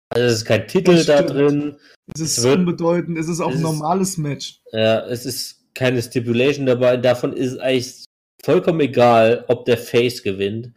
Also 0.09 0.25
es 0.25 0.33
ist 0.33 0.45
kein 0.45 0.67
Titel 0.67 1.03
da 1.05 1.21
drin. 1.21 1.77
Es 2.15 2.21
ist 2.21 2.37
es 2.39 2.43
wird, 2.43 2.59
unbedeutend, 2.59 3.17
es 3.17 3.27
ist 3.27 3.41
auch 3.41 3.51
es 3.51 3.57
ein 3.57 3.61
normales 3.61 4.11
ist, 4.11 4.17
Match. 4.17 4.61
Ja, 4.71 5.05
es 5.05 5.25
ist 5.25 5.63
keine 5.75 6.01
Stipulation 6.01 6.65
dabei. 6.65 6.97
Davon 6.97 7.33
ist 7.33 7.59
eigentlich 7.59 8.05
vollkommen 8.43 8.79
egal, 8.79 9.45
ob 9.47 9.65
der 9.65 9.77
Face 9.77 10.23
gewinnt. 10.23 10.71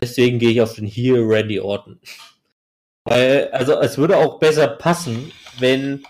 Deswegen 0.00 0.38
gehe 0.38 0.50
ich 0.50 0.60
auf 0.60 0.74
den 0.74 0.86
Heel 0.86 1.22
Randy 1.22 1.60
Orton. 1.60 1.98
Weil, 3.04 3.48
also 3.52 3.78
es 3.80 3.96
würde 3.96 4.16
auch 4.16 4.38
besser 4.38 4.66
passen, 4.68 5.32
wenn, 5.58 6.02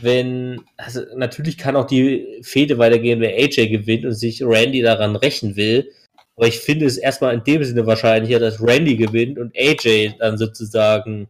wenn, 0.00 0.62
also 0.76 1.02
natürlich 1.16 1.58
kann 1.58 1.76
auch 1.76 1.86
die 1.86 2.40
Fehde 2.42 2.78
weitergehen, 2.78 3.20
wenn 3.20 3.34
AJ 3.34 3.68
gewinnt 3.68 4.04
und 4.04 4.14
sich 4.14 4.42
Randy 4.42 4.82
daran 4.82 5.16
rächen 5.16 5.56
will. 5.56 5.90
Aber 6.36 6.48
ich 6.48 6.58
finde 6.58 6.86
es 6.86 6.96
erstmal 6.96 7.34
in 7.34 7.44
dem 7.44 7.62
Sinne 7.62 7.86
wahrscheinlicher, 7.86 8.40
dass 8.40 8.60
Randy 8.60 8.96
gewinnt 8.96 9.38
und 9.38 9.56
AJ 9.56 10.16
dann 10.18 10.36
sozusagen 10.36 11.28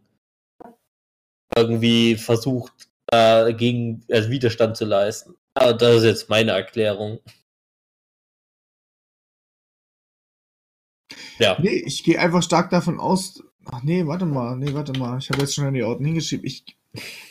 irgendwie 1.57 2.17
versucht, 2.17 2.73
dagegen 3.07 4.05
also 4.11 4.31
Widerstand 4.31 4.77
zu 4.77 4.85
leisten. 4.85 5.35
Aber 5.55 5.75
das 5.75 5.99
ist 5.99 6.05
jetzt 6.05 6.29
meine 6.31 6.53
Erklärung. 6.53 7.21
Ja. 11.39 11.57
Nee, 11.61 11.83
ich 11.85 12.03
gehe 12.03 12.19
einfach 12.19 12.43
stark 12.43 12.71
davon 12.71 12.99
aus. 12.99 13.43
Ach 13.67 13.83
nee, 13.83 14.07
warte 14.07 14.27
mal, 14.27 14.57
nee, 14.57 14.73
warte 14.73 14.99
mal. 14.99 15.19
Ich 15.19 15.31
habe 15.31 15.41
jetzt 15.41 15.55
schon 15.55 15.65
an 15.65 15.75
die 15.75 15.83
Orten 15.83 16.05
hingeschrieben. 16.05 16.47
Ich, 16.47 16.65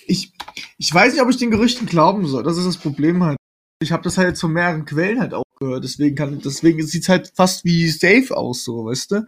ich, 0.06 0.34
ich 0.78 0.94
weiß 0.94 1.14
nicht, 1.14 1.22
ob 1.22 1.30
ich 1.30 1.38
den 1.38 1.52
Gerüchten 1.52 1.88
glauben 1.88 2.28
soll. 2.28 2.44
Das 2.44 2.58
ist 2.58 2.66
das 2.66 2.78
Problem 2.78 3.24
halt. 3.24 3.38
Ich 3.82 3.92
habe 3.92 4.04
das 4.04 4.18
halt 4.18 4.30
jetzt 4.30 4.42
von 4.42 4.54
mehreren 4.54 4.86
Quellen 4.86 5.20
halt 5.20 5.34
auch 5.34 5.44
gehört. 5.64 5.84
Deswegen 5.84 6.16
kann, 6.16 6.42
deswegen 6.44 6.86
sieht's 6.86 7.10
halt 7.10 7.32
fast 7.36 7.66
wie 7.66 7.88
safe 7.90 8.36
aus, 8.36 8.64
so, 8.64 8.86
weißt 8.86 9.12
du? 9.12 9.26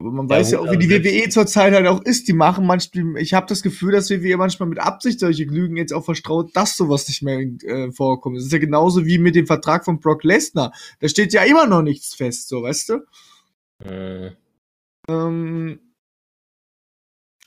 Aber 0.00 0.12
man 0.12 0.28
ja, 0.28 0.36
weiß 0.36 0.52
ja 0.52 0.60
auch, 0.60 0.70
wie 0.70 0.78
die 0.78 0.90
WWE 0.90 1.28
zurzeit 1.28 1.74
halt 1.74 1.88
auch 1.88 2.02
ist. 2.02 2.28
Die 2.28 2.32
machen 2.32 2.64
manchmal, 2.66 3.20
ich 3.20 3.34
habe 3.34 3.46
das 3.48 3.62
Gefühl, 3.62 3.92
dass 3.92 4.10
WWE 4.10 4.36
manchmal 4.36 4.68
mit 4.68 4.78
Absicht 4.78 5.18
solche 5.18 5.44
Lügen 5.44 5.76
jetzt 5.76 5.92
auch 5.92 6.04
verstraut, 6.04 6.54
dass 6.54 6.76
sowas 6.76 7.08
nicht 7.08 7.22
mehr 7.22 7.40
äh, 7.64 7.90
vorkommt. 7.90 8.36
Das 8.36 8.44
ist 8.44 8.52
ja 8.52 8.58
genauso 8.58 9.06
wie 9.06 9.18
mit 9.18 9.34
dem 9.34 9.46
Vertrag 9.46 9.84
von 9.84 9.98
Brock 9.98 10.22
Lesnar. 10.22 10.72
Da 11.00 11.08
steht 11.08 11.32
ja 11.32 11.42
immer 11.42 11.66
noch 11.66 11.82
nichts 11.82 12.14
fest, 12.14 12.48
so, 12.48 12.62
weißt 12.62 12.90
du? 12.90 13.06
Äh. 13.84 14.30
Ähm, 15.08 15.80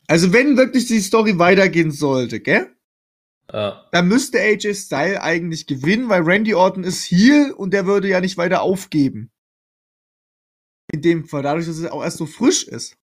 also 0.08 0.34
wenn 0.34 0.58
wirklich 0.58 0.88
die 0.88 1.00
Story 1.00 1.40
weitergehen 1.40 1.92
sollte, 1.92 2.42
gell? 2.42 2.76
Ja. 3.52 3.86
Dann 3.92 4.08
müsste 4.08 4.40
AJ 4.40 4.76
Style 4.76 5.22
eigentlich 5.22 5.68
gewinnen, 5.68 6.10
weil 6.10 6.22
Randy 6.22 6.54
Orton 6.54 6.84
ist 6.84 7.04
hier 7.04 7.54
und 7.58 7.74
der 7.74 7.86
würde 7.86 8.08
ja 8.08 8.22
nicht 8.22 8.38
weiter 8.38 8.62
aufgeben 8.62 9.32
in 10.92 11.02
dem 11.02 11.26
Fall, 11.26 11.44
dadurch, 11.44 11.66
dass 11.66 11.78
es 11.78 11.90
auch 11.90 12.04
erst 12.04 12.18
so 12.18 12.26
frisch 12.26 12.68
ist. 12.68 12.98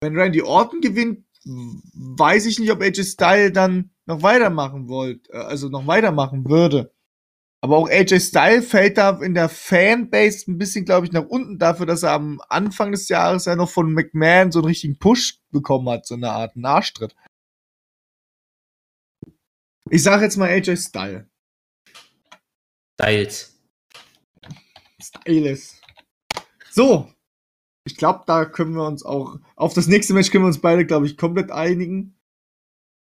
Wenn 0.00 0.16
Randy 0.16 0.42
Orton 0.42 0.80
gewinnt, 0.80 1.24
weiß 1.44 2.46
ich 2.46 2.58
nicht, 2.58 2.70
ob 2.70 2.82
AJ 2.82 3.04
Styles 3.04 3.52
dann 3.52 3.90
noch 4.04 4.22
weitermachen 4.22 4.88
wollte, 4.88 5.32
äh, 5.32 5.38
also 5.38 5.68
noch 5.68 5.86
weitermachen 5.86 6.48
würde. 6.48 6.92
Aber 7.62 7.78
auch 7.78 7.88
AJ 7.88 8.20
Styles 8.20 8.66
fällt 8.68 8.98
da 8.98 9.18
in 9.22 9.34
der 9.34 9.48
Fanbase 9.48 10.50
ein 10.50 10.58
bisschen, 10.58 10.84
glaube 10.84 11.06
ich, 11.06 11.12
nach 11.12 11.24
unten 11.26 11.58
dafür, 11.58 11.86
dass 11.86 12.02
er 12.02 12.12
am 12.12 12.40
Anfang 12.48 12.92
des 12.92 13.08
Jahres 13.08 13.46
ja 13.46 13.56
noch 13.56 13.70
von 13.70 13.92
McMahon 13.92 14.52
so 14.52 14.58
einen 14.58 14.66
richtigen 14.66 14.98
Push 14.98 15.40
bekommen 15.50 15.88
hat, 15.88 16.06
so 16.06 16.14
eine 16.14 16.30
Art 16.30 16.56
Nachstritt. 16.56 17.16
Ich 19.90 20.02
sage 20.02 20.24
jetzt 20.24 20.36
mal 20.36 20.48
AJ 20.48 20.76
Styles. 20.76 21.24
Styles. 22.94 23.60
Styles. 25.00 25.80
So. 26.70 27.08
Ich 27.84 27.96
glaube, 27.96 28.24
da 28.26 28.44
können 28.44 28.74
wir 28.74 28.84
uns 28.84 29.04
auch, 29.04 29.38
auf 29.54 29.74
das 29.74 29.86
nächste 29.86 30.12
Match 30.12 30.30
können 30.30 30.42
wir 30.42 30.48
uns 30.48 30.60
beide, 30.60 30.84
glaube 30.84 31.06
ich, 31.06 31.16
komplett 31.16 31.52
einigen. 31.52 32.18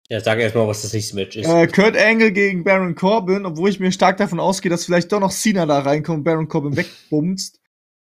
Ja, 0.10 0.20
sag 0.20 0.40
erstmal, 0.40 0.68
was 0.68 0.82
das 0.82 0.94
nächste 0.94 1.16
Match 1.16 1.38
ist. 1.38 1.48
Äh, 1.48 1.68
Kurt 1.68 1.96
Angle 1.96 2.32
gegen 2.32 2.64
Baron 2.64 2.96
Corbin, 2.96 3.46
obwohl 3.46 3.70
ich 3.70 3.80
mir 3.80 3.92
stark 3.92 4.18
davon 4.18 4.40
ausgehe, 4.40 4.72
dass 4.72 4.86
vielleicht 4.86 5.12
doch 5.12 5.20
noch 5.20 5.32
Cena 5.32 5.66
da 5.68 5.80
reinkommt 5.80 6.18
und 6.18 6.24
Baron 6.24 6.48
Corbin 6.48 6.76
wegbumst. 6.76 7.62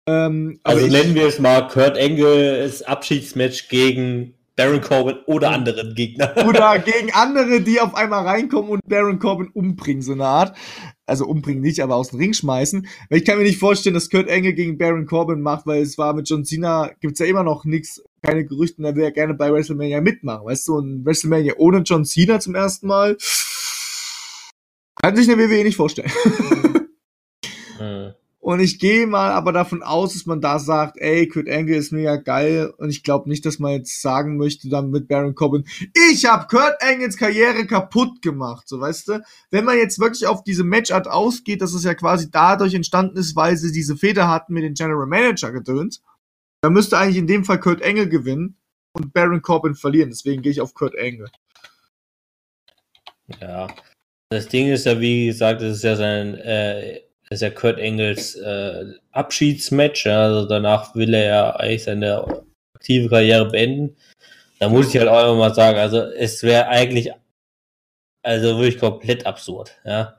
Ähm, 0.07 0.59
also 0.64 0.88
nennen 0.88 1.16
wir 1.16 1.28
es 1.28 1.38
mal 1.38 1.68
Kurt 1.68 1.97
Angles 1.97 2.82
Abschiedsmatch 2.82 3.68
gegen 3.68 4.34
Baron 4.56 4.82
Corbin 4.82 5.18
oder 5.26 5.49
anderen 5.51 5.95
Gegner. 5.95 6.34
Oder 6.47 6.78
gegen 6.80 7.12
andere, 7.12 7.62
die 7.62 7.80
auf 7.80 7.95
einmal 7.95 8.26
reinkommen 8.26 8.70
und 8.70 8.82
Baron 8.88 9.18
Corbin 9.18 9.49
umbringen, 9.49 10.04
so 10.04 10.12
eine 10.12 10.26
Art. 10.26 10.56
Also 11.06 11.26
umbringen 11.26 11.62
nicht, 11.62 11.80
aber 11.82 11.95
aus 11.95 12.10
dem 12.10 12.20
Ring 12.20 12.34
schmeißen. 12.34 12.88
Weil 13.10 13.18
ich 13.18 13.26
kann 13.26 13.38
mir 13.38 13.43
nicht 13.43 13.60
vorstellen, 13.60 13.95
dass 13.95 14.10
Kurt 14.10 14.30
Angle 14.30 14.54
gegen 14.54 14.78
Baron 14.78 15.08
Corbin 15.08 15.41
macht, 15.41 15.66
weil 15.66 15.82
es 15.82 15.97
war 15.97 16.14
mit 16.14 16.30
John 16.30 16.45
Cena, 16.45 16.91
gibt's 17.01 17.20
ja 17.20 17.26
immer 17.26 17.43
noch 17.43 17.66
nichts, 17.66 18.04
keine 18.22 18.45
Gerüchte, 18.45 18.78
und 18.78 18.86
er 18.86 18.95
will 18.95 19.04
ja 19.04 19.10
gerne 19.10 19.34
bei 19.34 19.51
WrestleMania 19.51 20.01
mitmachen. 20.01 20.45
Weißt 20.45 20.68
du, 20.68 20.80
ein 20.80 21.04
WrestleMania 21.04 21.56
ohne 21.58 21.80
John 21.80 22.06
Cena 22.06 22.39
zum 22.39 22.54
ersten 22.56 22.88
Mal, 22.88 23.18
kann 25.01 25.16
sich 25.16 25.30
eine 25.30 25.38
WWE 25.38 25.64
nicht 25.64 25.76
vorstellen. 25.76 26.12
Mhm. 27.80 28.14
Und 28.44 28.60
ich 28.60 28.78
gehe 28.78 29.08
mal 29.08 29.32
aber 29.32 29.54
davon 29.54 29.84
aus, 29.84 30.12
dass 30.12 30.26
man 30.26 30.41
da 30.41 30.60
sagt, 30.60 30.98
ey, 30.98 31.30
Kurt 31.30 31.50
Angle 31.50 31.78
ist 31.78 31.94
mega 31.94 32.18
geil. 32.18 32.74
Und 32.76 32.89
ich 32.89 33.02
glaube 33.02 33.30
nicht, 33.30 33.46
dass 33.46 33.58
man 33.58 33.72
jetzt 33.72 34.02
sagen 34.02 34.36
möchte, 34.36 34.68
dann 34.68 34.89
mit 34.89 35.08
Baron 35.08 35.34
Corbin, 35.34 35.64
ich 36.12 36.26
habe 36.26 36.48
Kurt 36.48 36.76
Angles 36.82 37.16
Karriere 37.16 37.66
kaputt 37.66 38.22
gemacht. 38.22 38.68
So, 38.68 38.82
weißt 38.82 39.08
du? 39.08 39.24
Wenn 39.50 39.64
man 39.64 39.78
jetzt 39.78 39.98
wirklich 39.98 40.28
auf 40.28 40.44
diese 40.44 40.66
Matchart 40.66 41.08
ausgeht, 41.08 41.62
dass 41.62 41.74
es 41.74 41.86
ja 41.86 41.94
quasi 41.94 42.32
dadurch 42.32 42.74
entstanden 42.74 43.16
ist, 43.16 43.34
weil 43.38 43.56
sie 43.56 43.72
diese 43.72 43.96
Feder 43.96 44.28
hatten 44.28 44.52
mit 44.52 44.64
den 44.64 44.74
General 44.74 45.08
Manager 45.08 45.54
gedönt, 45.54 46.02
dann 46.60 46.74
müsste 46.74 46.98
eigentlich 46.98 47.20
in 47.20 47.28
dem 47.28 47.46
Fall 47.46 47.62
Kurt 47.62 47.82
Angle 47.82 48.10
gewinnen 48.10 48.58
und 48.91 49.14
Baron 49.14 49.41
Corbin 49.41 49.76
verlieren. 49.76 50.10
Deswegen 50.10 50.41
gehe 50.41 50.52
ich 50.52 50.60
auf 50.60 50.74
Kurt 50.74 51.00
Angle. 51.00 51.30
Ja. 53.39 53.74
Das 54.32 54.50
Ding 54.50 54.68
ist 54.68 54.86
ja, 54.86 55.00
wie 55.00 55.28
gesagt, 55.28 55.62
es 55.62 55.78
ist 55.78 55.84
ja 55.84 55.96
sein, 55.96 56.36
äh, 56.36 57.04
das 57.34 57.41
ist 57.41 57.47
ja 57.47 57.49
Kurt 57.49 57.79
Engels 57.79 58.36
äh, 58.36 58.93
Abschiedsmatch. 59.11 60.05
Also 60.05 60.47
danach 60.47 60.93
will 60.93 61.15
er 61.15 61.25
ja 61.25 61.55
eigentlich 61.55 61.84
seine 61.84 62.43
aktive 62.75 63.09
Karriere 63.09 63.49
beenden. 63.49 63.97
Da 64.59 64.69
muss 64.69 64.89
ich 64.89 64.99
halt 64.99 65.09
auch 65.09 65.23
immer 65.23 65.49
mal 65.49 65.55
sagen, 65.55 65.79
also 65.79 65.97
es 65.97 66.43
wäre 66.43 66.67
eigentlich, 66.67 67.11
also 68.21 68.59
wirklich 68.59 68.77
komplett 68.77 69.25
absurd. 69.25 69.71
Ja, 69.84 70.15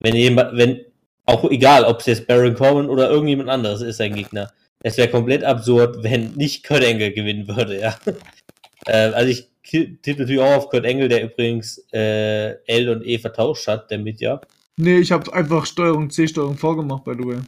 wenn 0.00 0.16
jemand, 0.16 0.56
wenn 0.56 0.84
auch 1.26 1.48
egal, 1.48 1.84
ob 1.84 2.00
es 2.00 2.06
jetzt 2.06 2.26
Baron 2.26 2.56
Corbin 2.56 2.90
oder 2.90 3.08
irgendjemand 3.08 3.50
anderes 3.50 3.80
ist, 3.80 3.98
sein 3.98 4.16
Gegner. 4.16 4.52
Es 4.82 4.96
wäre 4.96 5.08
komplett 5.08 5.44
absurd, 5.44 6.02
wenn 6.02 6.32
nicht 6.32 6.66
Kurt 6.66 6.82
Engel 6.82 7.12
gewinnen 7.12 7.46
würde, 7.46 7.78
ja. 7.78 7.96
äh, 8.86 9.12
also 9.12 9.30
ich 9.30 9.48
tippe 9.62 10.22
natürlich 10.22 10.40
auch 10.40 10.56
auf 10.56 10.70
Kurt 10.70 10.84
Engel, 10.84 11.08
der 11.08 11.22
übrigens 11.22 11.86
äh, 11.92 12.54
L 12.66 12.88
und 12.88 13.06
E 13.06 13.16
vertauscht 13.18 13.68
hat, 13.68 13.92
damit 13.92 14.20
ja. 14.20 14.40
Nee, 14.78 14.98
ich 14.98 15.10
habe 15.10 15.32
einfach 15.32 15.66
Steuerung 15.66 16.08
C, 16.08 16.28
Steuerung 16.28 16.56
V 16.56 16.76
gemacht, 16.76 17.04
by 17.04 17.14
the 17.18 17.26
way. 17.26 17.40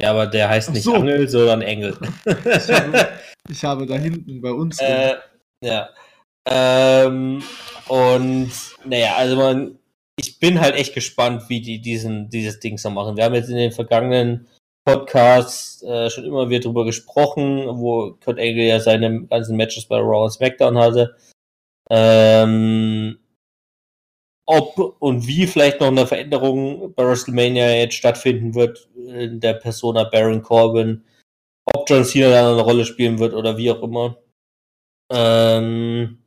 Ja, 0.00 0.10
aber 0.10 0.26
der 0.26 0.48
heißt 0.48 0.72
nicht 0.72 0.84
so. 0.84 0.94
Angel, 0.94 1.28
sondern 1.28 1.60
Engel. 1.60 1.96
ich, 2.24 2.70
habe, 2.70 3.08
ich 3.48 3.64
habe 3.64 3.86
da 3.86 3.94
hinten 3.96 4.40
bei 4.40 4.50
uns. 4.50 4.78
Äh, 4.80 5.16
ja. 5.62 5.90
Ähm, 6.48 7.42
und 7.88 8.50
naja, 8.86 9.16
also 9.16 9.36
man, 9.36 9.78
ich 10.16 10.40
bin 10.40 10.60
halt 10.60 10.74
echt 10.74 10.94
gespannt, 10.94 11.44
wie 11.48 11.60
die 11.60 11.80
diesen, 11.80 12.30
dieses 12.30 12.58
Ding 12.58 12.78
so 12.78 12.88
machen. 12.88 13.16
Wir 13.16 13.24
haben 13.24 13.34
jetzt 13.34 13.50
in 13.50 13.56
den 13.56 13.72
vergangenen 13.72 14.48
Podcasts 14.84 15.82
äh, 15.82 16.08
schon 16.08 16.24
immer 16.24 16.48
wieder 16.48 16.60
drüber 16.60 16.86
gesprochen, 16.86 17.66
wo 17.68 18.16
Kurt 18.24 18.40
Angle 18.40 18.66
ja 18.66 18.80
seine 18.80 19.26
ganzen 19.26 19.56
Matches 19.56 19.84
bei 19.84 19.98
Raw 19.98 20.24
und 20.24 20.32
SmackDown 20.32 20.78
hatte. 20.78 21.16
Ähm, 21.90 23.18
ob 24.46 24.96
und 25.00 25.26
wie 25.26 25.46
vielleicht 25.46 25.80
noch 25.80 25.88
eine 25.88 26.06
Veränderung 26.06 26.94
bei 26.94 27.04
WrestleMania 27.04 27.70
jetzt 27.74 27.94
stattfinden 27.94 28.54
wird 28.54 28.88
in 28.96 29.40
der 29.40 29.54
Persona 29.54 30.04
Baron 30.04 30.42
Corbin, 30.42 31.04
ob 31.64 31.88
John 31.88 32.04
Cena 32.04 32.30
da 32.30 32.52
eine 32.52 32.62
Rolle 32.62 32.84
spielen 32.84 33.18
wird 33.18 33.34
oder 33.34 33.56
wie 33.56 33.70
auch 33.70 33.82
immer. 33.82 34.18
Ähm, 35.12 36.22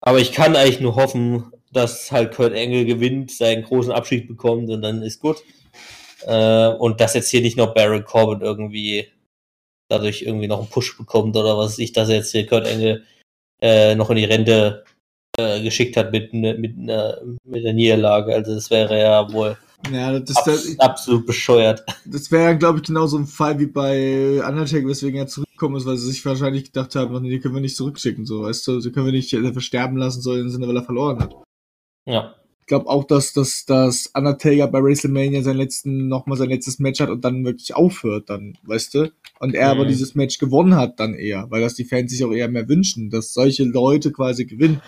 aber 0.00 0.18
ich 0.20 0.32
kann 0.32 0.56
eigentlich 0.56 0.80
nur 0.80 0.96
hoffen, 0.96 1.52
dass 1.72 2.12
halt 2.12 2.34
Kurt 2.34 2.54
Angle 2.54 2.84
gewinnt, 2.84 3.30
seinen 3.30 3.64
großen 3.64 3.92
Abschied 3.92 4.28
bekommt 4.28 4.70
und 4.70 4.82
dann 4.82 5.02
ist 5.02 5.20
gut. 5.20 5.42
Äh, 6.22 6.68
und 6.68 7.00
dass 7.00 7.14
jetzt 7.14 7.30
hier 7.30 7.42
nicht 7.42 7.56
noch 7.56 7.74
Baron 7.74 8.04
Corbin 8.04 8.40
irgendwie 8.40 9.08
dadurch 9.88 10.22
irgendwie 10.22 10.48
noch 10.48 10.60
einen 10.60 10.70
Push 10.70 10.96
bekommt 10.96 11.36
oder 11.36 11.58
was 11.58 11.78
ich, 11.78 11.92
dass 11.92 12.08
jetzt 12.08 12.32
hier 12.32 12.46
Kurt 12.46 12.66
Angle 12.66 13.04
äh, 13.60 13.94
noch 13.94 14.10
in 14.10 14.16
die 14.16 14.24
Rente 14.24 14.84
äh, 15.38 15.62
geschickt 15.62 15.96
hat 15.96 16.12
mit, 16.12 16.32
ne, 16.32 16.54
mit, 16.54 16.76
mit, 16.76 16.90
mit 17.44 17.64
der 17.64 17.72
Niederlage. 17.72 18.34
Also 18.34 18.54
das 18.54 18.70
wäre 18.70 18.98
ja 18.98 19.32
wohl 19.32 19.56
ja, 19.92 20.18
das, 20.18 20.36
abs 20.36 20.44
das, 20.44 20.80
absolut 20.80 21.26
bescheuert. 21.26 21.84
Das 22.04 22.30
wäre, 22.30 22.56
glaube 22.56 22.78
ich, 22.78 22.84
genau 22.84 23.06
so 23.06 23.18
ein 23.18 23.26
Fall 23.26 23.58
wie 23.58 23.66
bei 23.66 24.42
Undertaker, 24.46 24.88
weswegen 24.88 25.18
er 25.18 25.26
zurückgekommen 25.26 25.76
ist, 25.76 25.86
weil 25.86 25.96
sie 25.96 26.10
sich 26.10 26.24
wahrscheinlich 26.24 26.64
gedacht 26.64 26.94
haben, 26.94 27.20
nee, 27.22 27.30
die 27.30 27.40
können 27.40 27.54
wir 27.54 27.60
nicht 27.60 27.76
zurückschicken, 27.76 28.24
so, 28.24 28.42
weißt 28.42 28.66
du, 28.66 28.80
die 28.80 28.92
können 28.92 29.06
wir 29.06 29.12
nicht 29.12 29.30
versterben 29.30 29.96
lassen, 29.96 30.22
so 30.22 30.34
im 30.34 30.48
Sinne, 30.48 30.68
weil 30.68 30.76
er 30.76 30.84
verloren 30.84 31.20
hat. 31.20 31.34
Ja. 32.06 32.34
Ich 32.60 32.66
glaube 32.66 32.88
auch, 32.88 33.04
dass, 33.04 33.34
dass, 33.34 33.66
dass 33.66 34.10
Undertaker 34.14 34.68
bei 34.68 34.82
WrestleMania 34.82 35.42
sein 35.42 35.58
letzten, 35.58 36.08
nochmal 36.08 36.38
sein 36.38 36.48
letztes 36.48 36.78
Match 36.78 36.98
hat 37.00 37.10
und 37.10 37.22
dann 37.22 37.44
wirklich 37.44 37.74
aufhört, 37.74 38.30
dann, 38.30 38.56
weißt 38.62 38.94
du? 38.94 39.12
Und 39.38 39.54
er 39.54 39.66
mhm. 39.66 39.80
aber 39.80 39.86
dieses 39.86 40.14
Match 40.14 40.38
gewonnen 40.38 40.74
hat 40.74 40.98
dann 40.98 41.12
eher, 41.12 41.50
weil 41.50 41.60
das 41.60 41.74
die 41.74 41.84
Fans 41.84 42.10
sich 42.10 42.24
auch 42.24 42.32
eher 42.32 42.48
mehr 42.48 42.66
wünschen, 42.66 43.10
dass 43.10 43.34
solche 43.34 43.64
Leute 43.64 44.12
quasi 44.12 44.46
gewinnen. 44.46 44.80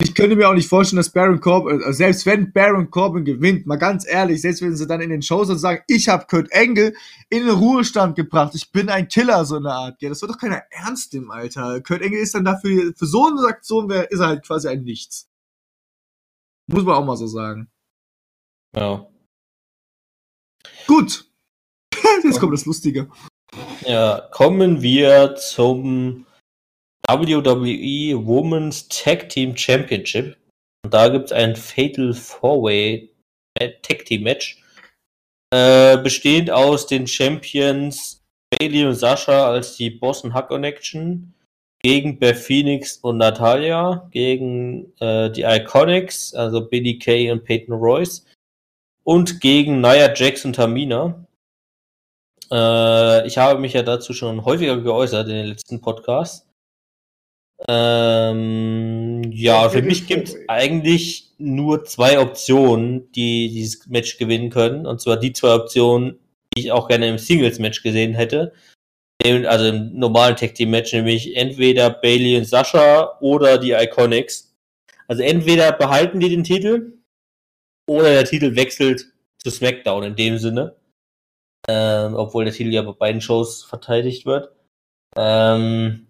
Ich 0.00 0.14
könnte 0.14 0.36
mir 0.36 0.48
auch 0.48 0.54
nicht 0.54 0.68
vorstellen, 0.68 0.98
dass 0.98 1.10
Baron 1.10 1.40
Corbin, 1.40 1.82
äh, 1.82 1.92
selbst 1.92 2.24
wenn 2.24 2.52
Baron 2.52 2.88
Corbin 2.88 3.24
gewinnt, 3.24 3.66
mal 3.66 3.76
ganz 3.76 4.06
ehrlich, 4.06 4.40
selbst 4.40 4.62
wenn 4.62 4.76
sie 4.76 4.86
dann 4.86 5.00
in 5.00 5.10
den 5.10 5.22
Shows 5.22 5.50
und 5.50 5.58
sagen, 5.58 5.82
ich 5.88 6.08
habe 6.08 6.26
Kurt 6.26 6.52
Engel 6.52 6.94
in 7.30 7.46
den 7.46 7.56
Ruhestand 7.56 8.14
gebracht, 8.14 8.54
ich 8.54 8.70
bin 8.70 8.88
ein 8.90 9.08
Killer, 9.08 9.44
so 9.44 9.56
eine 9.56 9.72
Art. 9.72 10.00
Ja, 10.00 10.08
das 10.08 10.22
wird 10.22 10.30
doch 10.30 10.38
keiner 10.38 10.62
ernst 10.70 11.12
nehmen, 11.12 11.32
Alter. 11.32 11.80
Kurt 11.80 12.02
Engel 12.02 12.20
ist 12.20 12.34
dann 12.34 12.44
dafür, 12.44 12.92
für 12.96 13.06
so 13.06 13.26
eine 13.26 13.44
Aktion 13.48 13.88
wär, 13.88 14.08
ist 14.10 14.20
er 14.20 14.28
halt 14.28 14.46
quasi 14.46 14.68
ein 14.68 14.84
Nichts. 14.84 15.28
Muss 16.68 16.84
man 16.84 16.94
auch 16.94 17.04
mal 17.04 17.16
so 17.16 17.26
sagen. 17.26 17.68
Ja. 18.76 19.04
Gut. 20.86 21.28
Jetzt 22.22 22.38
kommt 22.38 22.52
das 22.52 22.66
Lustige. 22.66 23.10
Ja, 23.84 24.28
kommen 24.30 24.80
wir 24.80 25.34
zum 25.34 26.26
WWE 27.08 28.26
Women's 28.26 28.88
Tag 28.88 29.28
Team 29.30 29.56
Championship. 29.56 30.36
Und 30.84 30.92
da 30.92 31.08
gibt 31.08 31.26
es 31.26 31.32
ein 31.32 31.56
Fatal 31.56 32.12
Four-Way 32.12 33.10
Tag 33.58 34.04
Team 34.04 34.22
Match. 34.22 34.62
Äh, 35.50 35.96
bestehend 35.98 36.50
aus 36.50 36.86
den 36.86 37.06
Champions 37.06 38.22
Bailey 38.50 38.84
und 38.84 38.94
Sascha 38.94 39.50
als 39.50 39.76
die 39.76 39.90
Boston 39.90 40.34
Hack 40.34 40.48
Connection 40.48 41.34
gegen 41.80 42.18
Beth 42.18 42.36
Phoenix 42.36 42.98
und 42.98 43.18
Natalia, 43.18 44.08
gegen 44.10 44.92
äh, 45.00 45.30
die 45.30 45.42
Iconics, 45.42 46.34
also 46.34 46.66
Billy 46.66 46.98
Kay 46.98 47.30
und 47.30 47.44
Peyton 47.44 47.74
Royce 47.74 48.26
und 49.04 49.40
gegen 49.40 49.80
Nia 49.80 50.12
Jax 50.14 50.44
und 50.44 50.56
Tamina. 50.56 51.24
Äh, 52.50 53.26
ich 53.26 53.38
habe 53.38 53.60
mich 53.60 53.74
ja 53.74 53.82
dazu 53.82 54.12
schon 54.12 54.44
häufiger 54.44 54.78
geäußert 54.78 55.28
in 55.28 55.34
den 55.34 55.46
letzten 55.46 55.80
Podcasts. 55.80 56.47
Ähm, 57.66 59.22
ja, 59.32 59.68
für 59.68 59.82
mich 59.82 60.06
gibt 60.06 60.28
es 60.28 60.36
eigentlich 60.46 61.32
nur 61.38 61.84
zwei 61.84 62.20
Optionen, 62.20 63.10
die 63.12 63.48
dieses 63.48 63.86
Match 63.88 64.18
gewinnen 64.18 64.50
können. 64.50 64.86
Und 64.86 65.00
zwar 65.00 65.16
die 65.16 65.32
zwei 65.32 65.54
Optionen, 65.54 66.18
die 66.54 66.60
ich 66.60 66.72
auch 66.72 66.88
gerne 66.88 67.08
im 67.08 67.18
Singles-Match 67.18 67.82
gesehen 67.82 68.14
hätte. 68.14 68.52
Also 69.24 69.66
im 69.66 69.98
normalen 69.98 70.36
Tag 70.36 70.54
Team 70.54 70.70
Match, 70.70 70.92
nämlich 70.92 71.36
entweder 71.36 71.90
Bailey 71.90 72.36
und 72.36 72.44
Sascha 72.44 73.18
oder 73.20 73.58
die 73.58 73.72
Iconics. 73.72 74.54
Also 75.08 75.22
entweder 75.22 75.72
behalten 75.72 76.20
die 76.20 76.28
den 76.28 76.44
Titel 76.44 76.98
oder 77.88 78.10
der 78.10 78.24
Titel 78.24 78.54
wechselt 78.54 79.06
zu 79.38 79.50
SmackDown 79.50 80.04
in 80.04 80.16
dem 80.16 80.38
Sinne. 80.38 80.76
Ähm, 81.68 82.14
obwohl 82.14 82.44
der 82.44 82.54
Titel 82.54 82.72
ja 82.72 82.82
bei 82.82 82.92
beiden 82.92 83.20
Shows 83.20 83.64
verteidigt 83.64 84.24
wird. 84.24 84.52
Ähm, 85.16 86.07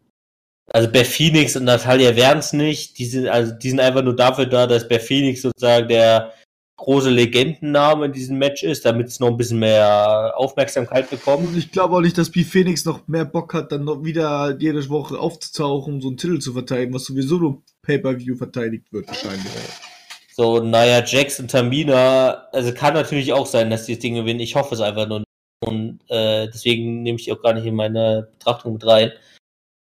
also 0.71 0.91
Beth 0.91 1.07
Phoenix 1.07 1.57
und 1.57 1.65
Natalia 1.65 2.15
werden 2.15 2.39
es 2.39 2.53
nicht. 2.53 2.99
Die 2.99 3.07
sind, 3.07 3.29
also, 3.29 3.53
die 3.55 3.71
sind 3.71 3.81
einfach 3.81 4.03
nur 4.03 4.17
dafür 4.17 4.47
da, 4.47 4.67
dass 4.67 4.87
Beth 4.87 5.03
Phoenix 5.03 5.43
sozusagen 5.43 5.89
der 5.89 6.33
große 6.77 7.11
Legendenname 7.11 8.07
in 8.07 8.13
diesem 8.13 8.39
Match 8.39 8.63
ist, 8.63 8.85
damit 8.85 9.09
es 9.09 9.19
noch 9.19 9.29
ein 9.29 9.37
bisschen 9.37 9.59
mehr 9.59 10.33
Aufmerksamkeit 10.37 11.11
bekommt. 11.11 11.49
Und 11.49 11.59
ich 11.59 11.73
glaube 11.73 11.97
auch 11.97 12.01
nicht, 12.01 12.17
dass 12.17 12.31
Beth 12.31 12.47
Phoenix 12.47 12.85
noch 12.85 13.07
mehr 13.09 13.25
Bock 13.25 13.55
hat, 13.55 13.73
dann 13.73 13.85
noch 13.85 14.05
wieder 14.05 14.57
jede 14.59 14.89
Woche 14.89 15.19
aufzutauchen, 15.19 15.95
um 15.95 16.01
so 16.01 16.09
einen 16.09 16.17
Titel 16.17 16.39
zu 16.39 16.53
verteidigen, 16.53 16.95
was 16.95 17.05
sowieso 17.05 17.37
nur 17.37 17.63
Pay-Per-View 17.83 18.37
verteidigt 18.37 18.93
wird, 18.93 19.09
wahrscheinlich. 19.09 19.51
So, 20.37 20.61
naja, 20.61 21.03
Jax 21.05 21.41
und 21.41 21.51
Tamina, 21.51 22.47
also 22.53 22.73
kann 22.73 22.95
natürlich 22.95 23.33
auch 23.33 23.47
sein, 23.47 23.71
dass 23.71 23.87
die 23.87 23.95
das 23.95 24.01
Ding 24.01 24.15
gewinnen. 24.15 24.39
Ich 24.39 24.55
hoffe 24.55 24.75
es 24.75 24.81
einfach 24.81 25.09
nur. 25.09 25.25
Und 25.61 25.99
äh, 26.09 26.47
deswegen 26.47 27.03
nehme 27.03 27.19
ich 27.19 27.25
die 27.25 27.33
auch 27.33 27.43
gar 27.43 27.55
nicht 27.55 27.67
in 27.67 27.75
meine 27.75 28.29
Betrachtung 28.31 28.75
mit 28.75 28.87
rein. 28.87 29.11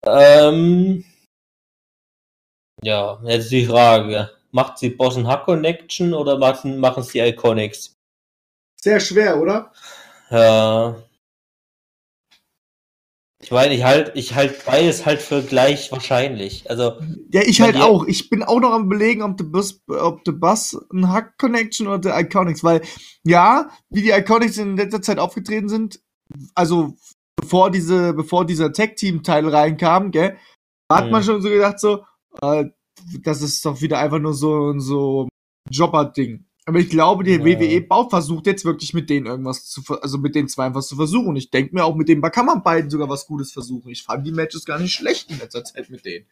Ähm, 0.07 1.05
ja, 2.83 3.21
jetzt 3.25 3.51
die 3.51 3.67
Frage. 3.67 4.31
Macht 4.51 4.79
sie 4.79 4.91
Boss 4.91 5.17
Hack 5.17 5.45
Connection 5.45 6.15
oder 6.15 6.39
machen, 6.39 6.79
machen 6.79 7.03
es 7.03 7.09
die 7.09 7.19
Iconics? 7.19 7.95
Sehr 8.81 9.01
schwer, 9.01 9.41
oder? 9.41 9.73
Ja. 10.31 11.03
Ich 13.41 13.53
meine, 13.53 13.75
ich 13.75 13.85
halt, 13.85 14.13
ich 14.15 14.35
halt 14.35 14.65
beides 14.65 15.07
halt 15.07 15.23
für 15.23 15.43
gleich 15.43 15.93
wahrscheinlich. 15.93 16.69
Also. 16.69 16.99
Ja, 17.31 17.43
ich 17.43 17.61
halt 17.61 17.77
auch. 17.77 18.05
Ich 18.07 18.31
bin 18.31 18.43
auch 18.43 18.59
noch 18.59 18.73
am 18.73 18.89
belegen, 18.89 19.23
ob 19.23 19.37
der 19.37 19.45
Bus, 19.45 19.81
ob 19.87 20.25
der 20.25 20.33
Bus 20.33 20.77
ein 20.93 21.09
Hack 21.09 21.39
Connection 21.39 21.87
oder 21.87 21.99
der 21.99 22.19
Iconics, 22.19 22.65
weil, 22.65 22.83
ja, 23.25 23.71
wie 23.91 24.03
die 24.03 24.11
Iconics 24.11 24.59
in 24.59 24.77
letzter 24.77 25.03
Zeit 25.03 25.19
aufgetreten 25.19 25.69
sind, 25.69 26.01
also 26.55 26.97
bevor 27.41 27.71
diese, 27.71 28.13
bevor 28.13 28.45
dieser 28.45 28.73
Tag-Team-Teil 28.73 29.49
reinkam, 29.49 30.11
gell, 30.11 30.37
hat 30.91 31.07
mhm. 31.07 31.11
man 31.11 31.23
schon 31.23 31.43
so 31.43 31.49
gedacht, 31.49 31.79
so, 31.79 32.05
äh, 32.43 32.67
das 33.23 33.43
ist 33.43 33.65
doch 33.65 33.81
wieder 33.81 33.99
einfach 33.99 34.19
nur 34.19 34.35
so, 34.35 34.79
so 34.79 35.29
Jobber-Ding. 35.71 36.45
Aber 36.67 36.81
ich 36.81 36.91
glaube, 36.91 37.25
die 37.25 37.33
ja. 37.33 37.45
WWE 37.45 37.81
baut 37.81 38.11
versucht 38.11 38.47
jetzt 38.47 38.65
wirklich 38.67 38.93
mit 38.93 39.09
denen 39.09 39.27
irgendwas 39.27 39.65
zu, 39.65 39.83
also 40.03 40.19
mit 40.19 40.35
den 40.35 40.49
zwei 40.49 40.75
was 40.75 40.89
zu 40.89 40.97
versuchen. 40.97 41.29
Und 41.29 41.37
ich 41.37 41.51
denke 41.51 41.75
mir 41.75 41.85
auch, 41.85 41.95
mit 41.95 42.09
dem 42.09 42.21
kann 42.21 42.45
man 42.45 42.63
beiden 42.63 42.91
sogar 42.91 43.09
was 43.09 43.27
Gutes 43.27 43.53
versuchen. 43.53 43.89
Ich 43.89 44.03
fand 44.03 44.27
die 44.27 44.33
Matches 44.33 44.67
gar 44.67 44.79
nicht 44.79 44.93
schlecht 44.93 45.31
in 45.31 45.39
letzter 45.39 45.65
Zeit 45.65 45.89
mit 45.89 46.05
denen. 46.05 46.27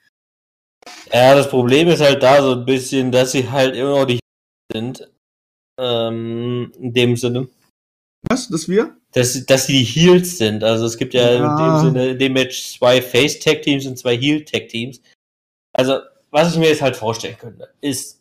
Ja, 1.11 1.34
das 1.34 1.48
Problem 1.48 1.88
ist 1.88 2.02
halt 2.02 2.22
da 2.22 2.42
so 2.42 2.52
ein 2.52 2.66
bisschen, 2.66 3.11
dass 3.12 3.32
sie 3.32 3.50
halt 3.50 3.74
immer 3.74 4.00
noch 4.00 4.04
die 4.04 4.20
sind. 4.70 5.11
Ähm, 5.78 6.72
in 6.78 6.92
dem 6.92 7.16
Sinne. 7.16 7.48
Was? 8.28 8.48
Dass 8.48 8.68
wir? 8.68 8.94
Dass, 9.17 9.47
dass 9.47 9.67
sie 9.67 9.79
die 9.79 9.85
Heels 9.85 10.37
sind. 10.37 10.62
Also 10.62 10.85
es 10.85 10.99
gibt 10.99 11.14
ja, 11.14 11.33
ja. 11.33 11.37
in 11.37 11.57
dem 11.57 11.81
Sinne, 11.81 12.11
in 12.11 12.19
dem 12.19 12.35
Match 12.35 12.77
zwei 12.77 13.01
Face-Tag-Teams 13.01 13.87
und 13.87 13.97
zwei 13.97 14.14
Heel-Tag-Teams. 14.14 15.01
Also, 15.73 16.01
was 16.31 16.53
ich 16.53 16.59
mir 16.59 16.69
jetzt 16.69 16.83
halt 16.83 16.97
vorstellen 16.97 17.39
könnte, 17.39 17.73
ist, 17.81 18.21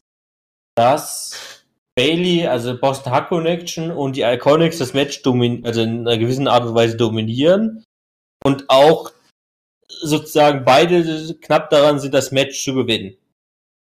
dass 0.77 1.65
Bailey, 1.95 2.47
also 2.47 2.77
Boston 2.79 3.11
Hard 3.11 3.27
Connection 3.27 3.91
und 3.91 4.15
die 4.15 4.21
Iconics 4.21 4.77
das 4.77 4.93
Match 4.93 5.21
domin 5.21 5.65
also 5.65 5.81
in 5.81 6.07
einer 6.07 6.17
gewissen 6.17 6.47
Art 6.47 6.63
und 6.63 6.75
Weise 6.75 6.95
dominieren 6.95 7.83
und 8.45 8.63
auch 8.69 9.11
sozusagen 9.87 10.63
beide 10.63 11.35
knapp 11.41 11.69
daran 11.71 11.99
sind, 11.99 12.13
das 12.13 12.31
Match 12.31 12.63
zu 12.63 12.73
gewinnen. 12.73 13.17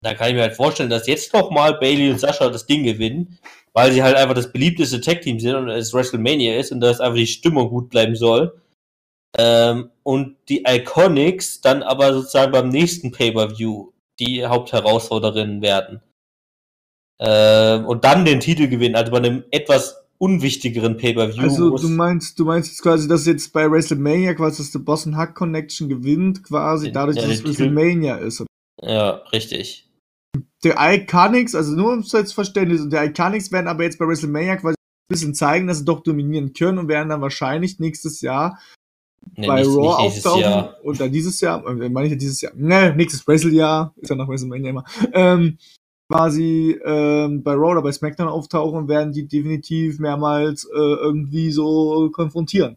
Da 0.02 0.14
kann 0.14 0.28
ich 0.28 0.34
mir 0.34 0.42
halt 0.42 0.56
vorstellen, 0.56 0.90
dass 0.90 1.06
jetzt 1.06 1.34
nochmal 1.34 1.74
Bailey 1.78 2.10
und 2.10 2.20
Sascha 2.20 2.48
das 2.48 2.66
Ding 2.66 2.84
gewinnen 2.84 3.38
weil 3.76 3.92
sie 3.92 4.02
halt 4.02 4.16
einfach 4.16 4.34
das 4.34 4.52
beliebteste 4.52 5.02
Tag-Team 5.02 5.38
sind 5.38 5.54
und 5.54 5.68
es 5.68 5.92
WrestleMania 5.92 6.58
ist 6.58 6.72
und 6.72 6.80
dass 6.80 6.98
einfach 6.98 7.18
die 7.18 7.26
Stimmung 7.26 7.68
gut 7.68 7.90
bleiben 7.90 8.16
soll. 8.16 8.58
Ähm, 9.36 9.90
und 10.02 10.36
die 10.48 10.64
Iconics 10.66 11.60
dann 11.60 11.82
aber 11.82 12.14
sozusagen 12.14 12.52
beim 12.52 12.70
nächsten 12.70 13.12
Pay-Per-View 13.12 13.92
die 14.18 14.46
Hauptherausforderinnen 14.46 15.60
werden. 15.60 16.00
Ähm, 17.20 17.84
und 17.84 18.04
dann 18.04 18.24
den 18.24 18.40
Titel 18.40 18.66
gewinnen, 18.68 18.94
also 18.94 19.12
bei 19.12 19.18
einem 19.18 19.44
etwas 19.50 20.06
unwichtigeren 20.16 20.96
Pay-Per-View. 20.96 21.42
Also 21.42 21.76
du 21.76 21.88
meinst, 21.90 22.38
du 22.38 22.46
meinst 22.46 22.70
jetzt 22.70 22.82
quasi, 22.82 23.06
dass 23.06 23.26
jetzt 23.26 23.52
bei 23.52 23.70
WrestleMania 23.70 24.32
quasi 24.32 24.62
dass 24.62 24.72
der 24.72 24.78
Boston 24.78 25.18
Hack 25.18 25.34
Connection 25.34 25.90
gewinnt, 25.90 26.42
quasi 26.44 26.92
dadurch, 26.92 27.16
ja, 27.16 27.24
dass 27.24 27.32
es 27.32 27.44
WrestleMania 27.44 28.16
ist. 28.16 28.42
Ja, 28.80 29.22
richtig 29.34 29.85
der 30.66 30.76
Iconics, 30.78 31.54
also 31.54 31.76
nur 31.76 31.92
um 31.92 32.00
es 32.00 32.32
Verständnis, 32.32 32.80
und 32.80 32.92
der 32.92 33.04
Iconics 33.04 33.52
werden 33.52 33.68
aber 33.68 33.84
jetzt 33.84 33.98
bei 33.98 34.06
WrestleMania 34.06 34.56
quasi 34.56 34.74
ein 34.74 35.08
bisschen 35.08 35.34
zeigen, 35.34 35.68
dass 35.68 35.78
sie 35.78 35.84
doch 35.84 36.02
dominieren 36.02 36.52
können 36.52 36.78
und 36.78 36.88
werden 36.88 37.08
dann 37.08 37.20
wahrscheinlich 37.20 37.78
nächstes 37.78 38.20
Jahr 38.20 38.58
nee, 39.36 39.46
bei 39.46 39.60
nicht, 39.60 39.68
Raw 39.68 40.02
nicht 40.02 40.16
auftauchen. 40.16 40.40
Jahr. 40.40 40.76
Und 40.82 41.00
dann 41.00 41.12
dieses 41.12 41.40
Jahr, 41.40 41.64
äh, 41.66 41.88
meine 41.88 42.06
ich 42.06 42.12
ja 42.12 42.18
dieses 42.18 42.40
Jahr, 42.40 42.52
ne, 42.56 42.94
nächstes 42.96 43.26
Wrestle-Jahr, 43.28 43.94
ist 43.96 44.10
ja 44.10 44.16
nach 44.16 44.28
WrestleMania 44.28 44.70
immer, 44.70 44.84
ähm, 45.12 45.58
quasi 46.10 46.78
ähm, 46.84 47.44
bei 47.44 47.52
Raw 47.52 47.72
oder 47.72 47.82
bei 47.82 47.92
SmackDown 47.92 48.28
auftauchen 48.28 48.78
und 48.78 48.88
werden 48.88 49.12
die 49.12 49.28
definitiv 49.28 50.00
mehrmals 50.00 50.64
äh, 50.64 50.76
irgendwie 50.76 51.52
so 51.52 52.10
konfrontieren. 52.10 52.76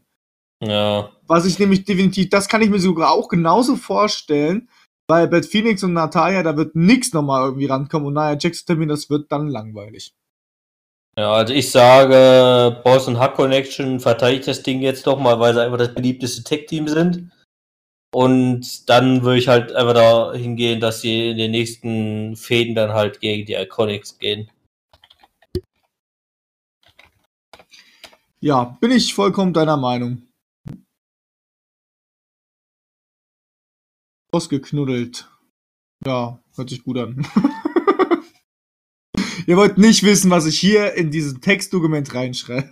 Ja. 0.62 1.10
Was 1.26 1.46
ich 1.46 1.58
nämlich 1.58 1.86
definitiv, 1.86 2.30
das 2.30 2.48
kann 2.48 2.62
ich 2.62 2.70
mir 2.70 2.80
sogar 2.80 3.12
auch 3.12 3.30
genauso 3.30 3.78
vorstellen, 3.78 4.70
bei 5.10 5.26
Bad 5.26 5.48
Phoenix 5.48 5.84
und 5.84 5.94
Natalia, 5.94 6.44
da 6.44 6.56
wird 6.56 6.76
nichts 6.76 7.14
nochmal 7.14 7.44
irgendwie 7.44 7.66
rankommen 7.66 8.08
und 8.08 8.14
naja, 8.14 8.38
Jackson 8.40 8.68
Termin, 8.68 8.90
das 8.90 9.10
wird 9.10 9.32
dann 9.32 9.48
langweilig. 9.48 10.14
Ja, 11.18 11.34
also 11.34 11.52
ich 11.52 11.72
sage, 11.72 12.80
Boss 12.84 13.08
und 13.08 13.18
Hack 13.18 13.34
Connection 13.34 14.00
verteidigt 14.00 14.48
das 14.48 14.62
Ding 14.62 14.82
jetzt 14.82 15.08
doch 15.08 15.20
mal, 15.20 15.40
weil 15.40 15.56
sie 15.56 15.64
einfach 15.64 15.80
das 15.80 15.96
beliebteste 15.96 16.44
Tech-Team 16.44 16.88
sind. 16.88 17.32
Und 18.14 18.88
dann 18.88 19.24
würde 19.24 19.40
ich 19.40 19.48
halt 19.48 19.74
einfach 19.74 19.96
da 19.96 20.34
hingehen, 20.34 20.80
dass 20.80 21.02
sie 21.02 21.32
in 21.32 21.38
den 21.38 21.52
nächsten 21.52 22.36
Fäden 22.36 22.76
dann 22.76 22.94
halt 22.94 23.20
gegen 23.20 23.48
die 23.48 23.56
Iconics 23.56 24.20
gehen. 24.20 24.52
Ja, 28.42 28.78
bin 28.80 28.92
ich 28.92 29.16
vollkommen 29.16 29.54
deiner 29.54 29.76
Meinung. 29.76 30.29
Ausgeknuddelt. 34.32 35.30
Ja, 36.06 36.40
hört 36.56 36.70
sich 36.70 36.84
gut 36.84 36.98
an. 36.98 37.26
Ihr 39.48 39.58
wollt 39.58 39.78
nicht 39.78 40.04
wissen, 40.04 40.30
was 40.30 40.46
ich 40.46 40.60
hier 40.60 40.94
in 40.94 41.10
diesem 41.10 41.42
Textdokument 41.42 42.14
reinschreibe. 42.14 42.70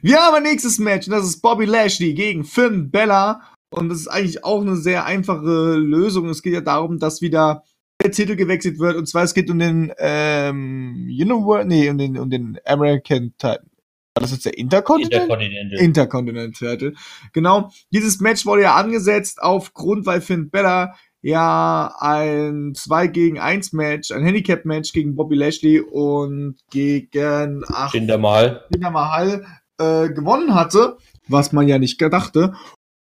Wir 0.00 0.18
haben 0.18 0.36
ein 0.36 0.42
nächstes 0.42 0.78
Match 0.78 1.06
und 1.06 1.12
das 1.12 1.26
ist 1.26 1.40
Bobby 1.40 1.64
Lashley 1.64 2.14
gegen 2.14 2.44
Finn 2.44 2.90
Bella. 2.90 3.40
Und 3.70 3.88
das 3.88 4.00
ist 4.00 4.08
eigentlich 4.08 4.44
auch 4.44 4.60
eine 4.60 4.76
sehr 4.76 5.04
einfache 5.04 5.76
Lösung. 5.76 6.28
Es 6.28 6.42
geht 6.42 6.54
ja 6.54 6.60
darum, 6.60 6.98
dass 6.98 7.22
wieder 7.22 7.64
der 8.02 8.12
Titel 8.12 8.36
gewechselt 8.36 8.78
wird. 8.78 8.96
Und 8.96 9.06
zwar 9.06 9.24
es 9.24 9.34
geht 9.34 9.50
um 9.50 9.58
den 9.58 9.92
ähm, 9.98 11.06
Universe, 11.08 11.66
nee, 11.66 11.88
um 11.88 11.98
den, 11.98 12.18
um 12.18 12.30
den 12.30 12.58
American 12.64 13.32
Titan. 13.38 13.70
War 14.14 14.20
das 14.20 14.30
jetzt 14.30 14.44
der 14.44 14.56
Intercontinental? 14.56 15.22
Intercontinental. 15.22 15.78
Intercontinental. 15.80 16.94
Genau. 17.32 17.70
Dieses 17.90 18.20
Match 18.20 18.46
wurde 18.46 18.62
ja 18.62 18.76
angesetzt 18.76 19.42
aufgrund, 19.42 20.06
weil 20.06 20.20
Finn 20.20 20.50
Bella 20.50 20.94
ja 21.20 21.92
ein 21.98 22.74
2 22.76 23.08
gegen 23.08 23.40
1 23.40 23.72
Match, 23.72 24.12
ein 24.12 24.22
Handicap 24.22 24.64
Match 24.66 24.92
gegen 24.92 25.16
Bobby 25.16 25.34
Lashley 25.34 25.80
und 25.80 26.56
gegen 26.70 27.64
ach, 27.66 27.92
Jinder 27.92 28.18
Mahal. 28.18 28.64
Jinder 28.70 28.90
Mahal 28.90 29.46
äh, 29.78 30.10
gewonnen 30.10 30.54
hatte, 30.54 30.98
was 31.26 31.52
man 31.52 31.66
ja 31.66 31.78
nicht 31.78 31.98
gedachte. 31.98 32.54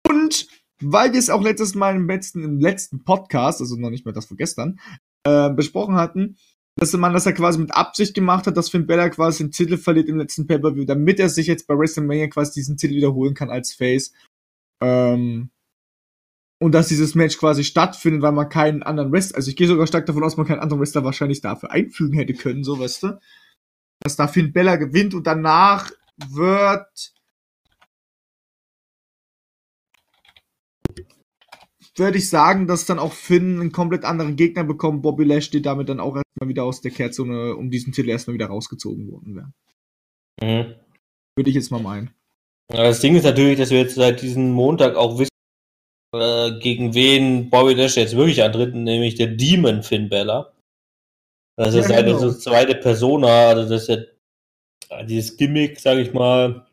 Und 0.07 0.47
weil 0.79 1.11
wir 1.11 1.19
es 1.19 1.29
auch 1.29 1.41
letztes 1.41 1.75
Mal 1.75 1.95
im 1.95 2.07
letzten, 2.07 2.43
im 2.43 2.59
letzten 2.59 3.03
Podcast, 3.03 3.59
also 3.59 3.75
noch 3.75 3.89
nicht 3.89 4.05
mehr 4.05 4.13
das 4.13 4.27
von 4.27 4.37
gestern, 4.37 4.79
äh, 5.23 5.49
besprochen 5.49 5.95
hatten, 5.95 6.37
dass 6.81 6.93
man 6.93 7.13
das 7.13 7.25
ja 7.25 7.31
quasi 7.31 7.59
mit 7.59 7.75
Absicht 7.75 8.15
gemacht 8.15 8.47
hat, 8.47 8.57
dass 8.57 8.69
Finn 8.69 8.87
Bella 8.87 9.09
quasi 9.09 9.43
den 9.43 9.51
Titel 9.51 9.77
verliert 9.77 10.09
im 10.09 10.17
letzten 10.17 10.47
Pay-Per-View, 10.47 10.85
damit 10.85 11.19
er 11.19 11.29
sich 11.29 11.45
jetzt 11.45 11.67
bei 11.67 11.77
WrestleMania 11.77 12.27
quasi 12.27 12.53
diesen 12.53 12.75
Titel 12.75 12.95
wiederholen 12.95 13.35
kann 13.35 13.51
als 13.51 13.71
Face. 13.71 14.13
Ähm, 14.81 15.51
und 16.59 16.71
dass 16.71 16.87
dieses 16.87 17.13
Match 17.13 17.37
quasi 17.37 17.63
stattfindet, 17.63 18.23
weil 18.23 18.31
man 18.31 18.49
keinen 18.49 18.81
anderen 18.81 19.11
Wrestler, 19.11 19.37
also 19.37 19.49
ich 19.49 19.55
gehe 19.55 19.67
sogar 19.67 19.85
stark 19.85 20.07
davon 20.07 20.23
aus, 20.23 20.37
man 20.37 20.47
keinen 20.47 20.59
anderen 20.59 20.81
Wrestler 20.81 21.03
wahrscheinlich 21.03 21.41
dafür 21.41 21.69
einfügen 21.69 22.15
hätte 22.15 22.33
können, 22.33 22.63
so 22.63 22.79
weißt 22.79 23.03
du. 23.03 23.19
Dass 23.99 24.15
da 24.15 24.27
Finn 24.27 24.51
Bella 24.51 24.77
gewinnt 24.77 25.13
und 25.13 25.27
danach 25.27 25.91
wird 26.17 27.13
würde 31.97 32.17
ich 32.17 32.29
sagen, 32.29 32.67
dass 32.67 32.85
dann 32.85 32.99
auch 32.99 33.13
Finn 33.13 33.59
einen 33.59 33.71
komplett 33.71 34.05
anderen 34.05 34.35
Gegner 34.35 34.63
bekommt, 34.63 35.01
Bobby 35.01 35.23
Lashley 35.25 35.61
damit 35.61 35.89
dann 35.89 35.99
auch 35.99 36.15
erstmal 36.15 36.47
wieder 36.49 36.63
aus 36.63 36.81
der 36.81 36.91
Kehrzone 36.91 37.55
um 37.55 37.69
diesen 37.69 37.91
Titel 37.93 38.09
erstmal 38.09 38.33
wieder 38.33 38.47
rausgezogen 38.47 39.11
worden 39.11 39.35
wäre. 39.35 39.51
Mhm. 40.41 40.75
Würde 41.35 41.49
ich 41.49 41.55
jetzt 41.55 41.71
mal 41.71 41.81
meinen. 41.81 42.11
Ja, 42.71 42.83
das 42.83 43.01
Ding 43.01 43.15
ist 43.15 43.23
natürlich, 43.23 43.57
dass 43.57 43.69
wir 43.71 43.79
jetzt 43.79 43.95
seit 43.95 44.21
diesem 44.21 44.51
Montag 44.51 44.95
auch 44.95 45.19
wissen, 45.19 45.29
äh, 46.15 46.59
gegen 46.59 46.93
wen 46.93 47.49
Bobby 47.49 47.73
Lashley 47.73 48.03
jetzt 48.03 48.15
wirklich 48.15 48.41
antritt, 48.43 48.73
nämlich 48.73 49.15
der 49.15 49.27
Demon 49.27 49.83
Finn 49.83 50.07
Bella. 50.09 50.53
Das 51.57 51.73
ist 51.75 51.89
Ja, 51.89 51.97
eine 51.97 52.07
genau. 52.07 52.19
so 52.19 52.33
zweite 52.33 52.75
Persona, 52.75 53.49
also 53.49 53.69
das 53.69 53.87
ist 53.87 54.05
ja 54.89 55.03
dieses 55.03 55.35
Gimmick, 55.37 55.79
sag 55.79 55.97
ich 55.97 56.13
mal. 56.13 56.65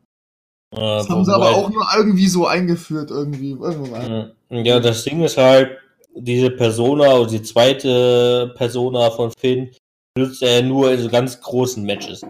Äh, 0.73 0.77
Das 0.79 1.09
haben 1.09 1.25
sie 1.25 1.35
aber 1.35 1.47
wo- 1.51 1.57
auch 1.57 1.71
nur 1.71 1.85
irgendwie 1.97 2.29
so 2.29 2.47
eingeführt, 2.47 3.11
irgendwie. 3.11 3.51
Irgendwann. 3.51 4.11
Mhm. 4.13 4.33
Ja, 4.51 4.81
das 4.81 5.05
Ding 5.05 5.23
ist 5.23 5.37
halt, 5.37 5.79
diese 6.15 6.51
Persona 6.51 7.17
oder 7.17 7.31
die 7.31 7.43
zweite 7.43 8.53
Persona 8.57 9.11
von 9.11 9.31
Finn 9.39 9.71
benutzt 10.15 10.43
er 10.43 10.63
nur 10.63 10.93
in 10.93 11.01
so 11.01 11.09
ganz 11.09 11.41
großen 11.41 11.85
Matches. 11.85 12.23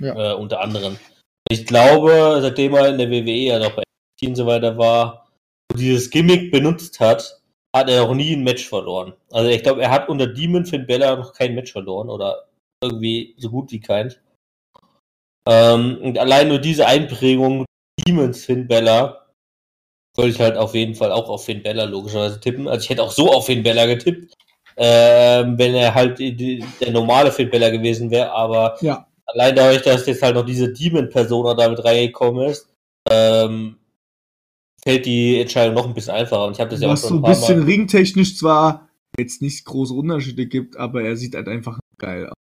Ja. 0.00 0.32
Äh, 0.32 0.34
unter 0.34 0.60
anderem. 0.60 0.96
Ich 1.48 1.66
glaube, 1.66 2.38
seitdem 2.40 2.74
er 2.74 2.88
in 2.88 2.98
der 2.98 3.10
WWE, 3.10 3.54
also 3.54 3.68
auch 3.68 3.76
bei 3.76 3.82
NXT 3.82 4.28
und 4.28 4.36
so 4.36 4.46
weiter 4.46 4.78
war, 4.78 5.28
und 5.72 5.80
dieses 5.80 6.10
Gimmick 6.10 6.50
benutzt 6.50 7.00
hat, 7.00 7.40
hat 7.74 7.90
er 7.90 8.04
auch 8.04 8.14
nie 8.14 8.34
ein 8.34 8.44
Match 8.44 8.68
verloren. 8.68 9.12
Also 9.30 9.50
ich 9.50 9.62
glaube, 9.62 9.82
er 9.82 9.90
hat 9.90 10.08
unter 10.08 10.26
Demon 10.26 10.64
Finn 10.64 10.86
Bella 10.86 11.16
noch 11.16 11.32
kein 11.32 11.54
Match 11.54 11.72
verloren 11.72 12.08
oder 12.08 12.46
irgendwie 12.82 13.34
so 13.38 13.50
gut 13.50 13.70
wie 13.72 13.80
keins. 13.80 14.18
Ähm, 15.48 15.98
und 16.02 16.18
allein 16.18 16.48
nur 16.48 16.58
diese 16.58 16.86
Einprägung 16.86 17.64
Demons 18.06 18.44
Finn 18.44 18.66
Bella 18.66 19.25
würde 20.16 20.30
ich 20.30 20.40
halt 20.40 20.56
auf 20.56 20.74
jeden 20.74 20.94
Fall 20.94 21.12
auch 21.12 21.28
auf 21.28 21.44
Finn 21.44 21.62
Bella 21.62 21.84
logischerweise 21.84 22.40
tippen. 22.40 22.68
Also 22.68 22.84
ich 22.84 22.90
hätte 22.90 23.02
auch 23.02 23.12
so 23.12 23.30
auf 23.32 23.46
Finn 23.46 23.62
Bella 23.62 23.86
getippt, 23.86 24.34
ähm, 24.76 25.58
wenn 25.58 25.74
er 25.74 25.94
halt 25.94 26.18
die, 26.18 26.62
der 26.80 26.90
normale 26.90 27.32
Finn 27.32 27.50
Bella 27.50 27.70
gewesen 27.70 28.10
wäre, 28.10 28.30
aber 28.32 28.76
Ja. 28.80 29.06
allein 29.26 29.54
dadurch, 29.56 29.82
dass 29.82 30.06
jetzt 30.06 30.22
halt 30.22 30.34
noch 30.34 30.44
diese 30.44 30.72
Demon-Persona 30.72 31.54
damit 31.54 31.84
reingekommen 31.84 32.48
ist, 32.48 32.68
ähm, 33.10 33.76
fällt 34.82 35.06
die 35.06 35.40
Entscheidung 35.40 35.74
noch 35.74 35.86
ein 35.86 35.94
bisschen 35.94 36.14
einfacher. 36.14 36.46
Und 36.46 36.52
ich 36.52 36.60
habe 36.60 36.70
das 36.70 36.80
ja 36.80 36.88
auch 36.88 36.92
Was 36.92 37.02
so 37.02 37.08
schon 37.08 37.18
ein 37.18 37.24
ein 37.24 37.30
bisschen 37.32 37.58
Mal. 37.60 37.66
ringtechnisch 37.66 38.36
zwar 38.36 38.88
jetzt 39.18 39.42
nicht 39.42 39.64
große 39.64 39.94
Unterschiede 39.94 40.46
gibt, 40.46 40.76
aber 40.76 41.02
er 41.02 41.16
sieht 41.16 41.34
halt 41.34 41.48
einfach 41.48 41.78
geil 41.98 42.26
aus. 42.26 42.34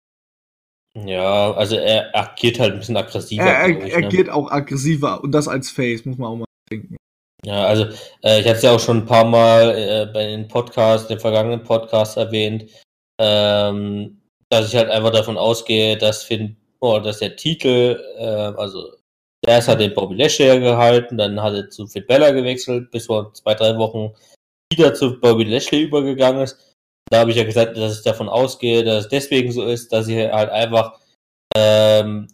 Ja, 1.06 1.54
also 1.54 1.76
er 1.76 2.16
agiert 2.16 2.60
halt 2.60 2.74
ein 2.74 2.80
bisschen 2.80 2.98
aggressiver. 2.98 3.44
Er, 3.44 3.62
er, 3.62 3.86
ich, 3.86 3.95
ne? 3.95 4.08
geht 4.10 4.30
auch 4.30 4.52
aggressiver 4.52 5.24
und 5.24 5.32
das 5.32 5.48
als 5.48 5.70
Face, 5.72 6.06
muss 6.06 6.18
man 6.18 6.30
auch 6.32 6.36
mal 6.38 6.45
denken. 6.72 6.98
Ja, 7.45 7.65
also 7.65 7.86
äh, 8.24 8.40
ich 8.40 8.48
hatte 8.48 8.57
es 8.57 8.61
ja 8.61 8.72
auch 8.72 8.80
schon 8.80 8.99
ein 8.99 9.06
paar 9.06 9.26
Mal 9.26 9.72
äh, 9.78 10.06
bei 10.14 10.28
den 10.28 10.48
Podcasts, 10.48 11.07
den 11.07 11.20
vergangenen 11.20 11.64
Podcasts 11.64 12.15
erwähnt, 12.15 12.70
ähm, 13.20 14.22
dass 14.49 14.70
ich 14.70 14.76
halt 14.76 14.90
einfach 14.90 15.11
davon 15.11 15.38
ausgehe, 15.38 15.98
dass 15.98 16.24
Finn, 16.24 16.56
oh, 16.80 16.99
dass 16.99 17.20
der 17.20 17.36
Titel, 17.36 18.02
äh, 18.18 18.24
also 18.24 18.94
erst 19.45 19.68
hat 19.68 19.82
den 19.82 19.94
Bobby 19.94 20.15
Lashley 20.15 20.60
gehalten, 20.60 21.18
dann 21.18 21.41
hat 21.41 21.53
er 21.53 21.70
zu 21.70 21.88
Finn 21.88 22.06
Bella 22.07 22.32
gewechselt, 22.32 22.91
bis 22.91 23.07
vor 23.07 23.34
zwei, 23.34 23.56
drei 23.56 23.78
Wochen 23.78 24.14
wieder 24.72 24.94
zu 24.94 25.20
Bobby 25.20 25.44
Lashley 25.44 25.82
übergegangen 25.82 26.44
ist. 26.44 26.57
Da 27.10 27.20
habe 27.20 27.32
ich 27.32 27.38
ja 27.38 27.44
gesagt, 27.44 27.76
dass 27.78 27.98
ich 27.98 28.03
davon 28.03 28.30
ausgehe, 28.30 28.84
dass 28.84 29.06
es 29.06 29.10
deswegen 29.10 29.52
so 29.52 29.65
ist, 29.65 29.91
dass 29.91 30.06
sie 30.06 30.32
halt 30.32 30.49
einfach 30.49 30.98
ähm, 31.56 32.28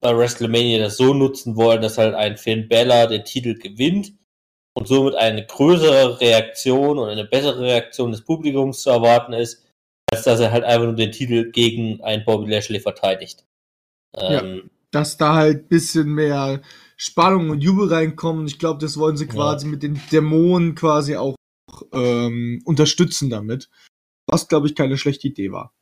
bei 0.00 0.16
WrestleMania 0.16 0.78
das 0.78 0.96
so 0.96 1.14
nutzen 1.14 1.56
wollen, 1.56 1.82
dass 1.82 1.98
halt 1.98 2.14
ein 2.14 2.36
Finn 2.36 2.68
Bella 2.68 3.06
den 3.06 3.24
Titel 3.24 3.54
gewinnt 3.54 4.14
und 4.74 4.88
somit 4.88 5.14
eine 5.14 5.44
größere 5.46 6.20
Reaktion 6.20 6.98
und 6.98 7.08
eine 7.08 7.24
bessere 7.24 7.60
Reaktion 7.60 8.10
des 8.12 8.22
Publikums 8.24 8.82
zu 8.82 8.90
erwarten 8.90 9.32
ist, 9.32 9.66
als 10.10 10.24
dass 10.24 10.40
er 10.40 10.52
halt 10.52 10.64
einfach 10.64 10.86
nur 10.86 10.94
den 10.94 11.12
Titel 11.12 11.50
gegen 11.50 12.00
einen 12.02 12.24
Bobby 12.24 12.50
Lashley 12.50 12.80
verteidigt. 12.80 13.44
Ähm, 14.16 14.70
Dass 14.90 15.16
da 15.16 15.34
halt 15.34 15.68
bisschen 15.68 16.08
mehr 16.08 16.62
Spannung 16.96 17.50
und 17.50 17.60
Jubel 17.62 17.92
reinkommen. 17.92 18.46
Ich 18.46 18.58
glaube, 18.58 18.80
das 18.80 18.96
wollen 18.98 19.16
sie 19.16 19.26
Ja. 19.26 19.32
quasi 19.32 19.66
mit 19.66 19.82
den 19.82 20.00
Dämonen 20.10 20.74
quasi 20.74 21.16
auch 21.16 21.36
ähm, 21.92 22.60
unterstützen 22.64 23.30
damit. 23.30 23.70
Was, 24.26 24.48
glaube 24.48 24.66
ich, 24.66 24.74
keine 24.74 24.96
schlechte 24.98 25.28
Idee 25.28 25.52
war. 25.52 25.72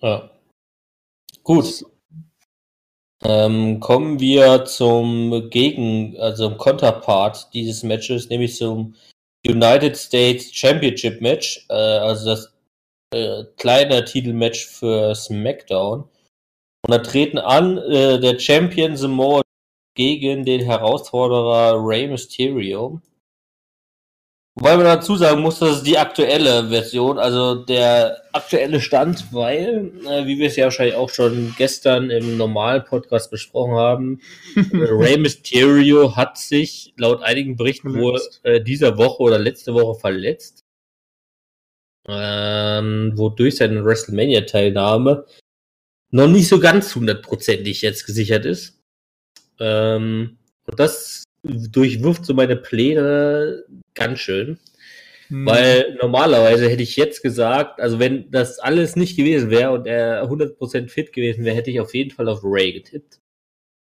ja. 0.00 0.30
Gut. 1.42 1.84
Ähm, 3.24 3.80
kommen 3.80 4.20
wir 4.20 4.64
zum 4.66 5.48
Gegen, 5.50 6.18
also 6.18 6.48
zum 6.48 6.58
Konterpart 6.58 7.52
dieses 7.54 7.82
Matches, 7.82 8.28
nämlich 8.28 8.56
zum 8.56 8.94
United 9.46 9.96
States 9.96 10.52
Championship 10.52 11.20
Match, 11.20 11.64
äh, 11.70 11.74
also 11.74 12.26
das 12.26 12.52
äh, 13.14 13.44
kleine 13.56 14.04
Titelmatch 14.04 14.66
für 14.66 15.14
SmackDown. 15.14 16.00
Und 16.00 16.90
da 16.90 16.98
treten 16.98 17.38
an 17.38 17.78
äh, 17.78 18.20
der 18.20 18.38
Champion 18.38 18.96
Samoa 18.96 19.42
gegen 19.96 20.44
den 20.44 20.60
Herausforderer 20.60 21.76
Rey 21.84 22.06
Mysterio. 22.06 23.00
Wobei 24.58 24.74
man 24.76 24.86
dazu 24.86 25.16
sagen 25.16 25.42
muss, 25.42 25.58
das 25.58 25.76
ist 25.76 25.86
die 25.86 25.98
aktuelle 25.98 26.70
Version, 26.70 27.18
also 27.18 27.56
der 27.56 28.22
aktuelle 28.32 28.80
Stand, 28.80 29.30
weil, 29.30 29.92
äh, 30.06 30.24
wie 30.24 30.38
wir 30.38 30.46
es 30.46 30.56
ja 30.56 30.64
wahrscheinlich 30.64 30.94
auch 30.94 31.10
schon 31.10 31.54
gestern 31.58 32.08
im 32.08 32.38
normalen 32.38 32.82
Podcast 32.82 33.30
besprochen 33.30 33.74
haben, 33.74 34.20
äh, 34.56 34.62
Rey 34.72 35.18
Mysterio 35.18 36.16
hat 36.16 36.38
sich 36.38 36.94
laut 36.96 37.22
einigen 37.22 37.56
Berichten 37.56 37.94
wohl 38.00 38.18
äh, 38.44 38.62
dieser 38.62 38.96
Woche 38.96 39.22
oder 39.24 39.38
letzte 39.38 39.74
Woche 39.74 40.00
verletzt, 40.00 40.64
ähm, 42.08 43.12
wodurch 43.14 43.56
seine 43.56 43.84
WrestleMania-Teilnahme 43.84 45.26
noch 46.12 46.28
nicht 46.28 46.48
so 46.48 46.60
ganz 46.60 46.94
hundertprozentig 46.94 47.82
jetzt 47.82 48.06
gesichert 48.06 48.46
ist. 48.46 48.80
Ähm, 49.60 50.38
und 50.64 50.80
das 50.80 51.25
durchwirft 51.70 52.24
so 52.24 52.34
meine 52.34 52.56
Pläne 52.56 53.64
ganz 53.94 54.18
schön. 54.20 54.58
Hm. 55.28 55.46
Weil 55.46 55.96
normalerweise 56.00 56.68
hätte 56.68 56.82
ich 56.82 56.96
jetzt 56.96 57.22
gesagt, 57.22 57.80
also 57.80 57.98
wenn 57.98 58.30
das 58.30 58.58
alles 58.58 58.96
nicht 58.96 59.16
gewesen 59.16 59.50
wäre 59.50 59.72
und 59.72 59.86
er 59.86 60.24
100% 60.24 60.88
fit 60.88 61.12
gewesen 61.12 61.44
wäre, 61.44 61.56
hätte 61.56 61.70
ich 61.70 61.80
auf 61.80 61.94
jeden 61.94 62.12
Fall 62.12 62.28
auf 62.28 62.40
Ray 62.44 62.72
getippt. 62.72 63.18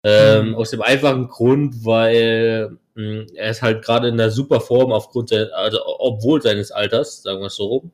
Ähm, 0.05 0.51
Mhm. 0.51 0.55
Aus 0.55 0.71
dem 0.71 0.83
einfachen 0.83 1.27
Grund, 1.29 1.85
weil 1.85 2.79
mh, 2.95 3.27
er 3.35 3.51
ist 3.51 3.63
halt 3.63 3.85
gerade 3.85 4.09
in 4.09 4.17
der 4.17 4.31
super 4.31 4.61
Form 4.61 4.93
aufgrund 4.93 5.31
seines, 5.31 5.51
also 5.53 5.81
obwohl 5.85 6.41
seines 6.43 6.71
Alters, 6.71 7.23
sagen 7.23 7.41
wir 7.41 7.47
es 7.47 7.57
so 7.57 7.67
rum. 7.67 7.93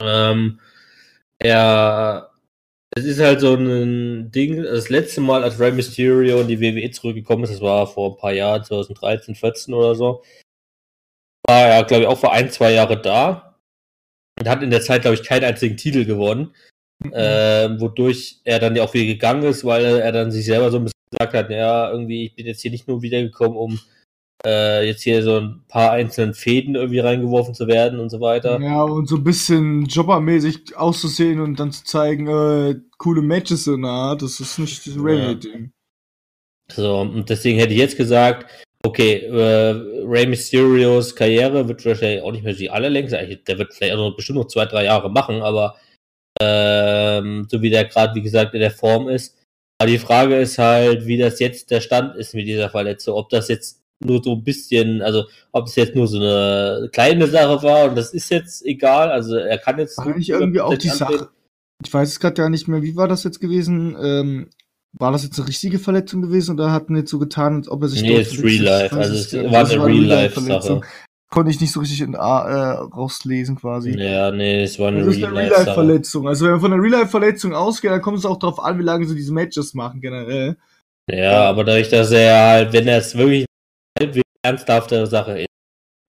Ähm, 0.00 0.60
er, 1.38 2.30
es 2.94 3.04
ist 3.04 3.20
halt 3.20 3.40
so 3.40 3.54
ein 3.54 4.30
Ding, 4.30 4.62
das 4.62 4.88
letzte 4.88 5.20
Mal, 5.20 5.42
als 5.42 5.58
Rey 5.58 5.72
Mysterio 5.72 6.40
in 6.40 6.48
die 6.48 6.60
WWE 6.60 6.90
zurückgekommen 6.90 7.44
ist, 7.44 7.54
das 7.54 7.60
war 7.60 7.86
vor 7.86 8.12
ein 8.12 8.16
paar 8.16 8.32
Jahren, 8.32 8.64
2013, 8.64 9.34
14 9.34 9.74
oder 9.74 9.94
so, 9.94 10.22
war 11.48 11.66
er, 11.66 11.84
glaube 11.84 12.04
ich, 12.04 12.08
auch 12.08 12.18
vor 12.18 12.32
ein, 12.32 12.50
zwei 12.50 12.72
Jahre 12.72 13.00
da 13.00 13.58
und 14.38 14.48
hat 14.48 14.62
in 14.62 14.70
der 14.70 14.82
Zeit, 14.82 15.02
glaube 15.02 15.14
ich, 15.16 15.22
keinen 15.22 15.44
einzigen 15.44 15.76
Titel 15.76 16.04
gewonnen, 16.04 16.54
Mhm. 17.04 17.12
ähm, 17.14 17.80
wodurch 17.80 18.40
er 18.44 18.58
dann 18.58 18.74
ja 18.74 18.82
auch 18.82 18.94
wieder 18.94 19.04
gegangen 19.04 19.42
ist, 19.42 19.64
weil 19.64 19.84
er 19.84 20.12
dann 20.12 20.30
sich 20.30 20.46
selber 20.46 20.70
so 20.70 20.78
ein 20.78 20.84
bisschen 20.84 20.96
gesagt 21.10 21.34
hat, 21.34 21.50
ja, 21.50 21.90
irgendwie, 21.90 22.26
ich 22.26 22.34
bin 22.34 22.46
jetzt 22.46 22.62
hier 22.62 22.70
nicht 22.70 22.88
nur 22.88 23.02
wiedergekommen, 23.02 23.56
um 23.56 23.78
äh, 24.44 24.86
jetzt 24.86 25.02
hier 25.02 25.22
so 25.22 25.38
ein 25.38 25.64
paar 25.68 25.92
einzelnen 25.92 26.34
Fäden 26.34 26.74
irgendwie 26.74 26.98
reingeworfen 26.98 27.54
zu 27.54 27.66
werden 27.66 27.98
und 27.98 28.10
so 28.10 28.20
weiter. 28.20 28.60
Ja, 28.60 28.82
und 28.82 29.08
so 29.08 29.16
ein 29.16 29.24
bisschen 29.24 29.86
jobbermäßig 29.86 30.76
auszusehen 30.76 31.40
und 31.40 31.58
dann 31.58 31.72
zu 31.72 31.84
zeigen, 31.84 32.26
äh, 32.26 32.76
coole 32.98 33.22
Matches 33.22 33.66
in 33.66 33.82
der 33.82 33.90
Art, 33.90 34.22
das 34.22 34.40
ist 34.40 34.58
nicht 34.58 34.86
das 34.86 34.94
Ray-Ding. 34.98 35.72
So, 36.72 36.98
und 36.98 37.30
deswegen 37.30 37.58
hätte 37.58 37.72
ich 37.72 37.78
jetzt 37.78 37.96
gesagt, 37.96 38.50
okay, 38.84 39.18
äh, 39.26 39.70
Rey 40.06 40.26
Mysterios 40.26 41.14
Karriere 41.14 41.68
wird 41.68 41.84
wahrscheinlich 41.84 42.22
auch 42.22 42.32
nicht 42.32 42.44
mehr 42.44 42.54
die 42.54 42.70
allerlängste, 42.70 43.40
der 43.46 43.58
wird 43.58 43.74
vielleicht 43.74 43.94
auch 43.94 44.10
noch 44.10 44.16
bestimmt 44.16 44.38
noch 44.38 44.48
zwei, 44.48 44.66
drei 44.66 44.84
Jahre 44.84 45.10
machen, 45.10 45.42
aber 45.42 45.76
ähm, 46.40 47.46
so 47.50 47.62
wie 47.62 47.70
der 47.70 47.86
gerade, 47.86 48.14
wie 48.14 48.22
gesagt, 48.22 48.54
in 48.54 48.60
der 48.60 48.70
Form 48.70 49.08
ist. 49.08 49.36
Aber 49.78 49.90
die 49.90 49.98
Frage 49.98 50.36
ist 50.36 50.58
halt, 50.58 51.06
wie 51.06 51.18
das 51.18 51.38
jetzt 51.38 51.70
der 51.70 51.80
Stand 51.80 52.16
ist 52.16 52.34
mit 52.34 52.46
dieser 52.46 52.70
Verletzung. 52.70 53.14
Ob 53.16 53.28
das 53.28 53.48
jetzt 53.48 53.82
nur 54.04 54.22
so 54.22 54.34
ein 54.34 54.44
bisschen, 54.44 55.02
also 55.02 55.24
ob 55.52 55.66
es 55.66 55.76
jetzt 55.76 55.94
nur 55.94 56.06
so 56.06 56.18
eine 56.18 56.88
kleine 56.92 57.26
Sache 57.26 57.62
war 57.62 57.88
und 57.88 57.96
das 57.96 58.12
ist 58.12 58.30
jetzt 58.30 58.64
egal. 58.64 59.10
Also 59.10 59.36
er 59.36 59.58
kann 59.58 59.78
jetzt. 59.78 59.98
War 59.98 60.16
nicht 60.16 60.28
irgendwie 60.28 60.60
auch 60.60 60.76
die 60.76 60.88
Sache. 60.88 61.30
Ich 61.84 61.92
weiß 61.92 62.08
es 62.08 62.20
gerade 62.20 62.42
ja 62.42 62.48
nicht 62.48 62.68
mehr, 62.68 62.82
wie 62.82 62.96
war 62.96 63.08
das 63.08 63.24
jetzt 63.24 63.40
gewesen? 63.40 63.96
Ähm, 64.00 64.50
war 64.98 65.12
das 65.12 65.24
jetzt 65.24 65.38
eine 65.38 65.48
richtige 65.48 65.78
Verletzung 65.78 66.22
gewesen 66.22 66.54
oder 66.54 66.72
hat 66.72 66.88
nicht 66.88 67.08
so 67.08 67.18
getan, 67.18 67.56
als 67.56 67.68
ob 67.68 67.82
er 67.82 67.88
sich 67.88 68.02
Nee, 68.02 68.20
ist 68.20 68.42
Real 68.42 68.64
Life. 68.64 68.96
Also 68.96 69.14
es 69.14 69.32
war 69.52 69.68
eine 69.68 69.84
Real 69.84 70.04
Life 70.04 70.40
Sache. 70.40 70.80
Konnte 71.28 71.50
ich 71.50 71.60
nicht 71.60 71.72
so 71.72 71.80
richtig 71.80 72.00
in, 72.00 72.14
äh, 72.14 72.18
rauslesen 72.18 73.56
quasi. 73.56 73.90
Ja, 73.98 74.30
nee, 74.30 74.62
es 74.62 74.78
war 74.78 74.88
eine 74.88 75.06
Real 75.06 75.32
Life. 75.32 75.34
Real 75.34 75.48
Life 75.50 75.74
Verletzung. 75.74 76.28
Also 76.28 76.44
wenn 76.44 76.52
man 76.52 76.60
von 76.60 76.72
einer 76.72 76.82
Real 76.82 76.92
Life 76.92 77.08
Verletzung 77.08 77.52
ausgeht, 77.52 77.90
dann 77.90 78.00
kommt 78.00 78.18
es 78.18 78.24
auch 78.24 78.38
darauf 78.38 78.60
an, 78.60 78.78
wie 78.78 78.84
lange 78.84 79.06
sie 79.06 79.16
diese 79.16 79.32
Matches 79.32 79.74
machen 79.74 80.00
generell. 80.00 80.56
Ja, 81.10 81.42
aber 81.48 81.64
dadurch, 81.64 81.88
dass 81.90 82.10
er 82.10 82.48
halt, 82.48 82.72
wenn 82.72 82.88
er 82.88 82.98
es 82.98 83.16
wirklich 83.16 83.44
halbwegs 83.98 84.24
ernsthafte 84.42 85.06
Sache 85.06 85.40
ist, 85.40 85.48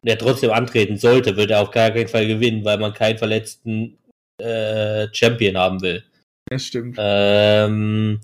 der 0.05 0.17
trotzdem 0.17 0.51
antreten 0.51 0.97
sollte, 0.97 1.35
wird 1.35 1.51
er 1.51 1.61
auf 1.61 1.71
gar 1.71 1.91
keinen 1.91 2.07
Fall 2.07 2.27
gewinnen, 2.27 2.63
weil 2.65 2.77
man 2.77 2.93
keinen 2.93 3.17
verletzten 3.17 3.97
äh, 4.41 5.07
Champion 5.11 5.57
haben 5.57 5.81
will. 5.81 6.03
Das 6.49 6.63
stimmt. 6.63 6.97
Ähm, 6.99 8.21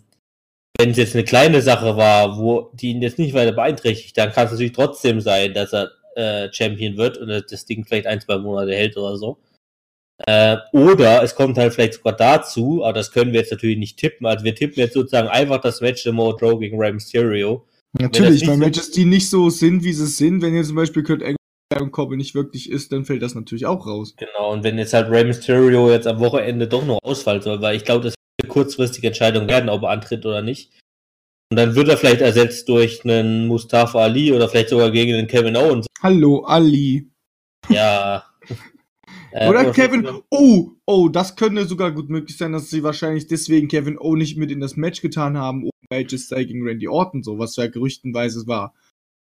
wenn 0.78 0.92
es 0.92 0.98
jetzt 0.98 1.16
eine 1.16 1.24
kleine 1.24 1.62
Sache 1.62 1.98
war, 1.98 2.38
wo 2.38 2.72
die 2.74 2.92
ihn 2.92 3.02
jetzt 3.02 3.20
nicht 3.20 3.34
weiter 3.34 3.52
beeinträchtigt, 3.52 4.18
dann 4.18 4.32
kann 4.32 4.46
es 4.46 4.52
natürlich 4.52 4.74
trotzdem 4.74 5.20
sein, 5.22 5.54
dass 5.54 5.74
er 5.74 5.92
äh, 6.16 6.52
Champion 6.52 6.98
wird 6.98 7.18
und 7.18 7.30
das 7.30 7.66
Ding 7.66 7.86
vielleicht 7.86 8.08
ein, 8.08 8.22
zwei 8.22 8.38
Monate 8.38 8.74
hält 8.74 8.98
oder 8.98 9.18
so. 9.18 9.40
Äh, 10.26 10.58
oder 10.72 11.24
es 11.24 11.36
kommt 11.36 11.58
halt 11.58 11.74
vielleicht 11.74 11.96
sogar 11.96 12.14
dazu, 12.16 12.84
aber 12.84 12.94
das 12.94 13.12
können 13.12 13.34
wir 13.34 13.40
jetzt 13.40 13.52
natürlich 13.52 13.78
nicht 13.78 13.98
tippen. 13.98 14.26
Also 14.26 14.46
wir 14.46 14.56
tippen 14.56 14.80
jetzt 14.80 14.94
sozusagen 14.94 15.28
einfach 15.28 15.60
das 15.60 15.82
Match 15.82 16.04
Samoa 16.04 16.38
Joe 16.40 16.60
gegen 16.60 16.80
Rey 16.80 16.94
Mysterio. 16.94 17.66
Natürlich, 18.00 18.48
weil 18.48 18.58
Matches, 18.58 18.92
die 18.92 19.06
nicht 19.06 19.30
so 19.30 19.50
sind, 19.50 19.84
wie 19.84 19.94
sie 19.94 20.08
sind, 20.08 20.42
wenn 20.42 20.56
jetzt 20.56 20.68
zum 20.68 20.76
Beispiel 20.76 21.04
Kurt 21.04 21.22
Angle 21.22 21.38
und 21.80 21.92
Corbin 21.92 22.18
nicht 22.18 22.34
wirklich 22.34 22.70
ist, 22.70 22.92
dann 22.92 23.06
fällt 23.06 23.22
das 23.22 23.36
natürlich 23.36 23.66
auch 23.66 23.86
raus. 23.86 24.16
Genau, 24.18 24.52
und 24.52 24.64
wenn 24.64 24.78
jetzt 24.78 24.94
halt 24.94 25.10
Rey 25.10 25.24
Mysterio 25.24 25.92
jetzt 25.92 26.08
am 26.08 26.20
Wochenende 26.20 26.68
doch 26.68 26.86
noch 26.86 27.00
ausfallen 27.04 27.42
soll, 27.42 27.62
weil 27.62 27.76
ich 27.76 27.86
glaube, 27.86 28.04
das 28.04 28.14
wird 28.14 28.44
eine 28.44 28.50
kurzfristige 28.50 29.08
Entscheidung 29.08 29.48
werden, 29.48 29.70
ob 29.70 29.84
er 29.84 29.90
antritt 29.90 30.26
oder 30.26 30.42
nicht. 30.42 30.72
Und 31.52 31.58
dann 31.58 31.76
wird 31.76 31.88
er 31.88 31.98
vielleicht 31.98 32.22
ersetzt 32.22 32.68
durch 32.68 33.04
einen 33.06 33.48
Mustafa 33.48 34.00
Ali 34.00 34.34
oder 34.34 34.50
vielleicht 34.50 34.70
sogar 34.70 34.90
gegen 34.90 35.14
den 35.14 35.28
Kevin 35.28 35.56
Owens. 35.56 35.86
Hallo, 36.02 36.44
Ali. 36.46 37.12
Ja. 37.70 38.26
äh, 39.34 39.50
oder 39.50 39.72
Kevin. 39.72 40.08
Oh, 40.30 40.72
oh, 40.86 41.10
das 41.10 41.36
könnte 41.36 41.66
sogar 41.66 41.92
gut 41.92 42.10
möglich 42.10 42.38
sein, 42.38 42.54
dass 42.54 42.70
sie 42.70 42.84
wahrscheinlich 42.84 43.28
deswegen 43.28 43.68
Kevin 43.68 43.98
O 43.98 44.16
nicht 44.16 44.38
mit 44.38 44.52
in 44.52 44.60
das 44.60 44.76
Match 44.76 45.02
getan 45.02 45.38
haben, 45.38 45.64
um 45.64 45.72
Matches 45.90 46.30
gegen 46.30 46.64
Randy 46.64 46.88
Orton, 46.88 47.24
so 47.24 47.40
was 47.40 47.56
ja 47.56 47.68
gerüchtenweise 47.68 48.48
war. 48.48 48.74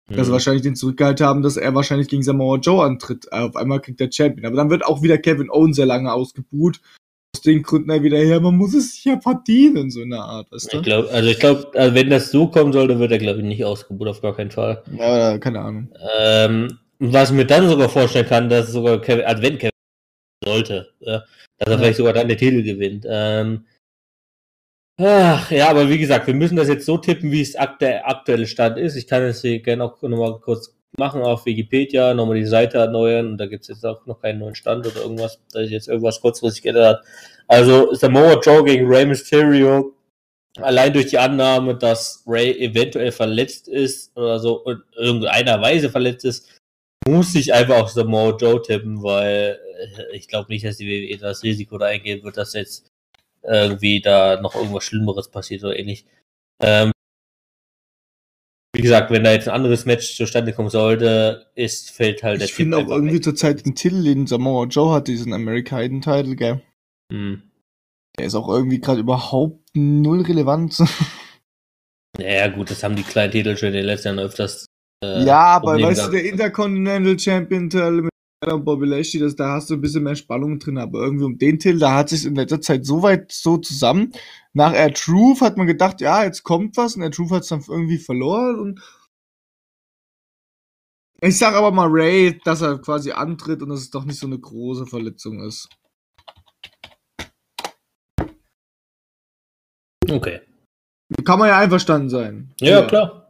Hm. 0.08 0.16
Dass 0.16 0.26
sie 0.26 0.32
wahrscheinlich 0.32 0.62
den 0.62 0.76
zurückgehalten 0.76 1.26
haben, 1.26 1.42
dass 1.42 1.56
er 1.56 1.74
wahrscheinlich 1.74 2.08
gegen 2.08 2.22
Samoa 2.22 2.58
Joe 2.58 2.84
antritt. 2.84 3.32
Auf 3.32 3.56
einmal 3.56 3.80
kriegt 3.80 4.00
der 4.00 4.10
Champion. 4.12 4.46
Aber 4.46 4.56
dann 4.56 4.70
wird 4.70 4.84
auch 4.84 5.02
wieder 5.02 5.18
Kevin 5.18 5.50
Owens 5.50 5.76
sehr 5.76 5.86
lange 5.86 6.12
ausgebuht 6.12 6.80
aus 7.36 7.42
den 7.42 7.62
Gründen 7.62 7.90
halt 7.90 8.02
wieder 8.02 8.18
her, 8.18 8.40
man 8.40 8.56
muss 8.56 8.74
es 8.74 8.94
sich 8.94 9.04
ja 9.04 9.20
verdienen, 9.20 9.90
so 9.90 10.00
eine 10.00 10.18
Art, 10.18 10.50
weißt 10.50 10.72
du? 10.72 10.76
Ich 10.78 10.82
glaube, 10.82 11.10
also 11.10 11.28
ich 11.28 11.38
glaube, 11.38 11.70
also 11.74 11.94
wenn 11.94 12.08
das 12.08 12.30
so 12.30 12.46
kommen 12.46 12.72
sollte, 12.72 12.98
wird 12.98 13.12
er, 13.12 13.18
glaube 13.18 13.40
ich, 13.40 13.44
nicht 13.44 13.64
ausgebucht, 13.64 14.08
auf 14.08 14.22
gar 14.22 14.34
keinen 14.34 14.50
Fall. 14.50 14.82
Ja, 14.96 15.36
keine 15.38 15.60
Ahnung. 15.60 15.88
Ähm, 16.18 16.78
was 16.98 17.30
ich 17.30 17.36
mir 17.36 17.44
dann 17.44 17.68
sogar 17.68 17.88
vorstellen 17.90 18.26
kann, 18.26 18.48
dass 18.48 18.72
sogar 18.72 19.00
Kevin, 19.00 19.24
also 19.26 19.42
wenn 19.42 19.58
Kevin 19.58 19.70
sollte, 20.46 20.92
ja, 21.00 21.24
dass 21.58 21.68
er 21.68 21.72
ja. 21.72 21.78
vielleicht 21.78 21.96
sogar 21.96 22.12
dann 22.12 22.28
den 22.28 22.38
Titel 22.38 22.62
gewinnt. 22.62 23.04
Ähm, 23.08 23.66
ach, 24.98 25.50
ja, 25.50 25.68
aber 25.68 25.88
wie 25.88 25.98
gesagt, 25.98 26.26
wir 26.26 26.34
müssen 26.34 26.56
das 26.56 26.68
jetzt 26.68 26.86
so 26.86 26.96
tippen, 26.98 27.30
wie 27.32 27.42
es 27.42 27.56
der 27.80 28.08
aktuelle 28.08 28.46
Stand 28.46 28.78
ist. 28.78 28.96
Ich 28.96 29.06
kann 29.06 29.22
es 29.22 29.42
hier 29.42 29.60
gerne 29.60 29.84
auch 29.84 30.00
nochmal 30.02 30.38
kurz 30.40 30.76
machen 30.98 31.22
auf 31.22 31.46
Wikipedia, 31.46 32.14
nochmal 32.14 32.36
die 32.36 32.46
Seite 32.46 32.78
erneuern 32.78 33.26
und 33.26 33.38
da 33.38 33.46
gibt 33.46 33.62
es 33.62 33.68
jetzt 33.68 33.84
auch 33.84 34.06
noch 34.06 34.20
keinen 34.20 34.38
neuen 34.38 34.54
Stand 34.54 34.86
oder 34.86 35.02
irgendwas, 35.02 35.38
da 35.52 35.60
ist 35.60 35.70
jetzt 35.70 35.88
irgendwas 35.88 36.20
kurzfristig 36.20 36.62
geändert 36.62 36.98
hat. 36.98 37.06
Also 37.48 37.92
Samoa 37.94 38.40
Joe 38.40 38.64
gegen 38.64 38.86
Rey 38.86 39.04
Mysterio, 39.04 39.92
allein 40.56 40.92
durch 40.92 41.06
die 41.06 41.18
Annahme, 41.18 41.76
dass 41.76 42.24
Rey 42.26 42.52
eventuell 42.58 43.12
verletzt 43.12 43.68
ist 43.68 44.16
oder 44.16 44.38
so 44.38 44.64
in 44.64 44.82
irgendeiner 44.96 45.60
Weise 45.60 45.90
verletzt 45.90 46.24
ist, 46.24 46.48
muss 47.06 47.34
ich 47.34 47.54
einfach 47.54 47.76
auf 47.76 47.90
Samoa 47.90 48.36
Joe 48.36 48.60
tippen, 48.62 49.02
weil 49.02 49.58
äh, 49.78 50.16
ich 50.16 50.28
glaube 50.28 50.52
nicht, 50.52 50.64
dass 50.64 50.76
die 50.76 50.86
WWE 50.86 51.18
das 51.18 51.42
Risiko 51.42 51.78
da 51.78 51.86
eingehen 51.86 52.22
wird, 52.22 52.36
dass 52.36 52.52
jetzt 52.54 52.90
irgendwie 53.42 54.00
da 54.00 54.40
noch 54.40 54.54
irgendwas 54.54 54.84
Schlimmeres 54.84 55.30
passiert 55.30 55.62
oder 55.62 55.78
ähnlich. 55.78 56.04
Ähm, 56.60 56.90
wie 58.74 58.82
gesagt, 58.82 59.10
wenn 59.10 59.24
da 59.24 59.32
jetzt 59.32 59.48
ein 59.48 59.54
anderes 59.54 59.86
Match 59.86 60.16
zustande 60.16 60.52
kommen 60.52 60.68
sollte, 60.68 61.50
ist, 61.54 61.90
fällt 61.90 62.22
halt 62.22 62.40
der 62.40 62.46
Ich 62.46 62.54
finde 62.54 62.76
auch 62.76 62.88
irgendwie 62.88 63.20
zurzeit 63.20 63.64
den 63.64 63.74
Titel, 63.74 64.02
den 64.02 64.26
Samoa 64.26 64.66
Joe 64.66 64.92
hat, 64.92 65.08
diesen 65.08 65.32
American 65.32 66.02
Title, 66.02 66.36
gell? 66.36 66.60
Hm. 67.10 67.42
Der 68.18 68.26
ist 68.26 68.34
auch 68.34 68.48
irgendwie 68.48 68.80
gerade 68.80 69.00
überhaupt 69.00 69.60
null 69.74 70.22
relevant. 70.22 70.78
Naja, 72.18 72.48
gut, 72.48 72.70
das 72.70 72.82
haben 72.82 72.96
die 72.96 73.02
kleinen 73.02 73.30
Titel 73.30 73.58
schon 73.58 73.68
in 73.68 73.74
den 73.74 73.84
letzten 73.84 74.08
Jahren 74.08 74.20
öfters. 74.20 74.65
Äh, 75.02 75.24
ja, 75.24 75.40
aber 75.40 75.72
Problem 75.72 75.88
weißt 75.88 75.98
gehabt. 75.98 76.14
du, 76.14 76.18
der 76.18 76.30
Intercontinental 76.30 77.18
Champion 77.18 77.70
Titel 77.70 78.02
mit 78.02 78.10
Bobby 78.64 78.86
Lashley, 78.86 79.20
das, 79.20 79.34
da 79.34 79.52
hast 79.52 79.70
du 79.70 79.74
ein 79.74 79.80
bisschen 79.80 80.04
mehr 80.04 80.14
Spannung 80.14 80.58
drin, 80.58 80.78
aber 80.78 81.00
irgendwie 81.00 81.24
um 81.24 81.38
den 81.38 81.58
Titel, 81.58 81.78
da 81.78 81.94
hat 81.94 82.10
sich 82.10 82.24
in 82.24 82.34
letzter 82.34 82.60
Zeit 82.60 82.84
so 82.84 83.02
weit 83.02 83.32
so 83.32 83.56
zusammen, 83.56 84.12
nach 84.52 84.74
Air 84.74 84.92
Truth 84.94 85.40
hat 85.40 85.56
man 85.56 85.66
gedacht, 85.66 86.00
ja, 86.00 86.22
jetzt 86.24 86.42
kommt 86.42 86.76
was 86.76 86.96
und 86.96 87.02
Air 87.02 87.10
Truth 87.10 87.30
hat 87.30 87.42
es 87.42 87.48
dann 87.48 87.64
irgendwie 87.66 87.98
verloren 87.98 88.58
und 88.58 88.80
ich 91.22 91.38
sag 91.38 91.54
aber 91.54 91.70
mal 91.72 91.88
Ray, 91.90 92.38
dass 92.44 92.60
er 92.60 92.78
quasi 92.78 93.10
antritt 93.10 93.62
und 93.62 93.70
dass 93.70 93.80
es 93.80 93.90
doch 93.90 94.04
nicht 94.04 94.18
so 94.18 94.26
eine 94.26 94.38
große 94.38 94.86
Verletzung 94.86 95.40
ist. 95.40 95.68
Okay. 100.08 100.40
Kann 101.24 101.38
man 101.38 101.48
ja 101.48 101.58
einverstanden 101.58 102.10
sein. 102.10 102.54
Ja, 102.60 102.80
ja. 102.80 102.86
klar. 102.86 103.25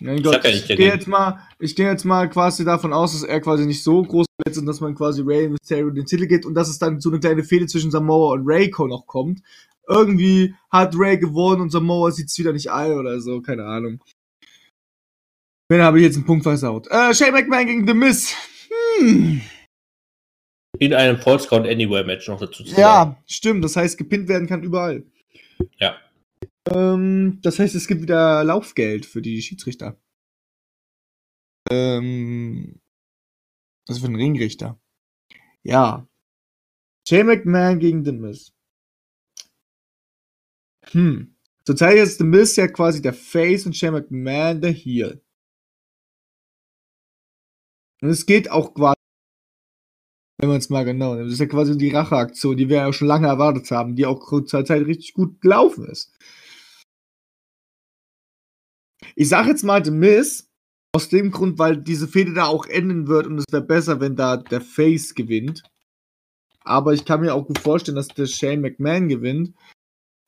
Mein 0.00 0.22
Gott, 0.22 0.44
ich, 0.44 0.68
ich 0.68 0.76
gehe 0.76 0.92
jetzt 0.92 1.06
mal, 1.06 1.40
ich 1.58 1.76
gehe 1.76 1.88
jetzt 1.88 2.04
mal 2.04 2.28
quasi 2.28 2.64
davon 2.64 2.92
aus, 2.92 3.12
dass 3.12 3.22
er 3.22 3.40
quasi 3.40 3.66
nicht 3.66 3.84
so 3.84 4.02
groß 4.02 4.26
ist 4.48 4.58
und 4.58 4.66
dass 4.66 4.80
man 4.80 4.94
quasi 4.94 5.22
Ray 5.24 5.48
Mysterio 5.48 5.90
den 5.90 6.06
Titel 6.06 6.26
geht 6.26 6.44
und 6.44 6.54
dass 6.54 6.68
es 6.68 6.78
dann 6.78 7.00
so 7.00 7.10
eine 7.10 7.20
kleine 7.20 7.44
Fehde 7.44 7.66
zwischen 7.66 7.90
Samoa 7.90 8.32
und 8.32 8.42
Rayco 8.44 8.88
noch 8.88 9.06
kommt 9.06 9.42
irgendwie 9.88 10.54
hat 10.70 10.94
Ray 10.96 11.18
gewonnen 11.18 11.62
und 11.62 11.70
Samoa 11.70 12.10
sieht 12.10 12.28
es 12.28 12.38
wieder 12.38 12.52
nicht 12.52 12.70
ein 12.70 12.92
oder 12.92 13.20
so, 13.20 13.40
keine 13.40 13.64
Ahnung. 13.64 14.02
Wen 15.68 15.82
habe 15.82 15.98
ich 15.98 16.04
jetzt 16.04 16.16
einen 16.16 16.26
Punkt 16.26 16.42
versaut? 16.42 16.86
Äh, 16.88 17.14
Shane 17.14 17.32
McMahon 17.32 17.66
gegen 17.66 17.86
The 17.86 17.94
Miz. 17.94 18.34
Hm. 18.98 19.40
In 20.78 20.94
einem 20.94 21.18
False 21.18 21.48
Count 21.48 21.66
Anywhere 21.66 22.04
Match 22.04 22.28
noch 22.28 22.40
dazu 22.40 22.64
zu 22.64 22.70
sagen. 22.70 22.80
Ja, 22.80 23.16
stimmt. 23.26 23.64
Das 23.64 23.76
heißt, 23.76 23.96
gepinnt 23.98 24.28
werden 24.28 24.48
kann 24.48 24.62
überall. 24.62 25.04
Ja. 25.78 25.96
Ähm, 26.70 27.40
das 27.42 27.58
heißt, 27.58 27.74
es 27.74 27.86
gibt 27.88 28.02
wieder 28.02 28.44
Laufgeld 28.44 29.06
für 29.06 29.22
die 29.22 29.42
Schiedsrichter. 29.42 29.98
Ähm, 31.70 32.80
also 33.88 34.00
für 34.00 34.08
den 34.08 34.16
Ringrichter. 34.16 34.80
Ja. 35.62 36.08
Shane 37.08 37.26
McMahon 37.26 37.78
gegen 37.78 38.04
The 38.04 38.12
Miz. 38.12 38.52
Hm. 40.92 41.36
Zurzeit 41.64 41.96
ist 41.98 42.18
The 42.18 42.24
Miz 42.24 42.56
ja 42.56 42.68
quasi 42.68 43.02
der 43.02 43.14
Face 43.14 43.66
und 43.66 43.76
Shane 43.76 43.92
McMahon 43.94 44.60
der 44.60 44.72
Heel. 44.72 45.22
Und 48.02 48.10
es 48.10 48.26
geht 48.26 48.50
auch 48.50 48.74
quasi, 48.74 48.96
wenn 50.38 50.48
man 50.48 50.58
es 50.58 50.70
mal 50.70 50.84
genau 50.84 51.14
nimmt, 51.14 51.26
das 51.26 51.34
ist 51.34 51.40
ja 51.40 51.46
quasi 51.46 51.78
die 51.78 51.90
Racheaktion, 51.90 52.56
die 52.56 52.68
wir 52.68 52.78
ja 52.78 52.92
schon 52.92 53.06
lange 53.06 53.28
erwartet 53.28 53.70
haben, 53.70 53.94
die 53.94 54.06
auch 54.06 54.20
zur 54.44 54.64
Zeit 54.64 54.86
richtig 54.86 55.14
gut 55.14 55.40
gelaufen 55.40 55.86
ist. 55.86 56.12
Ich 59.14 59.28
sag 59.28 59.46
jetzt 59.46 59.64
mal 59.64 59.84
The 59.84 59.90
Miz, 59.90 60.48
aus 60.94 61.08
dem 61.08 61.30
Grund, 61.30 61.58
weil 61.58 61.78
diese 61.78 62.06
Fehde 62.06 62.34
da 62.34 62.46
auch 62.46 62.66
enden 62.66 63.08
wird 63.08 63.26
und 63.26 63.38
es 63.38 63.46
wäre 63.50 63.62
besser, 63.62 64.00
wenn 64.00 64.14
da 64.14 64.36
der 64.36 64.60
Face 64.60 65.14
gewinnt. 65.14 65.62
Aber 66.64 66.92
ich 66.92 67.04
kann 67.04 67.20
mir 67.20 67.34
auch 67.34 67.46
gut 67.46 67.58
vorstellen, 67.58 67.96
dass 67.96 68.08
der 68.08 68.26
Shane 68.26 68.60
McMahon 68.60 69.08
gewinnt, 69.08 69.54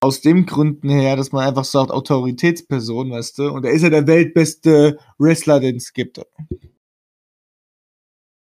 aus 0.01 0.21
dem 0.21 0.47
Gründen 0.47 0.89
her, 0.89 1.17
dass 1.17 1.33
man 1.33 1.47
einfach 1.47 1.65
sagt, 1.65 1.91
Autoritätsperson, 1.91 3.11
weißt 3.11 3.39
du? 3.39 3.51
Und 3.51 3.65
er 3.65 3.73
ist 3.73 3.83
ja 3.83 3.91
der 3.91 4.07
weltbeste 4.07 4.99
Wrestler, 5.19 5.61
den 5.61 5.77
es 5.77 5.93
gibt. 5.93 6.21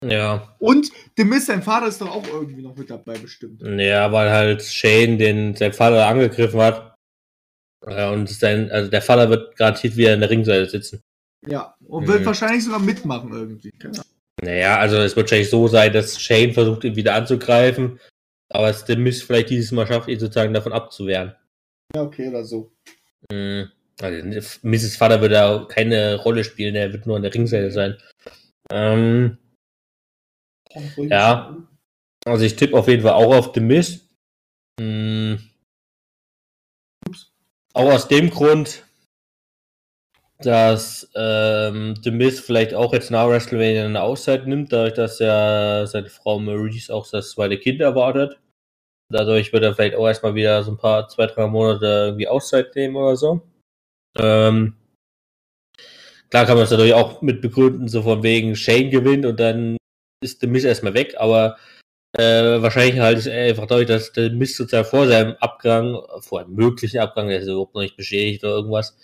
Ja. 0.02 0.56
Und 0.58 0.90
The 1.16 1.24
Miz, 1.24 1.46
sein 1.46 1.62
Vater 1.62 1.88
ist 1.88 2.00
doch 2.00 2.10
auch 2.10 2.26
irgendwie 2.26 2.62
noch 2.62 2.76
mit 2.76 2.88
dabei, 2.88 3.18
bestimmt. 3.18 3.62
Ja, 3.62 4.10
weil 4.12 4.30
halt 4.30 4.62
Shane 4.62 5.18
den 5.18 5.54
sein 5.54 5.72
Vater 5.72 6.06
angegriffen 6.06 6.60
hat. 6.60 6.89
Ja, 7.89 8.11
und 8.11 8.28
sein, 8.28 8.70
also 8.70 8.90
der 8.90 9.02
Vater 9.02 9.31
wird 9.31 9.57
garantiert 9.57 9.97
wieder 9.97 10.15
in 10.15 10.20
der 10.20 10.31
Ringseite 10.31 10.69
sitzen. 10.69 11.02
Ja, 11.47 11.74
und 11.86 12.07
wird 12.07 12.20
mhm. 12.20 12.27
wahrscheinlich 12.27 12.65
sogar 12.65 12.81
mitmachen 12.81 13.32
irgendwie. 13.32 13.73
Genau. 13.78 14.02
Naja, 14.43 14.78
also 14.78 14.97
es 14.98 15.16
wird 15.16 15.27
wahrscheinlich 15.27 15.51
so 15.51 15.69
sein, 15.69 15.93
dass 15.93 16.20
Shane 16.20 16.52
versucht, 16.52 16.85
ihn 16.85 16.97
wieder 16.97 17.15
anzugreifen, 17.15 17.98
aber 18.51 18.69
es 18.69 18.85
der 18.85 18.98
Miss 18.98 19.23
vielleicht 19.23 19.51
dieses 19.51 19.73
Mal 19.73 19.86
schafft, 19.86 20.09
ihn 20.09 20.19
sozusagen 20.19 20.55
davon 20.55 20.73
abzuwehren. 20.73 21.35
Ja, 21.94 22.02
okay, 22.02 22.28
oder 22.28 22.44
so. 22.44 22.73
Mhm. 23.31 23.70
Also 24.01 24.27
Mrs. 24.62 24.97
Vater 24.97 25.20
wird 25.20 25.32
da 25.32 25.66
keine 25.69 26.16
Rolle 26.16 26.43
spielen, 26.44 26.74
er 26.74 26.93
wird 26.93 27.07
nur 27.07 27.16
an 27.16 27.23
der 27.23 27.35
Ringseite 27.35 27.70
sein. 27.70 27.98
Ähm, 28.70 29.36
ja. 30.97 31.57
Also 32.24 32.44
ich 32.44 32.57
tippe 32.57 32.77
auf 32.77 32.89
jeden 32.89 33.02
Fall 33.02 33.12
auch 33.12 33.35
auf 33.35 33.52
The 33.55 33.61
Mist. 33.61 34.09
Hm. 34.81 35.49
Auch 37.72 37.92
aus 37.92 38.09
dem 38.09 38.30
Grund, 38.30 38.84
dass 40.38 41.10
ähm, 41.14 41.94
The 42.02 42.10
Miz 42.10 42.40
vielleicht 42.40 42.74
auch 42.74 42.92
jetzt 42.92 43.10
nach 43.10 43.28
WrestleMania 43.28 43.84
eine 43.84 44.02
Auszeit 44.02 44.47
nimmt, 44.47 44.72
dadurch, 44.72 44.94
dass 44.94 45.18
ja 45.18 45.86
seine 45.86 46.09
Frau 46.09 46.38
Maurice 46.38 46.92
auch 46.92 47.09
das 47.09 47.30
zweite 47.30 47.59
Kind 47.59 47.80
erwartet. 47.80 48.40
Dadurch 49.12 49.52
wird 49.52 49.64
er 49.64 49.74
vielleicht 49.74 49.97
auch 49.97 50.06
erstmal 50.06 50.34
wieder 50.34 50.62
so 50.62 50.72
ein 50.72 50.78
paar, 50.78 51.09
zwei, 51.09 51.26
drei 51.26 51.47
Monate 51.47 51.86
irgendwie 51.86 52.28
Auszeit 52.28 52.74
nehmen 52.74 52.97
oder 52.97 53.16
so. 53.16 53.42
Ähm, 54.18 54.76
klar 56.30 56.47
kann 56.47 56.56
man 56.56 56.64
es 56.64 56.70
natürlich 56.70 56.94
auch 56.94 57.20
mit 57.22 57.40
begründen, 57.40 57.88
so 57.88 58.02
von 58.02 58.22
wegen 58.22 58.56
Shane 58.56 58.90
gewinnt 58.90 59.26
und 59.26 59.38
dann 59.38 59.76
ist 60.22 60.40
The 60.40 60.47
Miz 60.47 60.64
erstmal 60.64 60.94
weg, 60.94 61.14
aber 61.18 61.56
äh, 62.20 62.62
wahrscheinlich 62.62 63.01
halt 63.01 63.26
einfach 63.26 63.66
dadurch, 63.66 63.86
dass 63.86 64.12
der 64.12 64.30
Miz 64.30 64.56
sozusagen 64.56 64.88
vor 64.88 65.06
seinem 65.06 65.36
Abgang, 65.40 65.98
vor 66.20 66.40
einem 66.40 66.55
möglichen 66.55 66.98
Abgang, 66.98 67.28
der 67.28 67.40
ist 67.40 67.48
überhaupt 67.48 67.74
noch 67.74 67.82
nicht 67.82 67.97
beschädigt 67.97 68.44
oder 68.44 68.55
irgendwas, 68.55 68.97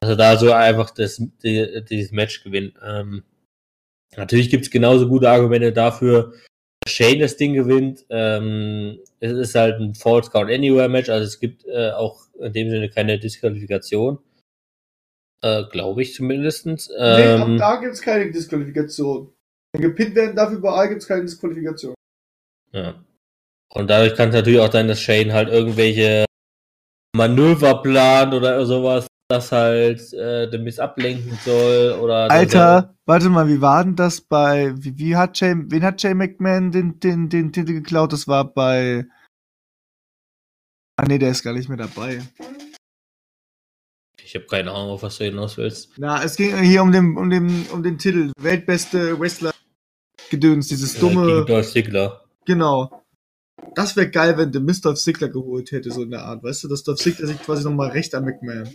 dass 0.00 0.10
er 0.10 0.16
da 0.16 0.36
so 0.36 0.52
einfach 0.52 0.90
das, 0.90 1.22
die, 1.42 1.84
dieses 1.88 2.12
Match 2.12 2.42
gewinnt. 2.42 2.74
Ähm, 2.84 3.24
natürlich 4.16 4.50
gibt's 4.50 4.70
genauso 4.70 5.08
gute 5.08 5.28
Argumente 5.28 5.72
dafür, 5.72 6.32
dass 6.80 6.92
Shane 6.92 7.20
das 7.20 7.36
Ding 7.36 7.54
gewinnt. 7.54 8.04
Ähm, 8.10 9.00
es 9.20 9.32
ist 9.32 9.54
halt 9.54 9.80
ein 9.80 9.94
False 9.94 10.30
Count 10.30 10.50
Anywhere 10.50 10.88
Match, 10.88 11.10
also 11.10 11.26
es 11.26 11.40
gibt 11.40 11.66
äh, 11.66 11.90
auch 11.90 12.26
in 12.40 12.52
dem 12.52 12.70
Sinne 12.70 12.90
keine 12.90 13.18
Disqualifikation. 13.18 14.18
Äh, 15.42 15.64
Glaube 15.70 16.02
ich 16.02 16.14
zumindestens. 16.14 16.90
Ähm, 16.98 17.16
nee, 17.16 17.42
ab 17.42 17.58
da 17.58 17.80
gibt's 17.80 18.00
keine 18.00 18.30
Disqualifikation. 18.30 19.30
Wenn 19.72 19.82
gepinnt 19.82 20.14
werden 20.14 20.36
darf 20.36 20.52
überall, 20.52 20.88
gibt's 20.88 21.06
keine 21.06 21.22
Disqualifikation. 21.22 21.94
Ja. 22.74 22.94
Und 23.72 23.88
dadurch 23.88 24.14
kann 24.14 24.28
es 24.28 24.34
natürlich 24.34 24.60
auch 24.60 24.72
sein, 24.72 24.88
dass 24.88 25.00
Shane 25.00 25.32
halt 25.32 25.48
irgendwelche 25.48 26.26
Manöver 27.16 27.80
plant 27.82 28.34
oder 28.34 28.66
sowas, 28.66 29.06
das 29.28 29.52
halt 29.52 30.12
äh, 30.12 30.50
den 30.50 30.64
Miss 30.64 30.78
ablenken 30.78 31.38
soll 31.44 31.92
oder. 32.00 32.30
Alter, 32.30 32.94
warte 33.06 33.30
mal, 33.30 33.48
wie 33.48 33.60
war 33.60 33.84
denn 33.84 33.96
das 33.96 34.20
bei. 34.20 34.74
Wie, 34.76 34.98
wie 34.98 35.16
hat 35.16 35.40
Jay, 35.40 35.54
wen 35.56 35.84
hat 35.84 36.02
Jay 36.02 36.14
McMahon 36.14 36.72
den, 36.72 36.98
den, 37.00 37.28
den 37.28 37.52
Titel 37.52 37.72
geklaut? 37.72 38.12
Das 38.12 38.26
war 38.26 38.44
bei. 38.44 39.06
Ah 40.96 41.04
nee, 41.06 41.18
der 41.18 41.30
ist 41.30 41.42
gar 41.42 41.54
nicht 41.54 41.68
mehr 41.68 41.78
dabei. 41.78 42.22
Ich 44.22 44.34
habe 44.34 44.46
keine 44.46 44.72
Ahnung, 44.72 44.90
auf 44.90 45.02
was 45.02 45.18
du 45.18 45.24
hinaus 45.24 45.56
willst. 45.56 45.92
Na, 45.96 46.22
es 46.22 46.36
ging 46.36 46.56
hier 46.62 46.82
um 46.82 46.90
den, 46.90 47.16
um 47.16 47.30
den, 47.30 47.66
um 47.72 47.82
den 47.82 47.98
Titel. 47.98 48.32
Weltbeste 48.38 49.18
Wrestler 49.18 49.52
Gedöns, 50.30 50.68
dieses 50.68 50.98
dumme. 50.98 51.28
Ja, 51.28 51.44
Dolph 51.44 51.70
Ziggler. 51.70 52.23
Genau. 52.46 53.02
Das 53.74 53.96
wäre 53.96 54.10
geil, 54.10 54.36
wenn 54.36 54.52
der 54.52 54.60
Mr. 54.60 54.94
Ziggler 54.94 55.28
geholt 55.28 55.72
hätte, 55.72 55.90
so 55.90 56.02
in 56.02 56.10
der 56.10 56.22
Art. 56.22 56.42
Weißt 56.42 56.64
du, 56.64 56.68
dass 56.68 56.82
Dolph 56.82 56.98
Ziggler 56.98 57.26
sich 57.26 57.40
quasi 57.40 57.64
nochmal 57.64 57.90
recht 57.90 58.14
an 58.14 58.24
McMahon. 58.24 58.68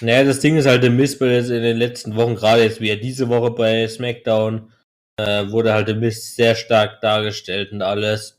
Naja, 0.00 0.24
das 0.24 0.40
Ding 0.40 0.56
ist 0.56 0.66
halt, 0.66 0.82
der 0.82 0.90
Mist 0.90 1.20
jetzt 1.20 1.50
in 1.50 1.62
den 1.62 1.78
letzten 1.78 2.16
Wochen, 2.16 2.34
gerade 2.34 2.62
jetzt 2.62 2.80
wie 2.80 2.90
er 2.90 2.96
diese 2.96 3.28
Woche 3.28 3.50
bei 3.50 3.88
SmackDown, 3.88 4.70
äh, 5.18 5.50
wurde 5.50 5.72
halt 5.72 5.88
der 5.88 5.94
Mist 5.94 6.36
sehr 6.36 6.54
stark 6.54 7.00
dargestellt 7.00 7.72
und 7.72 7.80
alles. 7.80 8.38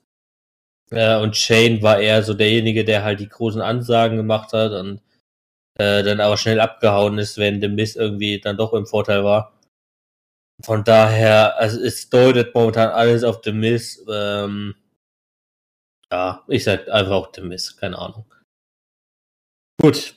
Äh, 0.92 1.18
und 1.18 1.36
Shane 1.36 1.82
war 1.82 2.00
eher 2.00 2.22
so 2.24 2.34
derjenige, 2.34 2.86
der 2.86 3.04
halt 3.04 3.20
die 3.20 3.30
großen 3.30 3.62
Ansagen 3.62 4.18
gemacht 4.18 4.54
hat 4.54 4.72
und 4.74 5.02
äh, 5.80 6.04
dann 6.04 6.20
aber 6.20 6.38
schnell 6.38 6.60
abgehauen 6.60 7.18
ist, 7.18 7.38
wenn 7.38 7.60
der 7.60 7.70
Mist 7.70 7.98
irgendwie 7.98 8.40
dann 8.40 8.58
doch 8.58 8.74
im 8.74 8.86
Vorteil 8.86 9.24
war. 9.24 9.57
Von 10.64 10.84
daher, 10.84 11.58
also 11.58 11.80
es 11.82 12.10
deutet 12.10 12.54
momentan 12.56 12.90
alles 12.90 13.24
auf 13.24 13.42
The 13.44 13.52
Miss. 13.52 14.04
Ähm, 14.10 14.76
ja, 16.12 16.44
ich 16.48 16.64
sag 16.64 16.90
einfach 16.90 17.12
auch 17.12 17.32
The 17.34 17.42
Miss, 17.42 17.78
keine 17.78 17.98
Ahnung. 17.98 18.26
Gut. 19.80 20.16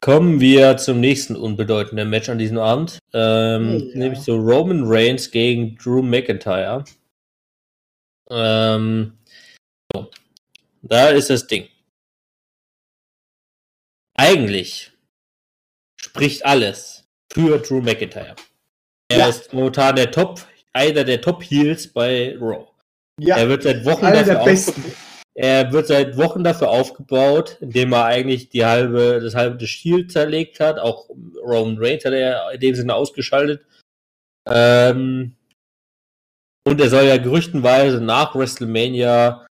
Kommen 0.00 0.38
wir 0.38 0.76
zum 0.76 1.00
nächsten 1.00 1.34
unbedeutenden 1.34 2.10
Match 2.10 2.28
an 2.28 2.38
diesem 2.38 2.58
Abend. 2.58 2.98
Ähm, 3.12 3.78
ja. 3.78 3.96
Nämlich 3.96 4.20
so 4.20 4.36
Roman 4.36 4.82
Reigns 4.84 5.30
gegen 5.30 5.76
Drew 5.76 6.02
McIntyre. 6.02 6.84
Ähm, 8.28 9.18
so. 9.92 10.10
Da 10.82 11.08
ist 11.08 11.30
das 11.30 11.46
Ding. 11.46 11.68
Eigentlich 14.14 14.92
spricht 16.00 16.44
alles 16.44 17.04
für 17.32 17.58
Drew 17.58 17.80
McIntyre. 17.80 18.36
Er 19.14 19.20
ja. 19.20 19.28
ist 19.28 19.52
momentan 19.52 19.94
der 19.94 20.10
Top, 20.10 20.40
einer 20.72 21.04
der 21.04 21.20
Top 21.20 21.42
Heels 21.42 21.86
bei 21.92 22.36
Raw. 22.40 22.66
Ja. 23.20 23.36
Er 23.36 23.48
wird 23.48 23.62
seit 23.62 23.84
Wochen 23.84 24.02
dafür 24.02 24.44
er 25.36 25.72
wird 25.72 25.88
seit 25.88 26.16
Wochen 26.16 26.44
dafür 26.44 26.70
aufgebaut, 26.70 27.58
indem 27.60 27.92
er 27.92 28.04
eigentlich 28.04 28.50
die 28.50 28.64
halbe, 28.64 29.20
das 29.20 29.34
halbe 29.34 29.56
des 29.56 29.68
Shield 29.68 30.12
zerlegt 30.12 30.60
hat. 30.60 30.78
Auch 30.78 31.08
Roman 31.42 31.76
Reigns 31.78 32.04
hat 32.04 32.12
er 32.12 32.52
in 32.52 32.60
dem 32.60 32.74
Sinne 32.76 32.94
ausgeschaltet. 32.94 33.64
Ähm, 34.48 35.34
und 36.66 36.80
er 36.80 36.88
soll 36.88 37.04
ja 37.04 37.16
gerüchtenweise 37.16 38.00
nach 38.00 38.34
WrestleMania 38.34 39.46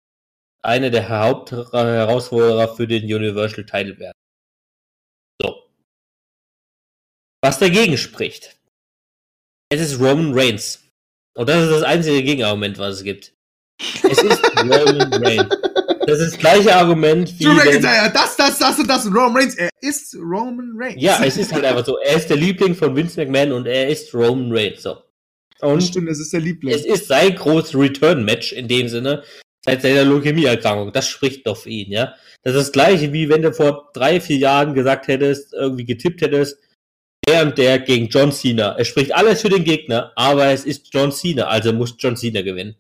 einer 0.64 0.90
der 0.90 1.10
Hauptherausforderer 1.10 2.76
für 2.76 2.88
den 2.88 3.03
Universal 3.03 3.65
Title 3.65 3.99
werden. 3.99 4.18
So. 5.41 5.68
Was 7.44 7.60
dagegen 7.60 7.98
spricht, 7.98 8.56
es 9.74 9.91
ist 9.91 10.00
Roman 10.00 10.34
Reigns. 10.34 10.80
Und 11.36 11.50
das 11.50 11.64
ist 11.64 11.72
das 11.72 11.84
einzige 11.84 12.24
Gegenargument, 12.24 12.78
was 12.78 12.98
es 12.98 13.04
gibt. 13.04 13.34
Es 14.04 14.22
ist 14.22 14.41
Roman 14.60 15.14
Reigns. 15.24 15.56
Das 16.06 16.20
ist 16.20 16.34
das 16.34 16.40
gleiche 16.40 16.76
Argument 16.76 17.40
wie. 17.40 17.45
Wenn, 17.45 17.82
das, 17.82 18.36
das, 18.36 18.60
das 18.60 18.80
und 18.80 18.88
das 18.88 19.06
Roman 19.08 19.38
Reigns. 19.38 19.56
Er 19.56 19.70
ist 19.82 20.16
Roman 20.16 20.74
Reigns. 20.78 21.02
Ja, 21.02 21.24
es 21.24 21.38
ist 21.38 21.52
halt 21.52 21.66
einfach 21.66 21.86
so. 21.86 21.98
Er 22.00 22.18
ist 22.18 22.30
der 22.30 22.38
Liebling 22.38 22.76
von 22.76 22.95
Vince 22.95 23.20
McMahon 23.20 23.54
und 23.54 23.66
er 23.66 23.88
ist 23.88 24.14
Roman 24.14 24.52
Reigns. 24.52 24.84
So. 24.84 24.98
Und 25.62 25.82
das 25.82 25.88
stimmt, 25.88 26.10
es 26.10 26.20
ist 26.20 26.34
der 26.34 26.41
Liebling. 26.41 26.76
Es 26.76 26.86
ist 26.86 27.08
sein 27.08 27.36
großes 27.36 27.76
Return-Match 27.76 28.52
in 28.52 28.68
dem 28.68 28.90
Sinne, 28.90 29.24
seit 29.64 29.82
seiner 29.82 30.04
Leukämie-Erkrankung. 30.04 30.91
Das 30.91 31.08
spricht 31.08 31.48
doch 31.48 31.58
für 31.58 31.70
ihn, 31.70 31.91
ja. 31.91 32.16
Das 32.44 32.54
ist 32.54 32.60
das 32.60 32.72
gleiche, 32.74 33.14
wie 33.14 33.30
wenn 33.30 33.41
du 33.41 33.54
vor 33.54 33.90
drei, 33.94 34.20
vier 34.20 34.38
Jahren 34.38 34.74
gesagt 34.74 35.08
hättest, 35.08 35.54
irgendwie 35.54 35.86
getippt 35.86 36.22
hättest, 36.22 36.58
der 37.28 37.45
und 37.45 37.58
der 37.58 37.80
gegen 37.80 38.08
John 38.08 38.32
Cena. 38.32 38.76
Es 38.78 38.88
spricht 38.88 39.14
alles 39.14 39.41
für 39.41 39.50
den 39.50 39.64
Gegner, 39.64 40.12
aber 40.16 40.48
es 40.48 40.66
ist 40.66 40.94
John 40.94 41.12
Cena, 41.12 41.45
also 41.45 41.74
muss 41.74 41.95
John 41.98 42.16
Cena 42.16 42.41
gewinnen. 42.41 42.76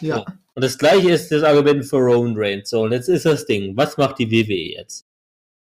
Ja. 0.00 0.16
So. 0.16 0.24
Und 0.54 0.64
das 0.64 0.76
gleiche 0.76 1.10
ist 1.10 1.30
das 1.30 1.44
Argument 1.44 1.84
für 1.84 1.98
Roman 1.98 2.34
Reigns. 2.36 2.70
So, 2.70 2.82
und 2.82 2.92
jetzt 2.92 3.08
ist 3.08 3.24
das 3.24 3.46
Ding. 3.46 3.76
Was 3.76 3.96
macht 3.96 4.18
die 4.18 4.30
WWE 4.30 4.76
jetzt? 4.76 5.06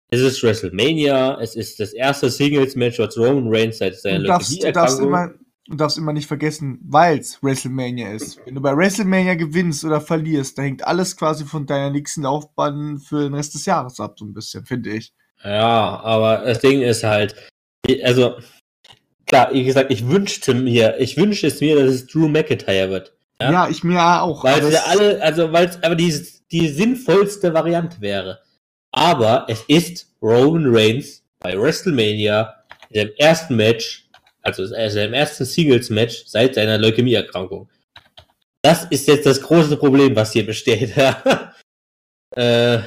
Es 0.09 0.21
ist 0.21 0.43
WrestleMania, 0.43 1.39
es 1.41 1.57
ist 1.57 1.81
das 1.81 1.93
erste 1.93 2.31
Singles-Match, 2.31 2.99
was 2.99 3.19
Roman 3.19 3.49
Reigns 3.49 3.79
seit 3.79 3.97
seiner 3.97 4.21
du 4.21 4.27
darfst 4.73 5.01
immer, 5.01 5.35
du 5.67 5.77
darfst 5.77 5.99
immer 5.99 6.13
nicht 6.13 6.29
vergessen, 6.29 6.79
weil 6.83 7.19
es 7.19 7.43
WrestleMania 7.43 8.13
ist. 8.13 8.39
Wenn 8.47 8.55
du 8.55 8.61
bei 8.61 8.75
WrestleMania 8.75 9.35
gewinnst 9.35 9.85
oder 9.85 10.01
verlierst, 10.01 10.57
da 10.57 10.63
hängt 10.63 10.87
alles 10.87 11.17
quasi 11.17 11.45
von 11.45 11.67
deiner 11.67 11.91
nächsten 11.91 12.23
Laufbahn 12.23 12.99
für 12.99 13.25
den 13.25 13.35
Rest 13.35 13.55
des 13.55 13.67
Jahres 13.67 13.99
ab, 13.99 14.17
so 14.19 14.25
ein 14.25 14.33
bisschen, 14.33 14.65
finde 14.65 14.91
ich. 14.91 15.13
Ja, 15.45 16.01
aber 16.01 16.45
das 16.47 16.61
Ding 16.61 16.81
ist 16.81 17.05
halt, 17.05 17.35
also, 18.03 18.37
klar, 19.27 19.53
wie 19.53 19.65
gesagt, 19.65 19.91
ich 19.91 20.07
wünschte 20.09 20.55
mir, 20.55 20.99
ich 20.99 21.17
wünschte 21.17 21.47
es 21.47 21.61
mir, 21.61 21.77
dass 21.77 21.95
es 21.95 22.07
Drew 22.07 22.29
McIntyre 22.29 22.91
wird. 22.91 23.13
Ja, 23.41 23.53
ja 23.53 23.69
ich 23.69 23.85
mir 23.85 24.03
auch. 24.23 24.45
Weil 24.45 24.65
es 24.65 24.75
ja 24.75 24.85
alle, 24.87 25.23
also 25.23 25.53
weil 25.53 25.67
es 25.67 25.83
aber 25.83 25.95
die, 25.95 26.27
die 26.51 26.69
sinnvollste 26.69 27.53
Variante 27.53 28.01
wäre. 28.01 28.41
Aber 28.93 29.45
es 29.49 29.63
ist 29.69 30.07
Roman 30.23 30.75
Reigns 30.75 31.23
bei 31.41 31.59
WrestleMania 31.59 32.55
in 32.91 33.01
seinem 33.01 33.13
ersten 33.19 33.57
Match, 33.57 34.09
also 34.43 34.65
seinem 34.67 35.13
ersten 35.13 35.45
Singles-Match 35.45 36.25
seit 36.27 36.55
seiner 36.55 36.79
Leukämieerkrankung. 36.79 37.69
Das 38.63 38.85
ist 38.87 39.07
jetzt 39.07 39.27
das 39.27 39.41
große 39.41 39.77
Problem, 39.77 40.17
was 40.17 40.33
hier 40.33 40.47
besteht. 40.47 40.97
äh, 42.37 42.79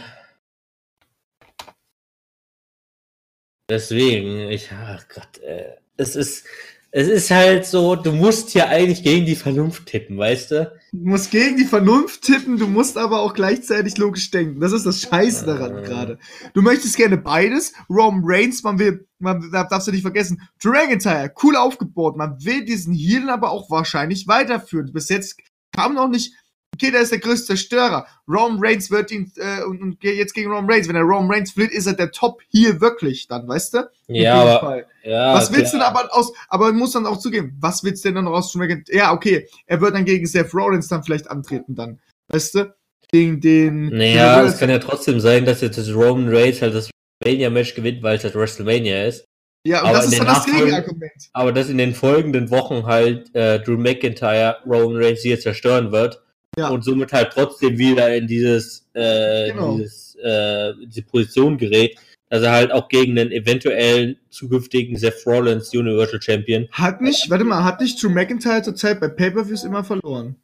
Deswegen, 3.70 4.50
ich, 4.50 4.70
ach 4.72 5.06
Gott, 5.14 5.40
äh, 5.44 5.76
es 5.98 6.16
ist, 6.16 6.46
es 6.92 7.08
ist 7.08 7.30
halt 7.30 7.66
so, 7.68 7.96
du 7.96 8.12
musst 8.12 8.50
hier 8.50 8.68
eigentlich 8.68 9.04
gegen 9.04 9.26
die 9.26 9.36
Vernunft 9.36 9.86
tippen, 9.86 10.18
weißt 10.18 10.52
du? 10.52 10.72
Du 10.92 11.08
musst 11.08 11.30
gegen 11.30 11.56
die 11.56 11.66
Vernunft 11.66 12.24
tippen, 12.24 12.58
du 12.58 12.66
musst 12.66 12.98
aber 12.98 13.20
auch 13.22 13.36
gleichzeitig 13.36 13.98
logisch 13.98 14.32
denken. 14.32 14.60
Das 14.60 14.72
ist 14.72 14.88
das 14.88 15.02
Scheiße 15.02 15.46
daran 15.46 15.78
Äh. 15.78 15.82
gerade. 15.84 16.18
Du 16.54 16.64
möchtest 16.64 16.98
gerne 16.98 17.18
beides. 17.18 17.74
Roman 17.90 18.22
Reigns, 18.26 18.64
man 18.64 18.80
will, 18.80 19.08
man 19.20 19.52
da 19.52 19.66
darfst 19.66 19.88
du 19.88 19.92
nicht 19.92 20.02
vergessen, 20.02 20.42
McIntyre, 20.64 21.32
cool 21.44 21.56
aufgebaut. 21.56 22.18
Man 22.18 22.44
will 22.44 22.66
diesen 22.66 22.94
Heal 22.96 23.30
aber 23.30 23.52
auch 23.52 23.70
wahrscheinlich 23.70 24.28
weiterführen. 24.28 24.92
Bis 24.92 25.10
jetzt 25.10 25.40
kam 25.72 25.94
noch 25.94 26.08
nicht, 26.08 26.34
okay, 26.74 26.92
der 26.92 27.02
ist 27.02 27.12
der 27.12 27.20
größte 27.20 27.48
Zerstörer. 27.48 28.08
Roman 28.28 28.60
Reigns 28.62 28.90
wird 28.90 29.12
ihn, 29.12 29.32
äh, 29.38 29.64
und, 29.64 29.82
und 29.82 30.04
jetzt 30.04 30.34
gegen 30.34 30.50
Roman 30.50 30.70
Reigns, 30.70 30.88
wenn 30.88 30.96
er 30.96 31.02
Roman 31.02 31.32
Reigns 31.32 31.52
verliert, 31.52 31.74
ist 31.74 31.88
er 31.88 31.94
der 31.94 32.12
Top-Heal 32.12 32.80
wirklich 32.80 33.28
dann, 33.28 33.48
weißt 33.48 33.74
du? 33.74 33.78
Ja, 33.78 33.84
Auf 33.88 34.18
jeden 34.18 34.28
aber, 34.28 34.60
Fall. 34.60 34.86
ja. 35.04 35.34
Was 35.34 35.52
willst 35.54 35.74
du 35.74 35.78
denn 35.78 35.86
aber 35.86 36.10
aus, 36.12 36.32
aber 36.48 36.68
man 36.68 36.78
muss 36.78 36.94
dann 36.94 37.06
auch 37.06 37.18
zugeben, 37.18 37.58
was 37.60 37.84
willst 37.84 38.04
du 38.04 38.10
denn 38.10 38.16
dann 38.16 38.26
noch 38.26 38.34
aus 38.34 38.52
Drew 38.52 38.60
McIntyre? 38.60 38.98
Ja, 38.98 39.14
okay, 39.14 39.48
er 39.66 39.82
wird 39.82 39.96
dann 39.96 40.06
gegen 40.06 40.26
Seth 40.26 40.54
Rollins 40.54 40.88
dann 40.88 41.04
vielleicht 41.04 41.30
antreten 41.30 41.76
dann, 41.76 42.00
weißt 42.30 42.56
du? 42.56 42.76
Gegen 43.12 43.42
den... 43.42 43.90
Naja, 43.90 44.44
es 44.44 44.60
kann 44.60 44.70
ja 44.70 44.80
trotzdem 44.80 45.20
sein, 45.20 45.46
dass 45.46 45.62
jetzt 45.62 45.78
das 45.78 45.94
Roman 45.94 46.30
Reigns 46.34 46.62
halt 46.62 46.76
das 46.76 46.90
WrestleMania-Match 47.24 47.76
gewinnt, 47.76 48.04
weil 48.04 48.18
es 48.18 48.24
halt 48.24 48.36
WrestleMania 48.36 49.06
ist. 49.08 49.26
ja, 49.66 49.82
und 49.82 49.88
aber 49.88 49.98
das 49.98 50.06
ist 50.12 50.20
dann 50.20 50.28
das 50.28 50.46
Gegenargument. 50.46 51.12
Aber 51.34 51.52
dass 51.52 51.70
in 51.70 51.80
den 51.80 51.96
folgenden 51.96 52.52
Wochen 52.52 52.86
halt 52.86 53.34
äh, 53.36 53.60
Drew 53.60 53.78
McIntyre 53.78 54.58
Roman 54.66 55.04
Reigns 55.04 55.22
hier 55.22 55.40
zerstören 55.40 55.92
wird 55.92 56.22
Ja. 56.58 56.70
und 56.70 56.84
somit 56.84 57.14
halt 57.14 57.32
trotzdem 57.34 57.78
wieder 57.78 58.16
in 58.16 58.28
dieses, 58.28 58.88
äh, 58.94 59.52
Genau. 59.52 59.78
dieses 59.78 60.16
äh, 60.16 60.74
diese 60.88 61.04
Position 61.04 61.58
gerät, 61.58 61.98
dass 62.30 62.44
er 62.44 62.52
halt 62.52 62.72
auch 62.74 62.90
gegen 62.90 63.16
den 63.16 63.32
eventuellen 63.32 64.18
zukünftigen 64.30 64.98
Seth 64.98 65.26
Rollins 65.26 65.74
Universal 65.74 66.22
Champion 66.22 66.68
Hat 66.72 67.00
nicht, 67.02 67.30
warte 67.30 67.46
mal, 67.46 67.64
hat 67.64 67.80
nicht 67.80 68.02
Drew 68.04 68.10
McIntyre 68.10 68.62
zurzeit 68.62 69.00
bei 69.00 69.08
Pay-Per-Views 69.08 69.64
immer 69.64 69.84
verloren? 69.84 70.36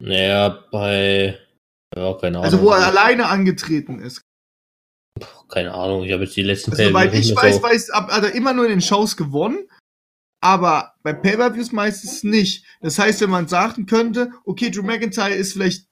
Naja, 0.00 0.64
bei. 0.70 1.38
Ja, 1.96 2.14
keine 2.14 2.38
Ahnung. 2.38 2.44
Also 2.44 2.62
wo 2.62 2.70
er 2.70 2.86
alleine 2.86 3.26
angetreten 3.26 4.00
ist. 4.00 4.20
keine 5.48 5.74
Ahnung, 5.74 6.04
ich 6.04 6.12
habe 6.12 6.24
jetzt 6.24 6.36
die 6.36 6.42
letzten 6.42 6.70
Also, 6.70 6.84
soweit 6.84 7.12
nicht 7.12 7.30
ich 7.30 7.36
weiß, 7.36 7.56
so- 7.56 7.62
weiß, 7.62 7.90
hat 7.92 8.22
er 8.24 8.34
immer 8.34 8.52
nur 8.54 8.64
in 8.64 8.70
den 8.70 8.80
Shows 8.80 9.16
gewonnen, 9.16 9.68
aber 10.42 10.94
bei 11.02 11.12
Pay-Per-Views 11.12 11.72
meistens 11.72 12.24
nicht. 12.24 12.66
Das 12.80 12.98
heißt, 12.98 13.20
wenn 13.20 13.30
man 13.30 13.48
sagen 13.48 13.86
könnte, 13.86 14.32
okay, 14.44 14.70
Drew 14.70 14.82
McIntyre 14.82 15.30
ist 15.30 15.52
vielleicht 15.52 15.86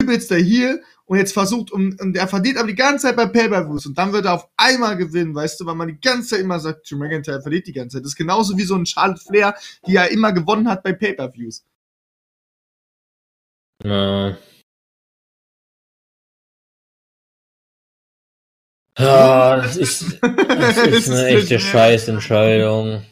übelster 0.00 0.36
Heel 0.36 0.82
und 1.06 1.18
jetzt 1.18 1.32
versucht, 1.32 1.72
um, 1.72 1.96
und 2.00 2.16
er 2.16 2.28
verdient 2.28 2.58
aber 2.58 2.68
die 2.68 2.76
ganze 2.76 3.08
Zeit 3.08 3.16
bei 3.16 3.26
Pay-Per-Views 3.26 3.86
und 3.86 3.98
dann 3.98 4.12
wird 4.12 4.26
er 4.26 4.34
auf 4.34 4.48
einmal 4.56 4.96
gewinnen, 4.96 5.34
weißt 5.34 5.58
du, 5.60 5.66
weil 5.66 5.74
man 5.74 5.88
die 5.88 6.00
ganze 6.00 6.30
Zeit 6.30 6.40
immer 6.40 6.60
sagt, 6.60 6.88
Drew 6.88 6.96
McIntyre 6.96 7.42
verliert 7.42 7.66
die 7.66 7.72
ganze 7.72 7.96
Zeit. 7.96 8.04
Das 8.04 8.12
ist 8.12 8.16
genauso 8.16 8.56
wie 8.56 8.62
so 8.62 8.76
ein 8.76 8.86
Charlotte 8.86 9.20
Flair, 9.20 9.54
die 9.86 9.96
er 9.96 10.10
immer 10.12 10.32
gewonnen 10.32 10.68
hat 10.68 10.84
bei 10.84 10.92
Pay-Per-Views. 10.92 11.64
Ja. 13.84 14.36
Ja, 18.96 19.56
das 19.56 19.76
ist, 19.76 20.18
das 20.22 20.76
ist 20.86 21.10
eine 21.10 21.26
echte. 21.26 21.58
Scheißentscheidung. 21.58 23.02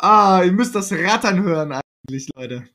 Ah, 0.00 0.42
ihr 0.44 0.52
müsst 0.52 0.74
das 0.74 0.92
Rattern 0.92 1.42
hören 1.42 1.72
eigentlich, 1.72 2.28
Leute. 2.34 2.68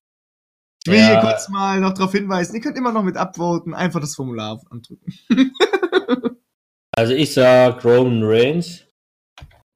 Ich 0.84 0.92
will 0.92 1.00
hier 1.00 1.14
Ja. 1.14 1.22
kurz 1.22 1.50
mal 1.50 1.80
noch 1.80 1.94
darauf 1.94 2.12
hinweisen, 2.12 2.56
ihr 2.56 2.62
könnt 2.62 2.78
immer 2.78 2.92
noch 2.92 3.04
mit 3.04 3.16
upvoten, 3.16 3.74
einfach 3.74 4.00
das 4.00 4.16
Formular 4.16 4.62
andrücken. 4.70 5.14
Also 6.98 7.14
ich 7.14 7.34
sag 7.34 7.84
Roman 7.86 8.22
Reigns, 8.22 8.86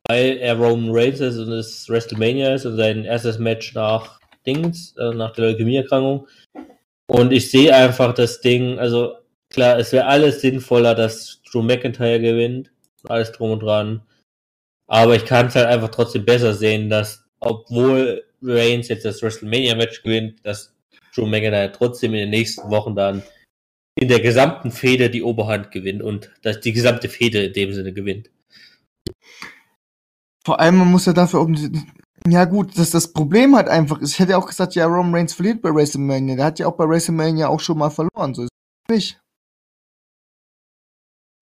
weil 0.08 0.38
er 0.38 0.58
Roman 0.58 0.90
Reigns 0.94 1.22
ist 1.22 1.38
und 1.38 1.50
es 1.54 1.88
WrestleMania 1.88 2.54
ist 2.54 2.66
und 2.66 2.76
sein 2.76 3.06
erstes 3.06 3.40
Match 3.40 3.74
nach 3.74 4.20
Dings, 4.46 4.94
äh, 4.98 5.12
nach 5.14 5.32
der 5.32 5.46
Leukämieerkrankung. 5.52 6.28
Und 7.08 7.32
ich 7.32 7.50
sehe 7.50 7.74
einfach 7.74 8.14
das 8.14 8.42
Ding, 8.42 8.78
also 8.80 9.16
klar, 9.50 9.80
es 9.80 9.94
wäre 9.94 10.08
alles 10.08 10.42
sinnvoller, 10.42 10.94
dass 10.94 11.42
Drew 11.50 11.62
McIntyre 11.64 12.20
gewinnt, 12.20 12.70
alles 13.06 13.32
drum 13.32 13.52
und 13.52 13.62
dran. 13.62 14.02
Aber 14.88 15.16
ich 15.16 15.26
kann 15.26 15.48
es 15.48 15.56
halt 15.56 15.68
einfach 15.68 15.90
trotzdem 15.90 16.26
besser 16.26 16.54
sehen, 16.54 16.90
dass 16.90 17.25
obwohl 17.46 18.26
Reigns 18.42 18.88
jetzt 18.90 19.06
das 19.06 19.22
WrestleMania-Match 19.22 20.04
gewinnt, 20.04 20.40
dass 20.44 20.74
Drew 21.16 21.26
McIntyre 21.26 21.72
trotzdem 21.72 22.14
in 22.14 22.22
den 22.22 22.30
nächsten 22.32 22.70
Wochen 22.70 22.96
dann 22.96 23.24
in 23.98 24.10
der 24.10 24.20
gesamten 24.20 24.72
Fehde 24.72 25.10
die 25.10 25.24
Oberhand 25.24 25.72
gewinnt 25.72 26.02
und 26.02 26.32
dass 26.42 26.60
die 26.60 26.74
gesamte 26.74 27.08
Fehde 27.08 27.46
in 27.46 27.54
dem 27.54 27.74
Sinne 27.74 27.94
gewinnt. 27.94 28.30
Vor 30.46 30.60
allem, 30.60 30.78
man 30.78 30.92
muss 30.92 31.06
ja 31.06 31.14
dafür 31.14 31.42
um. 31.42 31.56
Ja, 32.28 32.46
gut, 32.46 32.78
dass 32.78 32.90
das 32.90 33.14
Problem 33.14 33.56
halt 33.56 33.68
einfach 33.68 34.02
ist. 34.02 34.14
Ich 34.14 34.20
hätte 34.20 34.38
auch 34.38 34.48
gesagt, 34.48 34.76
ja, 34.76 34.86
Roman 34.88 35.14
Reigns 35.14 35.34
verliert 35.34 35.62
bei 35.62 35.74
WrestleMania. 35.74 36.36
Der 36.36 36.46
hat 36.46 36.60
ja 36.60 36.68
auch 36.68 36.76
bei 36.76 36.90
WrestleMania 36.90 37.48
auch 37.48 37.60
schon 37.60 37.78
mal 37.78 37.92
verloren. 37.92 38.34
So 38.34 38.44
ist 38.44 38.50
es 38.90 38.96
nicht. 38.96 39.20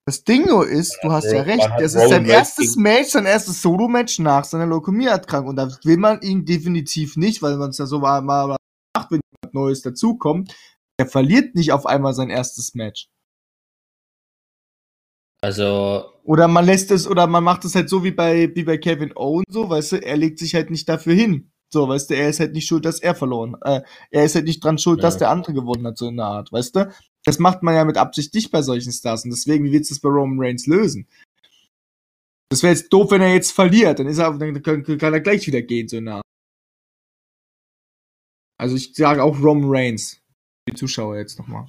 Das 0.06 0.24
Ding 0.26 0.46
nur 0.48 0.68
ist, 0.68 1.00
du 1.02 1.12
hast 1.12 1.32
ja 1.32 1.42
recht, 1.44 1.70
das 1.80 1.96
ist 1.96 2.10
sein 2.10 2.26
erstes 2.26 2.76
Match, 2.76 3.10
sein 3.12 3.26
erstes 3.26 3.62
Solo-Match 3.62 4.20
nach 4.20 4.44
seiner 4.44 4.66
Leukämieerkrankung. 4.66 5.52
Und 5.52 5.56
da 5.56 5.70
will 5.84 5.98
man 5.98 6.22
ihn 6.22 6.44
definitiv 6.46 7.16
nicht, 7.16 7.42
weil 7.42 7.56
man 7.56 7.70
es 7.70 7.78
ja 7.78 7.86
so 7.86 8.00
mal 8.00 8.22
mal 8.22 8.58
macht, 8.96 9.12
wenn 9.12 9.22
jemand 9.42 9.54
Neues 9.54 9.82
dazukommt. 9.82 10.54
Er 10.98 11.08
verliert 11.08 11.56
nicht 11.56 11.72
auf 11.72 11.86
einmal 11.86 12.14
sein 12.14 12.30
erstes 12.30 12.76
Match. 12.76 13.08
Also, 15.42 16.06
Oder 16.24 16.48
man 16.48 16.66
lässt 16.66 16.92
es, 16.92 17.06
oder 17.08 17.28
man 17.28 17.44
macht 17.44 17.66
es 17.66 17.76
halt 17.76 17.90
so 17.90 18.04
wie 18.04 18.12
bei, 18.12 18.54
wie 18.56 18.64
bei 18.64 18.78
Kevin 18.78 19.12
Owen 19.16 19.44
so, 19.50 19.70
weißt 19.70 19.94
du, 19.94 19.96
er 20.02 20.16
legt 20.16 20.40
sich 20.40 20.56
halt 20.56 20.70
nicht 20.70 20.88
dafür 20.88 21.14
hin. 21.14 21.52
So, 21.72 21.88
weißt 21.88 22.10
du, 22.10 22.16
er 22.16 22.30
ist 22.30 22.40
halt 22.40 22.54
nicht 22.54 22.68
schuld, 22.68 22.86
dass 22.86 23.00
er 23.02 23.16
verloren. 23.16 23.56
Äh, 23.62 23.82
er 24.12 24.24
ist 24.24 24.36
halt 24.36 24.46
nicht 24.46 24.64
dran 24.64 24.78
schuld, 24.78 25.00
Ja. 25.00 25.04
dass 25.04 25.18
der 25.18 25.30
andere 25.30 25.54
gewonnen 25.54 25.86
hat, 25.88 25.98
so 25.98 26.08
in 26.08 26.18
der 26.18 26.28
Art, 26.28 26.52
weißt 26.52 26.76
du? 26.76 26.94
Das 27.26 27.40
macht 27.40 27.64
man 27.64 27.76
ja 27.76 27.86
mit 27.86 27.98
Absicht 27.98 28.34
nicht 28.34 28.52
bei 28.52 28.62
solchen 28.62 28.92
Stars. 28.92 29.24
Und 29.24 29.32
deswegen, 29.32 29.66
wie 29.66 29.72
willst 29.72 29.90
du 29.90 29.96
das 29.96 30.02
bei 30.02 30.10
Roman 30.10 30.40
Reigns 30.40 30.68
lösen? 30.68 31.08
Das 32.50 32.62
wäre 32.62 32.74
jetzt 32.74 32.92
doof, 32.92 33.12
wenn 33.12 33.22
er 33.22 33.34
jetzt 33.34 33.52
verliert, 33.52 34.00
dann 34.00 34.08
ist 34.08 34.20
er, 34.20 34.38
dann 34.38 34.62
kann, 34.62 34.84
kann 34.84 35.14
er 35.14 35.22
gleich 35.22 35.48
wieder 35.48 35.62
gehen, 35.62 35.88
so 35.88 35.98
Art. 35.98 36.24
Also 38.60 38.76
ich 38.76 38.94
sage 38.94 39.24
auch 39.24 39.42
Roman 39.42 39.70
Reigns. 39.70 40.22
Die 40.70 40.74
Zuschauer 40.76 41.18
jetzt 41.18 41.40
nochmal. 41.40 41.68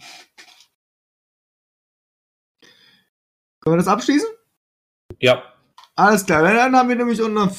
Können 3.60 3.74
wir 3.74 3.78
das 3.78 3.88
abschließen? 3.88 4.28
ja. 5.20 5.50
Alles 5.96 6.26
klar, 6.26 6.42
dann 6.42 6.74
haben 6.74 6.88
wir 6.88 6.96
nämlich 6.96 7.22
unter 7.22 7.54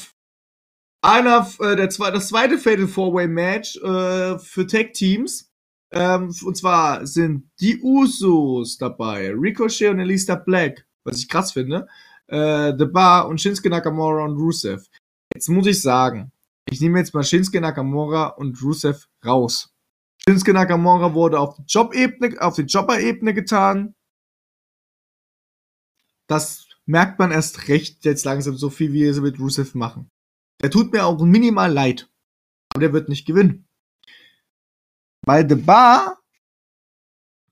einer, 1.02 1.50
äh, 1.60 1.76
der 1.76 1.88
das 1.88 2.28
zweite 2.28 2.58
Fatal 2.58 2.88
Four-Way 2.88 3.28
Match 3.28 3.78
äh, 3.78 4.38
für 4.40 4.68
Tag 4.68 4.94
Teams. 4.94 5.52
Ähm, 5.96 6.36
und 6.44 6.58
zwar 6.58 7.08
sind 7.08 7.50
die 7.62 7.82
Usos 7.82 8.78
dabei, 8.78 9.32
Ricochet 9.32 9.90
und 9.90 10.00
Elisa 10.00 10.36
Black, 10.36 10.86
was 11.06 11.20
ich 11.20 11.30
krass 11.30 11.54
finde, 11.54 11.88
äh, 12.28 12.74
The 12.78 12.86
Bar 12.86 13.30
und 13.30 13.40
Shinsuke 13.40 13.70
Nakamura 13.70 14.26
und 14.26 14.38
Rusev. 14.38 14.86
Jetzt 15.34 15.48
muss 15.48 15.68
ich 15.68 15.82
sagen, 15.82 16.34
ich 16.70 16.82
nehme 16.82 17.00
jetzt 17.00 17.14
mal 17.14 17.24
Shinsuke 17.24 17.62
Nakamura 17.62 18.28
und 18.28 18.62
Rusev 18.62 19.08
raus. 19.26 19.74
Shinsuke 20.28 20.54
Nakamura 20.54 21.14
wurde 21.14 21.40
auf 21.40 21.56
die 21.56 21.64
Job-Ebene, 21.66 22.42
auf 22.42 22.56
die 22.56 22.64
Jobber-Ebene 22.64 23.34
getan. 23.34 23.96
Das 26.28 26.68
merkt 26.86 27.20
man 27.20 27.32
erst 27.32 27.70
recht 27.70 28.04
jetzt 28.04 28.26
langsam 28.26 28.58
so 28.58 28.70
viel, 28.70 28.92
wie 28.92 29.14
sie 29.14 29.22
mit 29.22 29.40
Rusev 29.40 29.76
machen. 29.76 30.10
Der 30.62 30.72
tut 30.72 30.92
mir 30.92 31.06
auch 31.06 31.22
minimal 31.22 31.72
leid. 31.72 32.10
Aber 32.74 32.82
der 32.82 32.92
wird 32.92 33.08
nicht 33.08 33.26
gewinnen. 33.26 33.65
Bei 35.26 35.48
The 35.48 35.56
Bar 35.56 36.22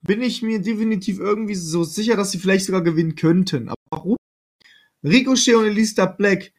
bin 0.02 0.22
ich 0.22 0.42
mir 0.42 0.62
definitiv 0.62 1.18
irgendwie 1.18 1.56
so 1.56 1.82
sicher, 1.82 2.16
dass 2.16 2.30
sie 2.30 2.38
vielleicht 2.38 2.66
sogar 2.66 2.82
gewinnen 2.82 3.16
könnten. 3.16 3.68
Aber 3.68 3.80
warum? 3.90 4.16
Ricochet 5.02 5.56
und 5.56 5.66
Elista 5.66 6.06
Black. 6.06 6.52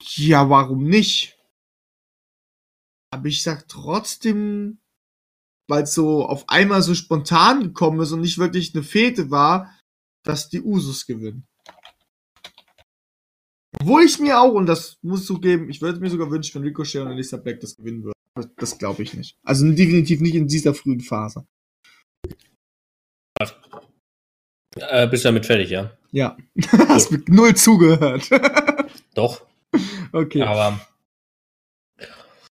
Ja, 0.00 0.48
warum 0.48 0.84
nicht? 0.84 1.36
Aber 3.10 3.26
ich 3.26 3.42
sag 3.42 3.68
trotzdem, 3.68 4.78
weil 5.68 5.84
es 5.84 5.94
so 5.94 6.24
auf 6.24 6.48
einmal 6.48 6.82
so 6.82 6.94
spontan 6.94 7.62
gekommen 7.62 8.00
ist 8.00 8.12
und 8.12 8.20
nicht 8.20 8.38
wirklich 8.38 8.74
eine 8.74 8.84
Fete 8.84 9.30
war, 9.30 9.76
dass 10.24 10.50
die 10.50 10.62
Usus 10.62 11.06
gewinnen. 11.06 11.46
Obwohl 13.80 14.04
ich 14.04 14.18
mir 14.20 14.40
auch, 14.40 14.52
und 14.52 14.66
das 14.66 14.98
muss 15.02 15.26
zugeben, 15.26 15.68
ich 15.68 15.82
würde 15.82 15.98
mir 15.98 16.10
sogar 16.10 16.30
wünschen, 16.30 16.54
wenn 16.54 16.68
Ricochet 16.68 17.02
und 17.02 17.10
Elisa 17.10 17.38
Black 17.38 17.60
das 17.60 17.76
gewinnen 17.76 18.04
würden. 18.04 18.21
Das 18.56 18.78
glaube 18.78 19.02
ich 19.02 19.14
nicht. 19.14 19.36
Also 19.44 19.70
definitiv 19.70 20.20
nicht 20.20 20.34
in 20.34 20.48
dieser 20.48 20.74
frühen 20.74 21.00
Phase. 21.00 21.46
Äh, 24.76 25.06
bist 25.08 25.24
du 25.24 25.28
damit 25.28 25.46
fertig, 25.46 25.70
ja? 25.70 25.92
Ja. 26.12 26.36
Hast 26.88 27.10
mit 27.10 27.28
null 27.28 27.54
zugehört. 27.54 28.28
Doch. 29.14 29.46
okay. 30.12 30.42
Aber 30.42 30.80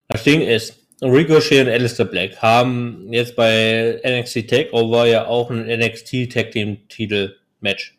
das 0.09 0.24
Ding 0.24 0.40
ist, 0.40 0.78
Ricochet 1.00 1.66
und 1.66 1.72
Alistair 1.72 2.06
Black 2.06 2.42
haben 2.42 3.12
jetzt 3.12 3.36
bei 3.36 4.00
NXT 4.05 4.48
Takeover 4.48 5.06
ja 5.06 5.26
auch 5.26 5.50
ein 5.50 5.66
NXT 5.66 6.32
Tag 6.32 6.50
Team 6.50 6.88
Titel 6.88 7.36
Match. 7.60 7.96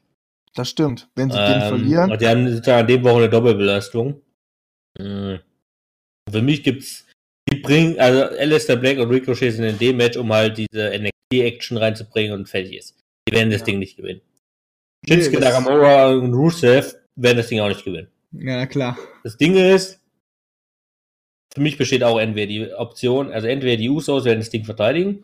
das 0.54 0.70
stimmt. 0.70 1.10
Wenn 1.16 1.30
sie 1.32 1.38
ähm, 1.38 1.60
den 1.60 1.62
verlieren. 1.62 2.18
Die 2.20 2.28
haben 2.28 2.48
an 2.48 2.88
dem 2.88 3.04
Woche 3.04 3.18
eine 3.18 3.30
Doppelbelastung. 3.30 4.22
Mhm. 4.98 5.40
Für 6.30 6.42
mich 6.42 6.64
gibt's, 6.64 7.06
die 7.50 7.60
bringen, 7.60 8.00
also 8.00 8.24
Alistair 8.38 8.76
Black 8.76 8.98
und 9.00 9.10
Ricochet 9.10 9.52
sind 9.52 9.66
in 9.66 9.78
dem 9.78 9.98
Match, 9.98 10.18
um 10.18 10.32
halt 10.32 10.58
diese 10.58 10.92
NXT-Action 10.98 11.78
reinzubringen 11.78 12.34
und 12.34 12.48
fertig 12.48 12.78
ist. 12.78 12.96
Die 13.28 13.34
werden 13.34 13.50
das 13.50 13.62
ja. 13.62 13.66
Ding 13.66 13.80
nicht 13.80 13.98
gewinnen. 13.98 14.22
Shinsuke 15.08 15.38
nee, 15.38 15.46
Nakamura 15.46 16.12
und 16.12 16.34
Rusev 16.34 16.96
werden 17.16 17.38
das 17.38 17.48
Ding 17.48 17.60
auch 17.60 17.70
nicht 17.70 17.86
gewinnen. 17.86 18.08
Ja, 18.32 18.66
klar. 18.66 18.98
Das 19.24 19.38
Ding 19.38 19.56
ist, 19.56 20.00
für 21.54 21.62
mich 21.62 21.78
besteht 21.78 22.04
auch 22.04 22.20
entweder 22.20 22.48
die 22.48 22.74
Option, 22.74 23.32
also 23.32 23.48
entweder 23.48 23.78
die 23.78 23.90
Usos 23.90 24.26
werden 24.26 24.40
das 24.40 24.50
Ding 24.50 24.66
verteidigen, 24.66 25.24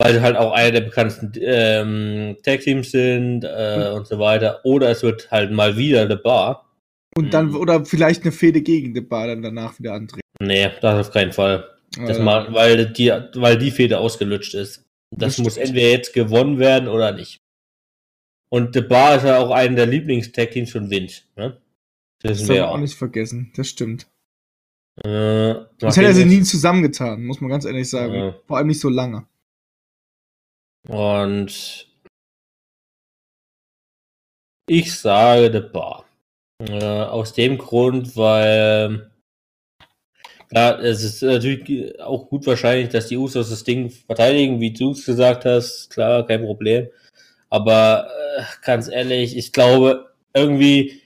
weil 0.00 0.14
sie 0.14 0.20
halt 0.20 0.36
auch 0.36 0.52
einer 0.52 0.70
der 0.70 0.80
bekanntesten 0.82 1.32
ähm, 1.40 2.36
Tag-Teams 2.42 2.90
sind 2.90 3.44
äh, 3.44 3.92
und 3.94 4.06
so 4.06 4.18
weiter, 4.18 4.60
oder 4.64 4.90
es 4.90 5.02
wird 5.02 5.30
halt 5.30 5.50
mal 5.50 5.76
wieder 5.76 6.02
eine 6.02 6.16
Bar. 6.16 6.68
Und 7.14 7.34
dann, 7.34 7.48
mhm. 7.48 7.56
oder 7.56 7.84
vielleicht 7.84 8.22
eine 8.22 8.32
Fehde 8.32 8.62
gegen 8.62 8.94
die 8.94 9.00
Bar 9.00 9.26
dann 9.26 9.42
danach 9.42 9.78
wieder 9.78 9.94
antreten. 9.94 10.21
Nee, 10.42 10.70
das 10.80 11.06
auf 11.06 11.12
keinen 11.12 11.32
Fall. 11.32 11.68
Das 11.96 12.18
ja, 12.18 12.24
mal, 12.24 12.52
weil 12.52 12.86
die, 12.86 13.10
weil 13.34 13.58
die 13.58 13.70
Fehde 13.70 13.98
ausgelutscht 13.98 14.54
ist. 14.54 14.84
Das, 15.10 15.36
das 15.36 15.38
muss 15.38 15.56
entweder 15.56 15.88
jetzt 15.88 16.14
gewonnen 16.14 16.58
werden 16.58 16.88
oder 16.88 17.12
nicht. 17.12 17.40
Und 18.50 18.74
The 18.74 18.80
Bar 18.80 19.16
ist 19.16 19.24
ja 19.24 19.38
auch 19.38 19.50
einer 19.50 19.76
der 19.76 19.86
Lieblings-Tag-Teams 19.86 20.72
von 20.72 20.90
Wind. 20.90 21.26
Ne? 21.36 21.60
Das, 22.20 22.40
das 22.40 22.48
wir 22.48 22.68
auch 22.68 22.78
nicht 22.78 22.94
vergessen, 22.94 23.52
das 23.56 23.68
stimmt. 23.68 24.06
Äh, 25.04 25.54
das 25.78 25.96
hätte 25.96 26.08
er 26.08 26.14
sie 26.14 26.24
nie 26.24 26.42
zusammengetan, 26.42 27.24
muss 27.24 27.40
man 27.40 27.50
ganz 27.50 27.64
ehrlich 27.64 27.88
sagen. 27.88 28.14
Ja. 28.14 28.34
Vor 28.46 28.56
allem 28.56 28.66
nicht 28.66 28.80
so 28.80 28.88
lange. 28.88 29.26
Und 30.88 31.88
ich 34.66 34.94
sage 34.98 35.52
The 35.52 35.60
Bar. 35.60 36.04
Äh, 36.58 36.84
aus 36.84 37.32
dem 37.32 37.58
Grund, 37.58 38.16
weil 38.16 39.11
ja, 40.52 40.78
es 40.80 41.02
ist 41.02 41.22
natürlich 41.22 42.00
auch 42.00 42.28
gut 42.28 42.46
wahrscheinlich, 42.46 42.90
dass 42.90 43.08
die 43.08 43.16
Usos 43.16 43.50
das 43.50 43.64
Ding 43.64 43.90
verteidigen, 43.90 44.60
wie 44.60 44.72
du 44.72 44.92
es 44.92 45.04
gesagt 45.06 45.44
hast. 45.44 45.90
Klar, 45.90 46.26
kein 46.26 46.44
Problem. 46.44 46.88
Aber 47.50 48.08
äh, 48.38 48.42
ganz 48.64 48.88
ehrlich, 48.88 49.36
ich 49.36 49.52
glaube, 49.52 50.12
irgendwie 50.34 51.02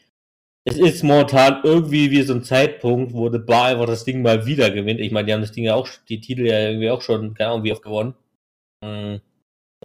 es 0.69 0.79
ist 0.79 1.05
momentan 1.05 1.61
irgendwie 1.63 2.11
wie 2.11 2.23
so 2.23 2.35
ein 2.35 2.43
Zeitpunkt, 2.43 3.13
wo 3.15 3.31
The 3.31 3.39
Bar 3.39 3.67
einfach 3.67 3.87
das 3.87 4.05
Ding 4.05 4.21
mal 4.23 4.47
wieder 4.47 4.69
gewinnt. 4.73 4.99
Ich 4.99 5.13
meine, 5.13 5.27
die 5.27 5.33
haben 5.33 5.41
das 5.41 5.53
Ding 5.53 5.65
ja 5.65 5.77
auch, 5.77 5.89
die 6.09 6.21
Titel 6.21 6.45
ja 6.45 6.59
irgendwie 6.59 6.91
auch 6.91 7.03
schon, 7.03 7.35
keine 7.35 7.51
Ahnung, 7.51 7.63
wie 7.65 7.73
oft 7.73 7.83
gewonnen. 7.83 8.17
Mhm. 8.83 9.21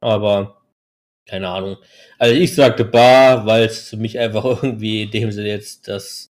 Aber, 0.00 0.62
keine 1.26 1.48
Ahnung. 1.48 1.76
Also 2.18 2.34
ich 2.34 2.54
sagte 2.54 2.84
Bar, 2.84 3.46
weil 3.46 3.64
es 3.66 3.90
für 3.90 3.96
mich 3.96 4.18
einfach 4.18 4.44
irgendwie 4.64 5.04
in 5.04 5.12
dem 5.12 5.30
Sinne 5.32 5.50
jetzt 5.50 5.86
das 5.86 6.31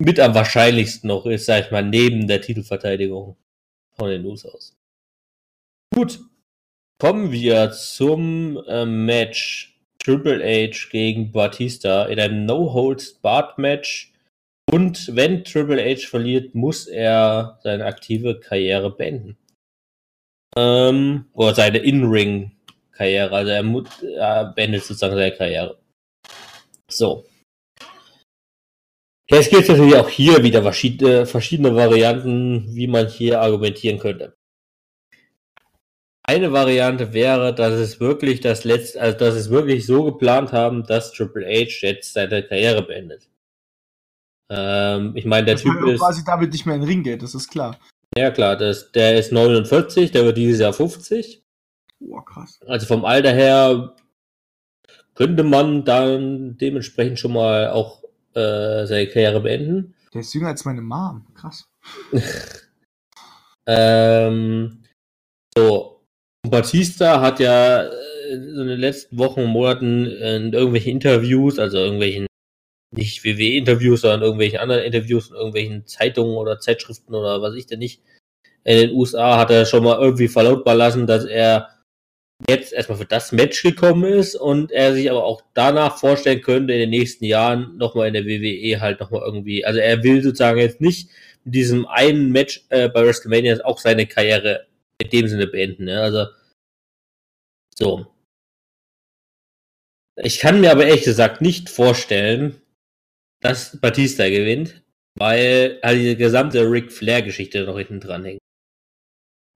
mit 0.00 0.18
am 0.18 0.34
wahrscheinlichsten 0.34 1.08
noch 1.08 1.26
ist, 1.26 1.46
sag 1.46 1.66
ich 1.66 1.70
mal, 1.70 1.82
neben 1.82 2.26
der 2.26 2.40
Titelverteidigung 2.40 3.36
von 3.92 4.08
den 4.08 4.22
News 4.22 4.44
aus. 4.46 4.76
Gut. 5.94 6.18
Kommen 6.98 7.32
wir 7.32 7.70
zum 7.72 8.62
äh, 8.66 8.84
Match 8.84 9.78
Triple 9.98 10.42
H 10.42 10.88
gegen 10.90 11.32
Batista 11.32 12.04
in 12.06 12.20
einem 12.20 12.44
No-Holds-Barred-Match. 12.44 14.12
Und 14.70 15.14
wenn 15.16 15.44
Triple 15.44 15.82
H 15.82 16.06
verliert, 16.08 16.54
muss 16.54 16.86
er 16.86 17.58
seine 17.62 17.86
aktive 17.86 18.38
Karriere 18.40 18.90
beenden. 18.90 19.36
Ähm, 20.56 21.26
oder 21.32 21.54
seine 21.54 21.78
In-Ring-Karriere. 21.78 23.34
Also 23.34 23.50
er, 23.50 24.16
er 24.16 24.52
beendet 24.52 24.84
sozusagen 24.84 25.14
seine 25.14 25.32
Karriere. 25.32 25.78
So. 26.88 27.24
Jetzt 29.30 29.50
gibt 29.50 29.62
es 29.62 29.68
natürlich 29.68 29.94
auch 29.94 30.08
hier 30.08 30.42
wieder 30.42 30.62
verschiedene, 30.62 31.24
verschiedene 31.24 31.74
Varianten, 31.76 32.74
wie 32.74 32.88
man 32.88 33.06
hier 33.06 33.40
argumentieren 33.40 34.00
könnte. 34.00 34.36
Eine 36.24 36.52
Variante 36.52 37.12
wäre, 37.12 37.54
dass 37.54 37.74
es 37.74 38.00
wirklich 38.00 38.40
das 38.40 38.64
letzte, 38.64 39.00
also 39.00 39.18
dass 39.18 39.34
es 39.34 39.50
wirklich 39.50 39.86
so 39.86 40.04
geplant 40.04 40.52
haben, 40.52 40.84
dass 40.84 41.12
Triple 41.12 41.46
H 41.46 41.86
jetzt 41.86 42.12
seine 42.12 42.42
Karriere 42.42 42.82
beendet. 42.82 43.28
Ähm, 44.48 45.12
ich 45.14 45.24
meine, 45.24 45.46
der 45.46 45.54
das 45.54 45.62
Typ 45.62 45.80
ist 45.86 46.00
quasi 46.00 46.24
damit 46.24 46.52
nicht 46.52 46.66
mehr 46.66 46.74
in 46.74 46.82
den 46.82 46.88
Ring 46.88 47.02
geht, 47.04 47.22
das 47.22 47.34
ist 47.34 47.48
klar. 47.48 47.78
Ja 48.16 48.32
klar, 48.32 48.56
das, 48.56 48.90
der 48.90 49.16
ist 49.16 49.30
49, 49.30 50.10
der 50.10 50.24
wird 50.24 50.36
dieses 50.36 50.60
Jahr 50.60 50.72
50. 50.72 51.42
Boah, 52.00 52.24
krass. 52.24 52.58
Also 52.66 52.86
vom 52.86 53.04
Alter 53.04 53.32
her 53.32 53.94
könnte 55.14 55.44
man 55.44 55.84
dann 55.84 56.56
dementsprechend 56.58 57.20
schon 57.20 57.32
mal 57.32 57.70
auch 57.70 57.99
äh, 58.34 58.86
seine 58.86 59.06
Karriere 59.08 59.40
beenden. 59.40 59.94
Der 60.12 60.22
ist 60.22 60.34
jünger 60.34 60.48
als 60.48 60.64
meine 60.64 60.82
Mom, 60.82 61.26
krass. 61.34 61.68
ähm, 63.66 64.82
so, 65.56 66.00
Batista 66.48 67.20
hat 67.20 67.40
ja 67.40 67.82
äh, 67.82 68.32
in 68.32 68.66
den 68.66 68.78
letzten 68.80 69.18
Wochen 69.18 69.40
und 69.40 69.50
Monaten 69.50 70.06
in 70.06 70.52
irgendwelchen 70.52 70.92
Interviews, 70.92 71.58
also 71.58 71.78
irgendwelchen, 71.78 72.26
nicht 72.92 73.24
WWE-Interviews, 73.24 74.00
sondern 74.00 74.22
irgendwelchen 74.22 74.58
anderen 74.58 74.82
Interviews 74.82 75.30
in 75.30 75.36
irgendwelchen 75.36 75.86
Zeitungen 75.86 76.36
oder 76.36 76.58
Zeitschriften 76.58 77.14
oder 77.14 77.40
was 77.40 77.54
ich 77.54 77.66
denn 77.66 77.78
nicht, 77.78 78.02
in 78.64 78.76
den 78.76 78.92
USA 78.92 79.38
hat 79.38 79.50
er 79.50 79.64
schon 79.64 79.84
mal 79.84 79.98
irgendwie 79.98 80.28
verlautbar 80.28 80.74
lassen, 80.74 81.06
dass 81.06 81.24
er 81.24 81.68
jetzt 82.48 82.72
erstmal 82.72 82.98
für 82.98 83.04
das 83.04 83.32
Match 83.32 83.62
gekommen 83.62 84.04
ist 84.12 84.34
und 84.34 84.72
er 84.72 84.94
sich 84.94 85.10
aber 85.10 85.24
auch 85.24 85.42
danach 85.54 85.98
vorstellen 85.98 86.40
könnte, 86.40 86.72
in 86.72 86.80
den 86.80 86.90
nächsten 86.90 87.24
Jahren 87.24 87.76
nochmal 87.76 88.08
in 88.08 88.14
der 88.14 88.24
WWE 88.24 88.80
halt 88.80 89.00
nochmal 89.00 89.22
irgendwie, 89.24 89.64
also 89.64 89.78
er 89.78 90.02
will 90.02 90.22
sozusagen 90.22 90.58
jetzt 90.58 90.80
nicht 90.80 91.10
mit 91.44 91.54
diesem 91.54 91.86
einen 91.86 92.32
Match 92.32 92.64
äh, 92.70 92.88
bei 92.88 93.04
WrestleMania 93.04 93.64
auch 93.64 93.78
seine 93.78 94.06
Karriere 94.06 94.66
in 94.98 95.10
dem 95.10 95.28
Sinne 95.28 95.46
beenden. 95.46 95.84
Ne? 95.84 96.00
Also 96.00 96.26
so. 97.74 98.06
Ich 100.16 100.38
kann 100.38 100.60
mir 100.60 100.70
aber 100.70 100.86
ehrlich 100.86 101.04
gesagt 101.04 101.40
nicht 101.40 101.70
vorstellen, 101.70 102.60
dass 103.40 103.80
Batista 103.80 104.28
gewinnt, 104.28 104.82
weil 105.18 105.80
halt 105.82 105.98
diese 105.98 106.16
gesamte 106.16 106.70
Ric 106.70 106.92
Flair-Geschichte 106.92 107.64
noch 107.64 107.78
hinten 107.78 108.00
dran 108.00 108.24
hängt. 108.24 108.40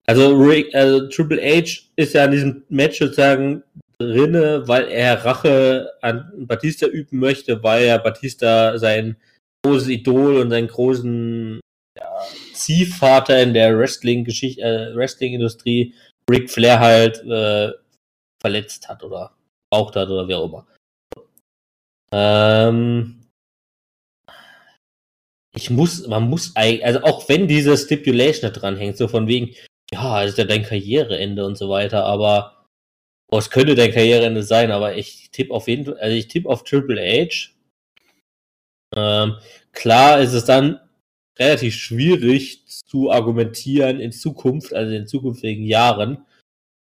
Also, 0.07 0.37
Rick, 0.37 0.75
also 0.75 1.09
Triple 1.09 1.41
H 1.41 1.83
ist 1.97 2.15
ja 2.15 2.25
in 2.27 2.31
diesem 2.31 2.65
Match 2.69 2.99
sozusagen 2.99 3.63
drinne, 3.99 4.67
weil 4.67 4.89
er 4.89 5.25
Rache 5.25 5.93
an 6.03 6.31
Batista 6.47 6.87
üben 6.87 7.19
möchte, 7.19 7.63
weil 7.63 7.85
er 7.85 7.99
Batista 7.99 8.79
sein 8.79 9.17
großes 9.65 9.89
Idol 9.89 10.37
und 10.37 10.51
seinen 10.51 10.69
großen 10.69 11.61
ja, 11.99 12.23
Ziehvater 12.53 13.43
in 13.43 13.55
der 13.55 13.79
Wrestling-Geschichte, 13.79 14.61
äh, 14.63 14.95
Wrestling-Industrie, 14.95 15.95
Ric 16.31 16.51
Flair 16.51 16.81
halt 16.81 17.23
äh, 17.25 17.73
verletzt 18.43 18.89
hat 18.89 19.03
oder 19.03 19.33
braucht 19.73 19.97
hat 19.97 20.09
oder 20.09 20.29
wie 20.29 20.35
auch 20.35 20.47
immer. 20.47 20.67
Ähm, 22.13 23.25
ich 25.57 25.71
muss, 25.71 26.07
man 26.07 26.29
muss 26.29 26.55
eigentlich, 26.57 26.85
also 26.85 27.03
auch 27.03 27.29
wenn 27.29 27.49
diese 27.49 27.77
Stipulation 27.77 28.53
da 28.53 28.59
dran 28.59 28.77
hängt, 28.77 28.97
so 28.97 29.09
von 29.09 29.29
wegen, 29.29 29.55
ja, 29.95 30.23
das 30.23 30.33
ist 30.33 30.39
ja 30.39 30.45
dein 30.45 30.63
Karriereende 30.63 31.45
und 31.47 31.57
so 31.57 31.69
weiter, 31.71 32.05
aber 32.05 32.67
oh, 33.31 33.39
es 33.39 33.51
könnte 33.51 33.75
dein 33.75 33.93
Karriereende 33.93 34.43
sein, 34.43 34.71
aber 34.71 34.97
ich 34.97 35.31
tippe 35.31 35.53
auf 35.55 35.69
jeden 35.69 35.85
Fall, 35.87 35.99
also 35.99 36.17
ich 36.17 36.29
tippe 36.29 36.49
auf 36.49 36.65
Triple 36.65 37.01
H. 37.01 37.51
Ähm, 38.97 39.37
klar 39.73 40.21
ist 40.21 40.33
es 40.35 40.45
dann 40.45 40.81
relativ 41.39 41.75
schwierig 41.75 42.67
zu 42.67 43.11
argumentieren 43.11 44.01
in 44.01 44.13
Zukunft, 44.13 44.73
also 44.75 44.95
in 44.95 45.07
zukünftigen 45.07 45.65
Jahren, 45.65 46.25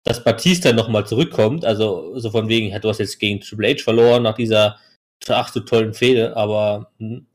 dass 0.04 0.24
Batista 0.24 0.74
nochmal 0.74 1.06
zurückkommt. 1.08 1.66
Also 1.66 2.18
so 2.20 2.32
von 2.32 2.50
wegen, 2.50 2.80
du 2.82 2.90
hast 2.90 3.00
jetzt 3.00 3.20
gegen 3.20 3.40
Triple 3.42 3.76
H 3.76 3.84
verloren 3.84 4.24
nach 4.24 4.36
dieser 4.36 4.80
ach 5.30 5.50
so 5.54 5.62
tollen 5.62 5.94
Fehde, 5.94 6.36
aber 6.36 6.92
hm, 7.00 7.28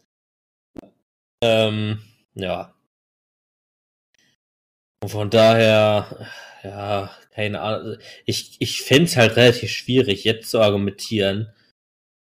ähm, 1.43 2.01
ja. 2.35 2.76
Und 5.07 5.11
von 5.11 5.31
daher, 5.31 6.09
ja, 6.65 7.13
keine 7.33 7.61
Ahnung. 7.61 7.97
Ich, 8.25 8.57
ich 8.59 8.83
fände 8.83 9.05
es 9.05 9.17
halt 9.17 9.37
relativ 9.37 9.71
schwierig, 9.71 10.25
jetzt 10.25 10.51
zu 10.51 10.61
argumentieren, 10.61 11.47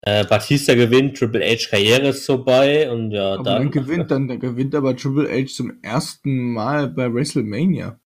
äh, 0.01 0.27
Batista 0.27 0.75
gewinnt, 0.75 1.17
Triple 1.17 1.49
H 1.49 1.69
Karriere 1.71 2.09
ist 2.09 2.27
vorbei 2.27 2.91
und 2.91 3.13
ja, 3.13 3.35
aber 3.35 3.45
dann. 3.45 3.63
dann 3.63 3.71
gewinnt 3.71 4.11
dann, 4.11 4.27
dann 4.27 4.41
gewinnt 4.41 4.75
aber 4.75 4.97
Triple 4.97 5.31
H 5.31 5.55
zum 5.55 5.81
ersten 5.85 6.53
Mal 6.53 6.89
bei 6.89 7.15
WrestleMania. 7.15 8.01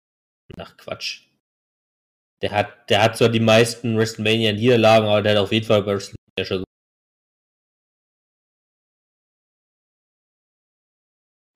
Ach 0.58 0.76
Quatsch. 0.78 1.28
Der 2.42 2.50
hat, 2.50 2.90
der 2.90 3.04
hat 3.04 3.18
zwar 3.18 3.30
die 3.30 3.40
meisten 3.40 3.96
WrestleMania-Niederlagen, 3.96 5.08
aber 5.08 5.22
der 5.22 5.34
hat 5.34 5.44
auf 5.44 5.52
jeden 5.52 5.68
Fall 5.68 5.84
bei 5.84 5.94
WrestleMania 5.94 6.44
schon 6.44 6.64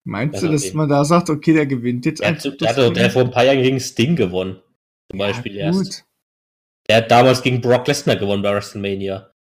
Meinst 0.09 0.41
ja, 0.41 0.47
du, 0.47 0.53
dass 0.53 0.65
okay. 0.65 0.75
man 0.75 0.89
da 0.89 1.05
sagt, 1.05 1.29
okay, 1.29 1.53
der 1.53 1.67
gewinnt 1.67 2.03
jetzt 2.07 2.21
der 2.21 2.29
einfach? 2.29 2.51
Hat, 2.51 2.61
der, 2.61 2.89
der 2.89 3.05
hat 3.05 3.11
vor 3.11 3.21
ein 3.21 3.29
paar 3.29 3.45
Jahren 3.45 3.61
gegen 3.61 3.79
Sting 3.79 4.15
gewonnen. 4.15 4.59
Zum 5.11 5.19
ja, 5.19 5.27
Beispiel 5.27 5.51
gut. 5.51 5.61
erst. 5.61 6.05
Der 6.89 6.97
hat 6.97 7.11
damals 7.11 7.43
gegen 7.43 7.61
Brock 7.61 7.87
Lesnar 7.87 8.15
gewonnen 8.15 8.41
bei 8.41 8.51
WrestleMania. 8.51 9.31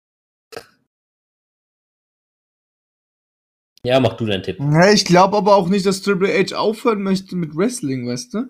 Ja, 3.82 3.98
mach 4.00 4.18
du 4.18 4.26
deinen 4.26 4.42
Tipp. 4.42 4.58
Ja, 4.60 4.92
ich 4.92 5.06
glaube 5.06 5.38
aber 5.38 5.56
auch 5.56 5.70
nicht, 5.70 5.86
dass 5.86 6.02
Triple 6.02 6.28
H 6.28 6.54
aufhören 6.54 7.02
möchte 7.02 7.34
mit 7.34 7.56
Wrestling, 7.56 8.06
weißt 8.06 8.34
du? 8.34 8.48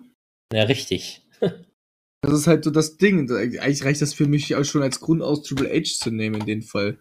Ja, 0.51 0.63
richtig. 0.63 1.25
das 2.21 2.33
ist 2.33 2.47
halt 2.47 2.65
so 2.65 2.71
das 2.71 2.97
Ding. 2.97 3.31
Eigentlich 3.31 3.85
reicht 3.85 4.01
das 4.01 4.13
für 4.13 4.27
mich 4.27 4.53
auch 4.57 4.65
schon 4.65 4.81
als 4.81 4.99
Grund 4.99 5.21
aus, 5.21 5.43
Triple 5.43 5.69
H 5.69 5.97
zu 5.97 6.11
nehmen 6.11 6.41
in 6.41 6.47
dem 6.47 6.61
Fall. 6.63 6.99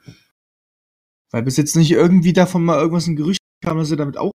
Weil 1.33 1.43
bis 1.43 1.57
jetzt 1.57 1.75
nicht 1.75 1.91
irgendwie 1.91 2.33
davon 2.33 2.65
mal 2.65 2.79
irgendwas 2.79 3.09
ein 3.09 3.17
Gerücht 3.17 3.41
kam, 3.65 3.79
dass 3.79 3.91
er 3.91 3.97
damit 3.97 4.17
auch 4.17 4.31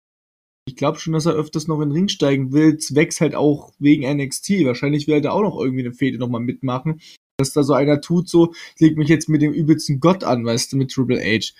ich 0.69 0.75
glaube 0.75 0.99
schon, 0.99 1.13
dass 1.13 1.25
er 1.25 1.33
öfters 1.33 1.67
noch 1.67 1.81
in 1.81 1.89
den 1.89 1.93
Ring 1.93 2.09
steigen 2.09 2.53
will. 2.53 2.77
Zwecks 2.77 3.19
halt 3.21 3.33
auch 3.33 3.73
wegen 3.79 4.07
NXT. 4.07 4.65
Wahrscheinlich 4.65 5.07
will 5.07 5.15
er 5.15 5.21
da 5.21 5.31
auch 5.31 5.41
noch 5.41 5.59
irgendwie 5.59 5.83
eine 5.83 5.93
Fehde 5.93 6.19
nochmal 6.19 6.41
mitmachen. 6.41 7.01
Dass 7.39 7.53
da 7.53 7.63
so 7.63 7.73
einer 7.73 8.01
tut, 8.01 8.29
so, 8.29 8.53
ich 8.75 8.81
leg 8.81 8.95
mich 8.95 9.09
jetzt 9.09 9.29
mit 9.29 9.41
dem 9.41 9.51
übelsten 9.51 9.99
Gott 9.99 10.23
an, 10.23 10.45
weißt 10.45 10.71
du, 10.71 10.77
mit 10.77 10.91
Triple 10.91 11.19
H. 11.19 11.53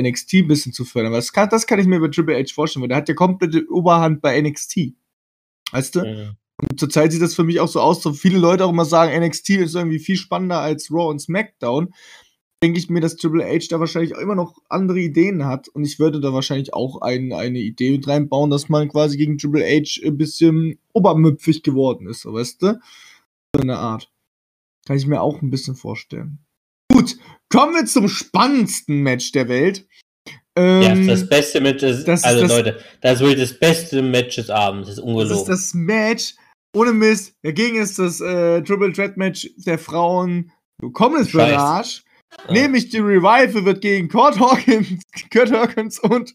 NXT 0.00 0.34
ein 0.34 0.48
bisschen 0.48 0.72
zu 0.72 0.86
fördern. 0.86 1.12
Das 1.12 1.34
kann, 1.34 1.50
das 1.50 1.66
kann 1.66 1.78
ich 1.78 1.86
mir 1.86 2.00
bei 2.00 2.08
Triple 2.08 2.38
H 2.38 2.54
vorstellen, 2.54 2.80
weil 2.80 2.88
der 2.88 2.96
hat 2.96 3.08
ja 3.10 3.14
komplette 3.14 3.66
Oberhand 3.70 4.22
bei 4.22 4.40
NXT. 4.40 4.94
Weißt 5.72 5.96
du? 5.96 6.00
Mhm. 6.00 6.36
Und 6.62 6.80
zurzeit 6.80 7.12
sieht 7.12 7.20
das 7.20 7.34
für 7.34 7.44
mich 7.44 7.60
auch 7.60 7.68
so 7.68 7.80
aus, 7.80 8.02
so 8.02 8.14
viele 8.14 8.38
Leute 8.38 8.64
auch 8.64 8.70
immer 8.70 8.86
sagen, 8.86 9.12
NXT 9.22 9.50
ist 9.50 9.74
irgendwie 9.74 9.98
viel 9.98 10.16
spannender 10.16 10.60
als 10.60 10.90
Raw 10.90 11.10
und 11.10 11.20
SmackDown. 11.20 11.92
Denke 12.64 12.78
ich 12.78 12.88
mir, 12.88 13.00
dass 13.02 13.16
Triple 13.16 13.44
H 13.44 13.66
da 13.68 13.78
wahrscheinlich 13.78 14.14
auch 14.16 14.20
immer 14.20 14.34
noch 14.34 14.56
andere 14.70 14.98
Ideen 14.98 15.44
hat. 15.44 15.68
Und 15.68 15.84
ich 15.84 15.98
würde 15.98 16.18
da 16.18 16.32
wahrscheinlich 16.32 16.72
auch 16.72 17.02
ein, 17.02 17.30
eine 17.34 17.58
Idee 17.58 17.90
mit 17.90 18.08
reinbauen, 18.08 18.48
dass 18.50 18.70
man 18.70 18.88
quasi 18.88 19.18
gegen 19.18 19.36
Triple 19.36 19.62
H 19.62 20.00
ein 20.02 20.16
bisschen 20.16 20.78
obermüpfig 20.94 21.62
geworden 21.62 22.08
ist, 22.08 22.22
so 22.22 22.32
weißt 22.32 22.62
du? 22.62 22.80
So 23.54 23.60
eine 23.62 23.76
Art. 23.76 24.10
Kann 24.86 24.96
ich 24.96 25.06
mir 25.06 25.20
auch 25.20 25.42
ein 25.42 25.50
bisschen 25.50 25.74
vorstellen. 25.76 26.38
Gut, 26.90 27.18
kommen 27.52 27.74
wir 27.74 27.84
zum 27.84 28.08
spannendsten 28.08 29.02
Match 29.02 29.30
der 29.32 29.48
Welt. 29.48 29.86
Ja, 30.56 30.82
Ähm, 30.92 31.06
das 31.06 31.28
beste 31.28 31.60
Match 31.60 31.82
ist, 31.82 32.06
das 32.08 32.20
ist 32.20 32.24
also 32.26 32.42
das- 32.42 32.50
Leute, 32.50 32.80
das 33.02 33.14
ist 33.14 33.20
wirklich 33.20 33.50
das 33.50 33.58
beste 33.58 34.00
Match 34.00 34.36
des 34.36 34.48
Abends, 34.48 34.88
das 34.88 34.96
ist 34.96 35.04
Das 35.04 35.10
ungelogen. 35.12 35.36
ist 35.36 35.48
das 35.48 35.74
Match. 35.74 36.34
Ohne 36.74 36.92
Mist. 36.94 37.34
Dagegen 37.42 37.76
ist 37.76 37.98
das 37.98 38.20
äh, 38.22 38.62
Triple 38.62 38.92
Threat 38.94 39.16
Match 39.18 39.50
der 39.58 39.78
Frauen. 39.78 40.50
Du 40.80 40.90
kommst 40.90 41.30
für. 41.30 41.44
Arsch. 41.44 42.02
Ja. 42.46 42.52
Nämlich 42.52 42.90
die 42.90 42.98
Revival 42.98 43.64
wird 43.64 43.80
gegen 43.80 44.08
Kurt 44.08 44.38
Hawkins, 44.38 45.02
Kurt 45.32 45.52
Hawkins 45.52 45.98
und 45.98 46.34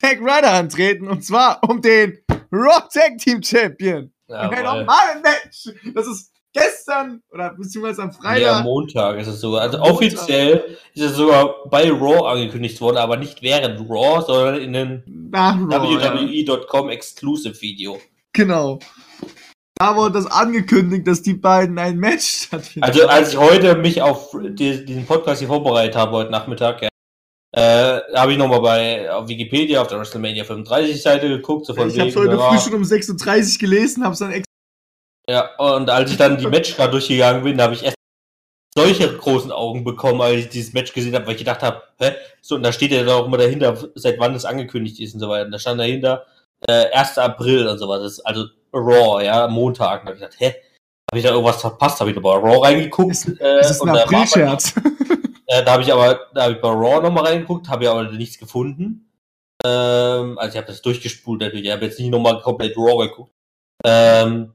Zack 0.00 0.20
Ryder 0.20 0.52
antreten. 0.52 1.08
Und 1.08 1.24
zwar 1.24 1.60
um 1.68 1.80
den 1.80 2.18
Raw 2.52 2.82
Tag 2.92 3.18
Team 3.18 3.42
Champion. 3.42 4.12
Ja, 4.28 4.48
Ein 4.48 4.64
normales 4.64 5.22
Match. 5.22 5.94
Das 5.94 6.06
ist 6.06 6.32
gestern 6.52 7.20
oder 7.30 7.54
beziehungsweise 7.54 8.02
am 8.02 8.12
Freitag. 8.12 8.64
Montag 8.64 9.18
ist 9.18 9.26
es 9.26 9.40
sogar. 9.40 9.62
Also 9.62 9.78
Montag. 9.78 9.94
offiziell 9.94 10.78
ist 10.94 11.02
es 11.02 11.16
sogar 11.16 11.68
bei 11.68 11.90
Raw 11.90 12.26
angekündigt 12.26 12.80
worden, 12.80 12.96
aber 12.96 13.16
nicht 13.16 13.42
während 13.42 13.80
Raw, 13.90 14.22
sondern 14.26 14.56
in 14.56 14.74
einem 14.74 15.02
Raw. 15.34 15.68
Ja. 15.70 16.14
WWE.com 16.14 16.88
Exclusive 16.88 17.60
Video. 17.60 17.98
Genau. 18.32 18.78
Da 19.76 19.96
wurde 19.96 20.14
das 20.14 20.26
angekündigt, 20.26 21.06
dass 21.06 21.22
die 21.22 21.34
beiden 21.34 21.78
ein 21.78 21.98
Match 21.98 22.44
stattfinden. 22.46 22.84
Also 22.84 23.08
als 23.08 23.32
ich 23.32 23.38
heute 23.38 23.74
mich 23.74 24.00
auf 24.00 24.30
die, 24.32 24.84
diesen 24.84 25.04
Podcast 25.04 25.40
hier 25.40 25.48
vorbereitet 25.48 25.96
habe, 25.96 26.12
heute 26.12 26.30
Nachmittag, 26.30 26.82
ja, 26.82 26.88
äh, 27.56 28.00
habe 28.14 28.32
ich 28.32 28.38
nochmal 28.38 28.60
bei 28.60 29.12
auf 29.12 29.28
Wikipedia 29.28 29.80
auf 29.80 29.88
der 29.88 29.98
WrestleMania 29.98 30.44
35 30.44 31.02
Seite 31.02 31.28
geguckt, 31.28 31.66
so 31.66 31.74
von 31.74 31.88
ich 31.88 31.98
habe 31.98 32.08
es 32.08 32.16
heute 32.16 32.38
früh 32.38 32.58
schon 32.58 32.74
um 32.74 32.84
36 32.84 33.58
gelesen, 33.58 34.04
hab's 34.04 34.20
dann 34.20 34.30
extra. 34.30 34.50
Ja, 35.28 35.56
und 35.56 35.90
als 35.90 36.10
ich 36.10 36.18
dann 36.18 36.36
die 36.36 36.46
Matchcard 36.46 36.92
durchgegangen 36.92 37.42
bin, 37.42 37.60
habe 37.60 37.74
ich 37.74 37.82
erst 37.82 37.96
solche 38.76 39.16
großen 39.16 39.50
Augen 39.50 39.82
bekommen, 39.82 40.20
als 40.20 40.36
ich 40.36 40.48
dieses 40.50 40.72
Match 40.72 40.92
gesehen 40.92 41.14
habe, 41.14 41.26
weil 41.26 41.34
ich 41.34 41.38
gedacht 41.38 41.62
habe, 41.62 41.82
hä? 41.98 42.12
So, 42.42 42.56
und 42.56 42.62
da 42.62 42.72
steht 42.72 42.92
ja 42.92 43.02
dann 43.02 43.14
auch 43.14 43.26
immer 43.26 43.38
dahinter, 43.38 43.76
seit 43.94 44.18
wann 44.18 44.34
es 44.34 44.44
angekündigt 44.44 45.00
ist 45.00 45.14
und 45.14 45.20
so 45.20 45.28
weiter. 45.28 45.46
Und 45.46 45.52
da 45.52 45.58
stand 45.58 45.80
dahinter, 45.80 46.26
äh, 46.68 46.90
1. 46.92 47.18
April 47.18 47.66
und 47.66 47.78
so 47.78 47.88
was. 47.88 48.02
Das 48.02 48.12
ist 48.14 48.20
also 48.20 48.46
Raw, 48.74 49.22
ja, 49.24 49.46
Montag. 49.48 50.02
Da 50.02 50.08
hab 50.08 50.14
ich 50.14 50.20
gedacht, 50.20 50.36
hä? 50.38 50.54
Habe 51.10 51.18
ich 51.18 51.22
da 51.24 51.30
irgendwas 51.30 51.60
verpasst? 51.60 52.00
Habe 52.00 52.10
ich 52.10 52.16
da 52.16 52.20
bei 52.22 52.30
Raw 52.34 52.58
reingeguckt? 52.64 53.12
Es- 53.12 53.28
äh, 53.28 53.36
Das 53.58 53.70
ist 53.70 53.82
ein 53.82 53.88
Aprilscherz. 53.90 54.74
äh, 55.46 55.62
da 55.64 55.72
habe 55.72 55.82
ich 55.82 55.92
aber, 55.92 56.20
da 56.34 56.44
habe 56.44 56.54
ich 56.54 56.60
bei 56.60 56.68
Raw 56.68 57.00
nochmal 57.02 57.24
reingeguckt, 57.26 57.68
habe 57.68 57.84
ja 57.84 57.92
aber 57.92 58.04
nichts 58.10 58.38
gefunden. 58.38 59.10
Ähm, 59.64 60.38
also 60.38 60.50
ich 60.52 60.56
habe 60.56 60.66
das 60.66 60.82
durchgespult 60.82 61.40
natürlich, 61.40 61.66
ich 61.66 61.72
habe 61.72 61.84
jetzt 61.86 61.98
nicht 61.98 62.10
nochmal 62.10 62.40
komplett 62.42 62.76
Raw 62.76 63.06
geguckt. 63.06 63.32
Ähm, 63.84 64.54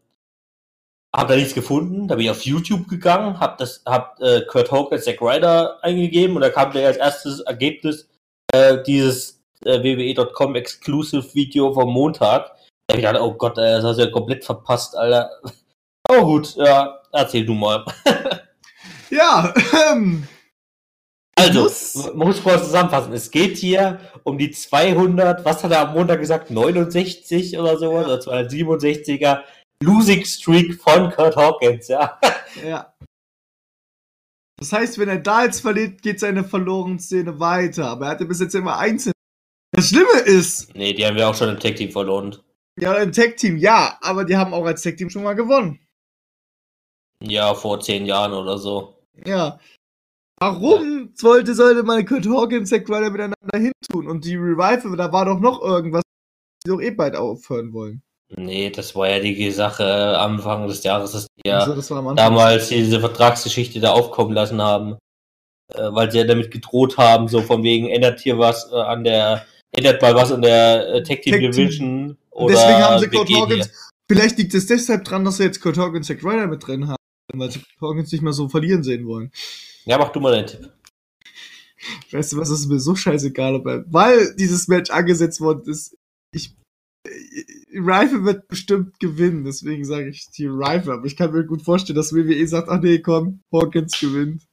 habe 1.16 1.30
da 1.34 1.36
nichts 1.36 1.56
gefunden, 1.56 2.08
da 2.08 2.16
bin 2.16 2.26
ich 2.26 2.32
auf 2.32 2.44
YouTube 2.46 2.88
gegangen, 2.88 3.40
habe 3.40 3.56
das, 3.58 3.82
hab 3.86 4.20
äh, 4.22 4.42
Kurt 4.46 4.72
Hawkins, 4.72 5.06
Zack 5.06 5.22
Ryder 5.22 5.84
eingegeben 5.84 6.36
und 6.36 6.42
da 6.42 6.50
kam 6.50 6.72
der 6.72 6.88
als 6.88 6.98
erstes 6.98 7.40
Ergebnis 7.42 8.08
äh, 8.54 8.84
dieses 8.84 9.42
äh, 9.66 9.82
WWE.com 9.82 10.56
Exclusive 10.56 11.34
Video 11.34 11.74
vom 11.74 11.92
Montag. 11.92 12.52
Da 12.90 12.94
hab 12.94 13.00
ich 13.02 13.06
gedacht, 13.06 13.22
oh 13.22 13.34
Gott, 13.36 13.56
das 13.56 13.84
hast 13.84 14.00
du 14.00 14.04
ja 14.06 14.10
komplett 14.12 14.44
verpasst, 14.44 14.96
Alter. 14.98 15.30
Aber 16.10 16.22
gut, 16.24 16.56
ja, 16.56 17.00
erzähl 17.14 17.46
du 17.46 17.54
mal. 17.54 17.86
Ja, 19.12 19.52
ähm, 19.92 20.28
Also, 21.36 21.64
muss- 21.64 21.96
man 22.14 22.28
muss 22.28 22.44
kurz 22.44 22.64
zusammenfassen. 22.66 23.12
Es 23.14 23.32
geht 23.32 23.58
hier 23.58 24.00
um 24.24 24.38
die 24.38 24.52
200, 24.52 25.44
was 25.46 25.64
hat 25.64 25.72
er 25.72 25.88
am 25.88 25.94
Montag 25.96 26.20
gesagt? 26.20 26.52
69 26.52 27.58
oder 27.58 27.78
sowas? 27.80 28.06
Oder 28.06 28.20
267er 28.20 29.44
Losing 29.84 30.24
Streak 30.26 30.80
von 30.80 31.10
Kurt 31.12 31.36
Hawkins, 31.36 31.88
ja. 31.88 32.20
ja. 32.68 32.94
Das 34.60 34.74
heißt, 34.74 35.00
wenn 35.00 35.10
er 35.10 35.18
da 35.20 35.44
jetzt 35.46 35.62
verliert, 35.62 36.02
geht 36.04 36.20
seine 36.20 36.44
verlorene 36.44 37.00
Szene 37.00 37.40
weiter. 37.40 37.88
Aber 37.88 38.06
er 38.06 38.12
hatte 38.12 38.26
bis 38.26 38.42
jetzt 38.42 38.54
immer 38.54 38.78
einzeln. 38.78 39.14
Das 39.72 39.90
Schlimme 39.90 40.20
ist, 40.26 40.76
Nee, 40.76 40.94
die 40.94 41.04
haben 41.06 41.16
wir 41.16 41.28
auch 41.30 41.36
schon 41.36 41.50
im 41.50 41.60
Tag 41.60 41.76
Team 41.78 41.92
verloren. 41.92 42.36
Ja, 42.80 42.96
im 42.96 43.12
Tag-Team, 43.12 43.58
ja, 43.58 43.98
aber 44.02 44.26
die 44.26 44.38
haben 44.38 44.54
auch 44.54 44.66
als 44.66 44.82
Tag-Team 44.82 45.10
schon 45.10 45.24
mal 45.24 45.34
gewonnen. 45.34 45.80
Ja, 47.22 47.54
vor 47.54 47.80
zehn 47.80 48.06
Jahren 48.06 48.34
oder 48.34 48.58
so. 48.58 48.96
Ja. 49.26 49.60
Warum 50.40 51.12
sollte, 51.16 51.54
sollte 51.54 51.84
man 51.84 52.06
Kurt 52.06 52.26
Hawkins 52.26 52.72
und 52.72 52.78
Zack 52.78 52.90
Ryder 52.90 53.10
miteinander 53.10 53.36
hintun? 53.58 54.08
Und 54.08 54.24
die 54.24 54.36
Revival, 54.36 54.96
da 54.96 55.12
war 55.12 55.26
doch 55.26 55.40
noch 55.40 55.62
irgendwas, 55.62 56.02
die 56.64 56.70
doch 56.70 56.80
eh 56.80 56.92
bald 56.92 57.16
aufhören 57.16 57.74
wollen. 57.74 58.02
Nee, 58.36 58.70
das 58.70 58.96
war 58.96 59.10
ja 59.10 59.20
die 59.20 59.52
Sache 59.52 59.84
äh, 59.84 60.16
Anfang 60.16 60.68
des 60.68 60.84
Jahres, 60.84 61.12
dass 61.12 61.28
die 61.28 61.50
ja 61.50 61.60
Also, 61.60 62.14
damals 62.14 62.70
diese 62.70 63.00
Vertragsgeschichte 63.00 63.80
da 63.80 63.92
aufkommen 63.92 64.34
lassen 64.34 64.62
haben. 64.62 64.98
Äh, 65.74 65.90
weil 65.92 66.12
sie 66.12 66.20
ja 66.20 66.24
damit 66.24 66.52
gedroht 66.52 66.98
haben, 66.98 67.28
so 67.28 67.42
von 67.42 67.64
wegen, 67.64 67.90
ändert 67.90 68.22
hier 68.22 68.40
was 68.40 68.72
äh, 68.72 68.76
an 68.76 69.04
der, 69.04 69.46
ändert 69.72 70.02
mal 70.02 70.16
was 70.16 70.32
an 70.32 70.42
der 70.42 71.04
Tag 71.04 71.22
Team. 71.22 71.40
Division. 71.40 72.18
Oder 72.40 72.56
deswegen 72.56 72.80
haben 72.80 73.00
sie 73.00 73.08
Kurt 73.10 73.30
Hawkins. 73.30 73.70
Vielleicht 74.10 74.38
liegt 74.38 74.54
es 74.54 74.66
deshalb 74.66 75.04
dran, 75.04 75.24
dass 75.26 75.38
sie 75.38 75.44
jetzt 75.44 75.62
Kurt 75.62 75.78
Hawkins 75.78 76.10
und 76.10 76.18
Zack 76.18 76.24
Ryder 76.24 76.48
mit 76.48 76.66
drin 76.66 76.88
haben, 76.88 76.98
weil 77.34 77.52
sie 77.52 77.60
Kurt 77.60 77.92
Hawkins 77.92 78.12
nicht 78.12 78.22
mehr 78.22 78.34
so 78.34 78.50
verlieren 78.50 78.82
sehen 78.84 79.06
wollen. 79.06 79.32
Ja, 79.86 79.98
mach 79.98 80.10
du 80.10 80.20
mal 80.20 80.32
deinen 80.32 80.48
Tipp. 80.48 80.72
Weißt 82.12 82.34
du 82.34 82.38
was, 82.38 82.50
ist 82.50 82.68
mir 82.68 82.80
so 82.80 82.96
scheißegal, 82.96 83.56
aber 83.56 83.86
weil 83.92 84.36
dieses 84.36 84.68
Match 84.68 84.90
angesetzt 84.90 85.40
worden 85.42 85.64
ist, 85.70 85.96
ich. 86.34 86.56
äh, 87.08 87.44
Rifle 87.74 88.26
wird 88.26 88.48
bestimmt 88.48 89.00
gewinnen, 89.00 89.44
deswegen 89.46 89.86
sage 89.86 90.10
ich 90.10 90.30
die 90.32 90.48
Rifle, 90.48 90.94
aber 90.94 91.06
ich 91.06 91.16
kann 91.16 91.32
mir 91.32 91.46
gut 91.46 91.62
vorstellen, 91.62 91.96
dass 91.96 92.14
WWE 92.14 92.48
sagt, 92.48 92.68
ach 92.70 92.82
nee, 92.82 93.00
komm, 93.00 93.42
Hawkins 93.54 94.00
gewinnt. 94.00 94.44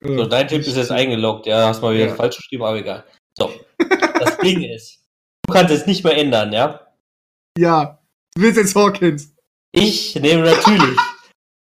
So, 0.00 0.26
dein 0.26 0.46
Tipp 0.48 0.60
ist 0.60 0.76
jetzt 0.76 0.92
eingeloggt, 0.92 1.46
ja, 1.46 1.68
hast 1.68 1.82
mal 1.82 1.94
wieder 1.94 2.06
Ja. 2.06 2.14
falsch 2.14 2.36
geschrieben, 2.36 2.62
aber 2.64 2.78
egal. 2.78 3.04
So, 3.38 3.52
das 3.78 4.36
Ding 4.38 4.62
ist, 4.64 4.98
du 5.46 5.52
kannst 5.52 5.72
es 5.72 5.86
nicht 5.86 6.02
mehr 6.02 6.16
ändern, 6.16 6.52
ja? 6.52 6.88
Ja, 7.56 8.02
du 8.34 8.42
willst 8.42 8.58
jetzt 8.58 8.74
Hawkins. 8.74 9.32
Ich 9.70 10.16
nehme 10.16 10.42
natürlich 10.42 10.98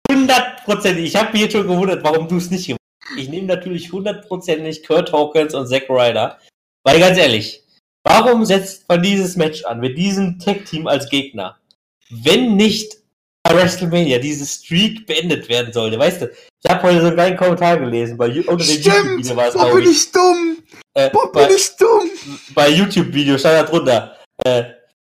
hundertprozentig, 0.09 1.05
ich 1.05 1.15
habe 1.17 1.33
mich 1.33 1.41
jetzt 1.41 1.51
schon 1.51 1.67
gewundert, 1.67 2.03
warum 2.03 2.29
du 2.29 2.37
es 2.37 2.49
nicht 2.49 2.67
gemacht 2.67 2.79
hast. 3.03 3.19
Ich 3.19 3.27
nehme 3.27 3.47
natürlich 3.47 3.91
hundertprozentig 3.91 4.85
Kurt 4.87 5.11
Hawkins 5.11 5.53
und 5.53 5.67
Zack 5.67 5.89
Ryder, 5.89 6.39
weil 6.83 6.99
ganz 6.99 7.17
ehrlich, 7.17 7.61
warum 8.03 8.45
setzt 8.45 8.87
man 8.87 9.03
dieses 9.03 9.35
Match 9.35 9.65
an 9.65 9.81
mit 9.81 9.97
diesem 9.97 10.39
Tag-Team 10.39 10.87
als 10.87 11.09
Gegner, 11.09 11.59
wenn 12.09 12.55
nicht 12.55 13.04
WrestleMania 13.53 14.17
diese 14.19 14.45
Streak 14.45 15.05
beendet 15.05 15.47
werden 15.49 15.71
sollte, 15.73 15.99
weißt 15.99 16.21
du? 16.23 16.29
Ich 16.63 16.71
habe 16.71 16.83
heute 16.83 16.99
so 17.01 17.07
einen 17.07 17.15
kleinen 17.15 17.37
Kommentar 17.37 17.77
gelesen, 17.77 18.17
bei 18.17 18.27
unter 18.27 18.57
dem 18.57 18.61
Stimmt! 18.63 18.85
YouTube-Video 18.85 19.35
war 19.35 19.47
es, 19.47 19.53
Boah, 19.53 19.75
bin 19.75 19.89
ich. 19.91 20.11
dumm! 20.11 20.57
Äh, 20.95 21.09
Boah, 21.11 21.31
bei- 21.31 21.45
bin 21.47 21.55
ich 21.55 21.75
dumm! 21.77 22.09
bei 22.55 22.69
YouTube-Video 22.69 23.37
stand 23.37 23.55
da 23.55 23.63
drunter, 23.63 24.15
äh, 24.43 24.63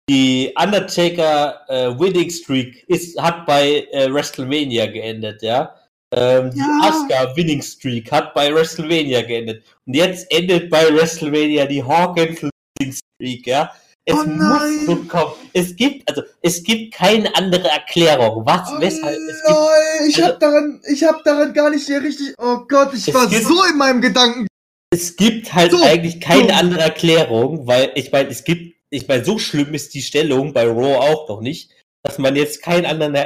die 0.09 0.53
Undertaker 0.63 1.61
äh, 1.69 1.99
Winning 1.99 2.31
Streak 2.31 2.85
ist, 2.89 3.21
hat 3.21 3.45
bei 3.47 3.87
äh, 3.91 4.13
WrestleMania 4.13 4.87
geendet, 4.87 5.43
ja. 5.43 5.75
Ähm, 6.15 6.51
Die 6.53 6.59
Ja. 6.59 6.81
Asuka 6.85 7.35
Winning 7.37 7.61
Streak 7.63 8.13
hat 8.13 8.33
bei 8.35 8.55
WrestleMania 8.55 9.23
geendet. 9.23 9.65
Und 9.87 9.95
jetzt 9.97 10.31
endet 10.31 10.71
bei 10.71 10.95
WrestleMania 10.95 11.67
die 11.67 11.83
Hawkins 11.83 12.41
Losing 12.43 12.95
Streak, 13.19 13.47
ja. 13.49 13.73
Es 14.09 14.15
Oh 14.15 14.24
muss 14.24 14.87
so 14.87 14.97
kommen. 15.09 15.33
Es 15.53 15.74
gibt, 15.74 16.09
also, 16.09 16.23
es 16.41 16.62
gibt 16.62 16.95
keine 16.95 17.35
andere 17.35 17.69
Erklärung. 17.69 18.47
Was, 18.47 18.70
weshalb, 18.78 19.16
es 19.16 19.43
gibt 19.45 19.49
Lol, 19.49 20.09
ich 20.09 20.16
also- 20.16 20.28
hab 20.28 20.41
daran, 20.41 20.81
ich 20.89 21.03
hab 21.05 21.24
daran 21.24 21.53
gar 21.53 21.70
nicht 21.70 21.89
mehr 21.89 22.01
richtig, 22.03 22.35
oh 22.39 22.59
Gott, 22.69 22.95
ich 22.95 23.12
war 23.12 23.27
gibt- 23.28 23.45
so 23.47 23.65
in 23.65 23.77
meinem 23.77 24.01
Gedanken. 24.01 24.47
es 24.95 25.16
gibt 25.16 25.53
halt 25.53 25.73
So 25.73 25.83
eigentlich 25.83 26.20
keine 26.20 26.47
dumm. 26.49 26.57
andere 26.57 26.81
Erklärung, 26.83 27.66
weil 27.66 27.91
ich 27.97 28.12
meine, 28.12 28.28
es 28.31 28.45
gibt, 28.45 28.77
ich 28.91 29.09
meine, 29.09 29.24
so 29.24 29.39
schlimm 29.39 29.74
ist 29.74 29.93
die 29.95 30.03
Stellung 30.03 30.53
bei 30.53 30.65
Raw 30.69 30.99
auch 30.99 31.28
noch 31.28 31.41
nicht, 31.41 31.70
dass 32.07 32.19
man 32.19 32.37
jetzt 32.37 32.62
keinen 32.62 32.87
anderen 32.87 33.16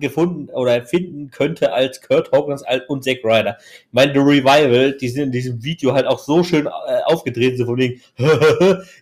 gefunden 0.00 0.50
oder 0.50 0.82
finden 0.82 1.30
könnte 1.30 1.72
als 1.72 2.00
Kurt 2.00 2.32
Hawkins 2.32 2.64
und 2.88 3.04
Zack 3.04 3.18
Ryder. 3.22 3.56
Ich 3.60 3.92
meine, 3.92 4.12
The 4.12 4.18
Revival, 4.18 4.96
die 4.96 5.08
sind 5.08 5.24
in 5.24 5.32
diesem 5.32 5.62
Video 5.62 5.92
halt 5.92 6.06
auch 6.06 6.18
so 6.18 6.42
schön 6.42 6.66
äh, 6.66 7.02
aufgedreht, 7.04 7.56
so 7.56 7.64
von 7.64 7.78
wegen, 7.78 8.00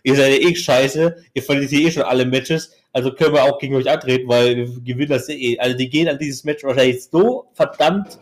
ihr 0.03 0.15
seid 0.15 0.39
ja 0.41 0.49
eh 0.49 0.55
scheiße, 0.55 1.15
ihr 1.33 1.43
verliert 1.43 1.71
hier 1.71 1.87
eh 1.87 1.91
schon 1.91 2.03
alle 2.03 2.25
Matches, 2.25 2.75
also 2.91 3.11
können 3.11 3.33
wir 3.33 3.43
auch 3.43 3.57
gegen 3.57 3.75
euch 3.75 3.89
antreten, 3.89 4.27
weil 4.27 4.55
wir 4.55 4.65
gewinnen 4.81 5.09
das 5.09 5.27
eh. 5.29 5.57
Also 5.57 5.75
die 5.75 5.89
gehen 5.89 6.07
an 6.07 6.19
dieses 6.19 6.43
Match 6.43 6.63
wahrscheinlich 6.63 7.03
so 7.05 7.47
verdammt 7.53 8.19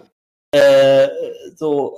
äh, 0.53 1.07
so 1.55 1.97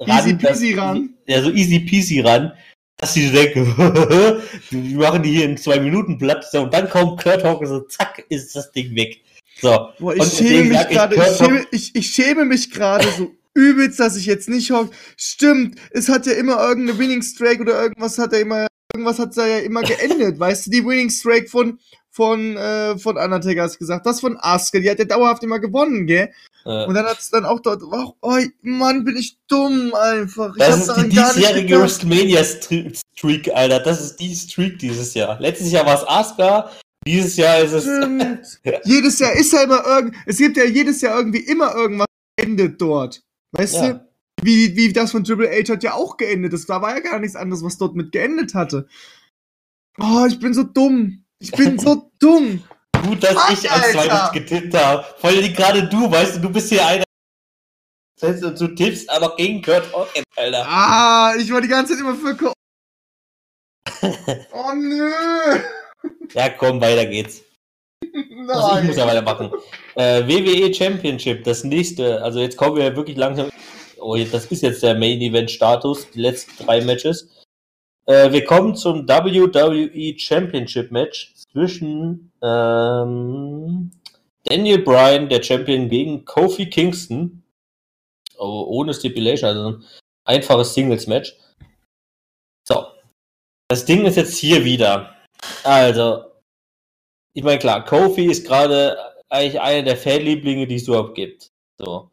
äh, 0.00 0.10
Easy 0.10 0.36
dass- 0.36 0.52
peasy 0.52 0.74
ran. 0.74 1.14
Ja, 1.26 1.40
so 1.42 1.50
easy 1.50 1.80
peasy 1.80 2.20
ran, 2.20 2.52
dass 2.98 3.12
die 3.12 3.30
denken, 3.30 3.74
die 4.70 4.94
machen 4.94 5.22
die 5.22 5.32
hier 5.32 5.44
in 5.44 5.56
zwei 5.56 5.78
Minuten 5.80 6.18
platt, 6.18 6.44
so, 6.50 6.62
und 6.62 6.72
dann 6.72 6.88
kommt 6.88 7.22
Kurt 7.22 7.44
Hawkins 7.44 7.70
und 7.70 7.92
zack, 7.92 8.24
ist 8.28 8.56
das 8.56 8.72
Ding 8.72 8.94
weg. 8.94 9.20
So. 9.60 9.88
Boah, 9.98 10.14
ich 10.14 10.24
schäme 10.24 10.64
mich 10.64 10.78
sag 10.78 10.90
ich, 10.90 10.96
gerade, 10.96 11.16
ich 11.16 11.36
schäme, 11.36 11.66
ich, 11.70 11.94
ich 11.94 12.06
schäme 12.08 12.44
mich 12.44 12.70
gerade 12.70 13.08
so 13.16 13.34
übelst, 13.54 14.00
dass 14.00 14.16
ich 14.16 14.26
jetzt 14.26 14.48
nicht 14.48 14.70
hock. 14.70 14.90
Stimmt, 15.16 15.78
es 15.90 16.08
hat 16.08 16.26
ja 16.26 16.32
immer 16.32 16.58
irgendeine 16.60 16.98
Winning 16.98 17.22
Streak 17.22 17.60
oder 17.60 17.82
irgendwas 17.82 18.18
hat 18.18 18.32
ja 18.32 18.38
immer, 18.38 18.66
irgendwas 18.92 19.18
hat 19.18 19.36
da 19.36 19.46
ja 19.46 19.58
immer 19.58 19.82
geendet, 19.82 20.38
weißt 20.38 20.66
du, 20.66 20.70
die 20.70 20.84
Winning 20.84 21.10
Streak 21.10 21.50
von, 21.50 21.78
von, 22.16 22.56
äh, 22.56 22.96
von 22.98 23.18
Undertaker 23.18 23.62
hast 23.62 23.78
gesagt, 23.78 24.06
das 24.06 24.20
von 24.20 24.38
Asuka, 24.40 24.78
die 24.80 24.88
hat 24.90 24.98
ja 24.98 25.04
dauerhaft 25.04 25.42
immer 25.44 25.58
gewonnen, 25.60 26.06
gell? 26.06 26.30
Äh, 26.64 26.86
Und 26.86 26.94
dann 26.94 27.04
hat 27.04 27.18
es 27.18 27.28
dann 27.30 27.44
auch 27.44 27.60
dort, 27.60 27.82
oh, 27.82 28.14
oh 28.22 28.38
Mann, 28.62 29.04
bin 29.04 29.18
ich 29.18 29.36
dumm 29.48 29.92
einfach. 29.94 30.54
Ich 30.56 30.58
das 30.64 30.88
ist 30.88 30.96
die 30.96 31.08
diesjährige. 31.10 31.78
WrestleMania-Streak, 31.78 33.54
Alter. 33.54 33.80
Das 33.80 34.00
ist 34.00 34.16
die 34.16 34.34
Streak 34.34 34.78
dieses 34.78 35.12
Jahr. 35.12 35.38
Letztes 35.40 35.70
Jahr 35.70 35.84
war 35.84 35.96
es 36.02 36.08
Asuka, 36.08 36.70
dieses 37.06 37.36
Jahr 37.36 37.58
ist 37.58 37.72
es. 37.72 37.84
Jedes 38.84 39.18
Jahr 39.18 39.32
ist 39.34 39.52
ja 39.52 39.62
immer 39.64 39.84
irgend, 39.86 40.14
es 40.24 40.38
gibt 40.38 40.56
ja 40.56 40.64
jedes 40.64 41.02
Jahr 41.02 41.18
irgendwie 41.18 41.40
immer 41.40 41.74
irgendwas 41.74 42.06
endet 42.40 42.80
dort. 42.80 43.22
Weißt 43.52 43.74
Ja. 43.74 43.92
du? 43.92 44.06
Wie, 44.42 44.74
wie 44.74 44.92
das 44.92 45.10
von 45.12 45.22
Triple 45.24 45.50
H 45.50 45.72
hat 45.72 45.82
ja 45.82 45.92
auch 45.94 46.16
geendet. 46.16 46.52
Das 46.54 46.64
da 46.66 46.80
war 46.80 46.94
ja 46.94 47.00
gar 47.00 47.18
nichts 47.20 47.36
anderes, 47.36 47.62
was 47.62 47.76
dort 47.78 47.94
mit 47.94 48.12
geendet 48.12 48.54
hatte. 48.54 48.86
Oh, 49.98 50.24
ich 50.26 50.38
bin 50.38 50.52
so 50.54 50.62
dumm. 50.62 51.24
Ich 51.38 51.50
bin 51.52 51.78
so 51.78 52.10
dumm. 52.18 52.62
Gut, 53.04 53.22
dass 53.22 53.34
Fuck, 53.34 53.52
ich 53.52 53.70
als 53.70 53.92
zweites 53.92 54.32
getippt 54.32 54.74
habe. 54.74 55.04
Vor 55.18 55.30
allem 55.30 55.52
gerade 55.52 55.88
du, 55.88 56.10
weißt 56.10 56.36
du, 56.36 56.40
du 56.40 56.50
bist 56.50 56.68
hier 56.68 56.86
einer. 56.86 57.04
Und 58.22 58.60
du 58.60 58.68
tippst 58.68 59.10
aber 59.10 59.36
gegen 59.36 59.60
Kurt 59.60 59.92
Hawkins, 59.92 60.24
Alter. 60.36 60.66
Ah, 60.66 61.34
ich 61.38 61.52
war 61.52 61.60
die 61.60 61.68
ganze 61.68 61.92
Zeit 61.92 62.00
immer 62.00 62.14
für 62.14 62.34
Ko 62.34 62.52
Oh 64.52 64.72
nö. 64.74 65.10
Ja, 66.32 66.48
komm, 66.50 66.80
weiter 66.80 67.04
geht's. 67.06 67.42
Also 68.48 68.78
ich 68.78 68.84
muss 68.84 68.96
ja 68.96 69.06
weitermachen. 69.06 69.50
Äh, 69.94 70.26
WWE 70.26 70.72
Championship, 70.72 71.44
das 71.44 71.64
nächste. 71.64 72.22
Also 72.22 72.40
jetzt 72.40 72.56
kommen 72.56 72.76
wir 72.76 72.96
wirklich 72.96 73.16
langsam. 73.16 73.50
Oh, 73.98 74.16
das 74.16 74.46
ist 74.46 74.62
jetzt 74.62 74.82
der 74.82 74.94
Main 74.94 75.20
Event 75.20 75.50
Status, 75.50 76.10
die 76.10 76.20
letzten 76.20 76.64
drei 76.64 76.80
Matches. 76.82 77.28
Äh, 78.06 78.32
wir 78.32 78.44
kommen 78.44 78.76
zum 78.76 79.08
WWE 79.08 80.18
Championship 80.18 80.90
Match 80.92 81.34
zwischen 81.34 82.32
ähm, 82.40 83.90
Daniel 84.44 84.78
Bryan, 84.78 85.28
der 85.28 85.42
Champion, 85.42 85.88
gegen 85.88 86.24
Kofi 86.24 86.70
Kingston. 86.70 87.42
Oh, 88.38 88.66
ohne 88.68 88.94
Stipulation, 88.94 89.48
also 89.48 89.68
ein 89.68 89.84
einfaches 90.24 90.74
Singles 90.74 91.06
Match. 91.06 91.36
So. 92.66 92.86
Das 93.68 93.84
Ding 93.84 94.04
ist 94.04 94.16
jetzt 94.16 94.36
hier 94.36 94.64
wieder. 94.64 95.16
Also, 95.64 96.24
ich 97.34 97.42
meine, 97.42 97.58
klar, 97.58 97.84
Kofi 97.84 98.26
ist 98.26 98.46
gerade 98.46 98.96
eigentlich 99.28 99.60
einer 99.60 99.82
der 99.82 99.96
Fanlieblinge, 99.96 100.66
die 100.66 100.76
es 100.76 100.86
überhaupt 100.86 101.16
gibt. 101.16 101.50
So. 101.78 102.10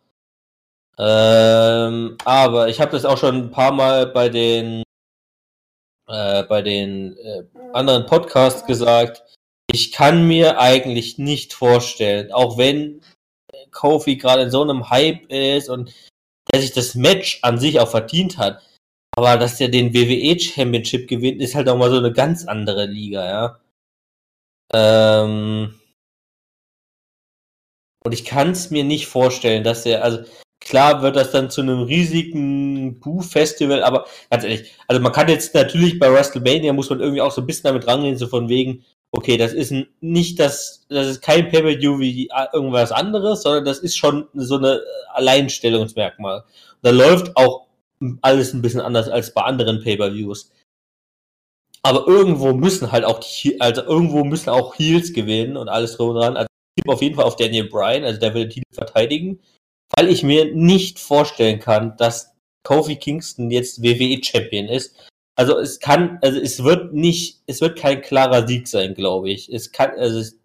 Ähm, 0.97 2.17
aber 2.25 2.69
ich 2.69 2.79
habe 2.79 2.91
das 2.91 3.05
auch 3.05 3.17
schon 3.17 3.35
ein 3.35 3.51
paar 3.51 3.71
Mal 3.71 4.07
bei 4.07 4.29
den 4.29 4.82
äh, 6.07 6.43
bei 6.43 6.61
den 6.61 7.17
äh, 7.17 7.43
anderen 7.73 8.05
Podcasts 8.05 8.65
gesagt. 8.65 9.23
Ich 9.71 9.91
kann 9.91 10.27
mir 10.27 10.59
eigentlich 10.59 11.17
nicht 11.17 11.53
vorstellen, 11.53 12.31
auch 12.31 12.57
wenn 12.57 13.01
Kofi 13.71 14.17
gerade 14.17 14.43
in 14.43 14.51
so 14.51 14.61
einem 14.61 14.89
Hype 14.89 15.31
ist 15.31 15.69
und 15.69 15.93
der 16.51 16.61
sich 16.61 16.73
das 16.73 16.95
Match 16.95 17.39
an 17.41 17.57
sich 17.57 17.79
auch 17.79 17.89
verdient 17.89 18.37
hat, 18.37 18.61
aber 19.15 19.37
dass 19.37 19.57
der 19.57 19.69
den 19.69 19.93
WWE 19.93 20.39
Championship 20.39 21.07
gewinnt, 21.07 21.41
ist 21.41 21.55
halt 21.55 21.69
auch 21.69 21.77
mal 21.77 21.89
so 21.89 21.97
eine 21.97 22.11
ganz 22.11 22.45
andere 22.45 22.85
Liga, 22.85 23.25
ja. 23.25 23.59
Ähm, 24.73 25.79
und 28.05 28.11
ich 28.11 28.25
kann 28.25 28.51
es 28.51 28.69
mir 28.69 28.83
nicht 28.83 29.07
vorstellen, 29.07 29.63
dass 29.63 29.85
er, 29.85 30.03
also 30.03 30.23
klar 30.63 31.01
wird 31.01 31.15
das 31.15 31.31
dann 31.31 31.49
zu 31.49 31.61
einem 31.61 31.83
riesigen 31.83 32.99
Boo-Festival, 32.99 33.83
aber 33.83 34.05
ganz 34.29 34.43
ehrlich, 34.43 34.71
also 34.87 35.01
man 35.01 35.11
kann 35.11 35.29
jetzt 35.29 35.53
natürlich 35.53 35.99
bei 35.99 36.11
WrestleMania 36.11 36.73
muss 36.73 36.89
man 36.89 36.99
irgendwie 36.99 37.21
auch 37.21 37.31
so 37.31 37.41
ein 37.41 37.47
bisschen 37.47 37.65
damit 37.65 37.87
rangehen, 37.87 38.17
so 38.17 38.27
von 38.27 38.49
wegen, 38.49 38.83
okay, 39.11 39.37
das 39.37 39.53
ist 39.53 39.71
ein, 39.71 39.87
nicht 40.01 40.39
das, 40.39 40.85
das 40.89 41.07
ist 41.07 41.21
kein 41.21 41.49
Pay-Per-View 41.49 41.99
wie 41.99 42.29
irgendwas 42.51 42.91
anderes, 42.91 43.43
sondern 43.43 43.65
das 43.65 43.79
ist 43.79 43.95
schon 43.95 44.27
so 44.33 44.57
eine 44.57 44.81
Alleinstellungsmerkmal. 45.13 46.43
Da 46.81 46.89
läuft 46.89 47.35
auch 47.37 47.67
alles 48.21 48.53
ein 48.53 48.61
bisschen 48.61 48.81
anders 48.81 49.07
als 49.09 49.33
bei 49.33 49.41
anderen 49.41 49.83
Pay-Per-Views. 49.83 50.51
Aber 51.83 52.07
irgendwo 52.07 52.53
müssen 52.53 52.91
halt 52.91 53.03
auch 53.05 53.19
die, 53.19 53.59
also 53.59 53.83
irgendwo 53.83 54.23
müssen 54.23 54.49
auch 54.49 54.77
Heels 54.77 55.13
gewinnen 55.13 55.57
und 55.57 55.69
alles 55.69 55.97
drum 55.97 56.09
und 56.09 56.15
dran. 56.15 56.37
Also 56.37 56.47
ich 56.75 56.81
tippe 56.81 56.93
auf 56.93 57.01
jeden 57.01 57.15
Fall 57.15 57.25
auf 57.25 57.35
Daniel 57.35 57.69
Bryan, 57.69 58.05
also 58.05 58.19
der 58.19 58.33
will 58.33 58.45
den 58.45 58.51
Titel 58.51 58.73
verteidigen, 58.73 59.39
weil 59.95 60.09
ich 60.09 60.23
mir 60.23 60.53
nicht 60.53 60.99
vorstellen 60.99 61.59
kann, 61.59 61.95
dass 61.97 62.33
Kofi 62.63 62.95
Kingston 62.95 63.51
jetzt 63.51 63.83
WWE 63.83 64.23
Champion 64.23 64.67
ist. 64.67 64.95
Also 65.35 65.57
es 65.57 65.79
kann, 65.79 66.19
also 66.21 66.39
es 66.39 66.63
wird 66.63 66.93
nicht, 66.93 67.41
es 67.47 67.61
wird 67.61 67.77
kein 67.77 68.01
klarer 68.01 68.47
Sieg 68.47 68.67
sein, 68.67 68.93
glaube 68.93 69.31
ich. 69.31 69.51
Es 69.51 69.71
kann, 69.71 69.91
also 69.97 70.19
es, 70.19 70.39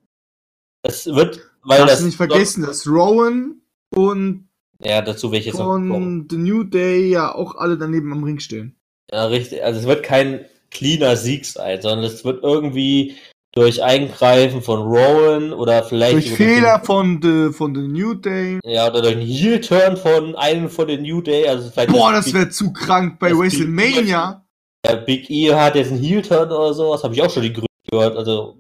es 0.83 1.07
wird, 1.07 1.41
weil 1.63 1.79
Darfst 1.81 1.97
das 1.97 2.03
nicht 2.05 2.17
vergessen, 2.17 2.63
dass 2.63 2.87
Rowan 2.87 3.61
und 3.95 4.49
ja 4.81 5.03
dazu 5.03 5.31
welches 5.33 5.55
noch 5.55 5.67
kommen. 5.67 5.91
von 5.91 6.27
The 6.31 6.37
New 6.37 6.65
Day 6.65 7.11
ja 7.11 7.35
auch 7.35 7.57
alle 7.57 7.77
daneben 7.77 8.13
am 8.13 8.25
Ring 8.25 8.41
stehen. 8.41 8.77
Ja, 9.11 9.27
richtig. 9.27 9.63
Also 9.63 9.81
es 9.81 9.87
wird 9.87 10.03
kein 10.03 10.45
cleaner 10.71 11.17
Sieg 11.17 11.45
sein, 11.45 11.81
sondern 11.83 12.05
es 12.05 12.25
wird 12.25 12.43
irgendwie 12.43 13.17
durch 13.59 13.83
Eingreifen 13.83 14.63
von 14.63 14.81
Rowan 14.83 15.53
oder 15.53 15.83
vielleicht 15.83 16.15
Durch 16.29 16.31
Fehler 16.33 16.81
von 16.85 17.21
The, 17.21 17.53
von 17.53 17.75
The 17.75 17.81
New 17.83 18.15
Day. 18.15 18.61
den, 18.65 18.71
ja 18.71 18.87
oder 18.89 19.03
durch 19.03 19.17
einen 19.17 19.27
Heel-Turn 19.27 19.97
von 19.97 20.37
einem 20.37 20.69
von 20.71 20.87
den 20.87 21.03
New 21.03 21.21
Day. 21.21 21.49
Also 21.49 21.69
vielleicht 21.71 21.91
Boah, 21.91 22.13
das 22.13 22.27
das 22.27 22.35
wäre 22.35 22.51
zu 22.51 22.73
krank 22.73 23.19
bei 23.19 23.33
WrestleMania. 23.37 24.47
der 24.87 24.97
Big 24.97 25.29
E 25.29 25.53
hat 25.55 25.75
jetzt 25.75 25.91
einen 25.91 26.01
Heel-Turn 26.01 26.51
oder 26.53 26.73
so. 26.73 26.93
Das 26.93 27.03
habe 27.03 27.15
ich 27.15 27.23
auch 27.23 27.31
schon 27.31 27.43
die 27.43 27.53
Gründe 27.53 27.67
gehört. 27.91 28.17
Also 28.17 28.59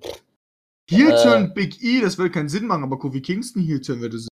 Heel 0.90 1.10
Äh. 1.10 1.22
Turn 1.22 1.54
Big 1.54 1.82
E, 1.82 2.00
das 2.00 2.18
würde 2.18 2.30
keinen 2.32 2.48
Sinn 2.48 2.66
machen, 2.66 2.82
aber 2.82 2.98
Kofi 2.98 3.20
Kingston 3.20 3.62
Heel 3.62 3.80
Turn 3.80 4.00
würde 4.00 4.18
Sinn. 4.18 4.28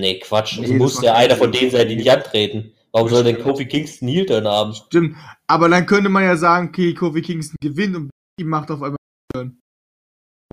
nee, 0.00 0.18
Quatsch. 0.18 0.58
Nee, 0.58 0.68
das 0.68 0.76
muss 0.78 1.02
ja 1.02 1.14
einer 1.14 1.36
von 1.36 1.52
denen 1.52 1.70
sein, 1.70 1.88
die 1.88 1.96
nicht 1.96 2.10
antreten. 2.10 2.72
Warum 2.92 3.08
soll 3.08 3.22
denn 3.22 3.38
Kofi 3.42 3.66
Kingston 3.66 4.08
Heel-Turn 4.08 4.48
haben? 4.48 4.72
Stimmt. 4.72 5.16
Aber 5.46 5.68
dann 5.68 5.84
könnte 5.86 6.08
man 6.08 6.24
ja 6.24 6.36
sagen, 6.36 6.68
okay, 6.68 6.94
Kofi 6.94 7.20
Kingston 7.22 7.56
gewinnt 7.62 7.96
und 7.96 8.04
Big 8.08 8.12
E 8.40 8.44
macht 8.44 8.70
auf 8.70 8.82
einmal 8.82 8.96
Heel 9.34 9.42
Turn. 9.42 9.59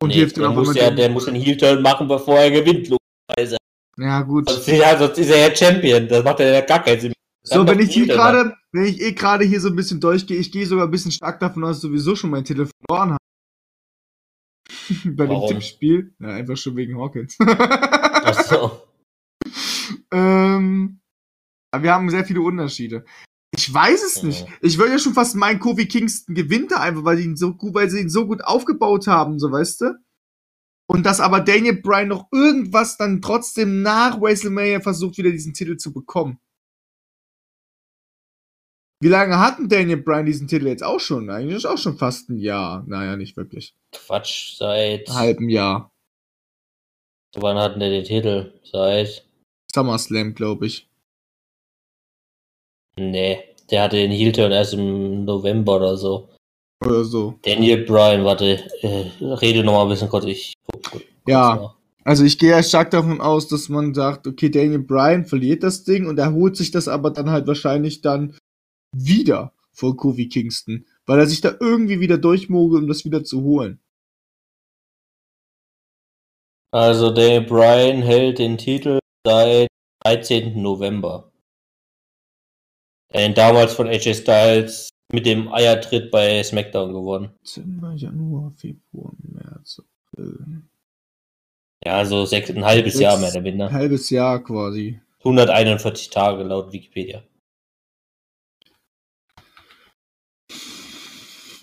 Und 0.02 0.10
nee, 0.10 0.16
hilft 0.16 0.38
der 0.38 0.50
auf 0.50 0.56
muss 0.56 0.76
ja, 0.76 0.92
der 0.92 1.10
muss 1.10 1.26
den 1.26 1.36
Heel-Turn 1.36 1.82
machen, 1.82 2.08
bevor 2.08 2.40
er 2.40 2.52
gewinnt. 2.52 2.88
logischerweise. 2.88 3.58
ja, 3.98 4.22
gut. 4.22 4.50
Sonst, 4.50 4.68
ja, 4.68 4.98
sonst 4.98 5.18
ist 5.18 5.30
er 5.30 5.50
ja 5.50 5.56
Champion. 5.56 6.08
Das 6.08 6.24
macht 6.24 6.40
ja 6.40 6.62
gar 6.62 6.84
keinen 6.84 7.00
Sinn. 7.00 7.14
So, 7.44 7.66
wenn 7.66 7.80
ich 7.80 7.94
hier 7.94 8.08
gerade, 8.08 8.56
wenn 8.74 8.86
ich 8.86 9.02
eh 9.02 9.14
gerade 9.14 9.46
hier 9.46 9.62
so 9.62 9.70
ein 9.70 9.76
bisschen 9.76 10.02
durchgehe, 10.02 10.38
ich 10.38 10.52
gehe 10.52 10.66
sogar 10.66 10.86
ein 10.86 10.92
bisschen 10.92 11.12
stark 11.12 11.40
davon 11.40 11.64
aus, 11.64 11.78
dass 11.78 11.78
ich 11.78 11.90
sowieso 11.90 12.16
schon 12.16 12.30
mein 12.30 12.44
Telefon 12.44 12.72
verloren 12.88 13.12
habe. 13.12 13.18
Bei 15.16 15.28
Warum? 15.28 15.48
dem 15.48 15.60
Tippspiel. 15.60 16.14
Ja, 16.20 16.30
einfach 16.30 16.58
schon 16.58 16.76
wegen 16.76 17.00
Hawkins. 17.00 17.38
Ach 17.40 18.44
so. 18.44 18.82
ähm, 20.12 21.00
aber 21.72 21.84
wir 21.84 21.94
haben 21.94 22.10
sehr 22.10 22.26
viele 22.26 22.42
Unterschiede. 22.42 23.06
Ich 23.68 23.74
weiß 23.74 24.02
es 24.02 24.24
nicht. 24.24 24.48
Ich 24.62 24.78
würde 24.78 24.94
ja 24.94 25.00
schon 25.00 25.14
fast 25.14 25.36
meinen, 25.36 25.60
Kofi 25.60 25.90
Kingston 25.90 26.36
gewinnt 26.36 26.72
da 26.72 26.80
einfach, 26.80 27.04
weil, 27.04 27.20
ihn 27.20 27.36
so 27.36 27.54
gut, 27.54 27.74
weil 27.74 27.90
sie 27.90 28.00
ihn 28.00 28.10
so 28.10 28.26
gut 28.26 28.42
aufgebaut 28.42 29.08
haben, 29.08 29.40
so 29.40 29.52
weißt 29.52 29.82
du? 29.82 29.94
Und 30.90 31.06
dass 31.06 31.20
aber 31.20 31.42
Daniel 31.42 31.82
Bryan 31.82 32.08
noch 32.08 32.30
irgendwas 32.32 32.96
dann 32.96 33.22
trotzdem 33.22 33.82
nach 33.82 34.22
WrestleMania 34.22 34.80
versucht, 34.80 35.18
wieder 35.18 35.32
diesen 35.32 35.54
Titel 35.54 35.76
zu 35.76 35.92
bekommen. 35.92 36.40
Wie 39.02 39.10
lange 39.10 39.38
hat 39.38 39.60
denn 39.60 39.68
Daniel 39.68 39.98
Bryan 39.98 40.26
diesen 40.26 40.48
Titel 40.48 40.68
jetzt 40.68 40.84
auch 40.84 41.02
schon? 41.02 41.30
Eigentlich 41.30 41.58
ist 41.58 41.66
auch 41.66 41.78
schon 41.78 41.98
fast 41.98 42.30
ein 42.30 42.38
Jahr. 42.38 42.86
Naja, 42.88 43.18
nicht 43.18 43.36
wirklich. 43.36 43.76
Quatsch, 43.92 44.56
seit. 44.56 45.10
Halben 45.10 45.50
Jahr. 45.50 45.92
Wann 47.36 47.58
hatten 47.58 47.82
der 47.82 47.90
den 47.90 48.06
Titel? 48.06 48.54
Seit. 48.64 49.28
SummerSlam, 49.74 50.36
glaube 50.36 50.68
ich. 50.68 50.90
Nee. 52.98 53.47
Der 53.70 53.84
hatte 53.84 53.98
den 53.98 54.12
Heel-Turn 54.12 54.52
erst 54.52 54.74
im 54.74 55.26
November 55.26 55.78
oder 55.78 55.98
so. 55.98 56.30
Oder 56.86 57.04
so. 57.04 57.40
Daniel 57.42 57.86
Bryan, 57.86 58.24
warte, 58.24 58.64
äh, 58.82 59.10
rede 59.22 59.64
noch 59.64 59.74
mal 59.74 59.84
ein 59.84 59.90
bisschen 59.90 60.10
kurz. 60.10 60.26
Ich 60.26 60.54
guck, 60.72 61.02
ja, 61.28 61.74
also 62.04 62.24
ich 62.24 62.38
gehe 62.38 62.52
ja 62.52 62.64
stark 62.64 62.92
davon 62.92 63.20
aus, 63.20 63.48
dass 63.48 63.68
man 63.68 63.94
sagt, 63.94 64.28
okay, 64.28 64.50
Daniel 64.50 64.80
Bryan 64.80 65.26
verliert 65.26 65.64
das 65.64 65.84
Ding 65.84 66.08
und 66.08 66.18
er 66.20 66.34
holt 66.34 66.56
sich 66.56 66.72
das 66.72 66.88
aber 66.88 67.12
dann 67.12 67.32
halt 67.32 67.48
wahrscheinlich 67.48 68.02
dann 68.02 68.38
wieder 68.96 69.54
vor 69.72 69.98
Kofi 69.98 70.30
Kingston, 70.30 70.86
weil 71.06 71.20
er 71.20 71.28
sich 71.28 71.42
da 71.42 71.56
irgendwie 71.60 72.00
wieder 72.00 72.18
durchmogelt, 72.18 72.84
um 72.84 72.88
das 72.88 73.06
wieder 73.06 73.24
zu 73.24 73.44
holen. 73.44 73.80
Also 76.72 77.12
Daniel 77.12 77.42
Bryan 77.42 78.02
hält 78.02 78.40
den 78.40 78.58
Titel 78.58 79.00
seit 79.26 79.68
13. 80.06 80.62
November. 80.62 81.32
Hat 83.18 83.38
damals 83.38 83.74
von 83.74 83.88
AJ 83.88 84.14
Styles 84.16 84.90
mit 85.12 85.26
dem 85.26 85.52
Eiertritt 85.52 86.12
bei 86.12 86.44
SmackDown 86.44 86.94
gewonnen. 86.94 87.30
Dezember, 87.42 87.94
Januar, 87.96 88.52
Februar, 88.58 89.14
März, 89.24 89.82
April. 90.14 90.62
Ja, 91.84 92.06
so 92.06 92.26
sechs, 92.26 92.50
ein 92.50 92.64
halbes 92.66 92.94
Sechs- 92.94 93.02
Jahr 93.04 93.18
mehr 93.18 93.30
oder 93.32 93.42
minder. 93.42 93.68
Ein 93.68 93.74
halbes 93.74 94.10
Jahr 94.10 94.44
quasi. 94.44 95.00
141 95.20 96.10
Tage 96.10 96.44
laut 96.44 96.72
Wikipedia. 96.72 97.24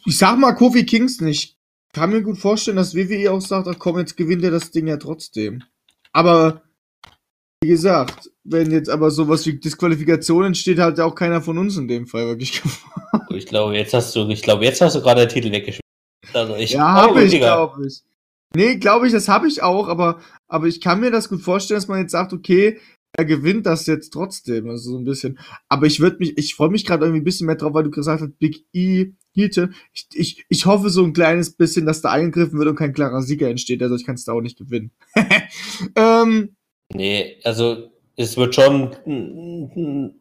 Ich 0.07 0.19
sag 0.19 0.39
mal 0.39 0.53
Kofi 0.55 0.85
Kingston, 0.85 1.29
ich 1.29 1.57
kann 1.93 2.11
mir 2.11 2.23
gut 2.23 2.39
vorstellen, 2.39 2.77
dass 2.77 2.95
WWE 2.95 3.33
auch 3.33 3.41
sagt, 3.41 3.69
ach 3.69 3.79
komm, 3.79 3.99
jetzt 3.99 4.17
gewinnt 4.17 4.43
er 4.45 4.51
das 4.51 4.71
Ding 4.71 4.87
ja 4.87 4.97
trotzdem. 4.97 5.63
Aber, 6.13 6.63
wie 7.65 7.69
gesagt, 7.69 8.31
wenn 8.45 8.71
jetzt 8.71 8.91
aber 8.91 9.11
sowas 9.11 9.47
wie 9.47 9.59
Disqualifikation 9.59 10.45
entsteht, 10.45 10.79
hat 10.79 10.99
ja 10.99 11.07
auch 11.07 11.15
keiner 11.15 11.41
von 11.41 11.57
uns 11.57 11.79
in 11.79 11.89
dem 11.89 12.07
Fall 12.07 12.27
wirklich 12.27 12.61
gewonnen. 12.63 13.27
Ich 13.31 13.47
glaube, 13.47 13.75
jetzt 13.75 13.95
hast 13.95 14.15
du, 14.15 14.29
ich 14.29 14.43
glaube, 14.43 14.65
jetzt 14.67 14.83
hast 14.83 14.97
du 14.97 15.01
gerade 15.01 15.23
den 15.23 15.31
Titel 15.31 15.51
weggeschmissen. 15.51 15.81
Also 16.35 16.57
ich, 16.57 16.73
Ja, 16.73 16.93
habe 16.93 17.25
ich, 17.25 17.33
glaube 17.33 17.87
ich. 17.87 18.03
Nee, 18.55 18.77
glaube 18.77 19.07
ich, 19.07 19.15
das 19.15 19.29
habe 19.29 19.49
ich 19.49 19.63
auch, 19.63 19.89
aber, 19.89 20.21
aber 20.47 20.67
ich 20.67 20.83
kann 20.83 21.01
mir 21.01 21.11
das 21.11 21.31
gut 21.31 21.41
vorstellen, 21.41 21.79
dass 21.79 21.89
man 21.89 22.01
jetzt 22.01 22.13
sagt, 22.13 22.35
okay, 22.35 22.79
er 23.17 23.25
gewinnt 23.25 23.65
das 23.65 23.87
jetzt 23.87 24.13
trotzdem, 24.13 24.69
also 24.69 24.91
so 24.91 24.99
ein 24.99 25.05
bisschen. 25.05 25.39
Aber 25.71 25.87
ich 25.87 26.01
würde 26.01 26.19
mich, 26.19 26.37
ich 26.37 26.55
freue 26.55 26.69
mich 26.69 26.85
gerade 26.85 27.07
irgendwie 27.07 27.23
ein 27.23 27.25
bisschen 27.25 27.47
mehr 27.47 27.57
drauf, 27.57 27.73
weil 27.73 27.85
du 27.85 27.91
gesagt 27.91 28.21
hast, 28.21 28.39
Big 28.39 28.67
E, 28.75 29.13
Hilton. 29.33 29.75
Ich, 29.95 30.07
ich, 30.13 30.45
ich 30.51 30.67
hoffe 30.67 30.91
so 30.91 31.03
ein 31.03 31.15
kleines 31.15 31.53
bisschen, 31.53 31.87
dass 31.87 32.03
da 32.03 32.11
eingegriffen 32.11 32.59
wird 32.59 32.69
und 32.69 32.77
kein 32.77 32.93
klarer 32.93 33.23
Sieger 33.23 33.49
entsteht, 33.49 33.83
also 33.83 33.95
ich 33.95 34.05
kann 34.05 34.17
es 34.17 34.25
da 34.27 34.33
auch 34.33 34.43
nicht 34.43 34.59
gewinnen. 34.59 34.91
ähm, 35.97 36.57
Nee, 36.95 37.39
also 37.45 37.91
es 38.17 38.37
wird 38.37 38.55
schon 38.55 38.95
ein, 39.07 40.15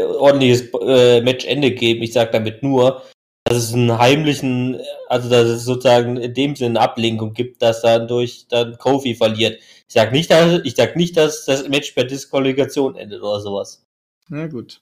ordentliches 0.00 0.70
äh, 0.80 1.20
Matchende 1.20 1.72
geben. 1.72 2.02
Ich 2.02 2.12
sage 2.12 2.30
damit 2.30 2.62
nur, 2.62 3.02
dass 3.44 3.58
es 3.58 3.74
einen 3.74 3.98
heimlichen, 3.98 4.80
also 5.08 5.28
dass 5.28 5.48
es 5.48 5.64
sozusagen 5.64 6.16
in 6.16 6.32
dem 6.32 6.56
Sinne 6.56 6.80
eine 6.80 6.88
Ablenkung 6.88 7.34
gibt, 7.34 7.60
dass 7.60 7.82
dann 7.82 8.08
durch 8.08 8.46
dann 8.48 8.78
Kofi 8.78 9.14
verliert. 9.14 9.60
Ich 9.88 9.94
sag 9.94 10.12
nicht, 10.12 10.30
dass, 10.30 10.60
ich 10.64 10.76
sag 10.76 10.96
nicht, 10.96 11.16
dass 11.16 11.44
das 11.44 11.68
Match 11.68 11.90
per 11.92 12.04
Disqualifikation 12.04 12.96
endet 12.96 13.20
oder 13.20 13.40
sowas. 13.40 13.84
na 14.28 14.46
gut. 14.46 14.80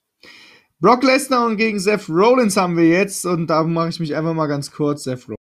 Brock 0.79 1.03
Lesnar 1.03 1.47
und 1.47 1.57
gegen 1.57 1.79
Seth 1.79 2.09
Rollins 2.09 2.57
haben 2.57 2.77
wir 2.77 2.89
jetzt 2.89 3.27
und 3.27 3.49
da 3.49 3.62
mache 3.65 3.91
ich 3.91 4.01
mich 4.01 4.15
einfach 4.15 4.33
mal 4.33 4.47
ganz 4.47 4.71
kurz, 4.71 5.05
Seth 5.05 5.25
Rollins. 5.25 5.40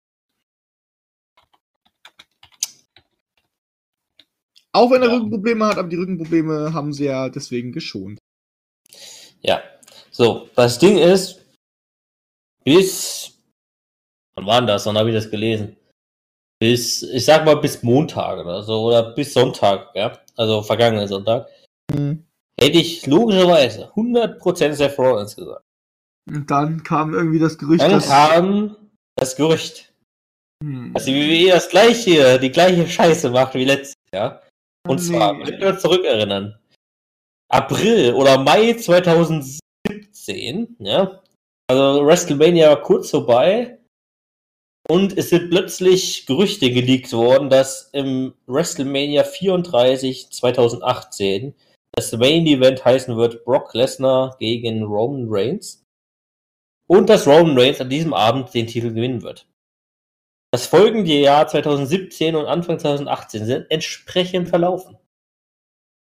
Auch 4.77 4.91
wenn 4.91 5.01
er 5.01 5.07
Ja. 5.09 5.15
Rückenprobleme 5.15 5.65
hat, 5.65 5.77
aber 5.77 5.89
die 5.89 5.95
Rückenprobleme 5.95 6.71
haben 6.73 6.93
sie 6.93 7.05
ja 7.05 7.29
deswegen 7.29 7.71
geschont. 7.71 8.19
Ja. 9.41 9.61
So, 10.11 10.49
das 10.55 10.77
Ding 10.79 10.97
ist, 10.97 11.41
bis, 12.63 13.31
wann 14.35 14.45
war 14.45 14.61
denn 14.61 14.67
das? 14.67 14.85
Wann 14.85 14.97
habe 14.97 15.09
ich 15.09 15.15
das 15.15 15.29
gelesen? 15.31 15.75
Bis, 16.59 17.03
ich 17.03 17.25
sag 17.25 17.45
mal 17.45 17.55
bis 17.57 17.81
Montag 17.83 18.39
oder 18.39 18.63
so, 18.63 18.85
oder 18.87 19.13
bis 19.13 19.33
Sonntag, 19.33 19.89
ja, 19.95 20.19
also 20.35 20.61
vergangenen 20.63 21.07
Sonntag, 21.07 21.47
hätte 21.91 22.77
ich 22.79 23.05
logischerweise 23.05 23.91
100% 23.95 24.73
Seth 24.73 24.97
Rollins 24.97 25.35
gesagt. 25.35 25.63
Und 26.29 26.49
dann 26.51 26.83
kam 26.83 27.13
irgendwie 27.13 27.39
das 27.39 27.57
Gerücht, 27.57 27.81
Dann 27.81 27.91
dass. 27.91 28.07
kam 28.07 28.75
das 29.15 29.35
Gerücht, 29.35 29.93
Hm. 30.63 30.93
dass 30.93 31.05
die 31.05 31.13
WWE 31.13 31.51
das 31.51 31.69
gleiche, 31.69 32.39
die 32.39 32.51
gleiche 32.51 32.87
Scheiße 32.87 33.29
macht 33.29 33.53
wie 33.53 33.65
letztes 33.65 33.93
Jahr. 34.13 34.41
Und 34.89 34.99
zwar, 34.99 35.33
Nee. 35.33 35.47
wenn 35.47 35.61
wir 35.61 35.69
uns 35.69 35.81
zurückerinnern, 35.81 36.59
April 37.49 38.13
oder 38.13 38.37
Mai 38.37 38.73
2017, 38.73 40.75
ja, 40.79 41.21
also 41.69 42.05
WrestleMania 42.05 42.69
war 42.69 42.81
kurz 42.81 43.09
vorbei 43.09 43.79
und 44.89 45.17
es 45.17 45.29
sind 45.29 45.49
plötzlich 45.49 46.25
Gerüchte 46.25 46.71
geleakt 46.71 47.11
worden, 47.13 47.49
dass 47.49 47.89
im 47.93 48.33
WrestleMania 48.47 49.23
34 49.23 50.29
2018 50.31 51.53
das 51.93 52.11
Main 52.13 52.45
Event 52.45 52.85
heißen 52.85 53.17
wird 53.17 53.43
Brock 53.43 53.73
Lesnar 53.73 54.35
gegen 54.39 54.83
Roman 54.83 55.25
Reigns 55.29 55.83
und 56.87 57.09
dass 57.09 57.27
Roman 57.27 57.57
Reigns 57.57 57.81
an 57.81 57.89
diesem 57.89 58.13
Abend 58.13 58.53
den 58.53 58.67
Titel 58.67 58.89
gewinnen 58.93 59.23
wird. 59.23 59.45
Das 60.57 60.65
folgende 60.65 61.11
Jahr 61.11 61.47
2017 61.47 62.35
und 62.35 62.47
Anfang 62.47 62.79
2018 62.79 63.45
sind 63.45 63.67
entsprechend 63.69 64.49
verlaufen. 64.49 64.97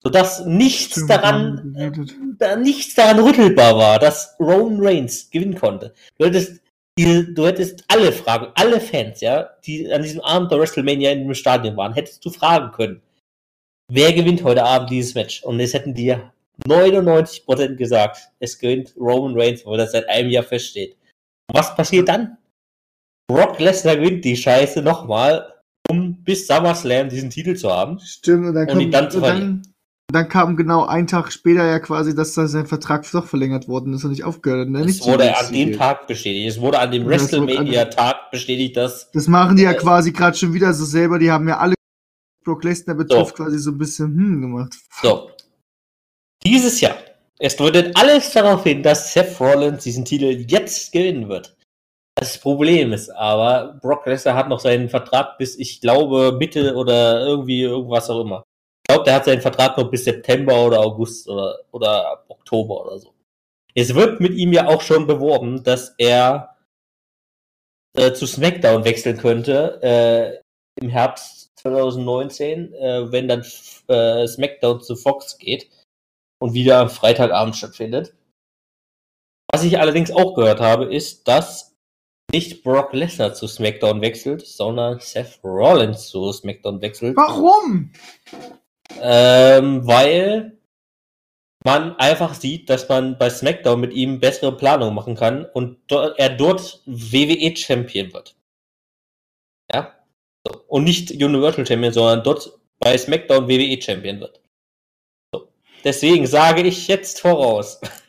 Sodass 0.01 0.47
nichts 0.47 0.93
Stimmt, 0.93 1.11
daran, 1.11 2.35
da 2.39 2.55
nichts 2.55 2.95
daran 2.95 3.19
rüttelbar 3.19 3.77
war, 3.77 3.99
dass 3.99 4.35
Roman 4.39 4.83
Reigns 4.83 5.29
gewinnen 5.29 5.53
konnte. 5.53 5.93
Du 6.17 6.25
hättest, 6.25 6.59
du 6.97 7.45
hättest 7.45 7.83
alle 7.87 8.11
fragen, 8.11 8.47
alle 8.55 8.81
Fans, 8.81 9.21
ja, 9.21 9.47
die 9.63 9.93
an 9.93 10.01
diesem 10.01 10.21
Abend 10.21 10.49
der 10.51 10.57
WrestleMania 10.57 11.11
in 11.11 11.19
dem 11.19 11.35
Stadion 11.35 11.77
waren, 11.77 11.93
hättest 11.93 12.25
du 12.25 12.31
fragen 12.31 12.71
können, 12.71 12.99
wer 13.91 14.11
gewinnt 14.11 14.43
heute 14.43 14.63
Abend 14.63 14.89
dieses 14.89 15.13
Match? 15.13 15.43
Und 15.43 15.59
es 15.59 15.75
hätten 15.75 15.93
dir 15.93 16.33
99% 16.67 17.75
gesagt, 17.75 18.17
es 18.39 18.57
gewinnt 18.57 18.95
Roman 18.97 19.39
Reigns, 19.39 19.67
weil 19.67 19.77
das 19.77 19.91
seit 19.91 20.09
einem 20.09 20.31
Jahr 20.31 20.43
feststeht. 20.43 20.97
Was 21.53 21.75
passiert 21.75 22.09
dann? 22.09 22.39
Brock 23.31 23.59
Lesnar 23.59 23.97
gewinnt 23.97 24.25
die 24.25 24.35
Scheiße 24.35 24.81
nochmal, 24.81 25.47
um 25.89 26.23
bis 26.23 26.47
SummerSlam 26.47 27.09
diesen 27.09 27.29
Titel 27.29 27.55
zu 27.55 27.71
haben. 27.71 27.99
Stimmt, 27.99 28.47
und 28.47 28.55
dann, 28.55 28.69
Und 28.69 28.77
kam, 28.77 28.91
dann 28.91 29.11
zu 29.11 29.17
und 29.17 29.23
dann, 29.23 29.61
dann 30.11 30.29
kam 30.29 30.57
genau 30.57 30.85
ein 30.85 31.07
Tag 31.07 31.31
später 31.31 31.65
ja 31.65 31.79
quasi, 31.79 32.13
dass 32.13 32.33
da 32.33 32.47
sein 32.47 32.67
Vertrag 32.67 33.09
doch 33.11 33.25
verlängert 33.25 33.67
worden 33.67 33.93
ist 33.93 34.03
und 34.03 34.11
nicht 34.11 34.23
aufgehört 34.23 34.67
hat. 34.67 34.69
Ne? 34.69 34.81
Es 34.81 35.05
wurde 35.05 35.37
an 35.37 35.53
dem. 35.53 35.77
Tag 35.77 36.07
bestätigt. 36.07 36.49
Es 36.49 36.59
wurde 36.59 36.79
an 36.79 36.91
dem 36.91 37.05
WrestleMania-Tag 37.05 38.31
bestätigt, 38.31 38.75
dass 38.77 39.09
Das 39.11 39.27
machen 39.27 39.55
die 39.55 39.63
ja 39.63 39.71
Äh, 39.71 39.77
quasi 39.77 40.11
gerade 40.11 40.37
schon 40.37 40.53
wieder 40.53 40.73
so 40.73 40.85
selber. 40.85 41.19
Die 41.19 41.31
haben 41.31 41.47
ja 41.47 41.57
alle 41.57 41.75
Brock 42.43 42.63
Lesnar 42.63 42.95
betrifft 42.95 43.35
quasi 43.35 43.59
so 43.59 43.71
ein 43.71 43.77
bisschen 43.77 44.07
hm 44.07 44.41
gemacht. 44.41 44.73
so. 45.01 45.29
Dieses 46.43 46.81
Jahr. 46.81 46.97
Es 47.37 47.55
deutet 47.55 47.95
alles 47.95 48.31
darauf 48.31 48.63
hin, 48.63 48.83
dass 48.83 49.13
Seth 49.13 49.39
Rollins 49.39 49.83
diesen 49.83 50.05
Titel 50.05 50.45
jetzt 50.47 50.91
gewinnen 50.91 51.27
wird. 51.29 51.55
Das 52.15 52.39
Problem 52.39 52.93
ist 52.93 53.09
aber, 53.09 53.79
Brock 53.81 54.05
Lesnar 54.05 54.35
hat 54.35 54.49
noch 54.49 54.59
seinen 54.59 54.89
Vertrag 54.89 55.37
bis, 55.37 55.57
ich 55.57 55.81
glaube, 55.81 56.33
Mitte 56.37 56.75
oder 56.75 57.21
irgendwie 57.25 57.61
irgendwas 57.61 58.09
auch 58.09 58.21
immer. 58.21 58.43
Ich 58.83 58.93
glaube, 58.93 59.05
der 59.05 59.15
hat 59.15 59.25
seinen 59.25 59.41
Vertrag 59.41 59.77
noch 59.77 59.89
bis 59.89 60.03
September 60.03 60.65
oder 60.65 60.81
August 60.81 61.27
oder, 61.29 61.59
oder 61.71 62.25
Oktober 62.27 62.85
oder 62.85 62.99
so. 62.99 63.13
Es 63.73 63.95
wird 63.95 64.19
mit 64.19 64.33
ihm 64.33 64.51
ja 64.51 64.67
auch 64.67 64.81
schon 64.81 65.07
beworben, 65.07 65.63
dass 65.63 65.95
er 65.97 66.57
äh, 67.97 68.11
zu 68.13 68.25
SmackDown 68.25 68.83
wechseln 68.83 69.17
könnte 69.17 69.79
äh, 69.81 70.41
im 70.81 70.89
Herbst 70.89 71.51
2019, 71.61 72.73
äh, 72.73 73.11
wenn 73.11 73.27
dann 73.27 73.45
äh, 73.87 74.27
SmackDown 74.27 74.81
zu 74.81 74.95
Fox 74.95 75.37
geht 75.37 75.69
und 76.41 76.53
wieder 76.53 76.79
am 76.79 76.89
Freitagabend 76.89 77.55
stattfindet. 77.55 78.13
Was 79.53 79.63
ich 79.63 79.79
allerdings 79.79 80.11
auch 80.11 80.33
gehört 80.33 80.59
habe, 80.59 80.85
ist, 80.85 81.27
dass 81.27 81.70
nicht 82.33 82.63
Brock 82.63 82.93
Lesnar 82.93 83.33
zu 83.33 83.47
SmackDown 83.47 84.01
wechselt, 84.01 84.45
sondern 84.45 84.99
Seth 84.99 85.39
Rollins 85.43 86.07
zu 86.07 86.31
SmackDown 86.31 86.81
wechselt. 86.81 87.15
Warum? 87.15 87.91
Ähm, 88.99 89.85
weil 89.85 90.57
man 91.63 91.95
einfach 91.97 92.33
sieht, 92.33 92.69
dass 92.69 92.89
man 92.89 93.17
bei 93.17 93.29
SmackDown 93.29 93.79
mit 93.79 93.93
ihm 93.93 94.19
bessere 94.19 94.55
Planungen 94.55 94.95
machen 94.95 95.15
kann 95.15 95.45
und 95.45 95.77
do 95.87 95.99
er 96.17 96.29
dort 96.29 96.81
WWE 96.85 97.55
Champion 97.55 98.13
wird. 98.13 98.35
Ja? 99.71 99.95
So. 100.45 100.63
Und 100.67 100.83
nicht 100.85 101.11
Universal 101.11 101.65
Champion, 101.65 101.93
sondern 101.93 102.23
dort 102.23 102.59
bei 102.79 102.97
SmackDown 102.97 103.47
WWE 103.47 103.79
Champion 103.81 104.19
wird. 104.19 104.41
So. 105.33 105.47
Deswegen 105.83 106.25
sage 106.25 106.63
ich 106.63 106.87
jetzt 106.87 107.21
voraus. 107.21 107.79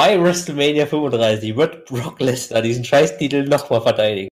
Bei 0.00 0.18
WrestleMania 0.18 0.86
35 0.86 1.56
wird 1.56 1.84
Brock 1.84 2.20
Lesnar 2.20 2.62
diesen 2.62 2.86
Scheißtitel 2.86 3.46
nochmal 3.46 3.82
verteidigen. 3.82 4.30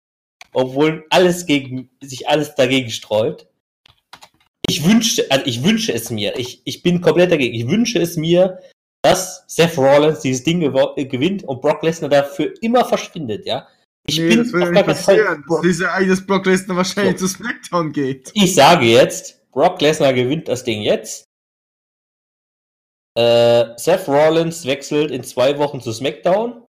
Obwohl 0.53 1.07
alles 1.09 1.47
gegen, 1.47 1.89
sich 2.03 2.29
alles 2.29 2.57
dagegen 2.57 2.91
sträubt. 2.91 3.47
Ich 4.69 4.85
wünschte, 4.85 5.25
also 5.31 5.47
ich 5.47 5.63
wünsche 5.63 5.93
es 5.93 6.11
mir. 6.11 6.37
Ich, 6.37 6.63
ich 6.65 6.83
bin 6.83 7.01
komplett 7.01 7.31
dagegen. 7.31 7.55
Ich 7.55 7.69
wünsche 7.69 8.01
es 8.01 8.17
mir, 8.17 8.59
dass 9.03 9.45
Seth 9.47 9.79
Rollins 9.79 10.19
dieses 10.19 10.43
Ding 10.43 10.59
gewinnt 10.63 11.45
und 11.45 11.61
Brock 11.61 11.85
Lesnar 11.85 12.11
dafür 12.11 12.53
immer 12.61 12.85
verschwindet, 12.85 13.47
ja. 13.47 13.69
Ich 14.05 14.19
nee, 14.19 14.31
bin 14.31 14.39
das 14.39 14.53
wird 14.53 14.73
nicht 14.73 14.85
passieren. 14.85 15.45
Das 15.49 15.65
ist 15.65 15.81
ja 15.81 15.93
eigentlich, 15.93 16.19
dass 16.19 16.27
Brock 16.27 16.45
Lesnar 16.45 16.77
wahrscheinlich 16.77 17.21
so. 17.21 17.29
zu 17.29 17.35
SmackDown 17.35 17.93
geht. 17.93 18.33
Ich 18.35 18.57
sage 18.57 18.87
jetzt, 18.87 19.49
Brock 19.53 19.81
Lesnar 19.81 20.13
gewinnt 20.13 20.49
das 20.49 20.65
Ding 20.65 20.83
jetzt. 20.83 21.29
Äh, 23.15 23.77
Seth 23.77 24.09
Rollins 24.09 24.65
wechselt 24.67 25.11
in 25.11 25.23
zwei 25.23 25.59
Wochen 25.59 25.81
zu 25.81 25.93
SmackDown. 25.93 26.65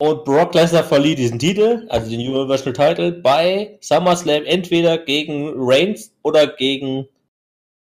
Und 0.00 0.24
Brock 0.24 0.54
Lesnar 0.54 0.84
verlieh 0.84 1.14
diesen 1.14 1.38
Titel, 1.38 1.86
also 1.90 2.08
den 2.08 2.20
Universal 2.20 2.72
Title, 2.72 3.12
bei 3.12 3.76
SummerSlam 3.82 4.44
entweder 4.46 4.96
gegen 4.96 5.52
Reigns 5.56 6.14
oder 6.22 6.46
gegen 6.46 7.06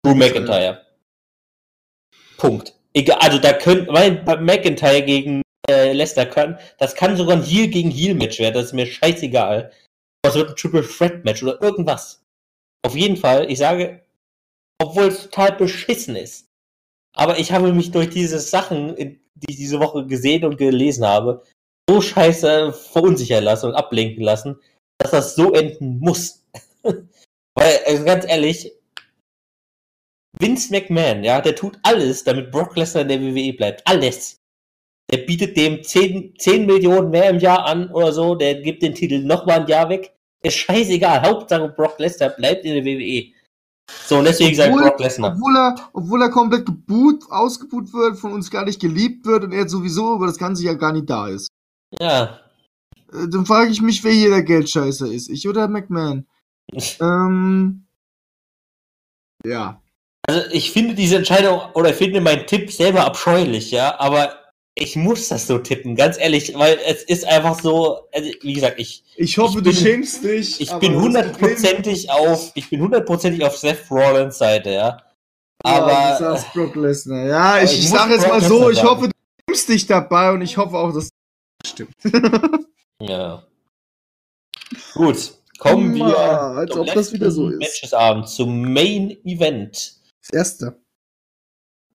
Drew 0.04 0.14
McIntyre. 0.14 0.82
Punkt. 2.36 2.74
Egal, 2.92 3.18
also 3.20 3.38
da 3.38 3.54
könnte, 3.54 3.90
weil 3.90 4.22
McIntyre 4.40 5.02
gegen 5.02 5.40
äh, 5.68 5.92
Lesnar 5.92 6.26
kann, 6.26 6.58
das 6.78 6.94
kann 6.94 7.16
sogar 7.16 7.36
ein 7.36 7.42
Heel 7.42 7.68
gegen 7.68 7.90
Heel 7.90 8.14
Match 8.14 8.38
werden, 8.38 8.54
das 8.54 8.66
ist 8.66 8.72
mir 8.74 8.86
scheißegal. 8.86 9.72
Das 10.22 10.34
wird 10.34 10.50
ein 10.50 10.56
Triple 10.56 10.86
Threat 10.86 11.24
Match 11.24 11.42
oder 11.42 11.60
irgendwas. 11.62 12.22
Auf 12.84 12.94
jeden 12.94 13.16
Fall, 13.16 13.50
ich 13.50 13.58
sage, 13.58 14.02
obwohl 14.78 15.04
es 15.04 15.22
total 15.22 15.52
beschissen 15.52 16.16
ist. 16.16 16.48
Aber 17.14 17.38
ich 17.38 17.52
habe 17.52 17.72
mich 17.72 17.92
durch 17.92 18.10
diese 18.10 18.38
Sachen, 18.38 18.96
die 18.96 19.50
ich 19.50 19.56
diese 19.56 19.80
Woche 19.80 20.06
gesehen 20.06 20.44
und 20.44 20.58
gelesen 20.58 21.06
habe, 21.06 21.42
so 21.88 22.00
scheiße 22.00 22.72
verunsichern 22.72 23.44
lassen 23.44 23.66
und 23.66 23.74
ablenken 23.74 24.22
lassen, 24.22 24.56
dass 24.98 25.12
das 25.12 25.36
so 25.36 25.52
enden 25.52 25.98
muss. 25.98 26.44
Weil, 27.54 27.78
also 27.86 28.04
ganz 28.04 28.26
ehrlich, 28.26 28.72
Vince 30.38 30.72
McMahon, 30.72 31.22
ja, 31.22 31.40
der 31.40 31.54
tut 31.54 31.78
alles, 31.82 32.24
damit 32.24 32.50
Brock 32.50 32.76
Lesnar 32.76 33.02
in 33.02 33.08
der 33.08 33.20
WWE 33.20 33.52
bleibt. 33.52 33.86
Alles. 33.86 34.40
Der 35.12 35.18
bietet 35.18 35.56
dem 35.56 35.82
10, 35.82 36.34
10 36.38 36.66
Millionen 36.66 37.10
mehr 37.10 37.30
im 37.30 37.38
Jahr 37.38 37.66
an 37.66 37.90
oder 37.92 38.12
so, 38.12 38.34
der 38.34 38.56
gibt 38.62 38.82
den 38.82 38.94
Titel 38.94 39.18
nochmal 39.18 39.60
ein 39.60 39.68
Jahr 39.68 39.88
weg. 39.88 40.12
Ist 40.42 40.56
scheißegal. 40.56 41.22
Hauptsache 41.22 41.68
Brock 41.68 41.98
Lesnar 41.98 42.30
bleibt 42.30 42.64
in 42.64 42.74
der 42.74 42.84
WWE. 42.84 43.33
So, 44.06 44.18
und 44.18 44.24
deswegen 44.24 44.54
sagt 44.54 44.74
Brock 44.74 44.98
Lesnar. 44.98 45.32
Obwohl 45.34 45.56
er, 45.56 45.74
obwohl 45.92 46.22
er 46.22 46.30
komplett 46.30 46.66
geboot, 46.66 47.24
ausgebuht 47.30 47.92
wird, 47.92 48.18
von 48.18 48.32
uns 48.32 48.50
gar 48.50 48.64
nicht 48.64 48.80
geliebt 48.80 49.26
wird 49.26 49.44
und 49.44 49.52
er 49.52 49.68
sowieso 49.68 50.16
über 50.16 50.26
das 50.26 50.38
Ganze 50.38 50.64
ja 50.64 50.74
gar 50.74 50.92
nicht 50.92 51.08
da 51.08 51.28
ist. 51.28 51.48
Ja. 51.98 52.40
Äh, 53.12 53.28
dann 53.28 53.46
frage 53.46 53.70
ich 53.70 53.82
mich, 53.82 54.02
wer 54.04 54.12
hier 54.12 54.30
der 54.30 54.42
Geldscheißer 54.42 55.06
ist. 55.06 55.28
Ich 55.28 55.48
oder 55.48 55.68
McMahon? 55.68 56.26
ähm. 57.00 57.86
Ja. 59.44 59.80
Also 60.26 60.40
ich 60.52 60.72
finde 60.72 60.94
diese 60.94 61.16
Entscheidung 61.16 61.60
oder 61.74 61.90
ich 61.90 61.96
finde 61.96 62.20
meinen 62.20 62.46
Tipp 62.46 62.72
selber 62.72 63.04
abscheulich, 63.04 63.70
ja, 63.70 64.00
aber 64.00 64.43
ich 64.76 64.96
muss 64.96 65.28
das 65.28 65.46
so 65.46 65.58
tippen, 65.58 65.94
ganz 65.94 66.18
ehrlich, 66.18 66.52
weil 66.56 66.78
es 66.84 67.04
ist 67.04 67.24
einfach 67.24 67.60
so, 67.60 68.08
also 68.12 68.30
wie 68.40 68.52
gesagt, 68.54 68.78
ich. 68.78 69.04
Ich 69.16 69.38
hoffe, 69.38 69.58
ich 69.58 69.64
bin, 69.64 69.72
du 69.72 69.78
schämst 69.78 70.24
dich. 70.24 70.60
Ich 70.60 70.72
bin 70.74 70.96
hundertprozentig 70.96 72.10
auf, 72.10 72.50
ich 72.54 72.70
bin 72.70 72.80
hundertprozentig 72.80 73.44
auf 73.44 73.56
Seth 73.56 73.88
Rollins 73.90 74.38
Seite, 74.38 74.70
ja. 74.70 75.02
Aber. 75.62 75.92
Ja, 75.92 76.18
du 76.18 76.24
sagst 76.24 76.52
Brock 76.52 76.74
Lesnar. 76.74 77.26
Ja, 77.26 77.62
ich, 77.62 77.78
ich 77.78 77.88
sag 77.88 78.10
jetzt 78.10 78.26
mal 78.26 78.40
so, 78.40 78.70
ich 78.70 78.82
hoffe, 78.82 79.08
du 79.08 79.12
schämst 79.48 79.68
dich 79.68 79.86
dabei 79.86 80.32
und 80.32 80.42
ich 80.42 80.56
hoffe 80.56 80.76
auch, 80.76 80.92
dass 80.92 81.10
das 81.62 81.70
stimmt. 81.70 81.94
ja. 83.00 83.44
Gut. 84.94 85.34
Kommen 85.58 85.94
wir 85.94 86.18
als 86.18 86.76
ob 86.76 86.92
das 86.92 87.12
wieder 87.12 87.30
so 87.30 87.48
ist. 87.48 87.60
Matchesabend 87.60 88.28
zum 88.28 88.72
Main 88.72 89.16
Event. 89.24 90.00
Das 90.20 90.30
erste. 90.32 90.80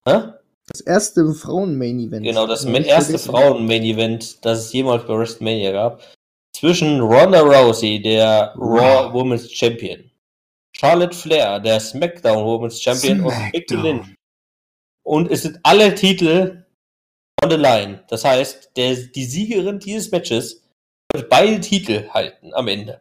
Hä? 0.06 0.32
Das 0.70 0.80
erste 0.82 1.34
Frauen-Main-Event. 1.34 2.24
Genau, 2.24 2.46
das 2.46 2.64
erste 2.64 3.18
Frauen-Main-Event, 3.18 4.44
das 4.44 4.66
es 4.66 4.72
jemals 4.72 5.04
bei 5.04 5.18
WrestleMania 5.18 5.72
gab. 5.72 6.02
Zwischen 6.56 7.00
Ronda 7.00 7.40
Rousey, 7.40 8.00
der 8.00 8.54
Raw 8.56 9.12
Women's 9.12 9.50
Champion, 9.50 10.10
Charlotte 10.76 11.16
Flair, 11.16 11.58
der 11.58 11.80
SmackDown 11.80 12.44
Women's 12.44 12.80
Champion 12.80 13.20
Smackdown. 13.20 13.42
und 13.42 13.52
Becky 13.52 13.74
Lynch. 13.74 14.14
Und 15.02 15.30
es 15.30 15.42
sind 15.42 15.58
alle 15.62 15.94
Titel 15.94 16.64
on 17.42 17.50
the 17.50 17.56
line. 17.56 18.04
Das 18.08 18.24
heißt, 18.24 18.72
der, 18.76 18.94
die 18.94 19.24
Siegerin 19.24 19.80
dieses 19.80 20.10
Matches 20.12 20.62
wird 21.12 21.28
beide 21.28 21.60
Titel 21.60 22.08
halten 22.10 22.54
am 22.54 22.68
Ende. 22.68 23.00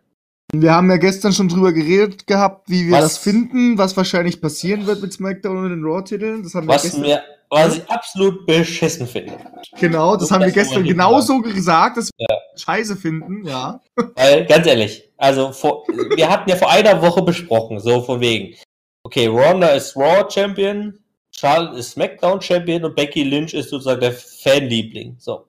Wir 0.51 0.73
haben 0.73 0.89
ja 0.89 0.97
gestern 0.97 1.31
schon 1.31 1.49
drüber 1.49 1.71
geredet 1.73 2.25
gehabt, 2.25 2.69
wie 2.69 2.87
wir 2.87 2.93
was, 2.93 3.03
das 3.03 3.17
finden, 3.19 3.77
was 3.77 3.95
wahrscheinlich 3.95 4.41
passieren 4.41 4.87
wird 4.87 5.01
mit 5.01 5.13
SmackDown 5.13 5.57
und 5.57 5.69
den 5.69 5.83
Raw-Titeln. 5.83 6.41
Das 6.41 6.55
haben 6.55 6.67
wir 6.67 6.73
was 6.73 6.83
gestern. 6.83 7.01
Mir, 7.01 7.23
was 7.49 7.77
ich 7.77 7.89
absolut 7.89 8.45
beschissen 8.45 9.07
finde. 9.07 9.37
Genau, 9.79 10.15
das 10.15 10.29
und 10.29 10.35
haben 10.35 10.45
wir 10.45 10.51
gestern 10.51 10.83
genauso 10.83 11.41
gesagt, 11.41 11.97
dass 11.97 12.09
wir 12.17 12.27
ja. 12.29 12.37
Scheiße 12.55 12.95
finden, 12.95 13.45
ja. 13.45 13.81
Weil, 14.15 14.45
ganz 14.45 14.67
ehrlich, 14.67 15.09
also 15.17 15.51
vor, 15.51 15.83
wir 15.87 16.29
hatten 16.29 16.49
ja 16.49 16.55
vor 16.55 16.69
einer 16.69 17.01
Woche 17.01 17.21
besprochen, 17.21 17.79
so 17.79 18.01
von 18.01 18.19
wegen. 18.19 18.55
Okay, 19.03 19.27
Ronda 19.27 19.69
ist 19.69 19.95
Raw 19.95 20.29
Champion, 20.29 20.99
Charlotte 21.35 21.79
ist 21.79 21.91
SmackDown 21.91 22.41
Champion 22.41 22.85
und 22.85 22.95
Becky 22.95 23.23
Lynch 23.23 23.53
ist 23.53 23.69
sozusagen 23.69 24.01
der 24.01 24.13
Fanliebling. 24.13 25.15
So. 25.17 25.45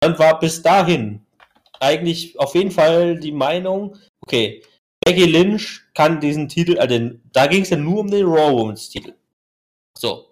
Dann 0.00 0.18
war 0.18 0.38
bis 0.38 0.62
dahin 0.62 1.24
eigentlich 1.80 2.38
auf 2.38 2.54
jeden 2.54 2.70
Fall 2.70 3.18
die 3.18 3.32
Meinung, 3.32 3.96
Okay, 4.26 4.62
Becky 5.04 5.24
Lynch 5.24 5.82
kann 5.94 6.20
diesen 6.20 6.48
Titel, 6.48 6.78
also 6.78 7.10
da 7.32 7.46
ging 7.46 7.62
es 7.62 7.70
ja 7.70 7.76
nur 7.76 8.00
um 8.00 8.10
den 8.10 8.26
Raw 8.26 8.52
Women's 8.52 8.88
Titel. 8.88 9.14
So. 9.98 10.31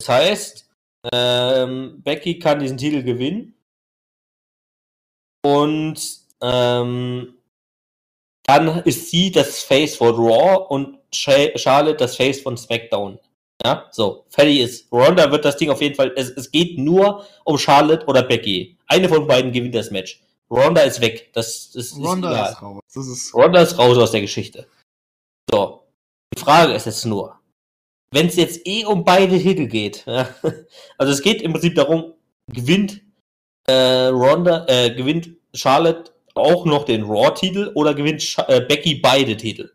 Das 0.00 0.08
heißt, 0.08 0.70
ähm, 1.12 2.00
Becky 2.02 2.38
kann 2.38 2.58
diesen 2.58 2.78
Titel 2.78 3.02
gewinnen. 3.02 3.54
Und 5.44 6.00
ähm, 6.40 7.34
dann 8.44 8.82
ist 8.84 9.10
sie 9.10 9.30
das 9.30 9.62
Face 9.62 9.96
von 9.96 10.14
Raw 10.14 10.66
und 10.68 10.98
Charlotte 11.12 11.96
das 11.96 12.16
Face 12.16 12.40
von 12.40 12.56
SmackDown. 12.56 13.18
Ja, 13.62 13.88
so, 13.90 14.24
fertig 14.30 14.60
ist. 14.60 14.90
Ronda 14.90 15.30
wird 15.30 15.44
das 15.44 15.58
Ding 15.58 15.68
auf 15.68 15.82
jeden 15.82 15.94
Fall, 15.94 16.12
es, 16.16 16.30
es 16.30 16.50
geht 16.50 16.78
nur 16.78 17.26
um 17.44 17.58
Charlotte 17.58 18.06
oder 18.06 18.22
Becky. 18.22 18.78
Eine 18.86 19.06
von 19.06 19.26
beiden 19.26 19.52
gewinnt 19.52 19.74
das 19.74 19.90
Match. 19.90 20.22
Ronda 20.50 20.80
ist 20.80 21.02
weg. 21.02 21.30
Das, 21.34 21.72
das 21.72 21.94
Ronda 21.94 22.46
ist, 22.46 22.52
ist 22.52 22.62
raus. 22.62 22.80
Das 22.94 23.06
ist 23.06 23.34
Ronda 23.34 23.60
ist 23.60 23.78
raus 23.78 23.98
aus 23.98 24.12
der 24.12 24.22
Geschichte. 24.22 24.66
So. 25.50 25.82
Die 26.34 26.40
Frage 26.40 26.72
ist 26.72 26.86
jetzt 26.86 27.04
nur, 27.04 27.39
wenn 28.12 28.26
es 28.26 28.36
jetzt 28.36 28.66
eh 28.66 28.84
um 28.84 29.04
beide 29.04 29.38
Titel 29.38 29.66
geht, 29.66 30.04
ja, 30.06 30.28
also 30.98 31.12
es 31.12 31.22
geht 31.22 31.42
im 31.42 31.52
Prinzip 31.52 31.74
darum, 31.74 32.14
gewinnt 32.52 33.00
äh, 33.66 34.06
Ronda, 34.06 34.66
äh, 34.68 34.94
gewinnt 34.94 35.30
Charlotte 35.54 36.12
auch 36.34 36.64
noch 36.64 36.84
den 36.84 37.04
Raw-Titel 37.04 37.72
oder 37.74 37.94
gewinnt 37.94 38.22
Sch 38.22 38.38
äh, 38.48 38.60
Becky 38.60 38.96
beide 38.96 39.36
Titel? 39.36 39.70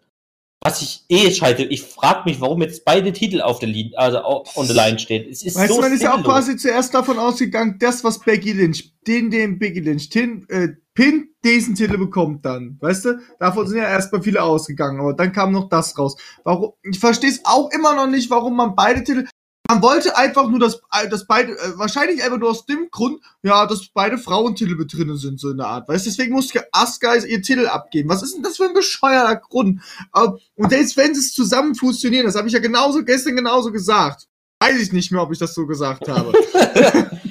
was 0.66 0.82
ich 0.82 1.04
eh 1.10 1.32
schalte, 1.32 1.64
ich 1.64 1.84
frage 1.84 2.28
mich, 2.28 2.42
warum 2.42 2.64
jetzt 2.64 2.86
beide 2.86 3.14
Titel 3.14 3.40
auf 3.40 3.60
der 3.60 3.70
Linie, 3.70 3.96
also 4.00 4.44
on 4.56 4.66
the 4.66 4.74
line 4.74 4.98
stehen. 4.98 5.30
Es 5.30 5.44
ist 5.44 5.56
weißt 5.56 5.70
so 5.70 5.76
du, 5.76 5.82
man 5.82 5.94
ist 5.94 6.02
ja 6.02 6.16
auch 6.16 6.24
quasi 6.24 6.58
zuerst 6.58 6.92
davon 6.92 7.20
ausgegangen, 7.20 7.78
das, 7.80 8.04
was 8.04 8.18
Becky 8.18 8.52
Lynch, 8.52 8.92
den, 9.06 9.30
den 9.30 9.60
Becky 9.60 9.80
Lynch, 9.80 10.10
den, 10.10 10.50
äh, 10.50 10.70
Pin 10.96 11.30
diesen 11.44 11.76
Titel 11.76 11.98
bekommt 11.98 12.44
dann, 12.46 12.78
weißt 12.82 13.06
du? 13.06 13.20
Davon 13.40 13.68
sind 13.68 13.78
ja 13.78 13.88
erstmal 13.88 14.24
viele 14.24 14.42
ausgegangen, 14.42 15.00
aber 15.00 15.14
dann 15.14 15.32
kam 15.32 15.52
noch 15.52 15.70
das 15.70 15.98
raus. 15.98 16.16
Warum? 16.44 16.74
Ich 16.82 17.00
verstehe 17.00 17.30
es 17.30 17.42
auch 17.44 17.70
immer 17.72 17.94
noch 17.94 18.08
nicht, 18.08 18.32
warum 18.32 18.56
man 18.56 18.76
beide 18.76 19.04
Titel 19.04 19.26
man 19.68 19.82
wollte 19.82 20.16
einfach 20.16 20.48
nur, 20.48 20.60
dass, 20.60 20.82
äh, 20.92 21.10
dass 21.10 21.26
beide, 21.26 21.54
äh, 21.54 21.78
wahrscheinlich 21.78 22.24
einfach 22.24 22.38
nur 22.38 22.52
aus 22.52 22.66
dem 22.66 22.90
Grund, 22.92 23.20
ja, 23.42 23.66
dass 23.66 23.88
beide 23.88 24.18
Frauentitel 24.18 24.76
mit 24.76 24.94
drinnen 24.94 25.18
sind, 25.18 25.40
so 25.40 25.50
in 25.50 25.58
der 25.58 25.68
Art. 25.68 25.90
Weißt 25.90 26.06
deswegen 26.06 26.34
musste 26.34 26.68
Asuka 26.72 27.16
ihr 27.16 27.42
Titel 27.42 27.68
abgeben. 27.68 28.10
Was 28.10 28.22
ist 28.22 28.36
denn 28.36 28.44
das 28.44 28.58
für 28.58 28.66
ein 28.66 28.74
bescheuerter 28.74 29.36
Grund? 29.38 29.82
Äh, 30.14 30.28
und 30.56 30.70
selbst 30.70 30.98
wenn 30.98 31.16
sie 31.16 31.22
es 31.22 31.34
zusammen 31.34 31.76
fusionieren, 31.76 32.26
das 32.26 32.36
habe 32.36 32.48
ich 32.48 32.54
ja 32.54 32.60
genauso, 32.60 33.04
gestern 33.04 33.36
genauso 33.36 33.72
gesagt. 33.72 34.28
Weiß 34.60 34.80
ich 34.80 34.94
nicht 34.94 35.12
mehr, 35.12 35.22
ob 35.22 35.32
ich 35.32 35.40
das 35.40 35.54
so 35.54 35.66
gesagt 35.66 36.08
habe. 36.08 36.32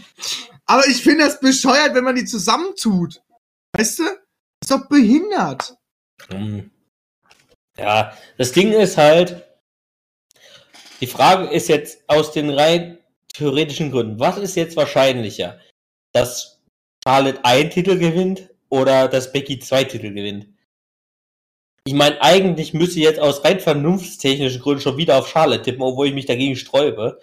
Aber 0.67 0.87
ich 0.89 1.03
finde 1.03 1.25
das 1.25 1.41
bescheuert, 1.41 1.95
wenn 1.95 2.05
man 2.05 2.17
die 2.17 2.25
zusammentut. 2.25 3.23
Weißt 3.77 3.99
du? 3.99 4.05
Ist 4.63 4.71
doch 4.71 4.89
behindert. 4.89 5.77
Hm. 6.29 6.71
Ja, 7.77 8.17
das 8.39 8.53
Ding 8.53 8.73
ist 8.73 8.97
halt, 8.97 9.45
die 11.01 11.07
Frage 11.07 11.49
ist 11.49 11.69
jetzt 11.69 12.05
aus 12.07 12.33
den 12.33 12.51
rein 12.51 12.99
theoretischen 13.35 13.91
Gründen, 13.91 14.21
was 14.21 14.39
ist 14.39 14.55
jetzt 14.55 14.77
wahrscheinlicher? 14.77 15.59
Dass 16.13 16.63
Charlotte 17.05 17.45
einen 17.45 17.71
Titel 17.71 17.99
gewinnt 17.99 18.49
oder 18.69 19.09
dass 19.09 19.33
Becky 19.33 19.59
zwei 19.59 19.83
Titel 19.83 20.15
gewinnt? 20.15 20.47
Ich 21.87 21.95
meine, 21.95 22.23
eigentlich 22.23 22.73
müsste 22.73 23.01
ich 23.01 23.05
jetzt 23.05 23.21
aus 23.21 23.45
rein 23.45 23.61
vernunftstechnischen 23.61 24.63
Gründen 24.63 24.81
schon 24.81 24.97
wieder 24.97 25.19
auf 25.19 25.29
Charlotte 25.29 25.63
tippen, 25.63 25.83
obwohl 25.83 26.07
ich 26.07 26.15
mich 26.15 26.27
dagegen 26.27 26.57
sträube. 26.57 27.21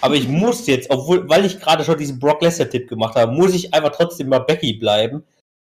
Aber 0.00 0.16
ich 0.16 0.26
muss 0.26 0.66
jetzt, 0.66 0.90
obwohl, 0.90 1.28
weil 1.28 1.44
ich 1.44 1.60
gerade 1.60 1.84
schon 1.84 1.98
diesen 1.98 2.18
Brock 2.18 2.42
Lesnar-Tipp 2.42 2.88
gemacht 2.88 3.14
habe, 3.14 3.30
muss 3.30 3.54
ich 3.54 3.72
einfach 3.72 3.92
trotzdem 3.92 4.28
mal 4.28 4.40
Becky 4.40 4.72
bleiben. 4.72 5.22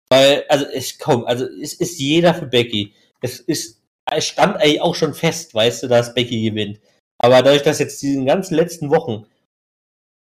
Weil, 0.10 0.46
also, 0.50 0.66
es 0.66 0.98
kommt, 1.00 1.28
also, 1.28 1.46
es 1.46 1.74
ist 1.74 2.00
jeder 2.00 2.34
für 2.34 2.46
Becky. 2.46 2.94
Es 3.22 3.40
ist, 3.40 3.82
es 4.12 4.26
stand 4.26 4.58
eigentlich 4.58 4.82
auch 4.82 4.96
schon 4.96 5.14
fest, 5.14 5.54
weißt 5.54 5.84
du, 5.84 5.88
dass 5.88 6.14
Becky 6.14 6.50
gewinnt. 6.50 6.80
Aber 7.20 7.42
dadurch, 7.42 7.64
dass 7.64 7.80
jetzt 7.80 8.02
diese 8.02 8.24
ganzen 8.26 8.56
letzten 8.56 8.90
Wochen 8.90 9.26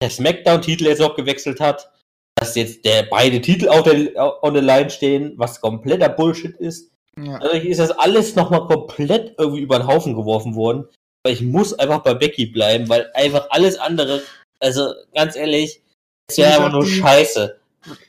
der 0.02 0.10
SmackDown-Titel 0.10 0.86
jetzt 0.86 1.02
auch 1.02 1.16
gewechselt 1.16 1.60
hat, 1.60 1.91
dass 2.36 2.56
jetzt 2.56 2.86
der 2.86 3.03
beide 3.03 3.41
Titel 3.41 3.70
auf 3.70 3.84
der 3.84 4.44
on 4.44 4.56
the 4.56 4.62
line 4.62 4.90
stehen, 4.90 5.34
was 5.38 5.62
kompletter 5.62 6.10
Bullshit 6.10 6.56
ist. 6.58 6.91
Ja. 7.18 7.40
Dadurch 7.40 7.66
ist 7.66 7.80
das 7.80 7.91
alles 7.91 8.36
nochmal 8.36 8.68
komplett 8.68 9.36
irgendwie 9.38 9.62
über 9.62 9.80
den 9.80 9.88
Haufen 9.88 10.16
geworfen 10.16 10.56
worden. 10.56 10.88
Aber 11.24 11.34
ich 11.34 11.41
muss 11.41 11.74
einfach 11.78 12.03
bei 12.03 12.14
Becky 12.14 12.48
bleiben, 12.48 12.90
weil 12.90 13.12
einfach 13.14 13.48
alles 13.49 13.78
andere, 13.78 14.22
also 14.60 14.94
ganz 15.14 15.36
ehrlich, 15.36 15.82
es 16.28 16.38
wäre 16.38 16.56
einfach 16.56 16.72
nur 16.72 16.86
Scheiße. 16.86 17.60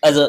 Also. 0.00 0.28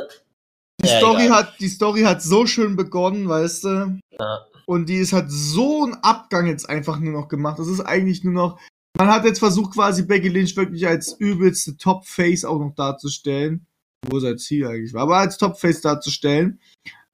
Die, 0.83 0.87
ja, 0.87 0.97
Story 0.97 1.27
hat, 1.27 1.59
die 1.59 1.69
Story 1.69 2.01
hat 2.01 2.21
so 2.21 2.45
schön 2.45 2.75
begonnen, 2.75 3.27
weißt 3.27 3.63
du? 3.63 3.99
Ja. 4.19 4.45
Und 4.65 4.89
die 4.89 4.97
ist 4.97 5.13
hat 5.13 5.25
so 5.29 5.83
einen 5.83 5.95
Abgang 5.95 6.47
jetzt 6.47 6.69
einfach 6.69 6.99
nur 6.99 7.13
noch 7.13 7.27
gemacht. 7.27 7.59
Das 7.59 7.67
ist 7.67 7.81
eigentlich 7.81 8.23
nur 8.23 8.33
noch. 8.33 8.59
Man 8.97 9.07
hat 9.07 9.25
jetzt 9.25 9.39
versucht, 9.39 9.73
quasi 9.73 10.03
Becky 10.03 10.29
Lynch 10.29 10.55
wirklich 10.55 10.87
als 10.87 11.13
übelste 11.19 11.77
Top-Face 11.77 12.45
auch 12.45 12.59
noch 12.59 12.75
darzustellen. 12.75 13.65
Wo 14.09 14.19
sein 14.19 14.37
Ziel 14.37 14.67
eigentlich 14.67 14.93
war. 14.93 15.03
Aber 15.03 15.17
als 15.17 15.37
Top-Face 15.37 15.81
darzustellen. 15.81 16.59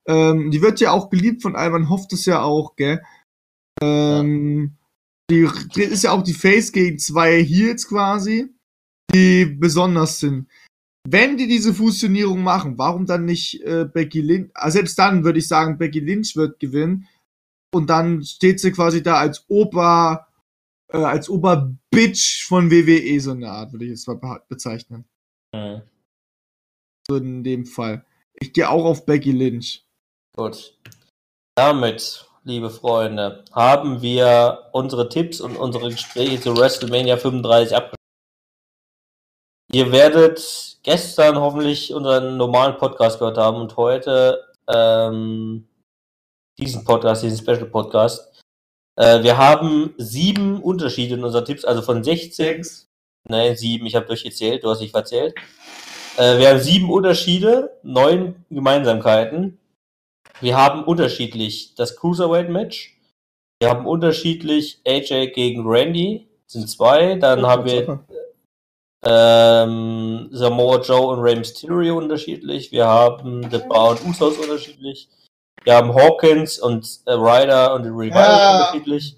Ähm, 0.08 0.50
die 0.50 0.62
wird 0.62 0.80
ja 0.80 0.92
auch 0.92 1.10
geliebt 1.10 1.44
von 1.44 1.56
allen, 1.56 1.72
man 1.72 1.90
hofft 1.90 2.14
es 2.14 2.26
ja 2.26 2.42
auch, 2.42 2.76
gell? 2.76 3.04
Ähm, 3.82 4.76
die, 5.30 5.48
die 5.76 5.84
ist 5.84 6.04
ja 6.04 6.12
auch 6.12 6.24
die 6.24 6.34
Face 6.34 6.72
gegen 6.72 6.98
zwei 6.98 7.44
Heels 7.44 7.88
quasi, 7.88 8.50
die 9.14 9.46
besonders 9.46 10.20
sind. 10.20 10.48
Wenn 11.12 11.38
die 11.38 11.48
diese 11.48 11.74
Fusionierung 11.74 12.44
machen, 12.44 12.78
warum 12.78 13.08
dann 13.08 13.26
nicht 13.26 13.62
äh, 13.64 13.86
Becky 13.86 14.22
Lynch? 14.22 14.52
Also 14.54 14.76
selbst 14.76 15.00
dann 15.00 15.24
würde 15.24 15.40
ich 15.40 15.48
sagen, 15.48 15.80
Becky 15.80 16.00
Lynch 16.00 16.36
wird 16.36 16.60
gewinnen. 16.60 17.08
Und 17.74 17.90
dann 17.90 18.24
steht 18.24 18.60
sie 18.60 18.72
quasi 18.72 19.02
da 19.02 19.16
als 19.16 19.46
Ober, 19.48 20.28
äh, 20.92 20.98
als 20.98 21.30
Oberbitch 21.30 22.46
von 22.46 22.70
WWE, 22.70 23.20
so 23.20 23.32
eine 23.32 23.50
Art, 23.50 23.72
würde 23.72 23.86
ich 23.86 23.92
jetzt 23.92 24.08
mal 24.08 24.42
bezeichnen. 24.48 25.06
Mhm. 25.54 25.82
So 27.08 27.16
in 27.16 27.44
dem 27.44 27.66
Fall. 27.66 28.06
Ich 28.34 28.54
gehe 28.54 28.70
auch 28.70 28.86
auf 28.86 29.06
Becky 29.06 29.32
Lynch. 29.32 29.84
Gut. 30.36 30.78
Damit, 31.56 32.28
liebe 32.44 32.70
Freunde, 32.70 33.46
haben 33.52 34.04
wir 34.04 34.70
unsere 34.74 35.10
Tipps 35.10 35.42
und 35.42 35.56
unsere 35.58 35.90
Gespräche 35.90 36.40
zu 36.40 36.56
WrestleMania 36.56 37.18
35 37.18 37.76
abgeschlossen. 37.76 37.99
Ihr 39.72 39.92
werdet 39.92 40.80
gestern 40.82 41.38
hoffentlich 41.38 41.94
unseren 41.94 42.38
normalen 42.38 42.78
Podcast 42.78 43.20
gehört 43.20 43.38
haben 43.38 43.62
und 43.62 43.78
heute 43.78 44.44
ähm, 44.68 45.68
diesen 46.58 46.84
Podcast, 46.84 47.22
diesen 47.22 47.38
Special 47.38 47.68
Podcast. 47.68 48.42
Äh, 48.96 49.22
wir 49.22 49.38
haben 49.38 49.94
sieben 50.00 50.60
Unterschiede 50.64 51.14
in 51.14 51.24
unseren 51.24 51.46
Tipps, 51.46 51.66
also 51.66 51.84
von 51.84 52.04
16. 52.04 52.66
Nein, 53.28 53.56
sieben, 53.56 53.86
ich 53.86 53.94
habe 53.96 54.08
durchgezählt, 54.08 54.64
du 54.64 54.72
hast 54.72 54.80
nicht 54.80 54.90
verzählt. 54.90 55.36
Äh, 56.18 56.40
wir 56.40 56.50
haben 56.50 56.60
sieben 56.60 56.90
Unterschiede, 56.90 57.78
neun 57.84 58.44
Gemeinsamkeiten. 58.50 59.60
Wir 60.42 60.58
haben 60.58 60.84
unterschiedlich 60.84 61.76
das 61.76 61.96
Cruiserweight-Match. 61.96 62.98
Wir 63.62 63.70
haben 63.70 63.86
unterschiedlich 63.86 64.82
AJ 64.88 65.28
gegen 65.28 65.62
Randy, 65.68 66.28
sind 66.48 66.68
zwei. 66.68 67.16
Dann 67.16 67.46
oh, 67.46 67.48
haben 67.48 67.66
wir 67.66 68.00
ähm, 69.06 70.30
Samoa 70.32 70.82
Joe 70.82 71.08
und 71.08 71.20
Rey 71.20 71.36
Mysterio 71.36 71.98
unterschiedlich. 71.98 72.72
Wir 72.72 72.86
haben 72.86 73.50
The 73.50 73.60
Bar 73.60 73.92
und 73.92 74.06
Usos 74.06 74.38
unterschiedlich. 74.38 75.10
Wir 75.64 75.76
haben 75.76 75.94
Hawkins 75.94 76.60
und 76.60 77.00
äh, 77.06 77.14
Ryder 77.14 77.74
und 77.74 77.84
The 77.84 77.90
Revival 77.90 78.22
ja. 78.22 78.60
unterschiedlich. 78.60 79.18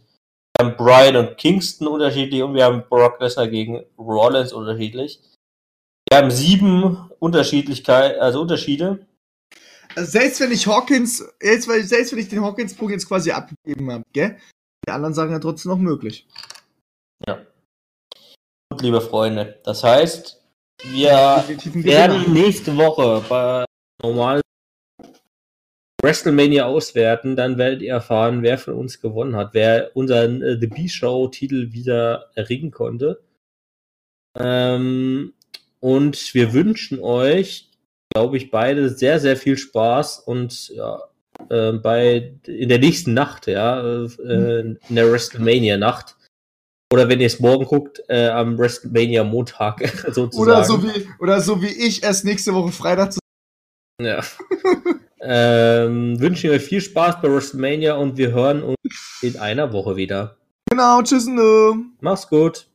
Wir 0.58 0.66
haben 0.66 0.78
Brian 0.78 1.16
und 1.16 1.38
Kingston 1.38 1.88
unterschiedlich 1.88 2.44
und 2.44 2.53
wir 2.53 2.66
haben 2.66 2.84
Brock 2.90 3.20
Lesnar 3.20 3.48
gegen 3.48 3.84
Rollins 3.98 4.53
unterschiedlich. 4.53 5.20
Wir 6.10 6.18
haben 6.18 6.32
sieben 6.32 7.10
Unterschiedlichkeit, 7.20 8.20
also 8.20 8.41
Unterschiede. 8.41 9.06
Also 9.95 10.12
selbst 10.12 10.40
wenn 10.40 10.52
ich 10.52 10.68
Hawkins, 10.68 11.24
selbst, 11.40 11.90
selbst 11.90 12.12
wenn 12.12 12.20
ich 12.20 12.30
den 12.30 12.41
Hawkins-Punkt 12.41 12.94
jetzt 12.94 13.08
quasi 13.08 13.32
abgegeben 13.32 13.91
habe, 13.91 14.03
gell? 14.14 14.38
Die 14.86 14.91
anderen 14.91 15.14
sagen 15.14 15.32
ja 15.32 15.40
trotzdem 15.40 15.72
noch 15.72 15.78
möglich. 15.78 16.28
Ja. 17.28 17.45
Gut, 18.82 18.86
liebe 18.88 19.02
Freunde. 19.02 19.60
Das 19.64 19.84
heißt, 19.84 20.41
wir 20.86 21.44
werden 21.76 22.34
nächste 22.34 22.76
Woche 22.76 23.24
bei 23.30 23.64
normal 24.02 24.41
WrestleMania 26.02 26.66
auswerten, 26.66 27.36
dann 27.36 27.60
werdet 27.60 27.84
ihr 27.84 27.91
erfahren, 27.91 28.41
wer 28.41 28.58
von 28.58 28.74
uns 28.74 28.99
gewonnen 28.99 29.36
hat, 29.36 29.53
wer 29.53 29.95
unseren 29.95 30.41
äh, 30.41 30.58
The 30.60 30.66
B-Show-Titel 30.66 31.74
wieder 31.74 32.32
erringen 32.34 32.72
konnte. 32.72 33.22
Ähm, 34.36 35.34
und 35.80 36.34
wir 36.34 36.53
wünschen 36.53 36.99
euch 37.02 37.70
glaube 38.14 38.36
ich, 38.38 38.49
beide 38.49 38.90
sehr, 38.90 39.20
sehr 39.20 39.38
viel 39.38 39.58
Spaß 39.58 40.20
und 40.20 40.70
ja, 40.70 41.03
äh, 41.49 41.72
bei 41.74 42.34
in 42.48 42.68
der 42.68 42.80
nächsten 42.80 43.14
Nacht, 43.14 43.45
ja, 43.45 43.80
äh, 43.80 44.60
in 44.62 44.80
der 44.90 45.12
WrestleMania-Nacht. 45.12 46.16
Oder 46.92 47.08
wenn 47.08 47.22
ihr 47.22 47.28
es 47.28 47.40
morgen 47.40 47.66
guckt, 47.66 48.04
äh, 48.10 48.28
am 48.28 48.58
WrestleMania 48.58 49.24
Montag 49.24 49.80
sozusagen. 50.12 50.38
Oder 50.38 50.64
so 50.64 50.84
wie, 50.84 51.08
oder 51.20 51.40
so 51.40 51.62
wie 51.62 51.68
ich 51.70 52.04
erst 52.04 52.26
nächste 52.26 52.54
Woche 52.54 52.72
Freitag 52.72 53.14
zu. 53.14 53.20
Ja. 54.02 54.22
ähm, 55.22 56.20
wünschen 56.20 56.50
euch 56.50 56.64
viel 56.64 56.82
Spaß 56.82 57.22
bei 57.22 57.32
WrestleMania 57.32 57.96
und 57.96 58.18
wir 58.18 58.32
hören 58.32 58.64
uns 58.64 59.20
in 59.22 59.38
einer 59.38 59.72
Woche 59.72 59.96
wieder. 59.96 60.36
Genau, 60.70 61.02
tschüss. 61.02 61.28
Mach's 62.02 62.28
gut. 62.28 62.68